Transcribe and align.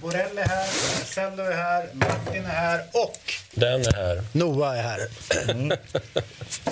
Borrell 0.00 0.38
är 0.38 0.48
här, 0.48 0.68
Marcello 0.98 1.42
är 1.42 1.56
här, 1.56 1.88
Martin 1.94 2.44
är 2.44 2.48
här 2.48 2.80
och 2.92 3.45
den 3.58 3.80
är 3.86 3.92
här. 3.92 4.22
Noah 4.32 4.78
är 4.78 4.82
här. 4.82 5.08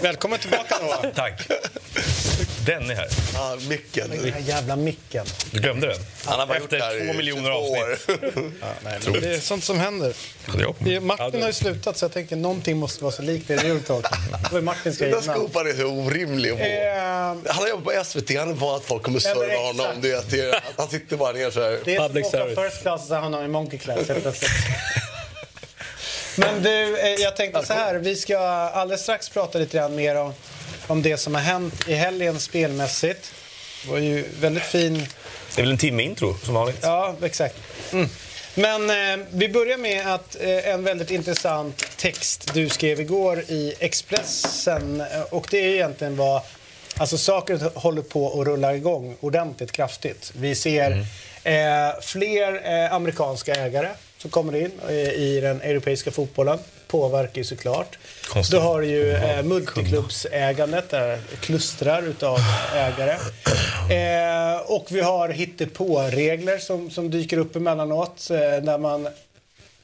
Välkommen 0.02 0.38
tillbaka 0.38 0.74
Noah. 0.82 1.04
Tack. 1.14 1.48
Den 2.66 2.90
är 2.90 2.94
här. 2.94 3.08
Ja, 3.34 3.56
micken. 3.68 4.10
Den 4.10 4.32
här 4.32 4.40
jävla 4.40 4.76
micken. 4.76 5.26
Du 5.50 5.60
glömde 5.60 5.86
den? 5.86 5.96
Han 6.24 6.40
har 6.40 6.46
bara 6.46 6.58
gjort 6.58 6.70
det 6.70 6.76
Efter 6.76 7.06
två 7.06 7.12
miljoner 7.12 7.50
22 7.50 7.58
år. 7.58 7.92
avsnitt. 7.92 8.54
Nej, 8.84 8.98
men 9.04 9.20
det 9.20 9.34
är 9.34 9.40
sånt 9.40 9.64
som 9.64 9.78
händer. 9.80 10.12
Det 10.78 11.00
Martin 11.00 11.40
har 11.40 11.48
ju 11.48 11.52
slutat 11.52 11.96
så 11.96 12.04
jag 12.04 12.12
tänker 12.12 12.36
någonting 12.36 12.76
måste 12.76 13.04
vara 13.04 13.12
så 13.14 13.22
likt 13.22 13.48
det 13.48 13.56
Den 15.04 15.10
där 15.10 15.22
innan. 15.22 15.36
skopan 15.36 15.66
är 15.66 15.74
så 15.74 15.84
orimlig 15.86 16.50
att 16.50 16.58
få. 16.58 16.64
Eh, 16.64 17.54
Han 17.54 17.62
har 17.62 17.68
jobbat 17.68 17.94
på 17.98 18.04
SVT, 18.04 18.30
han 18.38 18.50
är 18.50 18.54
van 18.54 18.76
att 18.76 18.84
folk 18.84 19.02
kommer 19.02 19.20
Ja, 19.24 19.34
serva 19.34 19.66
honom. 19.66 19.86
Det 20.02 20.30
det, 20.30 20.60
han 20.76 20.88
sitter 20.88 21.16
bara 21.16 21.32
ner 21.32 21.50
så 21.50 21.60
här. 21.62 21.78
Det 21.84 21.94
är 21.94 22.00
Public 22.08 22.30
som 22.30 22.40
att 22.40 22.46
åka 22.52 22.62
first 22.70 22.82
class 22.82 23.00
och 23.02 23.08
sen 23.08 23.22
hamna 23.22 23.44
i 23.44 23.48
monkey 23.48 23.78
class. 23.78 24.08
helt 24.08 24.22
plötsligt. 24.22 24.50
Men 26.36 26.62
du, 26.62 26.98
eh, 26.98 27.08
jag 27.08 27.36
tänkte 27.36 27.66
så 27.66 27.72
här. 27.72 27.94
Vi 27.94 28.16
ska 28.16 28.38
alldeles 28.38 29.02
strax 29.02 29.28
prata 29.28 29.58
lite 29.58 29.76
grann 29.76 29.94
mer 29.94 30.16
om, 30.16 30.32
om 30.86 31.02
det 31.02 31.16
som 31.16 31.34
har 31.34 31.42
hänt 31.42 31.88
i 31.88 31.94
helgen 31.94 32.40
spelmässigt. 32.40 33.32
Det 33.84 33.90
var 33.90 33.98
ju 33.98 34.24
väldigt 34.40 34.62
fin... 34.62 35.06
Det 35.54 35.60
är 35.60 35.62
väl 35.62 35.72
en 35.72 35.78
timme 35.78 36.02
intro 36.02 36.36
som 36.44 36.54
vanligt? 36.54 36.78
Ja, 36.82 37.14
exakt. 37.22 37.56
Mm. 37.92 38.08
Men 38.54 38.90
eh, 38.90 39.26
vi 39.30 39.48
börjar 39.48 39.78
med 39.78 40.14
att 40.14 40.36
eh, 40.40 40.68
en 40.68 40.84
väldigt 40.84 41.10
intressant 41.10 41.96
text 41.96 42.54
du 42.54 42.68
skrev 42.68 43.00
igår 43.00 43.40
i 43.48 43.74
Expressen. 43.78 45.00
Eh, 45.00 45.22
och 45.30 45.46
det 45.50 45.58
är 45.58 45.74
egentligen 45.74 46.16
vad... 46.16 46.42
Alltså 46.96 47.18
saker 47.18 47.60
håller 47.74 48.02
på 48.02 48.40
att 48.40 48.46
rulla 48.46 48.74
igång 48.74 49.16
ordentligt 49.20 49.72
kraftigt. 49.72 50.32
Vi 50.36 50.54
ser 50.54 51.06
eh, 51.44 52.00
fler 52.02 52.84
eh, 52.84 52.92
amerikanska 52.92 53.54
ägare 53.54 53.88
som 54.24 54.30
kommer 54.30 54.56
in 54.56 54.70
eh, 54.88 54.94
i 54.94 55.40
den 55.40 55.60
europeiska 55.60 56.10
fotbollen. 56.10 56.58
Påverkar 56.86 57.38
ju 57.38 57.44
såklart. 57.44 57.98
Konstigt. 58.28 58.56
Du 58.56 58.62
har 58.62 58.82
ju 58.82 59.10
eh, 59.10 59.42
multiklubbsägandet, 59.42 60.90
där 60.90 61.18
klustrar 61.40 62.02
utav 62.02 62.38
ägare. 62.74 63.16
Eh, 63.84 64.60
och 64.60 64.86
vi 64.90 65.00
har 65.00 65.28
hittepå-regler 65.28 66.58
som, 66.58 66.90
som 66.90 67.10
dyker 67.10 67.38
upp 67.38 67.56
emellanåt. 67.56 68.30
Eh, 68.30 68.38
där 68.38 68.78
man, 68.78 69.08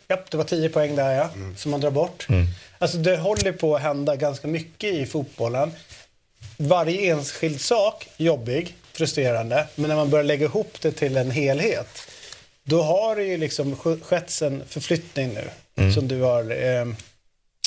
ja, 0.08 0.16
det 0.30 0.36
var 0.36 0.44
10 0.44 0.68
poäng 0.68 0.96
där 0.96 1.14
ja, 1.14 1.28
som 1.56 1.70
man 1.70 1.80
drar 1.80 1.90
bort. 1.90 2.26
Alltså 2.78 2.96
det 2.96 3.16
håller 3.16 3.52
på 3.52 3.76
att 3.76 3.82
hända 3.82 4.16
ganska 4.16 4.48
mycket 4.48 4.94
i 4.94 5.06
fotbollen. 5.06 5.72
Varje 6.56 7.12
enskild 7.12 7.60
sak, 7.60 8.08
jobbig, 8.16 8.76
frustrerande. 8.92 9.66
Men 9.74 9.88
när 9.88 9.96
man 9.96 10.10
börjar 10.10 10.24
lägga 10.24 10.44
ihop 10.44 10.76
det 10.80 10.92
till 10.92 11.16
en 11.16 11.30
helhet. 11.30 12.09
Då 12.64 12.82
har 12.82 13.16
det 13.16 13.24
ju 13.24 13.36
liksom 13.36 13.74
sk- 13.74 14.02
skett 14.04 14.42
en 14.42 14.62
förflyttning 14.68 15.34
nu. 15.34 15.90
Som 15.94 16.08
du 16.08 16.20
har 16.22 16.64
eh, 16.64 16.86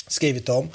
skrivit 0.06 0.48
om. 0.48 0.68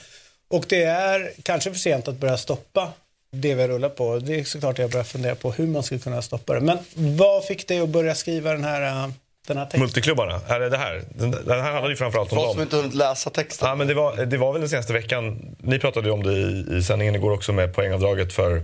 Och 0.50 0.66
det 0.70 0.84
är 0.84 1.32
kanske 1.44 1.72
för 1.72 1.80
sent 1.80 2.08
att 2.08 2.16
börja 2.18 2.38
stoppa 2.38 2.92
det 3.32 3.56
vi 3.56 3.68
rullar 3.68 3.90
på. 3.90 4.20
Det 4.20 4.40
är 4.40 4.44
såklart 4.44 4.78
jag 4.80 4.92
börjar 4.92 5.04
fundera 5.04 5.36
på 5.36 5.52
hur 5.52 5.68
man 5.68 5.84
skulle 5.84 6.00
kunna 6.00 6.22
stoppa 6.22 6.54
det. 6.54 6.60
Men 6.62 6.78
vad 6.96 7.46
fick 7.46 7.68
dig 7.68 7.80
att 7.80 7.90
börja 7.90 8.16
skriva 8.16 8.52
den 8.52 8.64
här, 8.64 8.82
eh, 9.06 9.10
den 9.48 9.58
här 9.58 9.66
texten? 9.66 9.80
Multiklubbarna, 9.82 10.42
är 10.48 10.60
det 10.60 10.70
det 10.70 10.78
här? 10.78 11.04
Den, 11.16 11.32
den 11.32 11.50
här 11.50 11.58
handlade 11.72 11.90
ju 11.90 11.96
framförallt 11.96 12.32
om 12.32 12.36
Folk 12.38 12.48
som 12.50 12.56
dem. 12.58 12.64
inte 12.64 12.76
hunnit 12.76 12.94
läsa 12.94 13.30
texten. 13.30 13.68
Ja, 13.68 13.76
men 13.76 13.88
det, 13.88 13.94
var, 13.94 14.26
det 14.26 14.38
var 14.38 14.52
väl 14.54 14.62
den 14.62 14.70
senaste 14.70 14.94
veckan. 14.94 15.56
Ni 15.60 15.80
pratade 15.80 16.08
ju 16.08 16.14
om 16.14 16.24
det 16.24 16.34
i, 16.34 16.78
i 16.78 16.84
sändningen 16.84 17.16
igår 17.16 17.32
också 17.32 17.54
med 17.54 17.76
poängavdraget 17.76 18.34
för, 18.34 18.62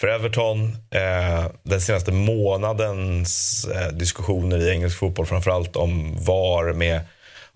för 0.00 0.08
Everton. 0.08 0.76
Eh, 0.90 1.46
den 1.62 1.80
senaste 1.80 2.12
månadens 2.12 3.64
eh, 3.64 3.88
diskussioner 3.88 4.58
i 4.58 4.70
engelsk 4.70 4.98
fotboll 4.98 5.26
framförallt 5.26 5.76
om 5.76 6.24
VAR 6.24 6.72
med 6.72 7.00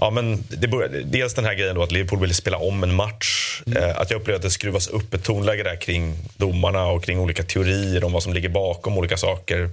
Ja, 0.01 0.11
men 0.11 0.45
det 0.49 0.69
började, 0.69 1.03
dels 1.03 1.35
den 1.35 1.45
här 1.45 1.55
grejen 1.55 1.75
då 1.75 1.83
att 1.83 1.93
Liverpool 1.93 2.21
ville 2.21 2.35
spela 2.35 2.57
om 2.57 2.83
en 2.83 2.95
match. 2.95 3.63
Eh, 3.77 3.99
att 3.99 4.11
jag 4.11 4.21
upplevde 4.21 4.37
att 4.37 4.43
det 4.43 4.51
skruvas 4.51 4.89
upp 4.89 5.15
ett 5.15 5.25
tonläge 5.25 5.63
där 5.63 5.81
kring 5.81 6.15
domarna 6.37 6.87
och 6.87 7.05
kring 7.05 7.21
olika 7.21 7.43
teorier 7.43 8.05
om 8.05 8.13
vad 8.13 8.23
som 8.23 8.33
ligger 8.33 8.49
bakom 8.49 8.99
olika 8.99 9.17
saker. 9.17 9.71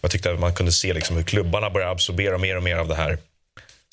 Jag 0.00 0.10
tyckte 0.10 0.30
att 0.32 0.40
man 0.40 0.54
kunde 0.54 0.72
se 0.72 0.92
liksom 0.92 1.16
hur 1.16 1.22
klubbarna 1.22 1.70
började 1.70 1.92
absorbera 1.92 2.38
mer 2.38 2.56
och 2.56 2.62
mer 2.62 2.76
av 2.76 2.88
det 2.88 2.94
här 2.94 3.18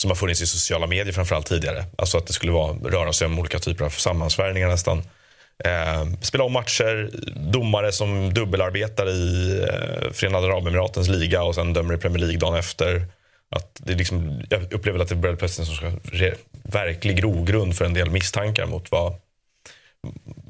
som 0.02 0.12
har 0.12 0.16
funnits 0.16 0.42
i 0.42 0.48
sociala 0.48 0.88
medier 0.88 1.14
framförallt 1.14 1.48
tidigare. 1.48 1.86
Alltså 1.96 2.18
att 2.18 2.28
det 2.28 2.34
skulle 2.34 2.52
vara, 2.52 2.74
röra 2.74 3.14
sig 3.14 3.26
om 3.26 3.40
olika 3.40 3.60
typer 3.60 3.86
av 3.86 3.90
sammansvärjningar 3.90 4.68
nästan. 4.68 5.04
Eh, 5.64 6.06
spela 6.22 6.44
om 6.44 6.54
matcher, 6.54 7.10
domare 7.52 7.92
som 7.92 8.34
dubbelarbetar 8.34 9.10
i 9.10 9.60
eh, 9.70 10.12
Förenade 10.12 10.48
Arabemiratens 10.48 11.08
liga 11.08 11.44
och 11.44 11.56
sen 11.56 11.74
dömer 11.74 11.94
i 11.94 11.98
Premier 11.98 12.20
League 12.20 12.38
dagen 12.38 12.56
efter. 12.56 13.08
Att 13.50 13.80
det 13.84 13.94
liksom, 13.94 14.42
jag 14.50 14.74
upplever 14.74 15.00
att 15.00 15.10
det 15.10 15.16
började 15.16 15.40
plötsligt 15.40 15.70
en 15.82 16.00
verklig 16.64 17.18
grogrund 17.18 17.76
för 17.76 17.86
en 17.86 17.94
del 17.94 18.10
misstankar 18.10 18.66
mot 18.66 18.92
vad, 18.92 19.16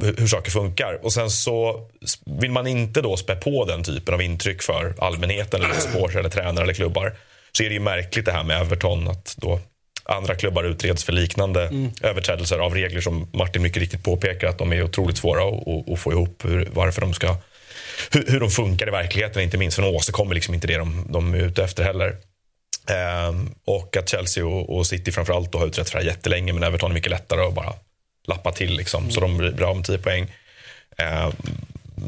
hur 0.01 0.15
hur 0.17 0.27
saker 0.27 0.51
funkar. 0.51 0.99
Och 1.03 1.13
sen 1.13 1.29
så 1.29 1.89
vill 2.25 2.51
man 2.51 2.67
inte 2.67 3.01
då 3.01 3.17
spä 3.17 3.35
på 3.35 3.65
den 3.65 3.83
typen 3.83 4.13
av 4.13 4.21
intryck 4.21 4.63
för 4.63 4.95
allmänheten 4.99 5.63
eller 5.63 5.73
supportrar 5.73 6.19
eller 6.19 6.29
tränare 6.29 6.63
eller 6.63 6.73
klubbar 6.73 7.17
så 7.57 7.63
är 7.63 7.67
det 7.67 7.73
ju 7.73 7.79
märkligt 7.79 8.25
det 8.25 8.31
här 8.31 8.43
med 8.43 8.61
Everton 8.61 9.07
att 9.07 9.35
då 9.37 9.59
andra 10.05 10.35
klubbar 10.35 10.63
utreds 10.63 11.03
för 11.03 11.13
liknande 11.13 11.89
överträdelser 12.01 12.59
av 12.59 12.73
regler 12.73 13.01
som 13.01 13.27
Martin 13.33 13.61
mycket 13.61 13.77
riktigt 13.77 14.03
påpekar 14.03 14.47
att 14.47 14.57
de 14.57 14.73
är 14.73 14.83
otroligt 14.83 15.17
svåra 15.17 15.43
att, 15.93 15.99
få 15.99 16.11
ihop 16.11 16.45
hur, 16.45 16.69
varför 16.73 17.01
de 17.01 17.13
ska 17.13 17.37
hur, 18.11 18.25
hur 18.27 18.39
de 18.39 18.49
funkar 18.49 18.87
i 18.87 18.91
verkligheten 18.91 19.41
inte 19.41 19.57
minst 19.57 19.75
för 19.75 19.83
de 19.83 19.95
åstadkommer 19.95 20.35
liksom 20.35 20.53
inte 20.53 20.67
det 20.67 20.77
de, 20.77 21.05
de 21.09 21.33
är 21.33 21.37
ute 21.37 21.63
efter 21.63 21.83
heller. 21.83 22.17
Ehm, 22.87 23.49
och 23.65 23.97
att 23.97 24.09
Chelsea 24.09 24.45
och, 24.45 24.77
och 24.77 24.87
City 24.87 25.11
framförallt 25.11 25.51
då 25.51 25.57
har 25.57 25.67
utrett 25.67 25.89
för 25.89 25.97
det 25.97 26.03
här 26.03 26.11
jättelänge 26.11 26.53
men 26.53 26.63
Everton 26.63 26.91
är 26.91 26.93
mycket 26.93 27.11
lättare 27.11 27.41
att 27.41 27.53
bara 27.53 27.73
lappa 28.27 28.51
till 28.51 28.77
liksom, 28.77 29.11
så 29.11 29.19
de 29.19 29.37
blir 29.37 29.63
av 29.63 29.75
med 29.75 29.85
10 29.85 29.97
poäng. 29.97 30.31
Ehm, 30.97 31.31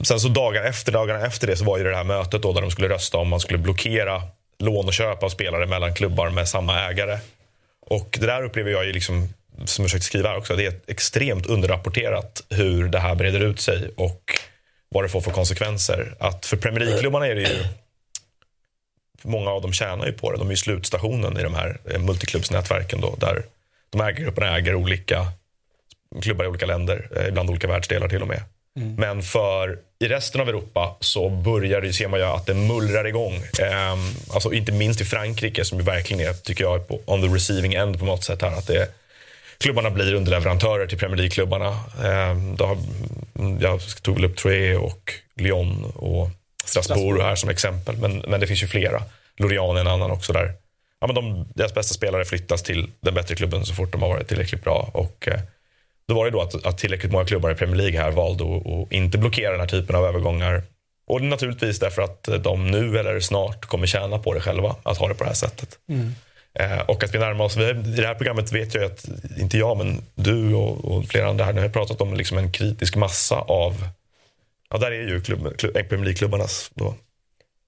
sen 0.03 0.19
så 0.19 0.27
dagar 0.27 0.63
efter, 0.63 0.91
dagarna 0.91 1.25
efter 1.25 1.47
det 1.47 1.57
så 1.57 1.65
var 1.65 1.77
ju 1.77 1.83
det 1.83 1.95
här 1.95 2.03
mötet 2.03 2.41
då 2.41 2.53
där 2.53 2.61
de 2.61 2.71
skulle 2.71 2.89
rösta 2.89 3.17
om 3.17 3.27
man 3.27 3.39
skulle 3.39 3.59
blockera 3.59 4.21
lån 4.59 4.85
och 4.85 4.93
köp 4.93 5.23
av 5.23 5.29
spelare 5.29 5.65
mellan 5.65 5.93
klubbar 5.93 6.29
med 6.29 6.49
samma 6.49 6.79
ägare. 6.89 7.17
Och 7.89 8.17
det 8.19 8.25
där 8.25 8.43
upplever 8.43 8.71
jag 8.71 8.85
ju 8.85 8.93
liksom, 8.93 9.29
som 9.65 9.83
jag 9.83 9.89
försökt 9.91 10.05
skriva 10.05 10.29
här 10.29 10.37
också, 10.37 10.55
det 10.55 10.65
är 10.65 10.73
extremt 10.87 11.45
underrapporterat 11.45 12.43
hur 12.49 12.87
det 12.87 12.99
här 12.99 13.15
breder 13.15 13.39
ut 13.39 13.59
sig 13.59 13.91
och 13.95 14.39
vad 14.89 15.03
det 15.03 15.09
får 15.09 15.21
för 15.21 15.31
konsekvenser. 15.31 16.15
Att 16.19 16.45
för 16.45 16.57
Premier 16.57 16.79
League-klubbarna 16.79 17.27
är 17.27 17.35
det 17.35 17.41
ju 17.41 17.65
många 19.21 19.51
av 19.51 19.61
dem 19.61 19.73
tjänar 19.73 20.05
ju 20.05 20.13
på 20.13 20.31
det. 20.31 20.37
De 20.37 20.47
är 20.47 20.51
ju 20.51 20.57
slutstationen 20.57 21.39
i 21.39 21.43
de 21.43 21.53
här 21.53 21.79
eh, 21.85 21.99
multiklubbsnätverken 21.99 23.01
då, 23.01 23.15
där 23.15 23.43
de 23.89 24.01
ägargrupperna 24.01 24.57
äger 24.57 24.75
olika 24.75 25.27
klubbar 26.21 26.45
i 26.45 26.47
olika 26.47 26.65
länder, 26.65 27.09
eh, 27.15 27.27
ibland 27.27 27.49
olika 27.49 27.67
världsdelar 27.67 28.09
till 28.09 28.21
och 28.21 28.27
med. 28.27 28.41
Men 28.77 29.23
för 29.23 29.79
i 29.99 30.07
resten 30.07 30.41
av 30.41 30.49
Europa 30.49 30.95
så 30.99 31.29
börjar 31.29 31.81
det, 31.81 31.93
ser 31.93 32.07
man 32.07 32.19
ju 32.19 32.25
att 32.25 32.45
det 32.45 32.53
mullrar 32.53 33.07
igång. 33.07 33.35
Ehm, 33.35 33.99
alltså 34.33 34.53
inte 34.53 34.71
minst 34.71 35.01
i 35.01 35.05
Frankrike 35.05 35.65
som 35.65 35.77
ju 35.77 35.83
verkligen 35.83 36.27
är, 36.27 36.33
tycker 36.33 36.63
jag, 36.63 36.87
på 36.87 36.99
on 37.05 37.21
the 37.21 37.35
receiving 37.35 37.73
end 37.73 37.99
på 37.99 38.05
något 38.05 38.23
sätt 38.23 38.41
här. 38.41 38.51
Att 38.51 38.67
det, 38.67 38.87
klubbarna 39.57 39.89
blir 39.89 40.13
underleverantörer 40.13 40.87
till 40.87 40.97
Premier 40.97 41.17
League-klubbarna. 41.17 41.79
Ehm, 42.05 42.57
har, 42.59 42.77
jag 43.61 43.81
tog 44.01 44.15
väl 44.15 44.25
upp 44.25 44.37
Troyes 44.37 44.79
och 44.79 45.13
Lyon 45.35 45.91
och 45.95 46.29
Strasbourg 46.65 47.21
här 47.21 47.35
som 47.35 47.49
exempel. 47.49 47.97
Men, 47.97 48.17
men 48.27 48.39
det 48.39 48.47
finns 48.47 48.63
ju 48.63 48.67
flera. 48.67 49.03
Lorient 49.37 49.75
är 49.75 49.81
en 49.81 49.87
annan 49.87 50.11
också 50.11 50.33
där. 50.33 50.53
Ja, 50.99 51.07
men 51.07 51.15
de, 51.15 51.47
deras 51.55 51.73
bästa 51.73 51.93
spelare 51.93 52.25
flyttas 52.25 52.63
till 52.63 52.89
den 52.99 53.13
bättre 53.13 53.35
klubben 53.35 53.65
så 53.65 53.73
fort 53.73 53.91
de 53.91 54.01
har 54.01 54.09
varit 54.09 54.27
tillräckligt 54.27 54.63
bra. 54.63 54.89
Och, 54.93 55.27
eh, 55.27 55.39
då 56.07 56.15
var 56.15 56.25
det 56.25 56.31
då 56.31 56.41
att, 56.41 56.65
att 56.65 56.77
tillräckligt 56.77 57.11
många 57.11 57.25
klubbar 57.25 57.51
i 57.51 57.55
Premier 57.55 57.75
League 57.75 57.99
här 57.99 58.11
valde 58.11 58.43
att, 58.43 58.67
att 58.67 58.91
inte 58.91 59.17
blockera 59.17 59.51
den 59.51 59.59
här 59.59 59.67
typen 59.67 59.95
av 59.95 60.05
övergångar. 60.05 60.63
Och 61.07 61.21
naturligtvis 61.21 61.79
därför 61.79 62.01
att 62.01 62.29
de 62.43 62.67
nu 62.67 62.99
eller 62.99 63.19
snart 63.19 63.65
kommer 63.65 63.87
tjäna 63.87 64.19
på 64.19 64.33
det 64.33 64.39
själva, 64.39 64.75
att 64.83 64.97
ha 64.97 65.07
det 65.07 65.13
på 65.13 65.23
det 65.23 65.29
här 65.29 65.35
sättet. 65.35 65.79
Eh, 66.59 66.79
och 66.79 67.03
att 67.03 67.15
vi 67.15 67.19
närmar 67.19 67.45
oss, 67.45 67.57
vi, 67.57 67.69
i 67.69 67.73
det 67.73 68.07
här 68.07 68.15
programmet 68.15 68.51
vet 68.51 68.75
jag 68.75 68.83
att, 68.83 69.05
inte 69.37 69.57
jag 69.57 69.77
men 69.77 70.01
du 70.15 70.53
och, 70.53 70.85
och 70.85 71.05
flera 71.05 71.29
andra 71.29 71.45
här, 71.45 71.53
nu 71.53 71.61
har 71.61 71.69
pratat 71.69 72.01
om 72.01 72.13
liksom 72.13 72.37
en 72.37 72.51
kritisk 72.51 72.95
massa 72.95 73.35
av, 73.35 73.87
ja 74.69 74.77
där 74.77 74.91
är 74.91 75.07
ju 75.07 75.21
klubb, 75.21 75.57
klubb, 75.57 75.73
Premier 75.73 76.05
League-klubbarnas 76.05 76.71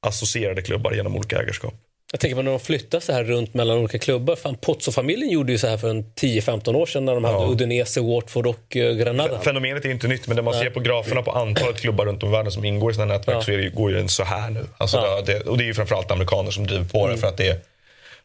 associerade 0.01 0.61
klubbar 0.61 0.91
genom 0.91 1.15
olika 1.15 1.41
ägarskap. 1.41 1.73
Jag 2.11 2.19
tänker 2.19 2.35
på 2.35 2.41
när 2.41 2.51
de 2.51 2.59
flyttar 2.59 2.99
så 2.99 3.13
här 3.13 3.23
runt 3.23 3.53
mellan 3.53 3.77
olika 3.77 3.99
klubbar. 3.99 4.35
Fan, 4.35 4.55
Pozzo-familjen 4.55 5.29
gjorde 5.29 5.51
ju 5.51 5.57
så 5.57 5.67
här 5.67 5.77
för 5.77 5.89
en 5.89 6.03
10-15 6.03 6.75
år 6.75 6.85
sedan 6.85 7.05
när 7.05 7.13
de 7.15 7.23
hade 7.23 7.37
Ja. 7.37 7.51
Udinese, 7.51 8.01
Watford 8.01 8.47
och 8.47 8.75
uh, 8.75 8.91
Granada. 8.91 9.39
Fenomenet 9.41 9.85
är 9.85 9.89
inte 9.89 10.07
nytt, 10.07 10.27
men 10.27 10.35
när 10.35 10.43
man 10.43 10.53
ser 10.53 10.69
på 10.69 10.79
graferna 10.79 11.21
på 11.21 11.31
antalet 11.31 11.81
klubbar 11.81 12.05
runt 12.05 12.23
om 12.23 12.29
i 12.29 12.31
världen 12.31 12.51
som 12.51 12.65
ingår 12.65 12.91
i 12.91 12.93
sådana 12.93 13.13
nätverk 13.13 13.35
Ja. 13.37 13.41
så 13.41 13.51
det, 13.51 13.69
går 13.69 13.91
ju 13.91 13.97
den 13.97 14.09
så 14.09 14.23
här 14.23 14.49
nu. 14.49 14.65
Alltså 14.77 14.97
Ja. 14.97 15.21
det, 15.25 15.39
och 15.41 15.57
det 15.57 15.63
är 15.63 15.65
ju 15.65 15.73
framförallt 15.73 16.11
amerikaner 16.11 16.51
som 16.51 16.67
driver 16.67 16.85
på 16.85 17.07
det 17.07 17.17
för 17.17 17.27
att 17.27 17.37
det 17.37 17.47
är 17.47 17.57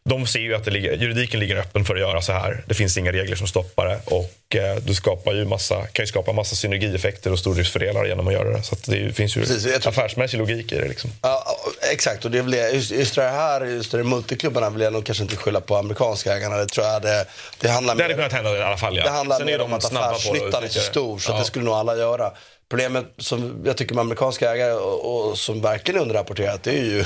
de 0.09 0.27
ser 0.27 0.39
ju 0.39 0.55
att 0.55 0.65
det 0.65 0.71
ligger, 0.71 0.93
juridiken 0.97 1.39
ligger 1.39 1.55
öppen 1.55 1.85
för 1.85 1.93
att 1.95 1.99
göra 1.99 2.21
så 2.21 2.31
här. 2.31 2.63
Det 2.67 2.73
finns 2.73 2.97
inga 2.97 3.11
regler 3.11 3.35
som 3.35 3.47
stoppar 3.47 3.85
det. 3.85 3.99
Och 4.05 4.55
eh, 4.55 4.75
du 4.75 4.93
skapar 4.95 5.33
ju 5.33 5.45
massa, 5.45 5.87
kan 5.87 6.03
ju 6.03 6.07
skapa 6.07 6.33
massa 6.33 6.55
synergieffekter 6.55 7.31
och 7.31 7.39
stordriftsfördelar 7.39 8.05
genom 8.05 8.27
att 8.27 8.33
göra 8.33 8.49
det. 8.49 8.63
Så 8.63 8.75
det 8.85 9.15
finns 9.15 9.37
ju 9.37 9.41
Precis, 9.41 9.63
tror- 9.63 9.87
affärsmässig 9.89 10.37
logik 10.37 10.71
i 10.71 10.75
det. 10.75 10.87
Liksom. 10.87 11.09
Ja, 11.21 11.57
exakt. 11.91 12.25
Och 12.25 12.31
det 12.31 12.37
jag, 12.37 12.73
just, 12.75 12.91
just 12.91 13.15
det 13.15 13.21
här, 13.23 13.65
just 13.65 13.91
det 13.91 14.03
multiklubbarna 14.03 14.69
vill 14.69 14.81
jag 14.81 14.93
nog 14.93 15.05
kanske 15.05 15.23
inte 15.23 15.35
skylla 15.35 15.61
på 15.61 15.75
amerikanska 15.75 16.33
ägarna. 16.35 16.57
Det 16.57 16.65
tror 16.67 16.85
jag 16.87 17.01
det, 17.01 17.25
det 17.59 17.69
handlar 17.69 17.95
Det 17.95 18.03
hade 18.03 18.13
mer, 18.15 18.17
kunnat 18.23 18.33
hända 18.33 18.57
i 18.57 18.61
alla 18.61 18.77
fall. 18.77 18.97
Ja. 18.97 19.03
det 19.03 19.09
handlar 19.09 19.37
Sen 19.37 19.45
mer 19.45 19.61
om 19.61 19.73
att 19.73 19.85
affärsnyttan 19.95 20.63
är 20.63 20.67
så 20.67 20.79
stor. 20.79 21.19
Så 21.19 21.31
Ja. 21.31 21.35
att 21.35 21.41
det 21.41 21.47
skulle 21.47 21.65
nog 21.65 21.73
alla 21.73 21.95
göra. 21.97 22.31
Problemet 22.69 23.05
som 23.17 23.61
jag 23.65 23.77
tycker 23.77 23.95
med 23.95 24.01
amerikanska 24.01 24.51
ägare 24.51 24.73
och, 24.73 25.29
och 25.29 25.37
som 25.37 25.61
verkligen 25.61 25.97
är 25.99 26.01
underrapporterat 26.01 26.63
det 26.63 26.71
är 26.71 26.83
ju 26.83 27.05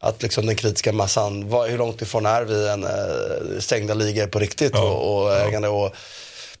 att 0.00 0.22
liksom 0.22 0.46
den 0.46 0.56
kritiska 0.56 0.92
massan, 0.92 1.48
vad, 1.48 1.70
hur 1.70 1.78
långt 1.78 2.02
ifrån 2.02 2.26
är 2.26 2.42
vi 2.42 2.68
en 2.68 2.84
eh, 2.84 3.60
stängda 3.60 3.94
ligor 3.94 4.26
på 4.26 4.38
riktigt 4.38 4.72
Ja. 4.74 4.90
och, 4.90 5.22
och 5.24 5.36
ägande. 5.36 5.68
Och, 5.68 5.94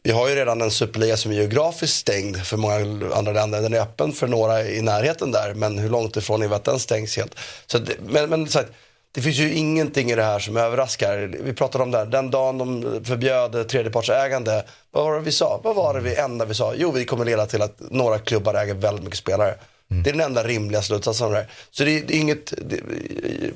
vi 0.02 0.10
har 0.10 0.28
ju 0.28 0.34
redan 0.34 0.60
en 0.62 0.70
superliga 0.70 1.16
som 1.16 1.32
är 1.32 1.36
geografiskt 1.36 1.96
stängd 1.96 2.46
för 2.46 2.56
många 2.56 2.74
andra 3.14 3.32
länder. 3.32 3.60
Den 3.62 3.74
är 3.74 3.80
öppen 3.80 4.12
för 4.12 4.26
några 4.26 4.64
i 4.64 4.82
närheten 4.82 5.32
där, 5.32 5.54
men 5.54 5.78
hur 5.78 5.90
långt 5.90 6.16
ifrån 6.16 6.42
är 6.42 6.48
vi 6.48 6.54
att 6.54 6.64
den 6.64 6.78
stängs 6.78 7.16
helt? 7.16 7.34
Så 7.66 7.78
det, 7.78 7.92
men 8.00 8.30
men 8.30 8.48
så 8.48 8.58
att, 8.58 8.66
det 9.12 9.20
finns 9.22 9.36
ju 9.36 9.54
ingenting 9.54 10.10
i 10.10 10.14
det 10.14 10.22
här 10.22 10.38
som 10.38 10.56
överraskar. 10.56 11.36
Vi 11.40 11.52
pratade 11.52 11.84
om 11.84 11.90
det 11.90 11.98
här, 11.98 12.06
den 12.06 12.30
dagen 12.30 12.58
de 12.58 13.00
förbjöd 13.04 13.68
tredjepartsägande. 13.68 14.64
Vad 14.90 15.04
var 15.04 15.14
det 15.14 15.20
vi 15.20 15.32
sa? 15.32 15.60
Vad 15.64 15.76
var 15.76 15.94
det 15.94 16.00
vi 16.00 16.14
enda 16.16 16.44
vi 16.44 16.54
sa? 16.54 16.74
Jo, 16.76 16.90
vi 16.90 17.04
kommer 17.04 17.24
leda 17.24 17.46
till 17.46 17.62
att 17.62 17.76
några 17.78 18.18
klubbar 18.18 18.54
äger 18.54 18.74
väldigt 18.74 19.04
mycket 19.04 19.18
spelare. 19.18 19.54
Det 19.90 20.10
är 20.10 20.14
den 20.14 20.20
enda 20.20 20.44
rimliga 20.44 20.82
slutsatsen 20.82 21.26
av 21.26 21.32
det 21.32 21.38
här. 21.38 21.46
Så 21.70 21.84
det 21.84 21.98
är, 21.98 22.02
det 22.06 22.16
är 22.16 22.20
inget, 22.20 22.52
det, 22.56 22.80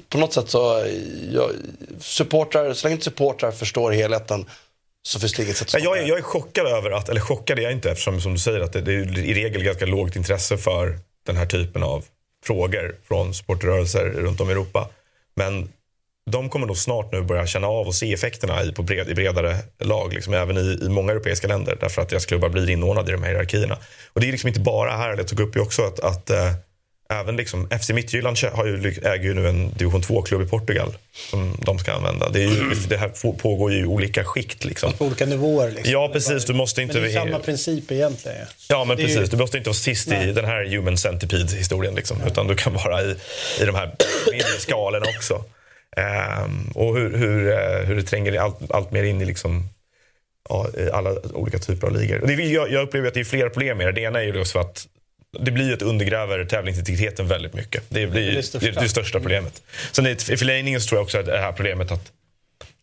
på 0.08 0.18
något 0.18 0.32
sätt 0.32 0.50
så, 0.50 0.86
jag, 1.32 1.50
supportrar, 2.00 2.72
så 2.72 2.86
länge 2.86 2.94
inte 2.94 3.04
supportrar 3.04 3.50
förstår 3.50 3.92
helheten 3.92 4.46
så 5.02 5.20
finns 5.20 5.32
det 5.32 5.42
inget 5.42 5.56
sätt 5.56 5.74
att 5.74 5.82
jag, 5.82 5.98
är, 5.98 6.06
jag 6.06 6.18
är 6.18 6.22
chockad 6.22 6.66
över 6.66 6.90
att, 6.90 7.08
eller 7.08 7.20
chockad 7.20 7.58
är 7.58 7.62
jag 7.62 7.72
inte 7.72 7.90
eftersom 7.90 8.20
som 8.20 8.32
du 8.32 8.38
säger 8.38 8.60
att 8.60 8.72
det, 8.72 8.80
det 8.80 8.92
är 8.92 9.18
i 9.18 9.34
regel 9.34 9.64
ganska 9.64 9.86
lågt 9.86 10.16
intresse 10.16 10.58
för 10.58 10.98
den 11.26 11.36
här 11.36 11.46
typen 11.46 11.82
av 11.82 12.04
frågor 12.44 12.96
från 13.08 13.34
supporterrörelser 13.34 14.04
runt 14.04 14.40
om 14.40 14.48
i 14.48 14.52
Europa. 14.52 14.88
Men 15.34 15.72
de 16.30 16.48
kommer 16.48 16.66
nog 16.66 16.76
snart 16.78 17.12
nu 17.12 17.22
börja 17.22 17.46
känna 17.46 17.66
av 17.66 17.86
och 17.86 17.94
se 17.94 18.12
effekterna 18.12 18.62
i, 18.64 18.72
på 18.72 18.82
bred, 18.82 19.08
i 19.08 19.14
bredare 19.14 19.56
lag, 19.80 20.12
liksom, 20.12 20.34
även 20.34 20.56
i, 20.56 20.78
i 20.82 20.88
många 20.88 21.12
europeiska 21.12 21.48
länder, 21.48 21.76
därför 21.80 22.02
att 22.02 22.08
deras 22.08 22.26
klubbar 22.26 22.48
blir 22.48 22.70
inordnade 22.70 23.10
i 23.10 23.12
de 23.12 23.22
här 23.22 23.30
hierarkierna. 23.30 23.78
Och 24.12 24.20
det 24.20 24.28
är 24.28 24.32
liksom 24.32 24.48
inte 24.48 24.60
bara 24.60 24.90
här, 24.96 25.16
jag 25.16 25.28
tog 25.28 25.40
upp 25.40 25.56
ju 25.56 25.60
också 25.60 25.82
att, 25.82 26.00
att 26.00 26.30
eh, 26.30 26.52
även 27.12 27.36
liksom, 27.36 27.68
FC 27.80 27.90
Midtjylland 27.90 28.36
har 28.52 28.66
ju, 28.66 28.94
äger 29.02 29.24
ju 29.24 29.34
nu 29.34 29.48
en 29.48 29.70
division 29.74 30.02
2-klubb 30.02 30.42
i 30.42 30.46
Portugal 30.46 30.94
som 31.30 31.56
de 31.64 31.78
ska 31.78 31.92
använda. 31.92 32.28
Det, 32.28 32.40
ju, 32.40 32.74
det 32.88 32.96
här 32.96 33.32
pågår 33.32 33.72
ju 33.72 33.78
i 33.78 33.84
olika 33.84 34.24
skikt. 34.24 34.64
Liksom. 34.64 34.92
På 34.92 35.04
olika 35.04 35.26
nivåer. 35.26 35.70
Liksom. 35.70 35.92
Ja, 35.92 36.10
precis. 36.12 36.44
Du 36.44 36.52
måste 36.52 36.82
inte... 36.82 36.94
Men 36.94 37.02
det 37.02 37.08
är 37.08 37.24
samma 37.24 37.38
princip 37.38 37.92
egentligen. 37.92 38.46
Ja, 38.68 38.84
men 38.84 38.96
Det 38.96 39.02
är 39.02 39.08
ju- 39.08 39.14
precis. 39.14 39.30
Du 39.30 39.36
måste 39.36 39.56
inte 39.58 39.68
vara 39.68 39.74
sist 39.74 40.08
i 40.08 40.10
Nej. 40.10 40.32
den 40.32 40.44
här 40.44 40.64
human 40.64 40.96
centipede-historien. 40.98 41.94
Liksom, 41.94 42.16
utan 42.26 42.46
du 42.46 42.54
kan 42.54 42.74
vara 42.74 43.02
i, 43.02 43.16
i 43.60 43.64
de 43.64 43.74
här 43.74 43.94
mindre 44.30 44.48
skalorna 44.58 45.06
också. 45.16 45.44
Ehm, 45.96 46.70
och 46.74 46.96
hur, 46.96 47.16
hur, 47.16 47.52
eh, 47.52 47.86
hur 47.86 47.96
det 47.96 48.02
tränger 48.02 48.40
allt, 48.40 48.70
allt 48.70 48.90
mer 48.90 49.02
in 49.02 49.20
i 49.20 49.24
liksom, 49.24 49.68
ja, 50.48 50.66
alla 50.92 51.10
olika 51.34 51.58
typer 51.58 51.86
av 51.86 51.96
ligor. 51.96 52.20
Och 52.20 52.26
det, 52.26 52.34
jag, 52.34 52.70
jag 52.70 52.82
upplever 52.82 53.08
att 53.08 53.14
det 53.14 53.20
är 53.20 53.24
flera 53.24 53.50
problem 53.50 53.78
med 53.78 53.86
det. 53.86 53.92
Det 53.92 54.00
ena 54.00 54.20
är 54.20 54.24
ju 54.24 54.32
då 54.32 54.44
så 54.44 54.58
att 54.58 54.86
det 55.38 55.50
blir 55.50 55.66
ju 55.66 55.74
att 55.74 55.82
undergräver 55.82 56.44
tävlingsintegriteten 56.44 57.28
väldigt 57.28 57.54
mycket. 57.54 57.82
Det, 57.88 58.06
blir, 58.06 58.22
Det 58.22 58.32
är 58.32 58.36
det 58.36 58.42
största. 58.42 58.70
det, 58.70 58.80
det 58.80 58.88
största 58.88 59.20
problemet. 59.20 59.62
Sen 59.92 60.06
i 60.06 60.16
förlängningen 60.16 60.80
så 60.80 60.88
tror 60.88 60.98
jag 60.98 61.04
också 61.04 61.18
att 61.18 61.26
det 61.26 61.38
här 61.38 61.52
problemet 61.52 61.90
att 61.92 62.12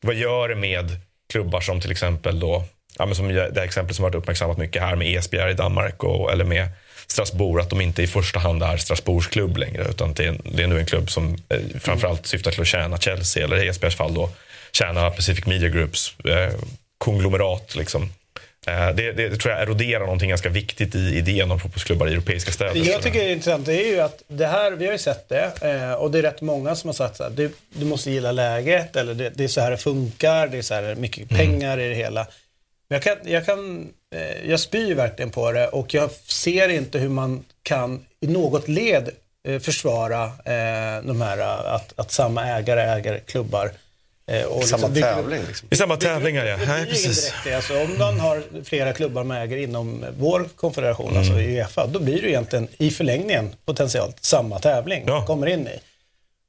vad 0.01 0.15
gör 0.15 0.49
det 0.49 0.55
med 0.55 0.99
klubbar 1.31 1.61
som 1.61 1.81
till 1.81 1.91
exempel 1.91 2.39
då, 2.39 2.63
ja, 2.97 3.05
men 3.05 3.15
som 3.15 3.27
det 3.27 3.51
här 3.55 3.63
exemplet 3.63 3.95
som 3.95 4.03
varit 4.03 4.15
uppmärksammat 4.15 4.57
mycket 4.57 4.81
här 4.81 4.95
med 4.95 5.17
Esbjerg 5.17 5.51
i 5.51 5.53
Danmark 5.53 6.03
och, 6.03 6.31
eller 6.31 6.45
med 6.45 6.67
Strasbourg, 7.11 7.61
att 7.61 7.69
de 7.69 7.81
inte 7.81 8.03
i 8.03 8.07
första 8.07 8.39
hand 8.39 8.63
är 8.63 8.77
Strasbourgs 8.77 9.27
klubb 9.27 9.57
längre 9.57 9.87
utan 9.89 10.13
det 10.13 10.25
är, 10.25 10.37
det 10.43 10.63
är 10.63 10.67
nu 10.67 10.79
en 10.79 10.85
klubb 10.85 11.11
som 11.11 11.37
eh, 11.49 11.59
framförallt 11.79 12.27
syftar 12.27 12.51
till 12.51 12.61
att 12.61 12.67
tjäna 12.67 12.97
Chelsea 12.97 13.43
eller 13.43 13.63
i 13.63 13.67
Esbjergs 13.67 13.95
fall 13.95 14.13
då 14.13 14.29
tjäna 14.71 15.09
Pacific 15.09 15.45
Media 15.45 15.69
Groups 15.69 16.15
eh, 16.25 16.53
konglomerat 16.97 17.75
liksom. 17.75 18.09
Eh, 18.67 18.95
det, 18.95 19.11
det, 19.11 19.37
tror 19.37 19.53
jag 19.53 19.63
eroderar 19.63 19.99
någonting 19.99 20.29
ganska 20.29 20.49
viktigt 20.49 20.95
i 20.95 21.17
idén 21.17 21.51
om 21.51 21.59
fotbollsklubbar 21.59 22.07
i 22.07 22.11
europeiska 22.11 22.51
städer. 22.51 22.75
Jag 22.75 23.01
tycker 23.01 23.19
det 23.19 23.25
är 23.25 23.31
intressant, 23.31 23.65
det 23.65 23.73
är 23.73 23.87
ju 23.87 23.99
att 23.99 24.23
det 24.27 24.47
här, 24.47 24.71
vi 24.71 24.85
har 24.85 24.93
ju 24.93 24.99
sett 24.99 25.29
det 25.29 25.51
eh, 25.61 25.93
och 25.93 26.11
det 26.11 26.17
är 26.17 26.21
rätt 26.21 26.41
många 26.41 26.75
som 26.75 26.87
har 26.87 26.93
sagt 26.93 27.19
här, 27.19 27.29
du, 27.29 27.51
du 27.69 27.85
måste 27.85 28.11
gilla 28.11 28.31
läget 28.31 28.95
eller 28.95 29.13
det, 29.13 29.29
det 29.29 29.43
är 29.43 29.47
så 29.47 29.61
här 29.61 29.71
det 29.71 29.77
funkar, 29.77 30.47
det 30.47 30.57
är 30.57 30.61
så 30.61 30.73
här 30.73 30.95
mycket 30.95 31.29
pengar 31.29 31.79
i 31.79 31.89
det 31.89 31.95
hela. 31.95 32.27
Men 32.89 32.95
jag 32.95 33.03
kan, 33.03 33.31
jag 33.31 33.45
kan, 33.45 33.89
eh, 34.15 34.49
jag 34.49 34.59
spyr 34.59 34.95
verkligen 34.95 35.31
på 35.31 35.51
det 35.51 35.67
och 35.67 35.93
jag 35.93 36.11
ser 36.11 36.69
inte 36.69 36.99
hur 36.99 37.09
man 37.09 37.45
kan 37.63 38.05
i 38.19 38.27
något 38.27 38.67
led 38.67 39.09
eh, 39.47 39.59
försvara 39.59 40.23
eh, 40.25 41.03
de 41.03 41.21
här 41.21 41.37
eh, 41.37 41.73
att, 41.73 41.93
att 41.99 42.11
samma 42.11 42.45
ägare 42.45 42.81
äger 42.81 43.19
klubbar. 43.19 43.71
och 44.49 44.63
Samma 44.63 44.87
liksom 44.87 45.01
tävling 45.01 45.41
liksom. 45.47 45.67
I 45.71 45.75
samma 45.75 45.97
tävlingar, 45.97 46.45
ja. 46.45 46.57
det 46.57 46.65
Nej, 46.65 46.85
precis. 46.85 47.21
direkt 47.25 47.43
det. 47.43 47.53
Alltså, 47.53 47.81
om 47.81 47.97
man 47.97 48.19
har 48.19 48.43
flera 48.63 48.93
klubbar 48.93 49.23
med 49.23 49.43
ägare 49.43 49.63
inom 49.63 50.05
vår 50.17 50.49
konfederation, 50.55 51.17
alltså 51.17 51.33
Mm. 51.33 51.45
Uefa, 51.55 51.87
då 51.87 51.99
blir 51.99 52.21
det 52.21 52.29
egentligen 52.29 52.67
i 52.77 52.91
förlängningen 52.91 53.49
potentiellt 53.65 54.23
samma 54.23 54.59
tävling 54.59 55.03
Ja. 55.07 55.13
man 55.17 55.25
kommer 55.27 55.47
in 55.47 55.67
i. 55.67 55.79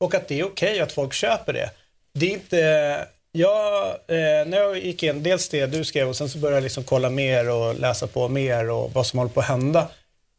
Och 0.00 0.14
att 0.14 0.28
det 0.28 0.40
är 0.40 0.44
okej 0.44 0.80
att 0.80 0.92
folk 0.92 1.12
köper 1.12 1.52
det. 1.52 1.70
Det 2.14 2.26
är 2.26 2.30
inte... 2.30 3.06
Jag, 3.32 3.88
eh, 3.88 4.46
när 4.46 4.56
jag 4.56 4.78
gick 4.78 5.02
in, 5.02 5.22
dels 5.22 5.48
det 5.48 5.66
du 5.66 5.84
skrev 5.84 6.08
och 6.08 6.16
sen 6.16 6.28
så 6.28 6.38
började 6.38 6.56
jag 6.56 6.62
liksom 6.62 6.84
kolla 6.84 7.10
mer 7.10 7.50
och 7.50 7.74
läsa 7.74 8.06
på 8.06 8.28
mer 8.28 8.70
och 8.70 8.92
vad 8.92 9.06
som 9.06 9.18
håller 9.18 9.32
på 9.32 9.40
att 9.40 9.46
hända. 9.46 9.88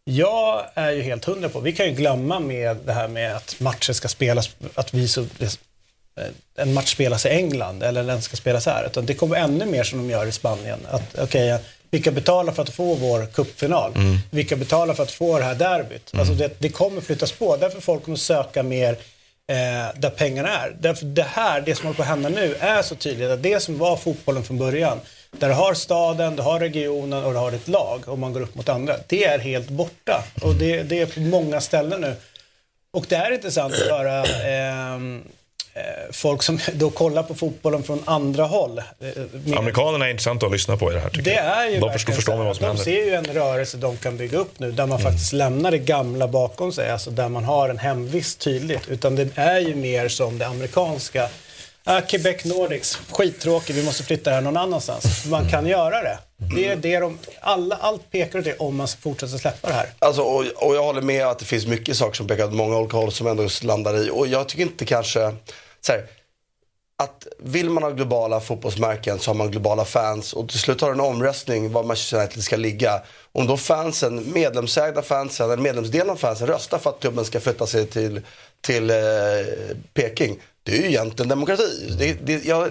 Jag 0.04 0.66
är 0.74 0.92
ju 0.92 1.02
helt 1.02 1.26
hundra 1.26 1.50
på, 1.50 1.60
vi 1.60 1.74
kan 1.74 1.86
ju 1.86 1.92
glömma 1.92 2.40
med 2.40 2.78
det 2.86 2.94
här 2.94 3.08
med 3.08 3.36
att 3.36 3.60
matcher 3.60 3.94
ska 3.94 4.08
spelas, 4.08 4.50
att 4.74 4.94
vi 4.94 5.08
så, 5.08 5.22
eh, 5.22 6.24
en 6.56 6.74
match 6.74 6.94
spelas 6.94 7.26
i 7.26 7.30
England 7.30 7.84
eller 7.84 8.04
den 8.04 8.22
ska 8.22 8.38
spelas 8.38 8.66
här. 8.66 8.86
Utan 8.86 9.06
det 9.06 9.14
kommer 9.14 9.36
ännu 9.36 9.66
mer 9.66 9.84
som 9.84 10.00
de 10.00 10.14
gör 10.14 10.26
i 10.26 10.32
Spanien. 10.32 10.80
Att 10.90 11.20
okej, 11.20 11.60
vilka 11.92 12.12
betalar 12.12 12.54
för 12.54 12.64
att 12.64 12.70
få 12.70 12.96
vår 12.96 13.26
cupfinal? 13.26 13.92
Vilka 14.30 14.56
betalar 14.56 14.94
för 14.94 15.04
att 15.04 15.12
få 15.12 15.38
det 15.38 15.44
här 15.44 15.56
derbyt? 15.56 16.12
Alltså 16.14 16.34
det, 16.34 16.60
det 16.60 16.70
kommer 16.70 17.02
flyttas 17.02 17.32
på. 17.32 17.58
Därför 17.58 17.82
folk 17.82 18.04
kommer 18.04 18.18
söka 18.18 18.64
mer 18.64 18.98
eh, 19.52 20.00
där 20.00 20.10
pengarna 20.10 20.50
är. 20.50 20.76
Därför 20.80 21.06
det 21.06 21.24
här, 21.24 21.62
det 21.62 21.76
som 21.76 21.86
håller 21.86 21.98
på 21.98 22.02
att 22.02 22.08
hända 22.08 22.30
nu, 22.30 22.56
är 22.60 22.82
så 22.82 22.96
tydligt 22.96 23.30
att 23.30 23.44
det 23.44 23.60
som 23.60 23.78
var 23.78 23.98
fotbollen 23.98 24.44
från 24.44 24.58
början, 24.58 25.00
där 25.32 25.48
du 25.48 25.54
har 25.54 25.74
staden, 25.74 26.36
du 26.36 26.42
har 26.42 26.60
regionen 26.60 27.24
och 27.26 27.32
du 27.32 27.38
har 27.38 27.52
ett 27.52 27.68
lag 27.68 28.04
och 28.08 28.20
man 28.20 28.34
går 28.34 28.42
upp 28.42 28.56
mot 28.56 28.70
andra. 28.70 28.96
Det 29.08 29.24
är 29.24 29.40
helt 29.40 29.70
borta. 29.70 30.24
Och 30.42 30.56
det, 30.56 30.84
det 30.84 31.00
är 31.02 31.06
på 31.06 31.20
många 31.20 31.62
ställen 31.62 32.02
nu. 32.02 32.16
Och 32.92 33.06
det 33.10 33.16
är 33.16 33.32
intressant 33.32 33.74
att 33.74 33.90
höra 33.90 34.18
eh, 34.24 35.00
folk 36.12 36.44
som 36.44 36.60
då 36.74 36.90
kollar 36.90 37.24
på 37.24 37.36
fotbollen 37.36 37.84
från 37.84 38.04
andra 38.06 38.44
håll. 38.46 38.78
Eh, 38.80 39.58
Amerikanerna 39.58 40.06
är 40.06 40.10
intressanta 40.12 40.46
att 40.46 40.52
lyssna 40.52 40.78
på 40.78 40.92
i 40.92 40.94
det 40.94 41.00
här 41.00 41.10
tycker 41.10 41.24
det 41.24 41.36
är 41.36 41.70
ju 41.70 41.80
De 41.80 41.92
förstår, 41.94 42.14
förstår 42.14 42.36
vad 42.38 42.56
som 42.56 42.62
De 42.64 42.68
händer. 42.68 42.84
ser 42.84 43.06
ju 43.06 43.14
en 43.14 43.26
rörelse 43.26 43.78
de 43.78 43.98
kan 43.98 44.18
bygga 44.18 44.38
upp 44.38 44.60
nu 44.60 44.72
där 44.72 44.86
man 44.86 45.00
Mm. 45.00 45.12
faktiskt 45.12 45.34
lämnar 45.34 45.72
det 45.72 45.78
gamla 45.78 46.28
bakom 46.28 46.72
sig, 46.74 46.92
alltså 46.92 47.12
där 47.12 47.30
man 47.30 47.44
har 47.44 47.70
en 47.70 47.78
hemvist 47.78 48.40
tydligt. 48.40 48.90
Utan 48.90 49.16
det 49.16 49.28
är 49.36 49.60
ju 49.60 49.76
mer 49.76 50.08
som 50.10 50.38
det 50.38 50.48
amerikanska. 50.48 51.30
Ah, 51.84 52.02
Quebec 52.02 52.46
Nordics, 52.46 53.00
skittråkigt, 53.12 53.80
vi 53.80 53.84
måste 53.84 54.04
flytta 54.04 54.30
det 54.30 54.36
här 54.36 54.42
någon 54.42 54.58
annanstans. 54.58 55.26
Man 55.26 55.50
kan 55.50 55.68
göra 55.68 56.02
det. 56.04 56.18
Det 56.50 56.66
är 56.66 56.76
det 56.76 57.00
de, 57.00 57.18
alla, 57.40 57.76
allt 57.76 58.12
pekar 58.12 58.40
åt 58.40 58.46
det 58.46 58.58
om 58.58 58.76
man 58.76 58.88
fortsätter 58.88 59.38
släppa 59.38 59.68
det 59.68 59.74
här. 59.74 59.90
Alltså, 60.00 60.22
och, 60.22 60.46
och 60.56 60.76
jag 60.76 60.84
håller 60.84 61.02
med 61.02 61.28
att 61.28 61.40
det 61.40 61.46
finns 61.46 61.68
mycket 61.68 61.98
saker 61.98 62.14
som 62.14 62.28
pekar 62.28 62.46
åt 62.46 62.54
många 62.54 62.78
olika 62.78 62.98
håll 62.98 63.12
som 63.12 63.28
ändå 63.28 63.48
landar 63.62 63.98
i. 63.98 64.10
Och 64.10 64.28
jag 64.28 64.50
tycker 64.50 64.64
inte 64.64 64.86
kanske, 64.86 65.36
så 65.82 65.92
här, 65.92 66.06
att 67.04 67.28
vill 67.40 67.70
man 67.70 67.84
ha 67.84 67.90
globala 67.90 68.40
fotbollsmärken 68.40 69.20
så 69.20 69.30
har 69.30 69.36
man 69.36 69.52
globala 69.52 69.86
fans 69.86 70.34
och 70.34 70.50
till 70.50 70.60
slut 70.60 70.82
har 70.82 70.88
du 70.88 70.94
en 70.94 71.02
omröstning 71.02 71.72
var 71.72 71.84
Manchester 71.84 72.18
United 72.18 72.44
ska 72.44 72.56
ligga. 72.56 73.02
Om 73.32 73.48
då 73.48 73.58
fansen, 73.58 74.32
medlemsägda 74.34 75.02
fansen, 75.02 75.52
eller 75.52 75.64
medlemsdelen 75.64 76.10
av 76.10 76.16
fansen 76.16 76.48
röstar 76.48 76.78
för 76.78 76.90
att 76.90 77.00
klubben 77.00 77.26
ska 77.26 77.40
flytta 77.40 77.68
sig 77.68 77.88
till, 77.88 78.22
till 78.62 78.90
eh, 78.90 78.98
Peking. 79.94 80.40
Det 80.64 80.72
är 80.72 80.78
ju 80.78 80.88
egentligen 80.88 81.30
demokrati. 81.30 81.96
Det, 82.00 82.14
det, 82.14 82.46
jag, 82.46 82.70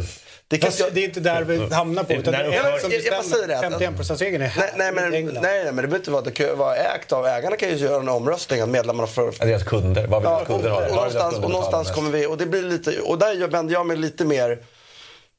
det 0.51 0.59
kan 0.59 0.67
Fast 0.71 0.81
jag- 0.81 0.93
det 0.95 1.01
är 1.01 1.05
inte 1.05 1.21
där 1.21 1.43
vi 1.45 1.75
hamnar 1.75 2.03
på. 2.05 2.13
Utan 2.13 2.33
det 2.33 2.39
Nej, 2.39 2.49
är 2.57 2.65
jag- 2.65 2.75
en 2.75 2.81
som 2.81 2.91
jag- 2.93 3.01
jag 3.05 3.13
bara 3.15 3.23
säger 3.23 3.49
det 3.49 3.55
att- 3.59 3.61
bestämmer. 3.71 3.79
51%-regeln 3.79 4.43
är 4.43 4.47
här 4.49 4.63
Nej, 4.63 4.73
nej, 4.77 4.89
i 4.89 4.93
men, 4.93 5.11
nej, 5.11 5.19
England. 5.21 5.43
nej, 5.43 5.65
men 5.65 5.77
det 5.77 5.83
behöver 5.83 5.97
inte 5.97 6.11
vara, 6.11 6.23
det 6.23 6.31
kan 6.31 6.47
ju 6.47 6.55
vara 6.55 6.77
ägt 6.77 7.13
av 7.13 7.27
ägarna 7.27 7.57
kan 7.57 7.69
ju 7.69 7.77
göra 7.77 8.01
en 8.01 8.09
omröstning 8.09 8.61
att 8.61 8.69
medlemmarna 8.69 9.07
får, 9.07 9.35
Deras 9.47 9.63
kunder. 9.63 10.07
Vad 10.07 10.23
vill 10.23 10.31
Ja, 10.31 10.45
kunder 10.47 10.71
och, 10.71 10.77
ha? 10.77 10.83
och, 10.83 10.87
deras 10.87 10.95
någonstans, 11.15 11.35
och 11.45 11.51
någonstans 11.51 11.91
kommer 11.91 12.11
vi, 12.11 12.27
och 12.27 12.37
det 12.39 12.47
blir 12.47 12.63
lite, 12.63 13.01
och 13.01 13.19
där 13.19 13.49
vänder 13.49 13.75
jag 13.75 13.87
mig 13.87 13.97
lite 13.97 14.25
mer, 14.25 14.59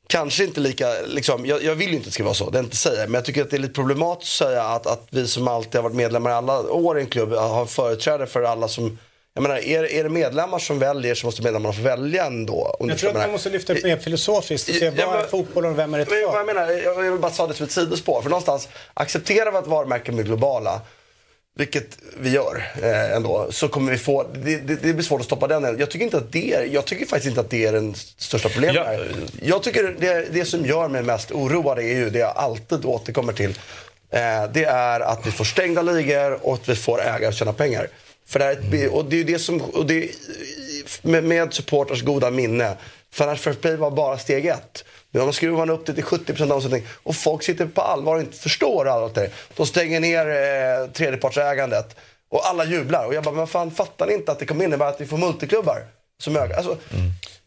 kanske 0.08 0.44
inte 0.44 0.60
lika, 0.60 0.88
liksom, 1.08 1.46
jag, 1.46 1.64
jag 1.64 1.76
vill 1.76 1.88
ju 1.90 1.94
inte 1.96 2.02
att 2.02 2.06
det 2.06 2.12
ska 2.12 2.24
vara 2.24 2.34
så, 2.34 2.50
det 2.50 2.58
är 2.60 2.64
inte 2.64 2.76
säga, 2.78 3.04
men 3.06 3.14
jag 3.14 3.26
tycker 3.26 3.42
att 3.42 3.50
det 3.50 3.56
är 3.58 3.62
lite 3.62 3.74
problematiskt 3.74 4.42
att 4.42 4.48
säga 4.48 4.64
att, 4.64 4.88
att 4.88 5.08
vi 5.10 5.28
som 5.28 5.48
alltid 5.48 5.76
har 5.76 5.84
varit 5.84 5.96
medlemmar 5.96 6.30
i 6.30 6.34
alla 6.34 6.60
år 6.62 6.98
i 7.00 7.02
en 7.02 7.08
klubb 7.08 7.34
har 7.34 7.66
företrädare 7.66 8.28
för 8.28 8.44
alla 8.44 8.68
som 8.68 9.00
Jag 9.34 9.42
menar, 9.42 9.58
är, 9.58 9.92
är 9.92 10.04
det 10.04 10.10
medlemmar 10.10 10.60
som 10.60 10.80
väljer 10.80 11.16
så 11.16 11.28
måste 11.28 11.42
medlemmarna 11.42 11.74
få 11.74 11.82
välja 11.82 12.26
ändå. 12.26 12.76
Jag 12.80 12.98
tror 12.98 13.10
att 13.10 13.16
man 13.16 13.32
måste 13.32 13.50
lyfta 13.50 13.74
upp 13.74 13.84
mer 13.84 13.98
filosofiskt 13.98 14.70
och 14.70 14.76
se 14.76 14.92
Ja, 14.96 15.12
vad 15.12 15.24
är 15.24 15.28
fotbollen 15.28 15.72
och 15.72 15.80
vem 15.80 15.94
är 15.94 15.98
det 16.00 16.06
Men 16.10 16.20
jag 16.22 16.46
menar, 16.46 16.70
jag 16.72 17.12
vill 17.12 17.20
bara 17.20 17.32
ta 17.32 17.48
det 17.48 17.54
som 17.54 17.66
ett 17.66 17.72
sidospår. 17.72 18.22
För 18.22 18.30
någonstans, 18.30 18.68
accepterar 18.94 19.52
vi 19.52 19.58
att 19.58 19.68
varumärken 19.68 20.16
blir 20.16 20.26
globala, 20.26 20.82
vilket 21.56 21.98
vi 22.20 22.30
gör 22.30 22.72
eh, 22.84 23.12
ändå, 23.16 23.48
så 23.52 23.68
kommer 23.68 23.92
vi 23.92 23.98
få, 23.98 24.24
det, 24.34 24.58
det, 24.58 24.76
det 24.76 24.94
blir 24.94 25.04
svårt 25.04 25.20
att 25.20 25.26
stoppa 25.26 25.48
den. 25.48 25.64
Jag 25.80 25.90
tycker, 25.90 26.06
inte 26.06 26.18
att 26.18 26.32
det 26.32 26.54
är, 26.54 26.66
jag 26.66 26.86
tycker 26.86 27.06
faktiskt 27.06 27.28
inte 27.30 27.42
att 27.42 27.50
det 27.50 27.66
är 27.66 27.72
den 27.72 27.96
största 28.18 28.50
problemet 28.50 28.76
Ja. 28.76 28.84
här. 28.84 29.12
Jag 29.42 29.64
tycker 29.64 29.96
det, 30.00 30.28
det 30.32 30.46
som 30.46 30.66
gör 30.66 30.88
mig 30.88 31.04
mest 31.04 31.32
oroad 31.32 31.80
är 31.80 31.84
ju 31.84 32.10
det 32.10 32.20
jag 32.20 32.38
alltid 32.38 32.86
återkommer 32.86 33.34
till. 33.34 33.50
Eh, 34.10 34.20
det 34.54 34.64
är 34.66 35.00
att 35.00 35.28
vi 35.28 35.32
får 35.32 35.46
stängda 35.46 35.82
ligor 35.82 36.40
och 36.48 36.54
att 36.54 36.70
vi 36.70 36.76
får 36.76 37.02
ägare 37.02 37.26
att 37.26 37.36
tjäna 37.36 37.54
pengar. 37.54 37.88
För 38.32 38.40
det, 38.40 38.46
är 38.46 38.52
ett, 38.86 38.92
och 38.92 39.06
det 39.06 39.16
är 39.16 39.18
ju 39.18 39.24
det 39.24 39.40
som, 39.40 39.62
och 39.62 39.86
det 39.86 40.10
med, 41.02 41.24
med 41.24 41.54
supporters 41.54 42.02
goda 42.04 42.32
minne. 42.32 42.78
Financial 43.14 43.38
Fair 43.38 43.62
Play 43.62 43.76
var 43.76 43.92
bara 43.92 44.18
steg 44.18 44.46
ett. 44.46 44.84
Nu 45.12 45.20
har 45.20 45.28
man 45.28 45.34
skruvat 45.34 45.70
upp 45.70 45.86
det 45.86 45.94
till 45.94 46.04
70% 46.04 46.52
omsättning 46.52 46.88
och 47.04 47.16
folk 47.16 47.44
sitter 47.44 47.66
på 47.66 47.82
allvar 47.82 48.16
och 48.16 48.22
inte 48.22 48.38
förstår 48.38 48.88
allt 48.88 49.16
det. 49.16 49.30
De 49.56 49.66
stänger 49.66 50.00
ner 50.00 50.28
eh, 50.28 50.92
tredjepartsägandet 50.92 51.96
och 52.30 52.46
alla 52.48 52.66
jublar. 52.66 53.06
Och 53.06 53.14
jag 53.14 53.24
bara, 53.24 53.36
men 53.36 53.48
fan 53.48 53.72
fattar 53.72 54.08
ni 54.08 54.14
inte 54.14 54.32
att 54.32 54.40
det 54.40 54.46
kommer 54.46 54.66
innebära 54.66 54.90
att 54.90 55.02
vi 55.02 55.06
får 55.06 55.18
multiklubbar? 55.18 55.86
Som 56.22 56.36
ökar? 56.38 56.56
Alltså, 56.58 56.78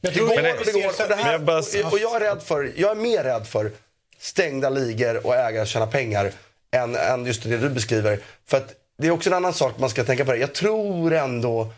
Jag 0.00 0.12
det 0.14 0.20
går, 0.20 0.28
det 0.42 0.54
vi 0.58 0.64
ser 0.64 0.72
går, 0.72 0.88
och, 0.88 1.08
det 1.08 1.14
här, 1.14 1.32
jag 1.32 1.42
bara- 1.42 1.58
och, 1.58 1.92
och 1.92 1.98
jag 1.98 2.16
är 2.16 2.20
rädd 2.20 2.42
för, 2.42 2.72
jag 2.76 2.90
är 2.90 2.94
mer 2.94 3.24
rädd 3.24 3.46
för 3.46 3.70
stängda 4.18 4.70
ligor 4.70 5.26
och 5.26 5.34
ägare 5.34 5.66
tjäna 5.66 5.86
pengar 5.86 6.32
än, 6.76 6.96
än 6.96 7.26
just 7.26 7.42
det 7.42 7.56
du 7.58 7.68
beskriver. 7.68 8.18
För 8.46 8.56
att 8.56 8.74
det 8.98 9.06
är 9.06 9.10
också 9.10 9.30
en 9.30 9.36
annan 9.36 9.54
sak 9.54 9.78
man 9.78 9.90
ska 9.90 10.04
tänka 10.04 10.24
på. 10.24 10.32
Det. 10.32 10.38
Jag 10.38 10.54
tror 10.54 11.12
ändå 11.12 11.72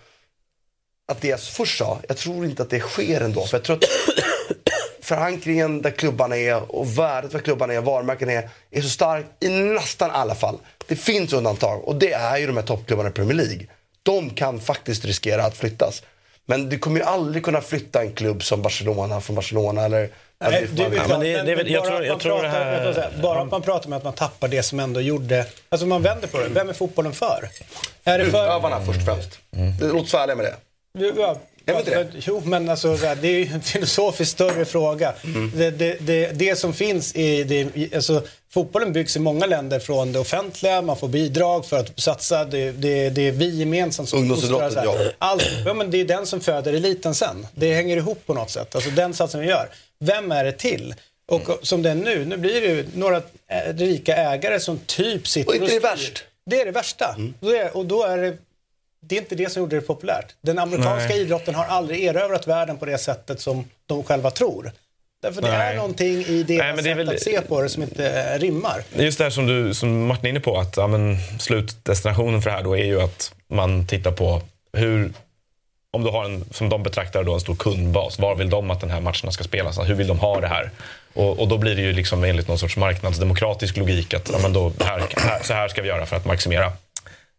att 1.08 1.20
det 1.20 1.28
jag 1.28 1.40
först 1.40 1.78
sa, 1.78 1.98
jag 2.08 2.16
tror 2.16 2.44
inte 2.44 2.62
att 2.62 2.70
det 2.70 2.80
sker 2.80 3.20
ändå. 3.20 3.46
För 3.46 3.56
jag 3.56 3.64
tror 3.64 3.76
att 3.76 3.84
förankringen 5.00 5.82
där 5.82 5.90
klubbarna 5.90 6.36
är 6.36 6.72
och 6.76 6.98
värdet 6.98 7.32
för 7.32 7.38
klubbarna 7.38 7.74
är, 7.74 7.80
varumärken 7.80 8.30
är, 8.30 8.50
är 8.70 8.82
så 8.82 8.88
starkt 8.88 9.28
i 9.40 9.48
nästan 9.48 10.10
alla 10.10 10.34
fall. 10.34 10.58
Det 10.86 10.96
finns 10.96 11.32
undantag 11.32 11.84
och 11.84 11.96
det 11.96 12.12
är 12.12 12.38
ju 12.38 12.46
de 12.46 12.56
här 12.56 12.64
toppklubbarna 12.64 13.08
i 13.08 13.12
Premier 13.12 13.36
League. 13.36 13.66
De 14.02 14.30
kan 14.30 14.60
faktiskt 14.60 15.04
riskera 15.04 15.44
att 15.44 15.56
flyttas. 15.56 16.02
Men 16.46 16.68
du 16.68 16.78
kommer 16.78 17.00
ju 17.00 17.06
aldrig 17.06 17.44
kunna 17.44 17.60
flytta 17.60 18.00
en 18.02 18.12
klubb 18.12 18.42
som 18.42 18.62
Barcelona 18.62 19.20
från 19.20 19.36
Barcelona 19.36 19.84
eller... 19.84 20.08
Nej, 20.40 20.66
det- 20.72 20.76
det 20.76 20.82
jag 20.82 20.92
bara 20.92 21.90
tror- 21.90 22.00
att 22.00 22.24
jag 22.24 22.34
man 22.34 22.44
det 22.44 22.50
pratar- 22.92 23.02
här-? 23.02 23.22
Bara 23.22 23.40
att 23.40 23.50
man 23.50 23.62
pratar 23.62 23.88
med 23.88 23.96
att 23.96 24.04
man 24.04 24.12
tappar 24.12 24.48
det 24.48 24.62
som 24.62 24.80
ändå 24.80 25.00
gjorde... 25.00 25.46
Alltså 25.68 25.86
man 25.86 26.02
vänder 26.02 26.28
på 26.28 26.38
det. 26.38 26.48
Vem 26.48 26.68
är 26.68 26.72
fotbollen 26.72 27.12
för? 27.12 27.48
Är 28.04 28.18
det 28.18 28.24
för... 28.24 28.44
Utövarna 28.44 28.80
först 28.86 28.98
och 28.98 29.04
främst. 29.04 29.38
Det 29.80 29.86
låter 29.86 30.08
så 30.08 30.18
ärliga 30.18 30.36
med 30.36 30.44
det. 30.46 30.54
Ja, 31.16 31.36
Är 31.66 31.72
det 31.74 31.78
inte? 31.80 32.08
Jo, 32.26 32.42
men 32.44 32.68
alltså, 32.68 32.96
det 32.96 33.28
är 33.28 33.38
ju 33.38 33.46
en 33.46 33.62
filosofiskt 33.62 34.32
större 34.32 34.64
fråga. 34.64 35.14
Mm. 35.24 35.52
Det, 35.56 35.70
det, 35.70 35.96
det, 36.00 36.26
det 36.32 36.56
som 36.56 36.72
finns 36.74 37.14
i... 37.16 37.44
Det, 37.44 37.94
alltså, 37.94 38.22
fotbollen 38.50 38.92
byggs 38.92 39.16
i 39.16 39.20
många 39.20 39.46
länder 39.46 39.78
från 39.78 40.12
det 40.12 40.18
offentliga, 40.18 40.82
man 40.82 40.96
får 40.96 41.08
bidrag 41.08 41.66
för 41.66 41.78
att 41.78 42.00
satsa, 42.00 42.44
det, 42.44 42.72
det, 42.72 43.28
är 43.28 43.32
vi 43.32 43.58
gemensamt 43.58 44.08
som 44.08 44.18
Ungdomsidrotten, 44.18 44.84
ja. 44.84 44.96
Allt, 45.18 45.46
ja, 45.66 45.74
men 45.74 45.90
det 45.90 46.00
är 46.00 46.04
den 46.04 46.26
som 46.26 46.40
föder 46.40 46.72
eliten 46.72 47.14
sen. 47.14 47.46
Det 47.54 47.74
hänger 47.74 47.96
ihop 47.96 48.26
på 48.26 48.34
något 48.34 48.50
sätt. 48.50 48.74
Alltså 48.74 48.90
den 48.90 49.14
satsen 49.14 49.40
vi 49.40 49.46
gör. 49.46 49.68
Vem 50.00 50.32
är 50.32 50.44
det 50.44 50.52
till? 50.52 50.94
Och 51.28 51.44
Mm. 51.48 51.58
som 51.62 51.82
det 51.82 51.90
är 51.90 51.94
nu, 51.94 52.24
nu 52.24 52.36
blir 52.36 52.60
det 52.60 52.66
ju 52.66 52.86
några 52.94 53.16
eh, 53.16 53.74
rika 53.76 54.16
ägare 54.16 54.60
som 54.60 54.78
typ 54.78 55.28
sitter 55.28 55.48
Och 55.48 55.54
inte 55.54 55.66
det 55.66 55.70
styr. 55.70 55.80
värst? 55.80 56.24
Det 56.50 56.60
är 56.60 56.64
det 56.64 56.70
värsta. 56.70 57.16
Är, 57.42 57.76
och 57.76 57.86
då 57.86 58.02
är 58.04 58.18
det 58.18 58.36
det 59.00 59.16
är 59.16 59.20
inte 59.20 59.34
det 59.34 59.52
som 59.52 59.62
gjorde 59.62 59.76
det 59.76 59.82
populärt. 59.82 60.34
Den 60.40 60.58
amerikanska 60.58 61.08
Nej. 61.08 61.20
idrotten 61.20 61.54
har 61.54 61.64
aldrig 61.64 62.04
erövrat 62.04 62.46
världen 62.46 62.76
på 62.78 62.84
det 62.84 62.98
sättet 62.98 63.40
som 63.40 63.64
de 63.86 64.04
själva 64.04 64.30
tror. 64.30 64.72
Därför 65.22 65.42
det 65.42 65.48
Nej. 65.50 65.72
är 65.72 65.76
någonting 65.76 66.24
i 66.24 66.42
deras 66.42 66.58
Nej, 66.58 66.76
det 66.76 66.82
sätt 66.82 66.98
väl- 66.98 67.08
att 67.08 67.20
se 67.20 67.40
på 67.40 67.62
det 67.62 67.68
som 67.68 67.82
inte 67.82 68.10
eh, 68.10 68.38
rimmar. 68.38 68.82
Det 68.94 69.02
Just 69.04 69.18
det 69.18 69.24
här 69.24 69.30
som, 69.30 69.46
du, 69.46 69.74
som 69.74 70.06
Martin 70.06 70.24
är 70.26 70.30
inne 70.30 70.40
på, 70.40 70.58
att 70.58 70.76
ja, 70.76 70.86
men, 70.86 71.16
slutdestinationen 71.38 72.42
för 72.42 72.50
det 72.50 72.56
här 72.56 72.62
då 72.64 72.76
är 72.76 72.84
ju 72.84 73.00
att 73.02 73.34
man 73.48 73.86
tittar 73.86 74.12
på 74.12 74.42
hur, 74.72 75.12
om 75.90 76.04
du 76.04 76.10
har 76.10 76.24
en, 76.24 76.44
som 76.50 76.68
de 76.68 76.82
betraktar 76.82 77.24
då, 77.24 77.34
en 77.34 77.40
stor 77.40 77.56
kundbas, 77.56 78.18
var 78.18 78.34
vill 78.34 78.50
de 78.50 78.70
att 78.70 78.80
den 78.80 78.90
här 78.90 79.00
matcherna 79.00 79.30
ska 79.30 79.44
spelas? 79.44 79.78
Hur 79.78 79.94
vill 79.94 80.06
de 80.06 80.18
ha 80.18 80.40
det 80.40 80.48
här? 80.48 80.70
Och, 81.14 81.38
och 81.38 81.48
då 81.48 81.58
blir 81.58 81.76
det 81.76 81.82
ju 81.82 81.92
liksom 81.92 82.24
enligt 82.24 82.48
någon 82.48 82.58
sorts 82.58 82.76
marknadsdemokratisk 82.76 83.76
logik 83.76 84.14
att 84.14 84.30
ja, 84.32 84.38
men 84.42 84.52
då, 84.52 84.72
här, 84.80 85.02
här, 85.16 85.42
så 85.42 85.54
här 85.54 85.68
ska 85.68 85.82
vi 85.82 85.88
göra 85.88 86.06
för 86.06 86.16
att 86.16 86.24
maximera 86.24 86.72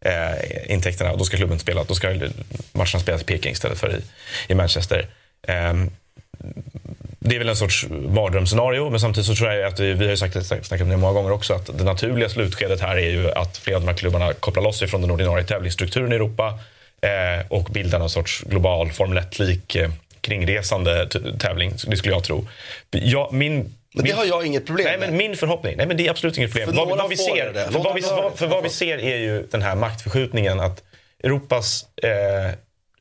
eh, 0.06 0.72
intäkterna. 0.72 1.12
Och 1.12 1.18
då 1.18 1.25
ska 1.25 1.38
klubben 1.38 1.60
spela, 1.60 1.84
då 1.84 1.96
ska 1.96 2.08
matcherna 2.74 3.00
spelas 3.00 3.22
i 3.22 3.25
Peking 3.25 3.51
istället 3.51 3.80
för 3.80 3.96
i, 3.96 4.01
i 4.48 4.56
Manchester. 4.56 5.08
Eh, 5.48 5.74
det 7.20 7.36
är 7.36 7.39
väl 7.39 7.50
en 7.50 7.56
sorts 7.56 7.88
mardrömsscenario, 7.89 8.89
men 8.89 9.00
samtidigt 9.00 9.27
så 9.27 9.36
tror 9.36 9.51
jag 9.51 9.68
att 9.68 9.80
vi, 9.80 9.94
vi 9.94 10.04
har 10.06 10.12
ju 10.12 10.18
sagt, 10.18 10.46
snackat 10.46 10.82
om 10.82 10.89
det 10.89 10.98
många 10.98 11.13
gånger 11.13 11.32
också, 11.32 11.54
att 11.54 11.77
det 11.77 11.84
naturliga 11.84 12.30
slutskedet 12.30 12.82
här 12.82 12.98
är 12.98 13.10
ju 13.10 13.32
att 13.32 13.58
flera 13.58 13.77
av 13.77 13.82
de 13.82 13.88
här 13.88 13.98
klubbarna 13.98 14.34
kopplar 14.34 14.63
loss 14.63 14.80
sig 14.80 14.88
från 14.88 15.01
den 15.01 15.12
ordinarie 15.12 15.46
tävlingsstrukturen 15.46 16.12
i 16.12 16.16
Europa 16.16 16.60
eh, 17.01 17.46
och 17.50 17.63
bildar 17.63 18.00
någon 18.00 18.10
sorts 18.10 18.44
global 18.44 18.92
Formel 18.92 19.18
1-lik 19.18 19.75
eh, 19.75 19.89
kringresande 20.28 21.10
tävling, 21.40 21.74
det 21.88 21.98
skulle 21.98 22.14
jag 22.14 22.24
tro. 22.24 22.48
Jag, 22.92 23.34
min, 23.34 23.74
Men 23.96 24.06
det 24.06 24.12
har 24.12 24.26
jag 24.26 24.46
inget 24.46 24.66
problem 24.66 24.86
Nej, 24.88 24.98
men 25.00 25.10
med. 25.10 25.18
min 25.18 25.38
förhoppning, 25.38 25.78
nej 25.78 25.88
men 25.88 25.98
det 25.98 26.08
är 26.08 26.12
absolut 26.12 26.38
inget 26.38 26.52
problem. 26.52 26.70
För 26.70 26.76
Vad, 26.76 26.98
vad, 26.98 27.10
vi 27.10 27.18
ser, 27.18 27.54
det. 27.54 27.72
för, 27.72 27.80
vad 27.80 27.96
vi, 27.96 28.02
det. 28.02 28.32
för 28.36 28.48
vad 28.48 28.64
vi 28.64 28.70
ser 28.70 28.98
är 28.98 29.18
ju 29.18 29.48
den 29.52 29.62
här 29.62 29.76
maktförskjutningen 29.76 30.60
att 30.60 30.84
Europas, 31.24 31.86
eh, 32.04 32.54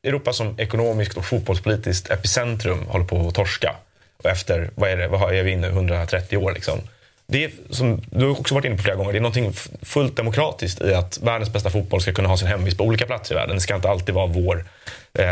Europa 0.03 0.33
som 0.33 0.59
ekonomiskt 0.59 1.17
och 1.17 1.25
fotbollspolitiskt 1.25 2.11
epicentrum 2.11 2.85
håller 2.87 3.05
på 3.05 3.27
att 3.27 3.35
torska. 3.35 3.75
Och 4.23 4.29
efter, 4.29 4.69
vad 4.75 4.89
är 4.89 4.97
det, 4.97 5.07
vad 5.07 5.35
är 5.35 5.43
vi 5.43 5.51
inne 5.51 5.67
130 5.67 6.37
år 6.37 6.51
liksom. 6.51 6.79
Det 7.27 7.43
är, 7.43 7.51
som 7.69 8.01
du 8.11 8.25
har 8.25 8.39
också 8.39 8.55
varit 8.55 8.65
inne 8.65 8.75
på 8.77 8.83
flera 8.83 8.95
gånger, 8.95 9.11
det 9.11 9.17
är 9.19 9.21
någonting 9.21 9.47
f- 9.53 9.67
fullt 9.81 10.15
demokratiskt 10.15 10.81
i 10.81 10.93
att 10.93 11.19
världens 11.21 11.53
bästa 11.53 11.69
fotboll 11.69 12.01
ska 12.01 12.13
kunna 12.13 12.29
ha 12.29 12.37
sin 12.37 12.47
hemvist 12.47 12.77
på 12.77 12.83
olika 12.83 13.05
platser 13.05 13.35
i 13.35 13.37
världen. 13.37 13.55
Det 13.55 13.61
ska 13.61 13.75
inte 13.75 13.89
alltid 13.89 14.15
vara 14.15 14.25
vår 14.25 14.65
eh, 15.13 15.25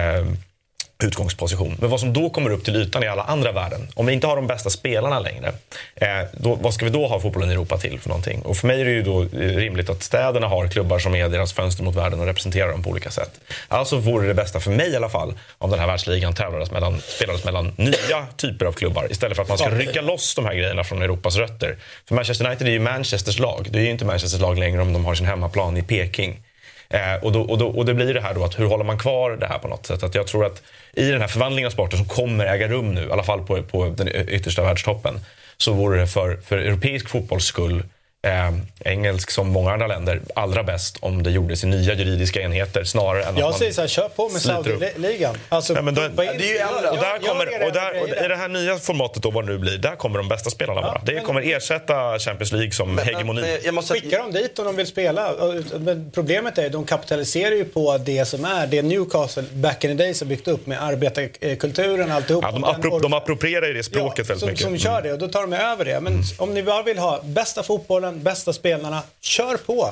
utgångsposition. 1.04 1.78
Men 1.80 1.90
vad 1.90 2.00
som 2.00 2.14
då 2.14 2.30
kommer 2.30 2.50
upp 2.50 2.66
till 2.66 2.76
ytan 2.76 3.04
i 3.04 3.08
alla 3.08 3.24
andra 3.24 3.52
världen, 3.52 3.88
om 3.94 4.06
vi 4.06 4.14
inte 4.14 4.28
har 4.28 4.36
de 4.36 4.48
bästa 4.48 4.70
spelarna 4.70 5.20
längre, 5.20 5.48
eh, 5.96 6.08
då, 6.34 6.56
vad 6.56 6.74
ska 6.74 6.86
vi 6.86 6.92
då 6.92 7.08
ha 7.08 7.20
fotbollen 7.20 7.50
i 7.50 7.54
Europa 7.54 7.78
till 7.78 8.00
för 8.00 8.10
någonting? 8.10 8.42
Och 8.42 8.58
för 8.58 8.68
mig 8.68 8.82
är 8.82 8.86
det 8.86 8.92
ju 8.92 9.02
då 9.02 9.24
eh, 9.24 9.28
rimligt 9.38 9.90
att 9.90 10.04
städerna 10.04 10.48
har 10.48 10.68
klubbar 10.68 11.00
som 11.00 11.16
är 11.16 11.30
deras 11.30 11.54
fönster 11.54 11.84
mot 11.84 11.96
världen 11.96 12.20
och 12.20 12.26
representerar 12.26 12.72
dem 12.72 12.84
på 12.84 12.90
olika 12.90 13.12
sätt. 13.12 13.40
Alltså 13.68 13.98
vore 13.98 14.28
det 14.28 14.34
bästa 14.34 14.60
för 14.60 14.72
mig 14.72 14.92
i 14.92 14.96
alla 14.96 15.10
fall 15.10 15.34
om 15.58 15.70
den 15.70 15.80
här 15.80 15.88
världsligan 15.88 16.34
tävlades 16.34 16.72
mellan, 16.72 17.02
spelades 17.02 17.44
mellan 17.44 17.74
nya 17.78 18.26
typer 18.38 18.66
av 18.66 18.72
klubbar 18.72 19.12
istället 19.12 19.36
för 19.36 19.44
att 19.44 19.50
man 19.50 19.58
ska 19.58 19.70
rycka 19.70 20.02
loss 20.02 20.36
de 20.36 20.46
här 20.46 20.54
grejerna 20.54 20.84
från 20.84 21.02
Europas 21.02 21.36
rötter. 21.36 21.78
För 22.08 22.16
Manchester 22.16 22.46
United 22.46 22.68
är 22.68 22.72
ju 22.72 22.80
Manchesters 22.80 23.40
lag. 23.40 23.68
Det 23.70 23.80
är 23.80 23.84
ju 23.84 23.90
inte 23.90 24.06
Manchesters 24.06 24.42
lag 24.42 24.58
längre 24.58 24.82
om 24.82 24.94
de 24.94 25.06
har 25.06 25.16
sin 25.16 25.26
hemmaplan 25.26 25.78
i 25.78 25.84
Peking. 25.84 26.40
Eh, 26.90 27.24
och, 27.24 27.32
då, 27.32 27.42
och, 27.42 27.58
då, 27.58 27.68
och 27.68 27.86
det 27.86 27.94
blir 27.94 28.14
det 28.14 28.22
här 28.22 28.34
då 28.34 28.44
att 28.44 28.60
hur 28.60 28.66
håller 28.66 28.84
man 28.84 29.00
kvar 29.00 29.32
det 29.32 29.48
här 29.48 29.60
på 29.60 29.68
något 29.68 29.86
sätt? 29.86 30.04
Att 30.04 30.16
jag 30.16 30.28
tror 30.28 30.46
att 30.46 30.62
i 30.94 31.12
den 31.12 31.22
här 31.22 31.28
förvandlingen 31.28 31.68
av 31.68 31.72
sporten 31.72 31.98
som 31.98 32.08
kommer 32.08 32.46
äga 32.46 32.68
rum 32.68 32.94
nu, 32.94 33.08
i 33.08 33.12
alla 33.12 33.24
fall 33.24 33.42
på, 33.42 33.64
på 33.64 33.86
den 33.98 34.08
yttersta 34.08 34.64
världstoppen, 34.64 35.20
så 35.58 35.74
vore 35.74 36.00
det 36.00 36.08
för, 36.08 36.38
för 36.38 36.58
europeisk 36.58 37.10
fotbolls 37.10 37.46
skull, 37.46 37.84
eh, 38.26 38.52
engelsk 38.80 39.32
som 39.32 39.48
många 39.50 39.74
andra 39.74 39.88
länder, 39.88 40.22
allra 40.36 40.64
bäst 40.64 40.98
om 41.00 41.24
det 41.24 41.32
gjordes 41.32 41.64
i 41.64 41.68
nya 41.68 41.94
juridiska 41.94 42.42
enheter 42.42 42.84
snarare 42.84 43.24
än 43.24 43.34
att 43.34 43.40
Jag 43.40 43.56
säger 43.56 43.72
så 43.72 43.82
här, 43.82 43.88
kör 43.88 44.10
på 44.10 44.30
med. 44.30 44.42
Saudi-ligan. 44.42 45.36
Alltså, 45.50 45.74
Nej, 45.74 45.84
men 45.84 45.96
då- 45.96 46.02
det 46.02 46.24
är 46.24 46.32
ju 46.32 46.90
och 46.90 46.98
där 46.98 47.28
kommer, 47.28 47.66
och 47.66 47.72
där, 47.72 48.02
och. 48.02 48.26
I 48.26 48.28
det 48.28 48.36
här 48.36 48.48
nya 48.48 48.78
formatet, 48.78 49.24
då, 49.24 49.32
vad 49.32 49.46
det 49.46 49.52
nu 49.52 49.58
blir, 49.58 49.78
där 49.78 49.96
kommer 49.96 50.18
de 50.18 50.28
bästa 50.28 50.50
spelarna 50.50 50.82
vara. 50.82 51.02
Det 51.06 51.14
men- 51.14 51.24
kommer 51.24 51.42
ersätta 51.42 52.20
Champions 52.20 52.52
League 52.52 52.72
som 52.72 52.98
hegemoni. 52.98 53.42
Men 53.42 53.58
jag 53.64 53.74
måste, 53.74 53.94
Skicka 53.94 54.18
dem 54.18 54.32
dit 54.32 54.60
om 54.60 54.66
de 54.66 54.76
vill 54.76 54.88
spela. 54.88 55.34
Men 55.80 56.12
problemet 56.12 56.58
är 56.58 56.66
att 56.66 56.72
de 56.72 56.86
kapitaliserar 56.86 57.56
ju 57.56 57.66
på 57.66 57.98
det 57.98 58.26
som 58.26 58.46
är 58.46 58.68
det 58.68 58.82
Newcastle 58.82 59.44
back 59.54 59.84
in 59.84 59.98
the 59.98 60.04
days 60.04 60.22
har 60.22 60.28
byggt 60.28 60.48
upp 60.48 60.68
med 60.68 60.84
arbetarkulturen 60.84 62.10
och 62.10 62.16
alltihop. 62.16 62.44
ja, 62.48 62.52
de, 62.52 62.64
appro, 62.64 63.00
de 63.00 63.14
approprierar 63.14 63.68
ju 63.68 63.74
det 63.74 63.84
språket 63.84 64.30
väldigt 64.30 64.40
som, 64.40 64.50
mycket. 64.50 64.66
Mm. 64.68 64.80
Som 64.80 64.84
kör 64.84 65.02
det 65.02 65.14
och 65.14 65.20
då 65.20 65.28
tar 65.28 65.42
de 65.42 65.54
över 65.54 65.86
det. 65.86 66.00
Men 66.00 66.24
om 66.38 66.54
ni 66.54 66.64
bara 66.64 66.84
vill 66.84 66.98
ha 66.98 67.22
bästa 67.24 67.64
fotbollen, 67.64 68.15
bästa 68.16 68.54
spelarna, 68.54 69.02
kör 69.22 69.58
på. 69.58 69.92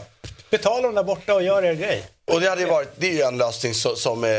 Betala 0.50 0.82
dem 0.82 0.96
där 0.96 1.04
borta 1.04 1.34
och 1.34 1.44
gör 1.44 1.64
er 1.66 1.74
grej. 1.74 2.04
Och 2.32 2.42
det 2.42 2.50
hade 2.50 2.62
ju 2.62 2.68
varit, 2.68 2.90
det 2.96 3.08
är 3.10 3.14
ju 3.14 3.22
en 3.22 3.38
lösning 3.38 3.74
så, 3.74 3.96
som 3.96 4.24
eh, 4.24 4.30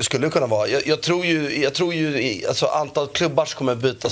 skulle 0.00 0.30
kunna 0.30 0.46
vara. 0.46 0.68
Jag, 0.68 0.86
jag 0.86 1.02
tror 1.02 1.24
ju, 1.26 1.62
jag 1.62 1.74
tror 1.74 1.94
ju 1.94 2.40
alltså 2.48 2.66
antal 2.66 3.06
klubbar 3.08 3.44
som 3.44 3.58
kommer 3.58 3.74
byta 3.74 4.08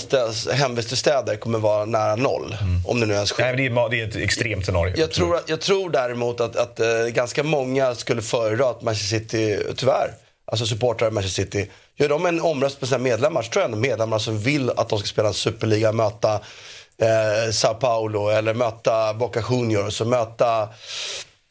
hemvist 0.53 0.93
i 0.93 0.97
städer 0.97 1.37
kommer 1.37 1.59
vara 1.59 1.85
nära 1.85 2.17
noll. 2.17 2.57
Om 2.87 3.01
det 3.01 3.07
nu 3.07 3.15
ens 3.15 3.29
sker. 3.31 3.43
Nej, 3.57 3.71
men 3.71 3.91
det, 3.91 4.01
är, 4.01 4.07
det 4.07 4.17
är 4.17 4.21
ett 4.21 4.25
extremt 4.25 4.67
scenario. 4.67 4.95
Jag 4.97 5.11
tror, 5.13 5.37
att- 5.37 5.49
jag 5.49 5.61
tror 5.61 5.91
däremot 5.91 6.41
att, 6.41 6.57
att 6.57 6.81
eh, 6.81 6.87
ganska 7.07 7.43
många 7.43 7.95
skulle 7.95 8.23
föredra 8.23 8.71
att 8.71 8.83
Manchester 8.83 9.19
City, 9.19 9.59
tyvärr, 9.77 10.15
alltså 10.45 10.67
supportrar 10.67 11.09
i 11.09 11.11
Manchester 11.11 11.43
City, 11.45 11.71
gör 11.97 12.09
de 12.09 12.27
en 12.27 12.41
omröstning 12.41 12.81
på 12.81 12.87
sina 12.87 12.99
medlemmar 12.99 13.43
så 13.43 13.51
tror 13.51 13.61
jag 13.63 13.67
ändå 13.69 13.79
medlemmar 13.89 14.19
som 14.19 14.39
vill 14.39 14.71
att 14.71 14.89
de 14.89 14.99
ska 14.99 15.07
spela 15.09 15.29
en 15.29 15.35
superliga, 15.35 15.93
möta 15.93 16.41
eh, 16.99 17.53
Sao 17.53 17.75
Paulo 17.75 18.29
eller 18.29 18.55
möta 18.55 19.15
Boca 19.15 19.45
Juniors 19.51 20.01
och 20.01 20.07
möta 20.07 20.69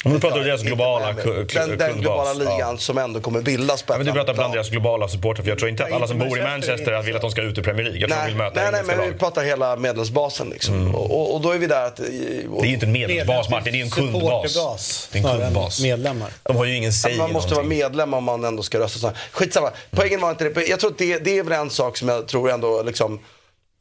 Men 0.03 0.13
du 0.13 0.19
pratar 0.19 0.37
om 0.37 0.43
deras 0.43 0.61
globala 0.61 1.11
ku- 1.13 1.45
ku- 1.45 1.53
den, 1.67 1.77
den 1.77 2.01
globala 2.01 2.23
kundbas, 2.33 2.37
ligan 2.57 2.71
ja. 2.71 2.77
som 2.77 2.97
ändå 2.97 3.19
kommer 3.21 3.41
bildas 3.41 3.83
på 3.83 3.93
Ja, 3.93 3.97
men 3.97 4.05
du 4.07 4.13
pratar 4.13 4.33
bland 4.33 4.53
deras 4.53 4.69
globala 4.69 5.07
supportrar, 5.07 5.43
för 5.43 5.49
jag 5.51 5.59
tror 5.59 5.69
inte 5.69 5.85
att 5.85 5.91
alla 5.91 6.07
som 6.07 6.19
bor 6.19 6.39
i 6.39 6.41
Manchester, 6.43 7.01
vill 7.01 7.15
att 7.15 7.21
de 7.21 7.31
ska 7.31 7.41
ut 7.41 7.57
i 7.57 7.61
Premier 7.61 7.83
League. 7.83 8.01
Jag 8.01 8.09
tror 8.09 8.17
de 8.17 8.23
Nej, 8.23 8.31
vill 8.33 8.37
möta 8.37 8.61
nej, 8.61 8.71
nej, 8.71 8.97
men 8.97 9.11
vi 9.13 9.17
pratar 9.19 9.43
hela 9.43 9.75
medlemsbasen. 9.75 10.49
Liksom. 10.49 10.95
Och, 10.95 11.11
och, 11.11 11.35
och 11.35 11.41
då 11.41 11.51
är 11.51 11.57
vi 11.57 11.67
där 11.67 11.85
att... 11.85 11.99
Och, 11.99 12.05
Det 12.05 12.61
är 12.61 12.65
ju 12.65 12.73
inte 12.73 12.85
en 12.85 12.91
medlemsbas, 12.91 13.49
Martin. 13.49 13.73
Det 13.73 13.79
är 13.79 13.83
en 13.83 13.89
kundbas. 13.89 15.09
Det 15.11 15.19
är 15.19 15.23
en 15.33 15.39
kundbas. 15.39 15.81
Medlemmar. 15.81 16.29
De 16.43 16.57
har 16.57 16.65
ju 16.65 16.75
ingen 16.75 16.93
säg 16.93 17.17
man 17.17 17.31
måste 17.31 17.53
vara 17.53 17.65
medlem 17.65 18.13
om 18.13 18.23
man 18.23 18.43
ändå 18.43 18.63
ska 18.63 18.79
rösta. 18.79 19.11
Skitsamma. 19.31 19.71
Poängen 19.91 20.21
var 20.21 20.29
inte 20.29 20.49
det. 20.49 20.65
Jag 20.67 20.79
tror 20.79 20.91
att 20.91 20.97
det, 20.97 21.17
det 21.17 21.37
är 21.37 21.43
väl 21.43 21.53
en 21.53 21.69
sak 21.69 21.97
som 21.97 22.07
jag 22.09 22.27
tror 22.27 22.51
ändå 22.51 22.83
liksom 22.83 23.19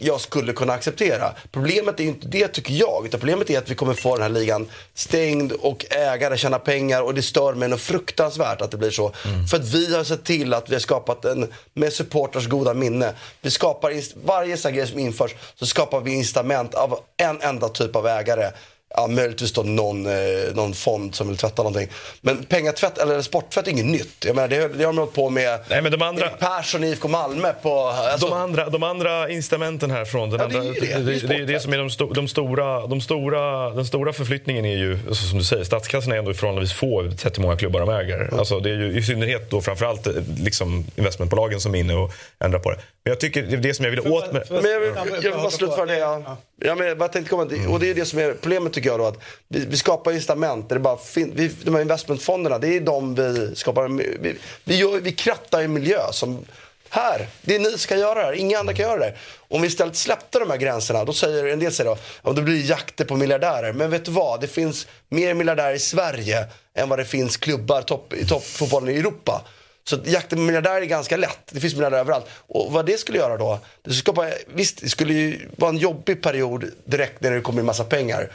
jag 0.01 0.21
skulle 0.21 0.53
kunna 0.53 0.73
acceptera. 0.73 1.33
Problemet 1.53 2.01
är 2.01 2.05
ju 2.05 2.11
inte 2.11 2.29
det 2.29 2.49
tycker 2.49 2.75
jag. 2.75 3.07
Utan 3.07 3.21
problemet 3.21 3.51
är 3.51 3.59
att 3.59 3.71
vi 3.71 3.75
kommer 3.75 3.95
få 3.95 4.15
den 4.15 4.23
här 4.23 4.29
ligan 4.29 4.69
stängd 4.95 5.53
och 5.53 5.85
ägare 5.91 6.37
tjänar 6.37 6.59
pengar 6.59 7.03
och 7.03 7.15
det 7.15 7.23
stör 7.23 7.55
mig 7.55 7.69
något 7.69 7.81
fruktansvärt 7.81 8.61
att 8.61 8.71
det 8.71 8.77
blir 8.77 8.91
så. 8.91 9.13
För 9.51 9.57
att 9.57 9.69
vi 9.69 9.97
har 9.97 10.05
sett 10.05 10.25
till 10.25 10.55
att 10.55 10.71
vi 10.71 10.75
har 10.75 10.81
skapat 10.81 11.25
en, 11.25 11.53
med 11.75 11.93
supporters 11.93 12.49
goda 12.49 12.75
minne. 12.75 13.15
Vi 13.41 13.51
skapar, 13.51 13.93
varje 14.27 14.57
sån 14.57 14.75
grej 14.75 14.87
som 14.87 14.99
införs 14.99 15.35
så 15.55 15.67
skapar 15.67 16.01
vi 16.01 16.13
incitament 16.13 16.75
av 16.75 16.99
en 17.17 17.41
enda 17.41 17.69
typ 17.69 17.97
av 17.97 18.07
ägare. 18.07 18.51
Ja, 18.97 19.07
möjligtvis 19.07 19.53
då 19.53 19.63
någon, 19.63 20.07
eh, 20.07 20.13
någon 20.55 20.75
fond 20.75 21.15
som 21.15 21.29
vill 21.29 21.37
tvätta 21.37 21.63
någonting. 21.63 21.89
Men 22.21 22.45
pengatvätt, 22.45 22.99
eller 22.99 23.23
sporttvätt 23.23 23.67
är 23.67 23.71
inget 23.71 23.87
nytt. 23.87 24.25
Jag 24.27 24.37
menar, 24.37 24.49
det, 24.49 24.69
det 24.69 24.85
har 24.85 24.93
man 24.93 24.99
hållit 24.99 25.15
på 25.15 25.31
med 25.31 25.59
Nej, 25.71 25.83
men 25.83 25.93
de 25.93 26.03
andra- 26.03 26.27
Erik 26.27 26.39
Persson 26.39 26.85
i 26.85 26.87
IFK 26.87 27.09
Malmö 27.09 27.53
på... 27.63 27.87
Alltså, 27.89 28.27
De 28.29 28.33
andra, 28.37 28.69
de 28.71 28.83
andra 28.83 29.31
incitamenten 29.31 29.91
här 29.91 30.05
från 30.05 30.31
den 30.31 30.41
Ja, 30.41 30.47
det 30.47 30.55
är 30.55 30.59
andra, 30.61 30.73
det. 30.73 30.81
det, 30.81 30.87
Det 30.87 30.93
är 30.93 31.21
det, 31.21 31.27
det, 31.29 31.35
är 31.35 31.47
det 31.47 31.61
som 31.61 31.73
är 31.73 31.79
de, 31.79 31.91
sto, 31.91 32.13
de, 32.13 32.29
stora, 32.29 32.87
de 32.87 33.01
stora, 33.01 33.71
den 33.71 33.87
stora 33.87 34.13
förflyttningen 34.13 34.65
är 34.65 34.77
ju, 34.77 34.99
alltså, 35.09 35.27
som 35.27 35.39
du 35.39 35.45
säger, 35.45 35.65
statskassan 35.65 36.13
är 36.13 36.17
ändå 36.17 36.35
förhållandevis 36.35 36.73
få 36.73 37.11
sett 37.19 37.39
hur 37.39 37.43
många 37.43 37.57
klubbar 37.57 37.81
de 37.81 37.89
äger. 37.91 38.31
Alltså, 38.39 38.61
det 38.61 38.71
är 38.71 38.75
ju 38.75 38.99
i 38.99 39.03
synnerhet 39.03 39.51
då 39.51 39.61
framförallt 39.61 40.07
eh, 40.07 40.13
liksom, 40.43 40.85
investmentbolagen 40.97 41.61
som 41.61 41.75
är 41.75 41.79
inne 41.79 41.95
och 41.95 42.13
ändrar 42.45 42.59
på 42.59 42.71
det. 42.71 42.79
Men 43.05 43.11
jag 43.11 43.21
tycker 43.21 43.43
det 43.43 43.57
är 43.57 43.61
det 43.61 43.75
som 43.75 43.85
jag 43.85 43.91
vill 43.91 44.01
åt 44.01 44.33
med... 44.33 44.47
Men 44.51 44.71
jag 44.71 44.81
vill, 44.81 44.95
jag 44.97 45.21
vill 45.21 45.33
bara 45.33 45.51
slutföra 45.51 45.87
det. 45.87 45.99
Jag, 45.99 46.37
ja, 46.61 46.75
men 46.75 46.87
jag 46.87 47.13
tänkte 47.13 47.31
komma 47.31 47.47
till, 47.47 47.67
och 47.67 47.81
det 47.81 47.91
är 47.91 47.95
det 47.95 48.05
som 48.05 48.19
är 48.19 48.35
problemet 48.35 48.73
tycker 48.73 48.89
jag 48.89 49.01
då. 49.01 49.07
Att 49.07 49.19
vi, 49.49 49.67
vi 49.67 49.77
skapar 49.77 50.13
incitament. 50.13 50.69
Det 50.69 50.79
bara 50.79 50.97
fin, 50.97 51.33
vi, 51.35 51.51
de 51.63 51.75
här 51.75 51.83
investmentfonderna, 51.83 52.59
det 52.59 52.77
är 52.77 52.81
de 52.81 53.15
vi 53.15 53.57
skapar. 53.57 53.89
Vi, 54.23 54.37
vi, 54.65 54.77
gör, 54.77 55.01
vi 55.01 55.13
krattar 55.13 55.63
i 55.63 55.69
miljö 55.69 56.13
som 56.13 56.45
här, 56.91 57.29
det 57.43 57.55
är 57.55 57.59
ni 57.59 57.71
som 57.71 57.79
ska 57.79 57.97
göra 57.97 58.15
det 58.15 58.25
här, 58.25 58.33
inga 58.33 58.59
andra 58.59 58.75
kan 58.75 58.87
göra 58.87 58.99
det. 58.99 59.15
Om 59.49 59.63
vi 59.63 59.69
istället 59.69 59.97
släppte 59.97 60.39
de 60.39 60.51
här 60.51 60.57
gränserna, 60.57 61.05
då 61.05 61.13
säger 61.13 61.47
en 61.47 61.59
del 61.59 61.73
säger 61.73 61.91
då, 61.91 61.97
ja, 62.23 62.33
då 62.33 62.43
blir 62.43 62.55
det 62.55 62.61
jakter 62.61 63.05
på 63.05 63.17
miljardärer. 63.17 63.73
Men 63.73 63.91
vet 63.91 64.05
du 64.05 64.11
vad, 64.11 64.41
det 64.41 64.47
finns 64.47 64.87
mer 65.09 65.35
miljardärer 65.35 65.75
i 65.75 65.79
Sverige 65.79 66.47
än 66.75 66.89
vad 66.89 66.99
det 66.99 67.05
finns 67.05 67.37
klubbar 67.37 67.83
topp, 67.83 68.13
i 68.13 68.27
toppfotbollen 68.27 68.95
i 68.95 68.99
Europa. 68.99 69.45
Så 69.85 69.97
att 69.97 70.07
jakten 70.07 70.39
på 70.39 70.43
miljardärer 70.43 70.83
är 70.83 70.87
ganska 70.87 71.17
lätt. 71.17 71.39
Det 71.51 71.61
finns 71.61 71.75
miljardärer 71.75 72.01
överallt. 72.01 72.27
Och 72.49 72.73
vad 72.73 72.87
det 72.87 72.99
skulle 72.99 73.19
göra 73.19 73.37
då? 73.37 73.59
Det 73.83 73.93
skulle 73.93 74.15
skapa, 74.15 74.31
visst, 74.55 74.81
det 74.81 74.89
skulle 74.89 75.15
ju 75.15 75.49
vara 75.57 75.71
en 75.71 75.77
jobbig 75.77 76.23
period 76.23 76.65
direkt 76.85 77.21
när 77.21 77.31
det 77.31 77.41
kommer 77.41 77.61
in 77.61 77.67
massa 77.67 77.85
pengar. 77.85 78.33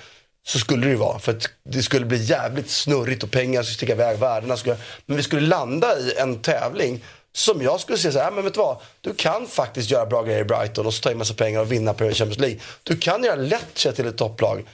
Så 0.48 0.60
skulle 0.60 0.86
det 0.86 0.92
ju 0.92 0.98
vara. 0.98 1.20
För 1.20 1.32
att 1.32 1.50
det 1.70 1.84
skulle 1.84 2.06
bli 2.06 2.24
jävligt 2.24 2.70
snurrigt 2.70 3.24
och 3.24 3.32
pengar 3.32 3.64
skulle 3.64 3.76
sticka 3.76 3.94
iväg, 3.94 4.20
värdena 4.20 4.58
skulle... 4.58 4.78
Men 5.06 5.18
vi 5.18 5.24
skulle 5.24 5.48
landa 5.48 6.00
i 6.00 6.14
en 6.18 6.42
tävling 6.42 7.04
som 7.34 7.62
jag 7.62 7.80
skulle 7.80 7.98
säga 7.98 8.12
så 8.12 8.20
här, 8.20 8.32
men 8.32 8.44
vet 8.44 8.54
du 8.54 8.60
vad? 8.60 8.78
Du 9.02 9.14
kan 9.14 9.48
faktiskt 9.48 9.92
göra 9.92 10.06
bra 10.06 10.24
grejer 10.24 10.42
i 10.42 10.44
Brighton 10.44 10.86
och 10.86 10.94
så 10.94 11.02
ta 11.02 11.12
in 11.12 11.18
massa 11.18 11.34
pengar 11.34 11.60
och 11.60 11.72
vinna 11.72 11.94
på 11.94 12.04
Champions 12.04 12.40
League. 12.40 12.60
Du 12.84 12.98
kan 12.98 13.24
göra 13.24 13.36
lätt 13.36 13.76
till 13.76 14.08
ett 14.08 14.18
topplag 14.18 14.66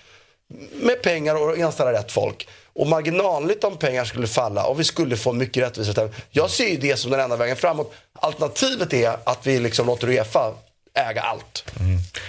med 0.74 1.02
pengar 1.02 1.36
och 1.36 1.58
anställa 1.58 1.94
rätt 1.94 2.12
folk. 2.12 2.48
Och 2.76 2.88
marginalnytt 2.88 3.64
om 3.64 3.78
pengar 3.78 4.06
skulle 4.06 4.28
falla 4.28 4.66
och 4.66 4.80
vi 4.80 4.84
skulle 4.84 5.18
få 5.18 5.34
mycket 5.34 5.64
rättvisa. 5.64 6.10
Jag 6.30 6.50
ser 6.50 6.68
ju 6.68 6.78
det 6.78 6.98
som 6.98 7.12
den 7.12 7.20
enda 7.20 7.36
vägen 7.36 7.56
framåt. 7.56 7.94
Alternativet 8.14 8.94
är 8.94 9.18
att 9.24 9.48
vi 9.48 9.60
liksom 9.60 9.88
låter 9.88 10.08
Uefa 10.10 10.54
äga 10.94 11.22
allt. 11.22 11.64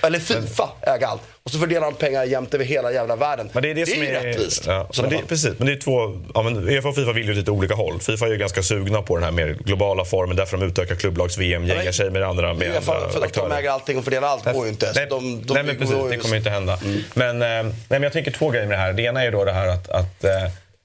Eller 0.03 0.19
Fifa 0.19 0.69
äga 0.83 1.07
allt. 1.07 1.23
Och 1.45 1.51
så 1.51 1.59
fördelar 1.59 1.87
de 1.87 1.95
pengar 1.95 2.25
jämnt 2.25 2.55
över 2.55 2.65
hela 2.65 2.93
jävla 2.93 3.17
världen. 3.17 3.51
Men 3.53 3.63
det 3.63 3.71
är 3.71 3.75
det, 3.75 3.87
som 3.87 4.03
ju 4.03 4.07
är 4.07 4.23
rättvist. 4.23 4.65
Ja, 4.67 4.89
men 5.01 5.11
det, 5.11 5.21
precis, 5.29 5.59
men 5.59 5.67
det 5.67 5.73
är 5.73 5.77
två... 5.77 6.21
Ja, 6.35 6.43
men 6.43 6.69
Uefa 6.69 6.89
och 6.89 6.95
Fifa 6.95 7.13
vill 7.13 7.27
ju 7.27 7.35
lite 7.35 7.51
olika 7.51 7.75
håll. 7.75 8.01
Fifa 8.01 8.27
är 8.27 8.31
ju 8.31 8.37
ganska 8.37 8.63
sugna 8.63 9.03
på 9.03 9.17
den 9.17 9.25
här 9.25 9.31
mer 9.31 9.57
globala 9.65 10.05
formen. 10.05 10.37
Därför 10.37 10.57
de 10.57 10.67
utökar 10.67 10.95
klubblags-VM, 10.95 11.67
gängar 11.67 11.93
sig 11.93 12.11
med 12.11 12.23
andra, 12.23 12.55
med 12.55 12.69
Uefa, 12.69 12.95
andra 12.95 13.09
för 13.09 13.27
att 13.27 13.33
de 13.33 13.53
äger 13.53 13.71
allting 13.71 13.99
och 13.99 14.05
fördelar 14.05 14.29
allt 14.29 14.53
går 14.53 14.65
ju 14.65 14.71
inte. 14.71 14.93
Nej, 14.95 15.07
de, 15.11 15.43
de, 15.47 15.55
nej 15.55 15.63
men 15.63 15.79
precis, 15.79 15.97
det 16.11 16.17
kommer 16.17 16.35
ju 16.35 16.39
inte 16.39 16.51
hända. 16.51 16.79
Men, 17.15 17.43
eh, 17.43 17.49
nej, 17.49 17.75
men 17.89 18.03
jag 18.03 18.13
tänker 18.13 18.31
två 18.31 18.51
grejer 18.51 18.67
med 18.67 18.79
det 18.79 18.83
här. 18.83 18.93
Det 18.93 19.03
ena 19.03 19.21
är 19.21 19.25
ju 19.25 19.31
då 19.31 19.45
det 19.45 19.53
här 19.53 19.69
att, 19.69 19.89
att 19.89 20.25
eh, 20.25 20.31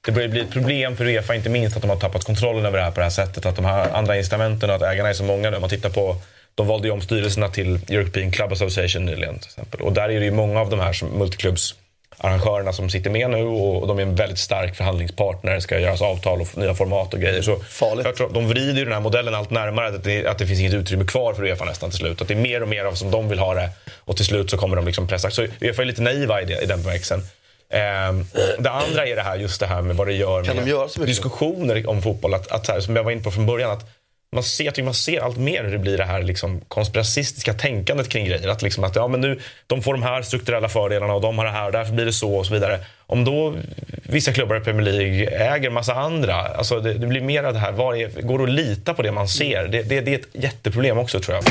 det 0.06 0.12
börjar 0.12 0.30
bli 0.30 0.40
ett 0.40 0.52
problem 0.52 0.98
för 0.98 1.06
Uefa, 1.06 1.36
inte 1.36 1.50
minst 1.50 1.76
att 1.76 1.82
de 1.82 1.90
har 1.90 1.98
tappat 1.98 2.24
kontrollen 2.24 2.66
över 2.66 2.78
det 2.78 2.84
här 2.84 2.92
på 2.92 3.00
det 3.00 3.04
här 3.06 3.10
sättet. 3.10 3.46
Att 3.46 3.56
de 3.56 3.66
här 3.66 3.90
andra 3.94 4.18
incitamenten 4.18 4.70
och 4.70 4.76
att 4.76 4.82
ägarna 4.82 5.10
är 5.10 5.14
så 5.14 5.24
många 5.24 5.50
nu. 5.50 5.60
Man 5.60 5.70
tittar 5.70 5.90
på 5.90 6.16
de 6.58 6.68
valde 6.68 6.88
ju 6.88 6.92
om 6.92 7.02
styrelserna 7.02 7.50
till 7.50 7.80
European 7.90 8.32
Club 8.32 8.52
Association 8.52 9.06
nyligen 9.06 9.40
till 9.40 9.48
exempel. 9.48 9.82
Och 9.82 9.94
där 9.94 10.10
är 10.10 10.20
det 10.20 10.26
ju 10.26 10.32
många 10.32 10.62
av 10.62 10.70
de 10.70 10.80
här 10.80 10.94
som 10.94 11.10
multiklubbsarrangörerna 11.10 12.74
som 12.74 12.90
sitter 12.90 13.10
med 13.10 13.30
nu 13.30 13.44
och 13.44 13.88
de 13.88 13.98
är 13.98 14.02
en 14.02 14.16
väldigt 14.16 14.40
stark 14.40 14.76
förhandlingspartner. 14.76 15.54
Det 15.54 15.62
ska 15.62 15.80
göras 15.80 16.02
avtal 16.02 16.42
och 16.42 16.58
nya 16.58 16.74
format 16.74 17.14
och 17.14 17.20
grejer. 17.20 17.42
Så 17.42 17.56
Farligt. 17.56 18.06
Jag 18.06 18.16
tror, 18.16 18.30
de 18.30 18.48
vrider 18.48 18.80
ju 18.80 18.84
den 18.84 18.94
här 18.94 19.00
modellen 19.00 19.36
allt 19.36 19.50
närmare 19.50 19.88
att 19.88 20.04
det, 20.04 20.28
att 20.28 20.38
det 20.38 20.48
finns 20.48 20.60
inget 20.60 20.74
utrymme 20.74 21.06
kvar 21.06 21.34
för 21.34 21.44
Uefa 21.44 21.66
nästan 21.66 21.90
till 21.90 22.00
slut. 22.00 22.22
Att 22.22 22.28
det 22.28 22.34
är 22.34 22.36
mer 22.36 22.62
och 22.62 22.68
mer 22.68 22.86
av 22.86 22.94
som 22.94 23.12
de 23.12 23.30
vill 23.30 23.40
ha 23.40 23.54
det 23.54 23.70
och 24.00 24.16
till 24.16 24.26
slut 24.26 24.50
så 24.50 24.58
kommer 24.58 24.76
de 24.76 24.86
liksom 24.86 25.08
pressa. 25.08 25.30
Så 25.30 25.42
Uefa 25.62 25.82
är 25.82 25.86
lite 25.86 26.02
naiva 26.02 26.42
i, 26.42 26.46
det, 26.46 26.64
i 26.64 26.66
den 26.66 26.82
bemärkelsen. 26.82 27.22
Ehm, 27.70 28.26
det 28.60 28.70
andra 28.70 29.08
är 29.08 29.16
det 29.16 29.22
här, 29.22 29.38
just 29.38 29.60
det 29.60 29.68
här 29.68 29.82
med 29.82 29.96
vad 29.96 30.08
det 30.08 30.14
gör 30.14 30.44
Kan 30.44 30.56
med 30.56 30.66
de 30.66 30.70
göra 30.70 31.06
diskussioner 31.06 31.90
om 31.90 32.02
fotboll. 32.02 32.34
Att, 32.34 32.52
att, 32.52 32.68
här, 32.68 32.80
som 32.80 32.96
jag 32.96 33.04
var 33.04 33.12
inne 33.12 33.22
på 33.22 33.32
från 33.32 33.46
början, 33.46 33.72
att 33.72 33.86
man 34.32 34.44
ser, 34.44 34.64
jag 34.64 34.76
tycker 34.76 34.86
man 34.86 34.94
ser 34.94 35.22
allt 35.22 35.38
mer 35.38 35.64
hur 35.64 35.72
det 35.72 35.80
blir 35.80 35.98
det 35.98 36.04
här 36.04 36.24
liksom, 36.24 36.62
konspiracistiska 36.68 37.54
tänkandet 37.54 38.10
kring 38.10 38.26
grejer. 38.26 38.48
Att, 38.48 38.62
liksom, 38.62 38.84
att 38.84 38.96
ja, 38.96 39.08
men 39.08 39.22
nu, 39.22 39.40
de 39.68 39.82
får 39.82 39.94
de 39.94 40.04
här 40.04 40.22
strukturella 40.22 40.70
fördelarna 40.70 41.14
och 41.14 41.22
de 41.22 41.38
har 41.38 41.46
det 41.46 41.52
här 41.52 41.66
och 41.66 41.72
därför 41.72 41.94
blir 41.94 42.06
det 42.06 42.14
så 42.14 42.36
och 42.36 42.46
så 42.46 42.54
vidare. 42.54 42.80
Om 43.06 43.24
då 43.26 43.56
vissa 44.04 44.34
klubbar 44.34 44.56
i 44.56 44.60
Premier 44.60 44.92
League 44.92 45.30
äger 45.30 45.70
massa 45.70 45.94
andra, 45.94 46.36
alltså 46.36 46.80
det, 46.80 46.94
det 46.94 47.08
blir 47.08 47.22
mer 47.22 47.44
av 47.44 47.54
det 47.54 47.60
här, 47.60 47.72
var 47.72 47.96
är, 47.96 48.22
går 48.22 48.38
det 48.38 48.44
att 48.44 48.50
lita 48.50 48.94
på 48.94 49.02
det 49.02 49.12
man 49.12 49.28
ser? 49.28 49.68
Det, 49.68 49.84
det, 49.84 50.02
det 50.02 50.14
är 50.14 50.20
ett 50.20 50.44
jätteproblem 50.44 50.98
också 50.98 51.20
tror 51.20 51.38
jag. 51.38 51.44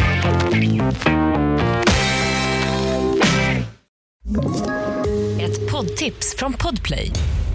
Ett 5.41 5.71
poddtips 5.71 6.37
från 6.39 6.53
Podplay. 6.53 7.13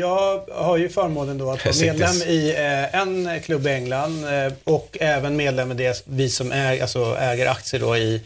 Jag 0.00 0.40
har 0.52 0.76
ju 0.76 0.88
förmånen 0.88 1.38
då 1.38 1.50
att 1.50 1.64
vara 1.64 1.74
medlem 1.80 2.16
i 2.16 2.50
eh, 2.56 2.94
en 3.00 3.40
klubb 3.42 3.66
i 3.66 3.70
England 3.70 4.24
eh, 4.24 4.52
och 4.64 4.96
även 5.00 5.36
medlem 5.36 5.70
i 5.70 5.74
det 5.74 6.02
vi 6.06 6.30
som 6.30 6.52
äg, 6.52 6.80
alltså 6.80 7.16
äger 7.20 7.46
aktier 7.46 7.80
då 7.80 7.96
i 7.96 8.22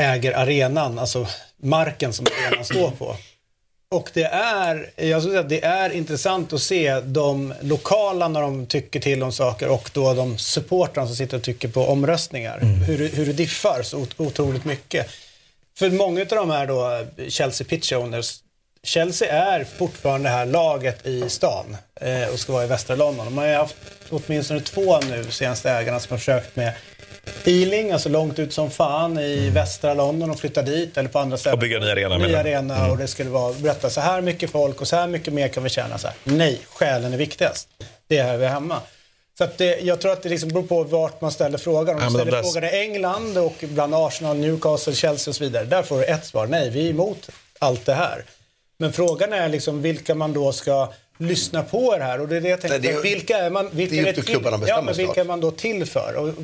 äger 0.00 0.32
arenan, 0.32 0.98
alltså 0.98 1.26
marken 1.62 2.12
som 2.12 2.26
arenan 2.26 2.64
står 2.64 2.90
på. 2.90 3.16
Och 3.90 4.10
det 4.14 4.22
är, 4.24 4.90
jag 4.96 5.22
skulle 5.22 5.32
säga 5.32 5.40
att 5.40 5.48
det 5.48 5.64
är 5.64 5.90
intressant 5.90 6.52
att 6.52 6.62
se 6.62 7.00
de 7.00 7.54
lokala 7.60 8.28
när 8.28 8.40
de 8.40 8.66
tycker 8.66 9.00
till 9.00 9.22
om 9.22 9.32
saker 9.32 9.68
och 9.68 9.90
då 9.92 10.14
de 10.14 10.38
supportrarna 10.38 11.06
som 11.06 11.16
sitter 11.16 11.36
och 11.36 11.42
tycker 11.42 11.68
på 11.68 11.80
omröstningar. 11.86 12.58
Hur, 12.86 13.08
hur 13.08 13.26
det 13.26 13.32
diffar 13.32 13.82
så 13.82 13.98
ot- 13.98 14.14
otroligt 14.20 14.64
mycket. 14.64 15.06
För 15.78 15.90
många 15.90 16.20
av 16.20 16.26
de 16.26 16.50
här 16.50 16.66
då 16.66 17.06
Chelsea 17.28 17.66
Pitch 17.70 17.92
Owners, 17.92 18.38
Chelsea 18.86 19.32
är 19.32 19.64
fortfarande 19.64 20.28
det 20.28 20.32
här 20.32 20.46
laget 20.46 21.06
i 21.06 21.28
stan 21.28 21.76
eh, 22.00 22.28
och 22.32 22.38
ska 22.38 22.52
vara 22.52 22.64
i 22.64 22.66
västra 22.66 22.96
London. 22.96 23.24
De 23.24 23.38
har 23.38 23.46
ju 23.46 23.54
haft 23.54 23.76
åtminstone 24.10 24.60
två 24.60 25.00
nu 25.00 25.24
senaste 25.30 25.70
ägarna 25.70 26.00
som 26.00 26.10
har 26.10 26.18
försökt 26.18 26.56
med 26.56 26.72
Ealing, 27.44 27.92
alltså 27.92 28.08
långt 28.08 28.38
ut 28.38 28.52
som 28.52 28.70
fan 28.70 29.18
i 29.18 29.50
västra 29.50 29.94
London 29.94 30.30
och 30.30 30.40
flytta 30.40 30.62
dit 30.62 30.96
eller 30.96 31.08
på 31.08 31.18
andra 31.18 31.36
ställen. 31.36 31.54
Och 31.54 31.60
bygga 31.60 31.76
en 31.76 31.82
ny 31.82 31.90
arena, 31.90 32.18
Ny 32.18 32.34
arena 32.34 32.90
och 32.90 32.98
det 32.98 33.06
skulle 33.06 33.30
vara, 33.30 33.52
berätta 33.52 33.90
så 33.90 34.00
här 34.00 34.20
mycket 34.20 34.50
folk 34.50 34.80
och 34.80 34.88
så 34.88 34.96
här 34.96 35.06
mycket 35.06 35.32
mer 35.32 35.48
kan 35.48 35.62
vi 35.62 35.68
tjäna. 35.68 35.98
Så 35.98 36.06
här. 36.06 36.16
Nej, 36.24 36.60
själen 36.68 37.12
är 37.12 37.18
viktigast. 37.18 37.68
Det 38.08 38.18
är 38.18 38.24
här 38.24 38.36
vi 38.36 38.44
är 38.44 38.50
hemma. 38.50 38.80
Så 39.38 39.44
att 39.44 39.58
det, 39.58 39.80
jag 39.80 40.00
tror 40.00 40.12
att 40.12 40.22
det 40.22 40.28
liksom 40.28 40.48
beror 40.48 40.62
på 40.62 40.84
vart 40.84 41.20
man 41.20 41.32
ställer 41.32 41.58
frågan. 41.58 41.96
Om 41.96 42.02
man 42.02 42.12
ställer 42.12 42.42
frågan 42.42 42.64
i 42.64 42.68
England 42.68 43.38
och 43.38 43.54
bland 43.60 43.94
Arsenal, 43.94 44.36
Newcastle, 44.36 44.94
Chelsea 44.94 45.30
och 45.30 45.36
så 45.36 45.44
vidare. 45.44 45.64
Där 45.64 45.82
får 45.82 45.98
du 45.98 46.04
ett 46.04 46.26
svar. 46.26 46.46
Nej, 46.46 46.70
vi 46.70 46.86
är 46.86 46.90
emot 46.90 47.30
allt 47.58 47.86
det 47.86 47.94
här. 47.94 48.24
Men 48.78 48.92
frågan 48.92 49.32
är 49.32 49.48
liksom 49.48 49.82
vilka 49.82 50.14
man 50.14 50.32
då 50.32 50.52
ska 50.52 50.92
lyssna 51.18 51.62
på 51.62 51.96
det 51.98 52.04
här. 52.04 52.20
Och 52.20 52.28
det 52.28 52.36
är 52.36 52.40
det 52.40 52.48
jag 52.48 52.60
tänker, 52.60 52.78
Nej, 52.78 52.88
det 52.92 52.98
är- 52.98 53.02
vilka 53.02 53.38
är 53.38 53.50
man, 53.50 53.70
vilka 53.72 53.94
det 53.94 54.00
är 54.00 54.06
är 54.06 54.12
till 54.12 54.40
ja, 54.66 54.82
men 54.82 54.94
vilka 54.94 55.20
är 55.20 55.24
man 55.24 55.40
då 55.40 55.50
till 55.50 55.86
för? 55.86 56.14
Och, 56.16 56.34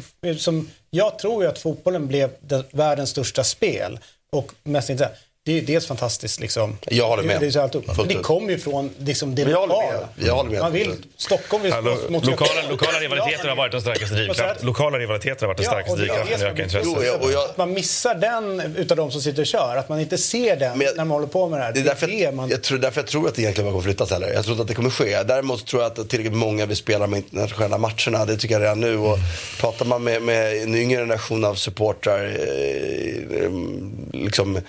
som, 0.40 0.70
jag 0.90 1.18
tror 1.18 1.42
ju 1.44 1.48
att 1.48 1.58
fotbollen 1.58 2.06
blev 2.06 2.30
den, 2.40 2.64
världens 2.70 3.10
största 3.10 3.44
spel. 3.44 3.98
Och 4.32 4.52
mest 4.62 4.90
intressant. 4.90 5.18
Det 5.44 5.52
är 5.52 5.54
ju 5.56 5.60
dels 5.60 5.86
fantastiskt 5.86 6.40
liksom. 6.40 6.78
Jag 6.88 7.08
håller 7.08 7.22
med. 7.22 7.40
Det, 7.40 7.46
är 7.46 7.50
så 7.50 7.60
allt 7.60 7.74
upp. 7.74 7.84
Det 8.08 8.14
kommer 8.14 8.50
ju 8.50 8.58
från 8.58 8.90
liksom, 8.98 9.34
det 9.34 9.42
Men 9.44 9.52
jag 9.52 9.60
håller 9.60 9.74
med. 9.74 9.84
lokala. 9.92 10.08
Jag 10.16 10.34
håller 10.34 10.50
med. 10.50 10.60
Man 10.60 10.72
vill. 10.72 10.94
Stockholm 11.16 11.62
vill 11.62 11.72
slåss 11.72 12.08
mot 12.08 12.26
lokala, 12.26 12.50
lokala 12.70 12.98
rivaliteter 12.98 13.48
har 13.48 13.56
varit 13.56 13.72
den 13.72 13.80
starkaste 13.80 14.14
drivkraften. 14.14 14.50
att- 14.50 14.62
Lokala 14.64 14.98
rivaliteter 14.98 15.40
har 15.40 15.46
varit 15.46 15.56
den 15.56 15.64
Ja, 15.64 15.70
starkaste 15.70 15.96
det 16.00 16.06
det 16.06 16.12
drivkraften 16.14 16.46
är 16.46 16.52
öka 16.52 16.62
intresset. 16.62 16.92
Jo, 17.22 17.30
jag- 17.32 17.44
Att 17.44 17.56
man 17.56 17.72
missar 17.72 18.14
den 18.14 18.60
utav 18.76 18.96
de 18.96 19.10
som 19.10 19.20
sitter 19.20 19.40
och 19.42 19.46
kör. 19.46 19.76
Att 19.76 19.88
man 19.88 20.00
inte 20.00 20.18
ser 20.18 20.56
den 20.56 20.80
jag- 20.80 20.96
när 20.96 21.04
man 21.04 21.10
håller 21.10 21.26
på 21.26 21.48
med 21.48 21.58
det 21.60 21.64
här. 21.64 21.72
Det 21.72 21.80
är 21.80 21.84
därför, 21.84 22.08
jag, 22.08 22.34
man... 22.34 22.48
jag 22.48 22.62
tror, 22.62 22.78
därför 22.78 23.00
jag 23.00 23.06
tror 23.08 23.28
att 23.28 23.34
det 23.34 23.42
egentligen 23.42 23.66
bara 23.66 23.72
kommer 23.72 23.84
flyttas 23.84 24.10
heller. 24.10 24.32
Jag 24.32 24.44
tror 24.44 24.52
inte 24.52 24.62
att 24.62 24.68
det 24.68 24.74
kommer 24.74 24.90
ske. 24.90 25.22
Däremot 25.22 25.66
tror 25.66 25.82
jag 25.82 25.92
att 26.00 26.08
tillräckligt 26.08 26.36
många 26.38 26.66
vill 26.66 26.76
spela 26.76 26.98
de 26.98 27.14
internationella 27.14 27.78
matcherna. 27.78 28.24
Det 28.24 28.36
tycker 28.36 28.54
jag 28.54 28.62
redan 28.62 28.80
nu. 28.80 28.96
Och 28.98 29.18
pratar 29.60 29.84
man 29.84 30.04
med, 30.04 30.22
med 30.22 30.56
en 30.62 30.74
yngre 30.74 30.98
generation 30.98 31.44
av 31.44 31.54
supportrar 31.54 32.24
eh, 32.26 33.50
liksom, 34.12 34.60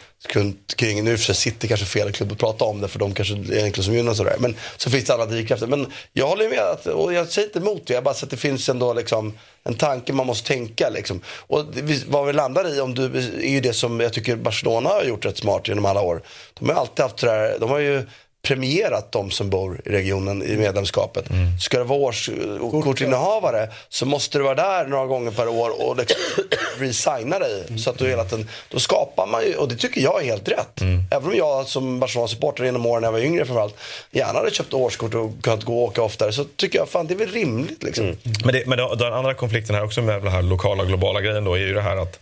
kunt- 0.67 0.75
kring, 0.75 1.03
nu 1.03 1.17
för 1.17 1.25
sig 1.25 1.35
City 1.35 1.67
kanske 1.67 1.85
fel 1.85 2.11
klubb 2.11 2.31
att 2.31 2.37
prata 2.37 2.65
om 2.65 2.81
det 2.81 2.87
för 2.87 2.99
de 2.99 3.13
kanske 3.13 3.33
är 3.33 3.37
egentligen 3.37 3.83
som 3.83 3.93
gynnas 3.93 4.17
sådär. 4.17 4.35
Men 4.39 4.55
så 4.77 4.89
finns 4.89 5.05
det 5.05 5.13
andra 5.13 5.25
drivkrafter. 5.25 5.67
Men 5.67 5.91
jag 6.13 6.27
håller 6.27 6.49
med 6.49 6.59
att, 6.59 6.85
och 6.85 7.13
jag 7.13 7.27
säger 7.27 7.47
inte 7.47 7.59
emot 7.59 7.87
det. 7.87 7.93
Jag 7.93 8.03
bara 8.03 8.13
säger 8.13 8.25
att 8.25 8.31
det 8.31 8.37
finns 8.37 8.69
ändå 8.69 8.93
liksom 8.93 9.33
en 9.63 9.73
tanke 9.73 10.13
man 10.13 10.27
måste 10.27 10.47
tänka. 10.47 10.89
Liksom. 10.89 11.21
Och 11.27 11.65
vad 12.07 12.27
vi 12.27 12.33
landar 12.33 12.77
i 12.77 12.81
om 12.81 12.93
du, 12.95 13.05
är 13.43 13.49
ju 13.49 13.61
det 13.61 13.73
som 13.73 13.99
jag 13.99 14.13
tycker 14.13 14.35
Barcelona 14.35 14.89
har 14.89 15.03
gjort 15.03 15.25
rätt 15.25 15.37
smart 15.37 15.67
genom 15.67 15.85
alla 15.85 16.01
år. 16.01 16.21
De 16.59 16.69
har 16.69 16.75
alltid 16.75 17.03
haft 17.03 17.17
det 17.17 17.27
där, 17.27 17.59
de 17.59 17.69
har 17.69 17.79
ju 17.79 18.07
premierat 18.47 19.11
de 19.11 19.31
som 19.31 19.49
bor 19.49 19.81
i 19.85 19.89
regionen 19.89 20.43
i 20.43 20.57
medlemskapet. 20.57 21.25
Ska 21.61 21.77
det 21.77 21.83
vara 21.83 21.99
årskortinnehavare 21.99 23.69
så 23.89 24.05
måste 24.05 24.37
du 24.37 24.43
vara 24.43 24.55
där 24.55 24.85
några 24.85 25.05
gånger 25.05 25.31
per 25.31 25.47
år 25.47 25.87
och 25.87 25.97
liksom 25.97 26.17
resigna 26.77 27.39
dig. 27.39 27.79
Så 27.79 27.89
att 27.89 27.97
du 27.97 28.07
hela 28.07 28.25
tiden, 28.25 28.49
då 28.69 28.79
skapar 28.79 29.27
man 29.27 29.43
ju, 29.43 29.55
och 29.55 29.67
det 29.67 29.75
tycker 29.75 30.01
jag 30.01 30.21
är 30.21 30.25
helt 30.25 30.47
rätt. 30.47 30.81
Även 31.11 31.29
om 31.29 31.35
jag 31.35 31.67
som 31.67 31.99
Barcelona-supporter 31.99 32.63
genom 32.63 32.85
åren 32.85 33.01
när 33.01 33.07
jag 33.07 33.13
var 33.13 33.19
yngre 33.19 33.45
framförallt, 33.45 33.75
gärna 34.11 34.39
hade 34.39 34.51
köpt 34.51 34.73
årskort 34.73 35.13
och 35.13 35.31
kunnat 35.41 35.63
gå 35.63 35.77
och 35.77 35.83
åka 35.83 36.01
oftare 36.01 36.31
så 36.31 36.43
tycker 36.43 36.79
jag 36.79 36.89
fan 36.89 37.07
det 37.07 37.13
är 37.13 37.17
väl 37.17 37.31
rimligt 37.31 37.83
liksom. 37.83 38.17
Men, 38.45 38.53
det, 38.53 38.67
men 38.67 38.77
då, 38.77 38.95
den 38.95 39.13
andra 39.13 39.33
konflikten 39.33 39.75
här 39.75 39.83
också 39.83 40.01
med 40.01 40.23
den 40.23 40.31
här 40.31 40.41
lokala 40.41 40.85
globala 40.85 41.21
grejen 41.21 41.43
då 41.43 41.53
är 41.53 41.59
ju 41.59 41.73
det 41.73 41.81
här 41.81 41.97
att 41.97 42.19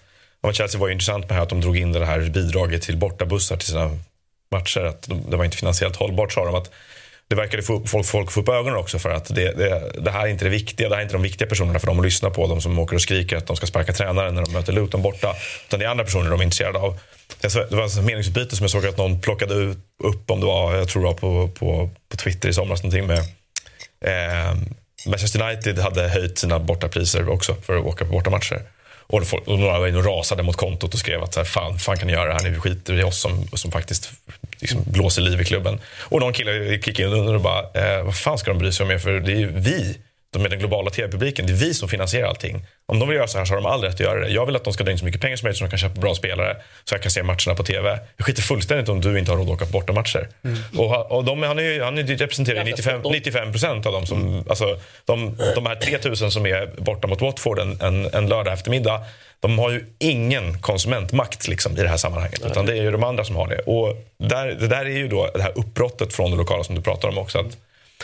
Chelsea 0.54 0.80
var 0.80 0.88
ju 0.88 0.94
intressant 0.94 1.30
med 1.30 1.36
här 1.38 1.44
att 1.44 1.50
de 1.50 1.62
drog 1.62 1.78
in 1.78 1.92
det 1.92 2.06
här 2.06 2.20
bidraget 2.20 2.82
till 2.82 2.98
bortabussar 2.98 3.58
till 3.58 3.68
sina 3.68 3.98
matcher. 4.52 4.82
Att 4.82 5.10
det 5.30 5.38
var 5.38 5.46
inte 5.46 5.58
finansiellt 5.58 5.96
hållbart 5.96 6.34
sa 6.34 6.46
de. 6.46 6.56
Att 6.56 6.72
det 7.28 7.36
verkade 7.36 7.64
få 7.64 7.86
folk, 7.86 8.06
folk 8.06 8.32
få 8.32 8.42
upp 8.42 8.50
ögonen 8.50 8.76
också 8.76 9.00
för 9.00 9.10
att 9.10 9.36
det, 9.36 9.52
det, 9.52 9.92
det 10.02 10.12
här 10.12 10.22
är 10.22 10.28
inte 10.28 10.46
det 10.46 10.50
viktiga. 10.50 10.90
Det 10.90 10.96
här 10.96 11.02
är 11.02 11.04
inte 11.04 11.16
de 11.16 11.22
viktiga 11.22 11.48
personerna 11.48 11.80
för 11.80 11.88
dem 11.88 12.00
att 12.00 12.06
lyssna 12.06 12.30
på. 12.30 12.48
De 12.48 12.62
som 12.62 12.80
åker 12.80 12.96
och 12.96 13.02
skriker 13.02 13.38
att 13.38 13.48
de 13.48 13.56
ska 13.56 13.68
sparka 13.68 13.94
tränaren 13.94 14.36
när 14.36 14.42
de 14.42 14.52
möter 14.52 14.74
Luton 14.74 15.02
borta. 15.02 15.36
Utan 15.68 15.80
det 15.80 15.86
är 15.86 15.90
andra 15.90 16.04
personer 16.04 16.30
de 16.30 16.40
är 16.40 16.44
intresserade 16.44 16.80
av. 16.80 17.00
Det 17.42 17.56
var 17.72 17.84
alltså 17.84 18.00
ett 18.00 18.06
meningsutbyte 18.06 18.56
som 18.56 18.64
jag 18.64 18.72
såg 18.72 18.86
att 18.86 18.98
någon 18.98 19.22
plockade 19.22 19.76
upp 20.04 20.32
om 20.32 20.40
det 20.40 20.46
var, 20.46 20.76
jag 20.76 20.88
tror 20.88 21.02
det 21.02 21.08
var 21.08 21.14
på, 21.14 21.48
på, 21.48 21.90
på 22.10 22.18
Twitter 22.18 22.50
i 22.50 22.54
somras 22.54 22.84
någonting 22.84 23.08
med 23.08 23.24
Eh, 24.06 24.56
Manchester 25.06 25.42
United 25.42 25.80
hade 25.80 26.08
höjt 26.08 26.38
sina 26.38 26.60
bortapriser 26.60 27.30
också 27.30 27.56
för 27.56 27.78
att 27.78 27.86
åka 27.86 28.06
på 28.06 28.12
bortamatcher. 28.12 28.62
Och, 29.12 29.28
folk, 29.28 29.48
och 29.48 29.60
några 29.60 29.80
var 29.80 29.88
inne 29.88 29.98
och 29.98 30.06
rasade 30.06 30.44
mot 30.44 30.56
kontot 30.56 30.94
och 30.94 31.00
skrev 31.00 31.24
att 31.24 31.34
så 31.34 31.40
här, 31.40 31.46
fan, 31.46 31.80
fan 31.80 31.98
kan 31.98 32.08
ni 32.08 32.14
göra 32.14 32.28
det 32.28 32.34
här 32.34 32.50
nu? 32.50 32.60
Skiter 32.60 33.00
i 33.00 33.04
oss 33.04 33.22
som, 33.22 33.48
som 33.54 33.72
faktiskt 33.72 34.12
liksom, 34.60 34.84
blåser 34.86 35.22
liv 35.22 35.42
i 35.42 35.46
klubben. 35.46 35.80
Och 36.00 36.20
någon 36.20 36.34
kille 36.34 36.82
kickade 36.82 37.10
in 37.10 37.16
under 37.16 37.36
och 37.36 37.42
bara, 37.42 37.60
eh, 37.60 38.04
vad 38.04 38.18
fan 38.18 38.38
ska 38.38 38.52
de 38.52 38.58
bry 38.58 38.72
sig 38.72 38.84
om 38.84 38.92
er? 38.92 38.98
För 38.98 39.20
det 39.20 39.32
är 39.32 39.38
ju 39.38 39.52
vi, 39.60 39.98
de 40.34 40.46
är 40.46 40.50
den 40.50 40.60
globala 40.60 40.90
tv-publiken, 40.90 41.46
det 41.48 41.54
är 41.54 41.56
vi 41.56 41.74
som 41.74 41.90
finansierar 41.90 42.28
allting. 42.28 42.66
Om 42.86 43.00
de 43.00 43.08
vill 43.10 43.18
göra 43.18 43.28
så 43.28 43.38
här 43.38 43.46
så 43.46 43.54
har 43.54 43.62
de 43.62 43.66
all 43.66 43.82
rätt 43.82 43.94
att 43.94 44.00
göra 44.00 44.20
det. 44.20 44.30
Jag 44.30 44.46
vill 44.46 44.56
att 44.56 44.64
de 44.64 44.74
ska 44.74 44.84
dra 44.84 44.92
in 44.92 44.98
så 44.98 45.06
mycket 45.06 45.22
pengar 45.22 45.36
som 45.36 45.46
möjligt 45.46 45.58
så 45.58 45.64
de 45.66 45.70
kan 45.70 45.80
köpa 45.80 46.02
bra 46.02 46.16
spelare. 46.16 46.58
Så 46.84 46.94
jag 46.96 47.02
kan 47.02 47.12
se 47.12 47.24
matcherna 47.24 47.56
på 47.58 47.64
tv. 47.64 48.00
Jag 48.18 48.26
skiter 48.26 48.42
fullständigt 48.42 48.90
om 48.90 49.02
du 49.02 49.20
inte 49.20 49.32
har 49.32 49.38
råd 49.38 49.48
att 49.48 49.54
åka 49.54 49.66
på 49.66 49.72
bortamatcher. 49.72 50.28
Och, 50.78 51.12
och 51.12 51.24
de, 51.26 51.44
han, 51.44 51.60
är, 51.60 51.64
ju- 51.64 51.84
han 51.84 51.98
är, 51.98 52.04
representerar 52.04 52.58
ju 52.58 52.64
95, 52.64 53.02
95 53.12 53.52
procent 53.52 53.86
av 53.86 53.94
dem 53.94 54.06
som, 54.06 54.46
alltså, 54.50 54.80
de, 55.06 55.38
de 55.56 55.66
här 55.66 55.76
3000 55.76 56.32
som 56.32 56.46
är 56.46 56.70
borta 56.78 57.08
mot 57.08 57.22
Watford 57.22 57.60
en, 57.60 57.82
en, 57.82 58.06
en 58.14 58.28
lördag 58.30 58.54
eftermiddag. 58.54 59.02
De 59.40 59.60
har 59.60 59.70
ju 59.72 59.86
ingen 60.00 60.60
konsumentmakt 60.62 61.48
liksom, 61.48 61.72
i 61.78 61.82
det 61.82 61.88
här 61.88 61.98
sammanhanget. 61.98 62.46
Utan 62.46 62.66
det 62.66 62.72
är 62.78 62.82
ju 62.82 62.92
de 62.92 63.04
andra 63.04 63.24
som 63.24 63.36
har 63.36 63.48
det. 63.48 63.60
Och 63.60 63.96
där, 64.18 64.48
det 64.48 64.68
där 64.68 64.86
är 64.86 64.90
ju 64.98 65.08
då 65.08 65.30
det 65.34 65.42
här 65.42 65.52
uppbrottet 65.56 66.14
från 66.14 66.32
det 66.32 66.38
lokala 66.38 66.64
som 66.64 66.76
du 66.76 66.82
pratar 66.82 67.08
om 67.10 67.18
också. 67.18 67.40
Att 67.40 67.58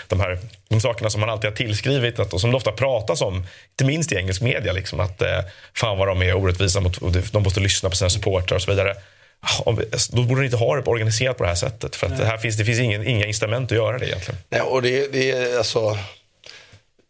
de, 0.07 0.19
här, 0.19 0.39
de 0.69 0.81
sakerna 0.81 1.09
som 1.09 1.21
man 1.21 1.29
alltid 1.29 1.49
har 1.49 1.55
tillskrivit 1.55 2.19
att, 2.19 2.33
och 2.33 2.41
som 2.41 2.51
det 2.51 2.57
ofta 2.57 2.71
pratas 2.71 3.21
om, 3.21 3.35
inte 3.71 3.85
minst 3.85 4.11
i 4.11 4.15
engelsk 4.15 4.41
media, 4.41 4.73
liksom, 4.73 4.99
att 4.99 5.21
eh, 5.21 5.39
fan 5.73 5.97
vad 5.97 6.07
de 6.07 6.21
är 6.21 6.33
orättvisa 6.35 6.79
mot, 6.81 6.97
och 6.97 7.11
de 7.11 7.43
måste 7.43 7.59
lyssna 7.59 7.89
på 7.89 7.95
sina 7.95 8.09
supportrar 8.09 8.55
och 8.55 8.61
så 8.61 8.71
vidare. 8.71 8.95
Om, 9.59 9.81
då 10.09 10.23
borde 10.23 10.41
ni 10.41 10.45
inte 10.45 10.57
ha 10.57 10.75
det 10.75 10.81
organiserat 10.89 11.37
på 11.37 11.43
det 11.43 11.49
här 11.49 11.55
sättet. 11.55 11.95
För 11.95 12.07
att 12.07 12.17
det 12.17 12.25
här 12.25 12.37
finns, 12.37 12.57
det 12.57 12.65
finns 12.65 12.79
ingen, 12.79 13.07
inga 13.07 13.25
incitament 13.25 13.71
att 13.71 13.77
göra 13.77 13.97
det 13.97 14.05
egentligen. 14.07 14.39
Nej, 14.49 14.61
och 14.61 14.81
det, 14.81 15.13
det 15.13 15.31
är 15.31 15.57
alltså... 15.57 15.97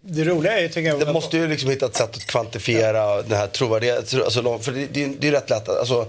Det 0.02 0.23
roliga 0.23 0.58
är 0.58 0.62
ju, 0.62 0.67
tycker 0.69 0.89
jag, 0.89 1.00
Det 1.00 1.13
måste 1.13 1.38
ju 1.38 1.47
liksom 1.47 1.69
hitta 1.69 1.86
ett 1.86 1.95
sätt 1.95 2.15
att 2.15 2.26
kvantifiera 2.28 3.21
den 3.21 3.38
här 3.38 3.47
trovärdigheten. 3.47 4.23
Alltså, 4.23 4.41
de- 4.41 4.60
för 4.63 4.71
det, 4.71 4.88
det, 4.91 5.04
är- 5.04 5.13
det 5.19 5.28
är 5.28 5.32
rätt 5.32 5.50
lätt. 5.50 5.69
Alltså, 5.69 6.08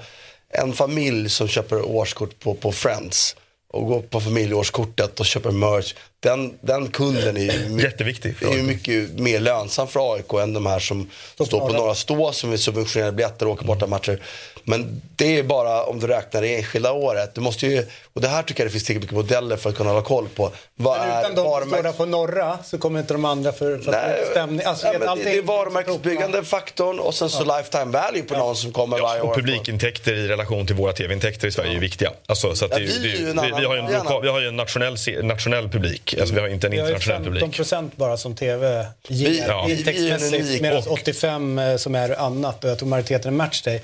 en 0.50 0.72
familj 0.72 1.28
som 1.30 1.48
köper 1.48 1.82
årskort 1.82 2.38
på, 2.40 2.54
på 2.54 2.72
Friends 2.72 3.36
och 3.68 3.86
går 3.86 4.00
på 4.00 4.20
familjeårskortet 4.20 5.20
och 5.20 5.26
köper 5.26 5.50
merch. 5.50 5.94
Den, 6.20 6.58
den 6.60 6.88
kunden 6.88 7.36
är 7.36 7.40
ju, 7.40 7.80
Jätteviktig 7.82 8.34
är 8.42 8.56
ju 8.56 8.62
mycket 8.62 9.18
mer 9.18 9.40
lönsam 9.40 9.88
för 9.88 10.14
AIK 10.14 10.32
än 10.32 10.52
de 10.54 10.66
här 10.66 10.78
som 10.78 11.10
står 11.34 11.60
på 11.60 11.68
några 11.68 11.94
stå 11.94 12.32
som 12.32 12.52
är 12.52 12.56
subventionerade 12.56 13.12
biljetter 13.12 13.46
och 13.46 13.52
åker 13.52 13.64
borta 13.64 13.86
matcher. 13.86 14.22
Men 14.64 15.02
det 15.16 15.38
är 15.38 15.42
bara 15.42 15.82
om 15.84 16.00
du 16.00 16.06
räknar 16.06 16.42
det 16.42 16.56
enskilda 16.56 16.92
året. 16.92 17.34
Du 17.34 17.40
måste 17.40 17.66
ju, 17.66 17.86
och 18.12 18.20
det 18.20 18.28
här 18.28 18.42
tycker 18.42 18.60
jag 18.62 18.68
det 18.68 18.72
finns 18.72 18.84
tillräckligt 18.84 19.10
mycket 19.12 19.30
modeller 19.30 19.56
för 19.56 19.70
att 19.70 19.76
kunna 19.76 19.90
hålla 19.90 20.02
koll 20.02 20.28
på. 20.36 20.52
Vad 20.76 20.98
Men 20.98 21.10
är 21.10 21.20
utan 21.20 21.34
de 21.34 21.36
som 21.36 21.44
står 21.44 21.76
varumärks- 21.78 21.82
där 21.82 21.92
på 21.92 22.06
norra 22.06 22.58
så 22.64 22.78
kommer 22.78 23.00
inte 23.00 23.14
de 23.14 23.24
andra 23.24 23.52
för, 23.52 23.78
för 23.78 23.92
Nej, 23.92 24.22
att 24.22 24.30
stämning. 24.30 24.66
Alltså, 24.66 24.86
ja, 24.86 24.92
men 24.98 25.08
allting- 25.08 25.24
det 25.24 25.38
är 25.38 25.42
varumärkesbyggande 25.42 26.44
faktorn 26.44 26.98
och 26.98 27.14
sen 27.14 27.30
så 27.30 27.56
lifetime 27.56 27.84
value 27.84 28.22
på 28.22 28.34
någon 28.38 28.56
som 28.56 28.72
kommer 28.72 29.00
varje 29.00 29.22
år. 29.22 29.28
Och 29.28 29.34
publikintäkter 29.34 30.14
i 30.14 30.28
relation 30.28 30.66
till 30.66 30.76
våra 30.76 30.92
tv-intäkter 30.92 31.48
i 31.48 31.52
Sverige 31.52 31.76
är 31.76 31.80
viktiga. 31.80 32.12
Alltså, 32.26 32.54
så 32.54 32.64
att 32.64 32.70
Ja, 32.70 32.78
det, 32.78 32.84
vi 32.84 33.22
är 33.22 33.34
det, 33.34 33.40
har 33.40 33.74
ju 33.74 33.80
en, 33.80 33.86
vi 33.86 33.92
är 33.92 33.98
en 33.98 34.04
lokal, 34.04 34.06
annan. 34.06 34.22
vi 34.22 34.28
har 34.28 34.40
ju 34.40 34.48
en 34.48 34.56
nationell, 34.56 34.96
nationell 35.22 35.68
publik. 35.68 36.07
Alltså, 36.20 36.34
vi 36.34 36.40
har 36.40 36.48
inte 36.48 36.66
en 36.66 36.70
Vi 36.70 36.78
har 36.78 36.86
ju 36.88 36.92
internationell 36.94 37.24
15 37.24 37.40
publik. 37.40 37.56
procent 37.56 37.96
bara 37.96 38.16
som 38.16 38.34
TV 38.36 38.86
ger 39.08 39.28
Vi- 39.30 39.44
ja. 39.48 39.64
vi- 39.68 39.74
vi 39.74 39.78
intäktsmässigt 39.78 40.62
medan 40.62 40.78
och- 40.78 40.92
85 40.92 41.58
eh, 41.58 41.76
som 41.76 41.94
är 41.94 42.20
annat 42.20 42.64
och 42.64 42.70
jag 42.70 42.78
tror 42.78 42.88
majoriteten 42.88 43.32
är 43.32 43.36
matchday. 43.36 43.82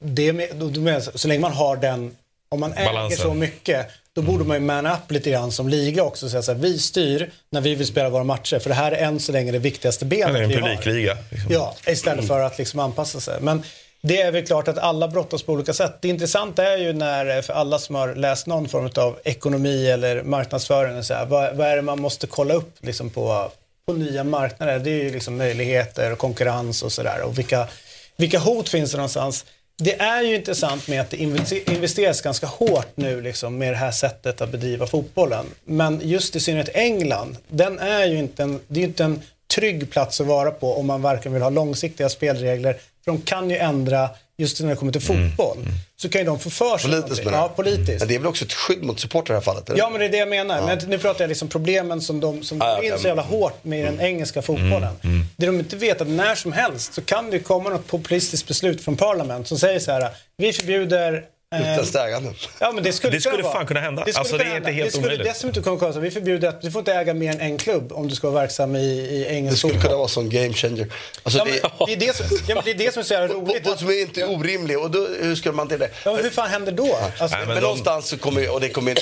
Det 0.00 0.28
är 0.28 0.32
med, 0.32 0.48
då, 0.54 0.68
då 0.68 0.80
menar, 0.80 1.00
jag, 1.12 1.20
så 1.20 1.28
länge 1.28 1.40
man 1.40 1.52
har 1.52 1.76
den, 1.76 2.16
om 2.48 2.60
man 2.60 2.72
äger 2.72 2.84
Balansen. 2.86 3.18
så 3.18 3.34
mycket, 3.34 3.86
då 4.12 4.22
borde 4.22 4.44
man 4.44 4.56
ju 4.56 4.60
man 4.62 4.86
up 4.86 5.10
lite 5.10 5.30
grann 5.30 5.52
som 5.52 5.68
liga 5.68 6.02
också. 6.02 6.26
och 6.26 6.30
Säga 6.30 6.42
så 6.42 6.52
här, 6.52 6.58
vi 6.58 6.78
styr 6.78 7.30
när 7.50 7.60
vi 7.60 7.74
vill 7.74 7.86
spela 7.86 8.08
våra 8.08 8.24
matcher 8.24 8.58
för 8.58 8.68
det 8.70 8.74
här 8.76 8.92
är 8.92 8.96
än 9.06 9.20
så 9.20 9.32
länge 9.32 9.52
det 9.52 9.58
viktigaste 9.58 10.04
benet 10.04 10.32
Det 10.34 10.38
är 10.38 10.42
en 10.42 10.48
vi 10.48 10.54
har. 10.54 10.62
publikliga. 10.62 11.16
Liksom. 11.30 11.52
Ja, 11.52 11.76
istället 11.86 12.26
för 12.26 12.40
att 12.40 12.58
liksom 12.58 12.80
anpassa 12.80 13.20
sig. 13.20 13.40
Men 13.40 13.62
det 14.02 14.20
är 14.20 14.32
väl 14.32 14.46
klart 14.46 14.68
att 14.68 14.78
alla 14.78 15.08
brottas 15.08 15.42
på 15.42 15.52
olika 15.52 15.72
sätt. 15.72 15.98
Det 16.00 16.08
intressanta 16.08 16.72
är 16.72 16.76
ju 16.76 16.92
när, 16.92 17.36
eh, 17.36 17.42
för 17.42 17.52
alla 17.52 17.78
som 17.78 17.94
har 17.94 18.14
läst 18.14 18.46
någon 18.46 18.68
form 18.68 18.90
av 18.96 19.18
ekonomi 19.24 19.90
eller 19.90 20.22
marknadsföring, 20.22 21.02
så 21.02 21.14
här, 21.14 21.26
vad, 21.26 21.56
vad 21.56 21.66
är 21.66 21.76
det 21.76 21.82
man 21.82 22.00
måste 22.00 22.26
kolla 22.26 22.54
upp 22.54 22.72
liksom 22.80 23.10
på, 23.10 23.50
på 23.86 23.92
nya 23.92 24.24
marknader? 24.24 24.78
Det 24.78 24.90
är 24.90 25.04
ju 25.04 25.10
liksom 25.10 25.36
möjligheter 25.36 26.12
och 26.12 26.18
konkurrens 26.18 26.82
och 26.82 26.92
sådär. 26.92 27.22
Och 27.22 27.38
vilka, 27.38 27.68
vilka 28.16 28.38
hot 28.38 28.68
finns 28.68 28.90
det 28.90 28.96
någonstans? 28.96 29.44
Det 29.78 30.00
är 30.00 30.22
ju 30.22 30.34
intressant 30.34 30.88
med 30.88 31.00
att 31.00 31.10
det 31.10 31.16
investeras 31.66 32.20
ganska 32.20 32.46
hårt 32.46 32.92
nu 32.94 33.20
liksom 33.20 33.58
med 33.58 33.72
det 33.72 33.76
här 33.76 33.90
sättet 33.90 34.40
att 34.40 34.50
bedriva 34.50 34.86
fotbollen. 34.86 35.46
Men 35.64 36.00
just 36.04 36.36
i 36.36 36.40
synnerhet 36.40 36.70
England, 36.74 37.36
den 37.48 37.78
är 37.78 38.06
ju 38.06 38.18
inte 38.18 38.42
en, 38.42 38.60
det 38.68 38.80
är 38.80 38.82
ju 38.82 38.88
inte 38.88 39.04
en 39.04 39.22
trygg 39.54 39.90
plats 39.90 40.20
att 40.20 40.26
vara 40.26 40.50
på 40.50 40.74
om 40.78 40.86
man 40.86 41.02
varken 41.02 41.32
vill 41.32 41.42
ha 41.42 41.50
långsiktiga 41.50 42.08
spelregler, 42.08 42.76
för 43.06 43.12
de 43.12 43.22
kan 43.22 43.50
ju 43.50 43.56
ändra, 43.56 44.10
just 44.36 44.60
när 44.60 44.70
det 44.70 44.76
kommer 44.76 44.92
till 44.92 45.00
fotboll, 45.00 45.58
så 45.96 46.08
kan 46.08 46.20
ju 46.20 46.24
de 46.24 46.38
få 46.38 46.50
för 46.50 46.78
sig 46.78 46.90
Politiskt 46.90 47.24
menar 47.24 47.38
Ja, 47.38 47.48
politiskt. 47.48 47.98
Men 47.98 48.08
det 48.08 48.14
är 48.14 48.18
väl 48.18 48.26
också 48.26 48.44
ett 48.44 48.52
skydd 48.52 48.82
mot 48.82 49.00
supportrar 49.00 49.34
i 49.34 49.36
det 49.36 49.38
här 49.38 49.44
fallet? 49.44 49.68
eller? 49.70 49.78
Ja, 49.78 49.90
men 49.90 49.98
det 50.00 50.04
är 50.06 50.08
det 50.08 50.16
jag 50.16 50.28
menar. 50.28 50.66
Men 50.66 50.78
nu 50.88 50.98
pratar 50.98 51.20
jag 51.24 51.28
liksom 51.28 51.48
problemen 51.48 52.00
som 52.00 52.20
de 52.20 52.42
som 52.42 52.58
Ja, 52.58 52.74
går 52.74 52.84
in 52.84 52.90
ja, 52.90 52.98
så 52.98 53.06
jävla 53.06 53.22
hårt 53.22 53.64
med 53.64 53.84
den 53.86 54.00
engelska 54.00 54.42
fotbollen. 54.42 54.94
Det 55.36 55.46
de 55.46 55.58
inte 55.58 55.76
vet 55.76 56.00
att 56.00 56.08
när 56.08 56.34
som 56.34 56.52
helst 56.52 56.94
så 56.94 57.02
kan 57.02 57.30
det 57.30 57.38
komma 57.38 57.70
något 57.70 57.86
populistiskt 57.86 58.48
beslut 58.48 58.84
från 58.84 58.96
parlament 58.96 59.48
som 59.48 59.58
säger 59.58 59.78
så 59.80 59.92
här, 59.92 60.10
vi 60.36 60.52
förbjuder 60.52 61.24
Utländskt 61.54 61.96
ägande. 61.96 62.32
Ja, 62.60 62.72
men 62.72 62.84
det 62.84 62.92
skulle, 62.92 63.12
Det 63.16 63.20
skulle 63.20 63.36
kunna 63.42 63.52
fan 63.52 63.66
kunna 63.66 63.80
hända. 63.80 64.02
skulle 64.02 64.18
Alltså, 64.18 64.36
det 64.36 64.44
är 64.44 64.56
inte 64.56 64.70
helt 64.70 64.86
det 64.86 64.90
skulle 64.92 65.06
omöjligt. 65.06 65.26
dessutom 65.26 65.62
kunna 65.62 65.76
vara 65.76 65.92
så. 65.92 66.00
Vi 66.00 66.10
förbjuder 66.10 66.48
att 66.48 66.62
du 66.62 66.70
får 66.70 66.78
inte 66.78 66.92
äga 66.94 67.14
mer 67.14 67.30
än 67.30 67.40
en 67.40 67.58
klubb 67.58 67.92
om 67.92 68.08
du 68.08 68.14
ska 68.14 68.30
vara 68.30 68.40
verksam 68.42 68.76
i, 68.76 68.80
i 69.10 69.24
Det 69.28 69.34
engelsk 69.34 69.58
skulle 69.58 69.72
fotboll. 69.74 69.88
kunna 69.88 69.98
vara 69.98 70.08
som 70.08 70.28
game 70.30 70.52
changer. 70.52 70.92
Alltså, 71.22 71.38
Ja, 71.38 71.44
det, 71.44 71.50
men, 71.78 71.86
det, 71.86 71.92
är 71.92 71.96
det, 72.08 72.16
som, 72.16 72.26
ja, 72.48 72.54
men 72.54 72.64
det 72.64 72.70
är 72.70 72.74
det 72.74 72.92
som 72.92 73.00
är 73.00 73.04
så 73.04 73.14
jävla 73.14 73.34
roligt. 73.34 73.66
och, 73.68 73.78
som 73.78 73.88
är 73.88 74.00
inte 74.00 74.24
orimlig. 74.26 74.78
Och 74.78 74.90
då, 74.90 75.08
hur 75.20 75.36
ska 75.36 75.52
man 75.52 75.68
till 75.68 75.78
det? 75.78 75.90
Ja, 76.04 76.12
men 76.14 76.22
hur 76.24 76.30
fan 76.30 76.48
händer 76.50 76.72
då? 76.72 76.96
Alltså, 77.18 77.36
Nej, 77.36 77.46
Men, 77.46 77.54
de- 77.56 77.60
någonstans 77.62 78.08
så 78.08 78.18
kommer, 78.18 78.50
och 78.54 78.60
det 78.60 78.68
kommer 78.68 78.98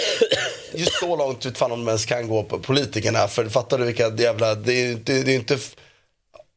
just 0.74 0.92
så 1.00 1.16
långt 1.16 1.46
ut 1.46 1.58
fan 1.58 1.72
om 1.72 1.78
de 1.84 1.88
ens 1.88 2.06
kan 2.06 2.28
gå 2.28 2.42
på 2.42 2.58
politikerna. 2.58 3.28
För 3.28 3.44
fattar 3.48 3.78
du 3.78 3.84
vilka 3.84 4.08
jävla, 4.16 4.54
det 4.54 4.72
är 4.72 4.92
inte, 4.92 5.12
det 5.12 5.32
är 5.32 5.36
inte, 5.36 5.58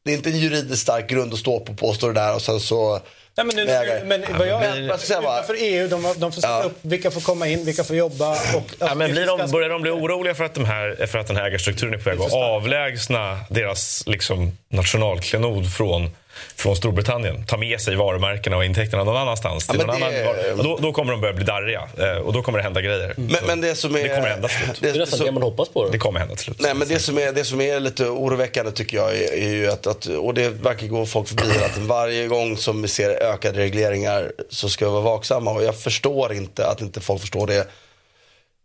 det 0.08 0.12
är 0.12 0.16
inte 0.16 0.30
en 0.30 0.38
juridiskt 0.38 0.82
stark 0.82 1.08
grund 1.10 1.32
att 1.32 1.38
stå 1.38 1.60
på 1.60 1.72
och 1.72 1.78
påstå 1.78 2.06
det 2.06 2.12
där 2.12 2.34
och 2.34 2.42
sen 2.42 2.60
så 2.60 3.00
Nej, 3.36 3.46
men, 3.46 3.56
nu, 3.56 3.64
vägar. 3.64 4.04
men 4.04 4.24
vad 4.38 4.48
jag, 4.48 4.60
men 4.60 4.84
jag 4.84 4.98
ska 5.00 5.06
säga 5.06 5.22
bara- 5.22 5.34
utanför 5.38 5.56
EU, 5.64 5.88
de, 5.88 6.14
de 6.16 6.32
får 6.32 6.40
sätta 6.40 6.48
Ja. 6.58 6.62
upp 6.62 6.78
vilka 6.82 7.10
får 7.10 7.20
komma 7.20 7.48
in, 7.48 7.64
vilka 7.64 7.84
får 7.84 7.96
jobba. 7.96 8.30
Och, 8.32 8.38
Ja, 8.54 8.62
alltså, 8.80 8.94
men 8.98 9.10
blir 9.12 9.26
de, 9.26 9.50
börjar 9.50 9.68
de 9.68 9.82
bli 9.82 9.90
oroliga 9.90 10.34
för 10.34 10.44
att, 10.44 10.54
de 10.54 10.64
här, 10.64 11.06
för 11.06 11.18
att 11.18 11.26
den 11.26 11.36
här 11.36 11.44
ägarstrukturen 11.46 11.94
är 11.94 11.98
på 11.98 12.10
väg 12.10 12.20
att 12.20 12.32
avlägsna 12.32 13.38
deras 13.50 14.02
liksom, 14.06 14.52
nationalklenod 14.68 15.72
från, 15.72 16.10
från 16.56 16.76
Storbritannien? 16.76 17.44
Ta 17.46 17.56
med 17.56 17.80
sig 17.80 17.96
varumärkena 17.96 18.56
och 18.56 18.64
intäkterna 18.64 19.04
någon 19.04 19.16
annanstans. 19.16 19.66
Till 19.66 19.80
Ja, 19.80 19.86
någon 19.86 19.96
annan, 19.96 20.12
det- 20.12 20.52
och 20.52 20.64
då, 20.64 20.76
då 20.76 20.92
kommer 20.92 21.12
de 21.12 21.20
börja 21.20 21.34
bli 21.34 21.44
darriga 21.44 21.88
eh, 21.98 22.16
och 22.16 22.32
då 22.32 22.42
kommer 22.42 22.58
det 22.58 22.62
hända 22.64 22.80
grejer. 22.80 23.14
Men, 23.16 23.36
men 23.46 23.60
det 23.60 23.74
som 23.74 23.94
är... 23.96 24.02
Det 24.02 24.08
kommer 24.08 24.28
hända 24.28 24.48
till 24.48 24.56
slut. 24.58 24.78
det- 24.80 24.88
är 24.90 24.94
nästan 24.98 25.26
det 25.26 25.32
man 25.32 25.42
hoppas 25.42 25.68
på. 25.68 25.84
Då. 25.84 25.90
Det 25.90 25.98
kommer 25.98 26.20
hända 26.20 26.34
till 26.34 26.44
slut. 26.44 26.60
Nej, 26.60 26.74
men 26.74 26.88
det 26.88 26.98
som 26.98 27.18
är, 27.18 27.32
det 27.32 27.44
som 27.44 27.60
är 27.60 27.80
lite 27.80 28.04
oroväckande 28.06 28.72
tycker 28.72 28.96
jag 28.96 29.16
är, 29.16 29.32
är 29.34 29.48
ju 29.50 29.68
att, 29.70 29.86
att, 29.86 30.06
och 30.06 30.34
det 30.34 30.48
verkar 30.48 30.86
gå 30.86 31.06
folk 31.06 31.28
förbi 31.28 31.42
tiden, 31.42 31.86
varje 31.88 32.26
gång 32.26 32.56
som 32.56 32.82
vi 32.82 32.88
ser 32.88 33.10
ökade 33.10 33.58
regleringar 33.58 34.32
så 34.50 34.68
ska 34.68 34.84
vi 34.84 34.90
vara 34.90 35.02
vaksamma 35.02 35.50
och 35.50 35.62
jag 35.64 35.76
förstår 35.80 36.32
inte 36.32 36.66
att 36.66 36.80
inte 36.80 37.00
folk 37.00 37.20
förstår 37.20 37.46
det. 37.46 37.68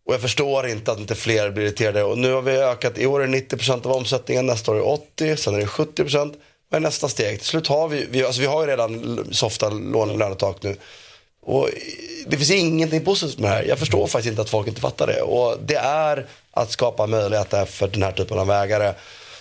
Och 0.05 0.13
jag 0.13 0.21
förstår 0.21 0.67
inte 0.67 0.91
att 0.91 0.99
inte 0.99 1.15
fler 1.15 1.51
blir 1.51 1.63
irriterade. 1.65 2.03
Och 2.03 2.17
nu 2.17 2.33
har 2.33 2.41
vi 2.41 2.51
ökat, 2.57 2.97
i 2.97 3.05
år 3.05 3.23
är 3.23 3.27
det 3.27 3.37
90% 3.37 3.85
av 3.87 3.91
omsättningen, 3.91 4.45
nästa 4.45 4.71
år 4.71 4.75
är 4.75 4.79
det 4.79 5.25
80%, 5.33 5.35
sen 5.35 5.55
är 5.55 5.59
det 5.59 5.65
70%. 5.65 6.33
Vad 6.73 6.81
är 6.81 6.83
nästa 6.83 7.09
steg? 7.09 7.39
Till 7.39 7.47
slut 7.47 7.67
har 7.67 7.87
vi, 7.87 8.07
vi, 8.09 8.25
alltså 8.25 8.41
vi 8.41 8.47
har 8.47 8.61
ju 8.61 8.67
redan 8.67 9.27
softa 9.31 9.69
lån 9.69 10.09
och 10.09 10.17
lönetak 10.17 10.63
nu. 10.63 10.77
Och 11.41 11.69
det 12.27 12.37
finns 12.37 12.51
ingenting 12.51 13.05
positivt 13.05 13.39
med 13.39 13.51
det 13.51 13.55
här. 13.55 13.63
Jag 13.63 13.79
förstår 13.79 14.07
faktiskt 14.07 14.29
inte 14.31 14.41
att 14.41 14.49
folk 14.49 14.67
inte 14.67 14.81
fattar 14.81 15.07
det. 15.07 15.21
Och 15.21 15.57
det 15.65 15.75
är 15.75 16.25
att 16.51 16.71
skapa 16.71 17.07
möjligheter 17.07 17.65
för 17.65 17.87
den 17.87 18.03
här 18.03 18.11
typen 18.11 18.39
av 18.39 18.51
ägare. 18.51 18.93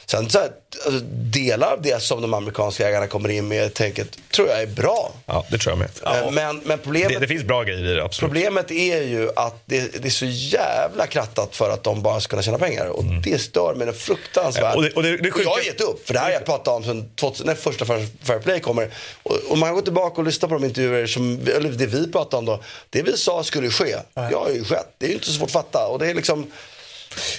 Sen 0.07 0.31
så 0.31 0.39
här, 0.39 0.51
alltså, 0.87 1.01
delar 1.15 1.73
av 1.73 1.83
det 1.83 2.03
som 2.03 2.23
de 2.23 2.35
amerikanska 2.35 2.89
ägarna 2.89 3.07
kommer 3.07 3.29
in 3.29 3.49
med 3.49 3.75
tänket 3.75 4.09
tror 4.31 4.49
jag 4.49 4.63
är 4.63 4.67
bra. 4.67 5.13
Ja, 5.27 5.47
det 5.51 5.59
tror 5.59 5.73
jag 5.73 5.79
med. 5.79 6.17
Eh, 6.25 6.31
Men, 6.31 6.59
men 6.65 6.79
problemet, 6.79 7.09
Det, 7.13 7.19
det 7.19 7.27
finns 7.27 7.45
bra 7.45 7.63
grejer 7.63 7.85
i 7.91 7.95
det, 7.95 8.05
absolut. 8.05 8.29
problemet 8.33 8.71
är 8.71 9.03
ju 9.03 9.31
att 9.37 9.63
det, 9.65 10.03
det 10.03 10.09
är 10.09 10.11
så 10.11 10.27
jävla 10.27 11.07
krattat 11.07 11.57
för 11.57 11.71
att 11.71 11.85
de 11.85 12.03
bara 12.03 12.21
ska 12.21 12.31
kunna 12.31 12.43
tjäna 12.43 12.59
pengar. 12.59 12.87
Och 12.87 13.05
det 13.05 13.39
stör 13.39 13.75
mig 13.75 13.93
fruktansvärt. 13.93 14.63
Ja, 14.65 14.75
och 14.77 14.83
det- 14.83 14.91
och 14.93 15.03
det- 15.03 15.17
det 15.17 15.31
Och 15.31 15.41
jag 15.41 15.45
har 15.51 15.57
sjuka- 15.57 15.67
gett 15.67 15.81
upp. 15.81 16.07
För 16.07 16.15
det 16.15 16.21
här 16.21 16.27
har 16.27 16.33
jag 16.33 16.45
pratat 16.45 16.69
om 16.69 16.85
sen 16.85 17.11
2000, 17.17 17.47
när 17.47 17.55
första 17.55 17.85
Fair 17.85 18.39
Play 18.39 18.61
kommer. 18.61 18.91
Och, 19.23 19.37
och 19.49 19.59
man 19.59 19.75
går 19.75 19.83
tillbaka 19.83 20.21
och 20.21 20.25
lyssnar 20.27 20.49
på 20.49 20.55
de 20.55 20.65
intervjuer 20.65 21.07
som, 21.07 21.41
eller 21.57 21.71
det 21.71 21.87
vi 21.87 22.13
pratade 22.13 22.37
om 22.39 22.45
då. 22.45 22.63
Det 22.91 23.03
vi 23.03 23.17
sa 23.17 23.45
skulle 23.45 23.71
ske, 23.71 23.97
det 24.15 24.35
har 24.35 24.51
ju 24.51 24.65
skett. 24.65 24.95
Det 24.99 25.07
är 25.07 25.09
ju 25.09 25.15
inte 25.15 25.27
så 25.27 25.33
svårt 25.33 25.47
att 25.47 25.53
fatta. 25.53 25.87
Och 25.87 25.99
det 25.99 26.11
är 26.11 26.15
liksom, 26.15 26.51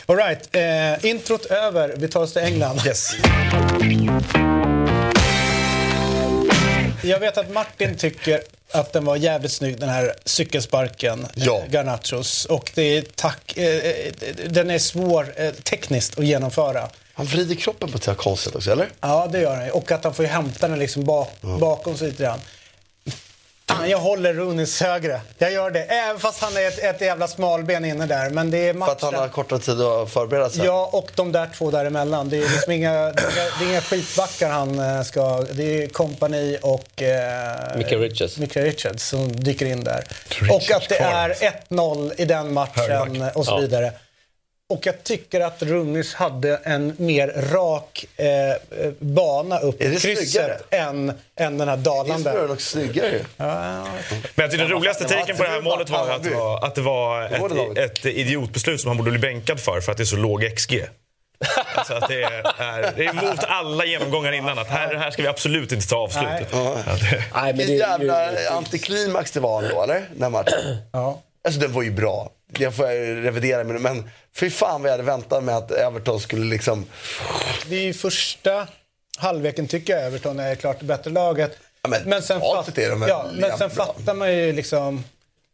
All 0.06 0.16
right, 0.16 0.56
eh, 0.56 1.06
introt 1.10 1.46
över. 1.46 1.94
Vi 1.98 2.08
tar 2.08 2.22
oss 2.22 2.34
till 2.34 2.42
England. 2.42 2.82
Yes. 2.86 3.12
Jag 7.04 7.20
vet 7.20 7.38
att 7.38 7.52
Martin 7.52 7.98
tycker 7.98 8.42
att 8.72 8.94
den 8.94 9.06
var 9.06 9.16
jävligt 9.16 9.52
snygg, 9.52 9.80
den 9.80 9.90
här 9.90 10.14
cykelsparken. 10.26 11.28
Ja. 11.36 11.60
eh, 11.66 11.72
Garnachos. 11.72 12.46
Och 12.46 12.72
det 12.76 12.98
är 12.98 13.02
tack, 13.16 13.58
eh, 13.58 13.66
eh, 13.66 14.14
den 14.50 14.70
är 14.70 14.80
svår 14.80 15.34
eh, 15.36 15.52
tekniskt 15.52 16.20
att 16.20 16.26
genomföra. 16.26 16.90
han 17.14 17.26
vrider 17.26 17.56
kroppen 17.56 17.92
på 17.92 17.98
ett 17.98 18.18
konstigt 18.18 18.56
också, 18.56 18.72
eller? 18.72 18.90
Ja, 19.02 19.28
det 19.32 19.40
gör 19.40 19.56
han. 19.56 19.72
Och 19.72 19.92
att 19.92 20.04
han 20.04 20.14
får 20.14 20.24
hämta 20.24 20.68
den 20.68 20.80
liksom 20.80 21.04
bak, 21.04 21.30
bakom 21.60 21.98
sig 21.98 22.08
lite 22.10 22.24
grann. 22.24 22.40
Fan, 23.70 23.90
jag 23.90 23.98
håller 23.98 24.34
Runis 24.34 24.82
högre. 24.82 25.22
Jag 25.38 25.52
gör 25.52 25.72
det. 25.72 25.84
Även 25.84 26.20
fast 26.20 26.42
han 26.42 26.58
är 26.58 26.68
ett, 26.68 26.80
ett 26.80 27.02
jävla 27.02 27.28
smalben 27.28 27.86
inne 27.86 28.06
där. 28.06 28.30
Men 28.30 28.52
det 28.52 28.58
är 28.70 28.74
För 28.74 28.92
att 28.92 29.02
han 29.02 29.16
har 29.16 29.28
kortare 29.28 29.60
tid 29.60 29.82
att 29.82 30.10
förbereda 30.10 30.50
sig. 30.50 30.66
Ja, 30.66 30.90
och 30.94 31.12
de 31.16 31.32
där 31.32 31.50
två 31.58 31.72
däremellan. 31.72 32.30
Det 32.30 32.38
är 32.38 32.50
liksom 32.50 32.72
inga, 32.72 32.92
det 32.92 33.22
är, 33.22 33.60
det 33.60 33.66
är 33.66 33.70
inga 33.70 33.82
skitbackar 33.82 34.50
han 34.50 34.80
eh, 34.80 35.02
ska... 35.02 35.46
Det 35.52 35.84
är 35.84 35.88
Company 35.88 36.58
och... 36.62 37.02
Eh, 37.02 37.78
Micke 37.78 37.92
Richards. 37.92 38.38
Micke 38.38 38.58
Richards 38.58 39.04
som 39.04 39.36
dyker 39.36 39.66
in 39.66 39.84
där. 39.84 40.04
Richards 40.30 40.70
och 40.70 40.76
att 40.76 40.90
det 40.90 40.98
är 40.98 41.30
1-0 41.70 42.14
i 42.18 42.26
den 42.26 42.54
matchen 42.54 43.24
och 43.34 43.46
så 43.46 43.68
Ja. 43.72 43.92
Och 44.70 44.86
jag 44.86 45.04
tycker 45.04 45.42
att 45.42 45.62
Runnis 45.62 46.14
hade 46.14 46.56
en 46.64 46.96
mer 46.98 47.28
rak 47.28 48.06
eh, 48.18 48.28
eh, 48.28 48.56
bana 49.00 49.60
upp 49.60 49.82
Är 49.82 49.92
i 49.92 50.00
krysset 50.00 50.74
än, 50.74 51.14
än 51.36 51.58
den 51.58 51.68
här 51.68 51.78
dalande. 51.78 52.32
den 52.32 52.52
också 52.52 52.66
snyggare 52.66 53.08
ju. 53.12 53.24
Men 53.38 53.86
jag 54.36 54.52
tycker 54.52 54.64
den 54.64 54.74
roligaste 54.74 55.04
taken 55.04 55.38
på 55.38 55.44
det 55.44 55.50
här 55.50 55.62
målet 55.62 55.90
var 55.90 56.10
att 56.10 56.24
det 56.24 56.30
var, 56.30 56.66
att 56.66 56.76
det 56.76 56.82
var 56.82 57.24
ett, 57.26 57.78
ett 57.78 58.06
idiotbeslut 58.06 58.82
som 58.82 58.88
han 58.88 58.98
borde 58.98 59.12
bli 59.12 59.20
bänkad 59.20 59.60
för, 59.60 59.82
för 59.82 59.92
att 59.92 59.98
det 59.98 60.04
är 60.04 60.06
så 60.06 60.16
låg 60.16 60.56
XG. 60.56 60.86
Alltså 61.76 61.94
att 61.94 62.08
det, 62.08 62.24
är, 62.24 62.94
det 62.98 63.06
är 63.06 63.10
emot 63.10 63.44
alla 63.44 63.86
genomgångar 63.86 64.32
innan. 64.32 64.60
Att 64.60 64.68
här, 64.68 64.96
här 64.96 65.12
ska 65.12 65.22
vi 65.22 65.28
absolut 65.28 65.72
inte 65.72 65.88
ta 65.88 65.96
avslutet. 65.98 66.54
Vilken 67.54 67.76
är 67.76 67.80
jävla 67.80 68.30
antiklimax 68.50 69.32
det 69.32 69.40
var 69.40 69.64
ändå, 69.64 69.84
eller? 69.84 70.10
Den 70.16 70.32
matchen. 70.32 70.78
Ja. 70.92 71.22
Alltså 71.46 71.60
den 71.60 71.74
var 71.74 71.84
ju 71.84 71.92
bra. 71.92 72.30
Jag 72.60 72.76
får 72.76 73.22
revidera 73.22 73.64
mig 73.64 73.80
men 73.80 74.10
fy 74.36 74.50
fan 74.50 74.82
vad 74.82 74.92
jag 74.92 74.94
hade 74.94 75.04
väntat 75.04 75.44
mig 75.44 75.56
att 75.56 75.72
Everton 75.72 76.20
skulle 76.20 76.46
liksom... 76.46 76.86
Det 77.70 77.76
är 77.76 77.82
ju 77.84 77.94
första 77.94 78.68
halvleken 79.18 79.68
tycker 79.68 79.94
jag 79.98 80.06
Everton 80.06 80.40
är 80.40 80.56
klart 80.56 80.80
det 80.80 80.86
bättre 80.86 81.12
laget. 81.12 81.58
Ja, 81.82 81.90
men 82.06 82.22
sen, 82.22 82.40
totalt 82.40 82.66
fatt, 82.66 82.78
ja, 83.08 83.26
men 83.34 83.58
sen 83.58 83.70
fattar 83.70 84.14
man 84.14 84.34
ju 84.36 84.52
liksom 84.54 85.04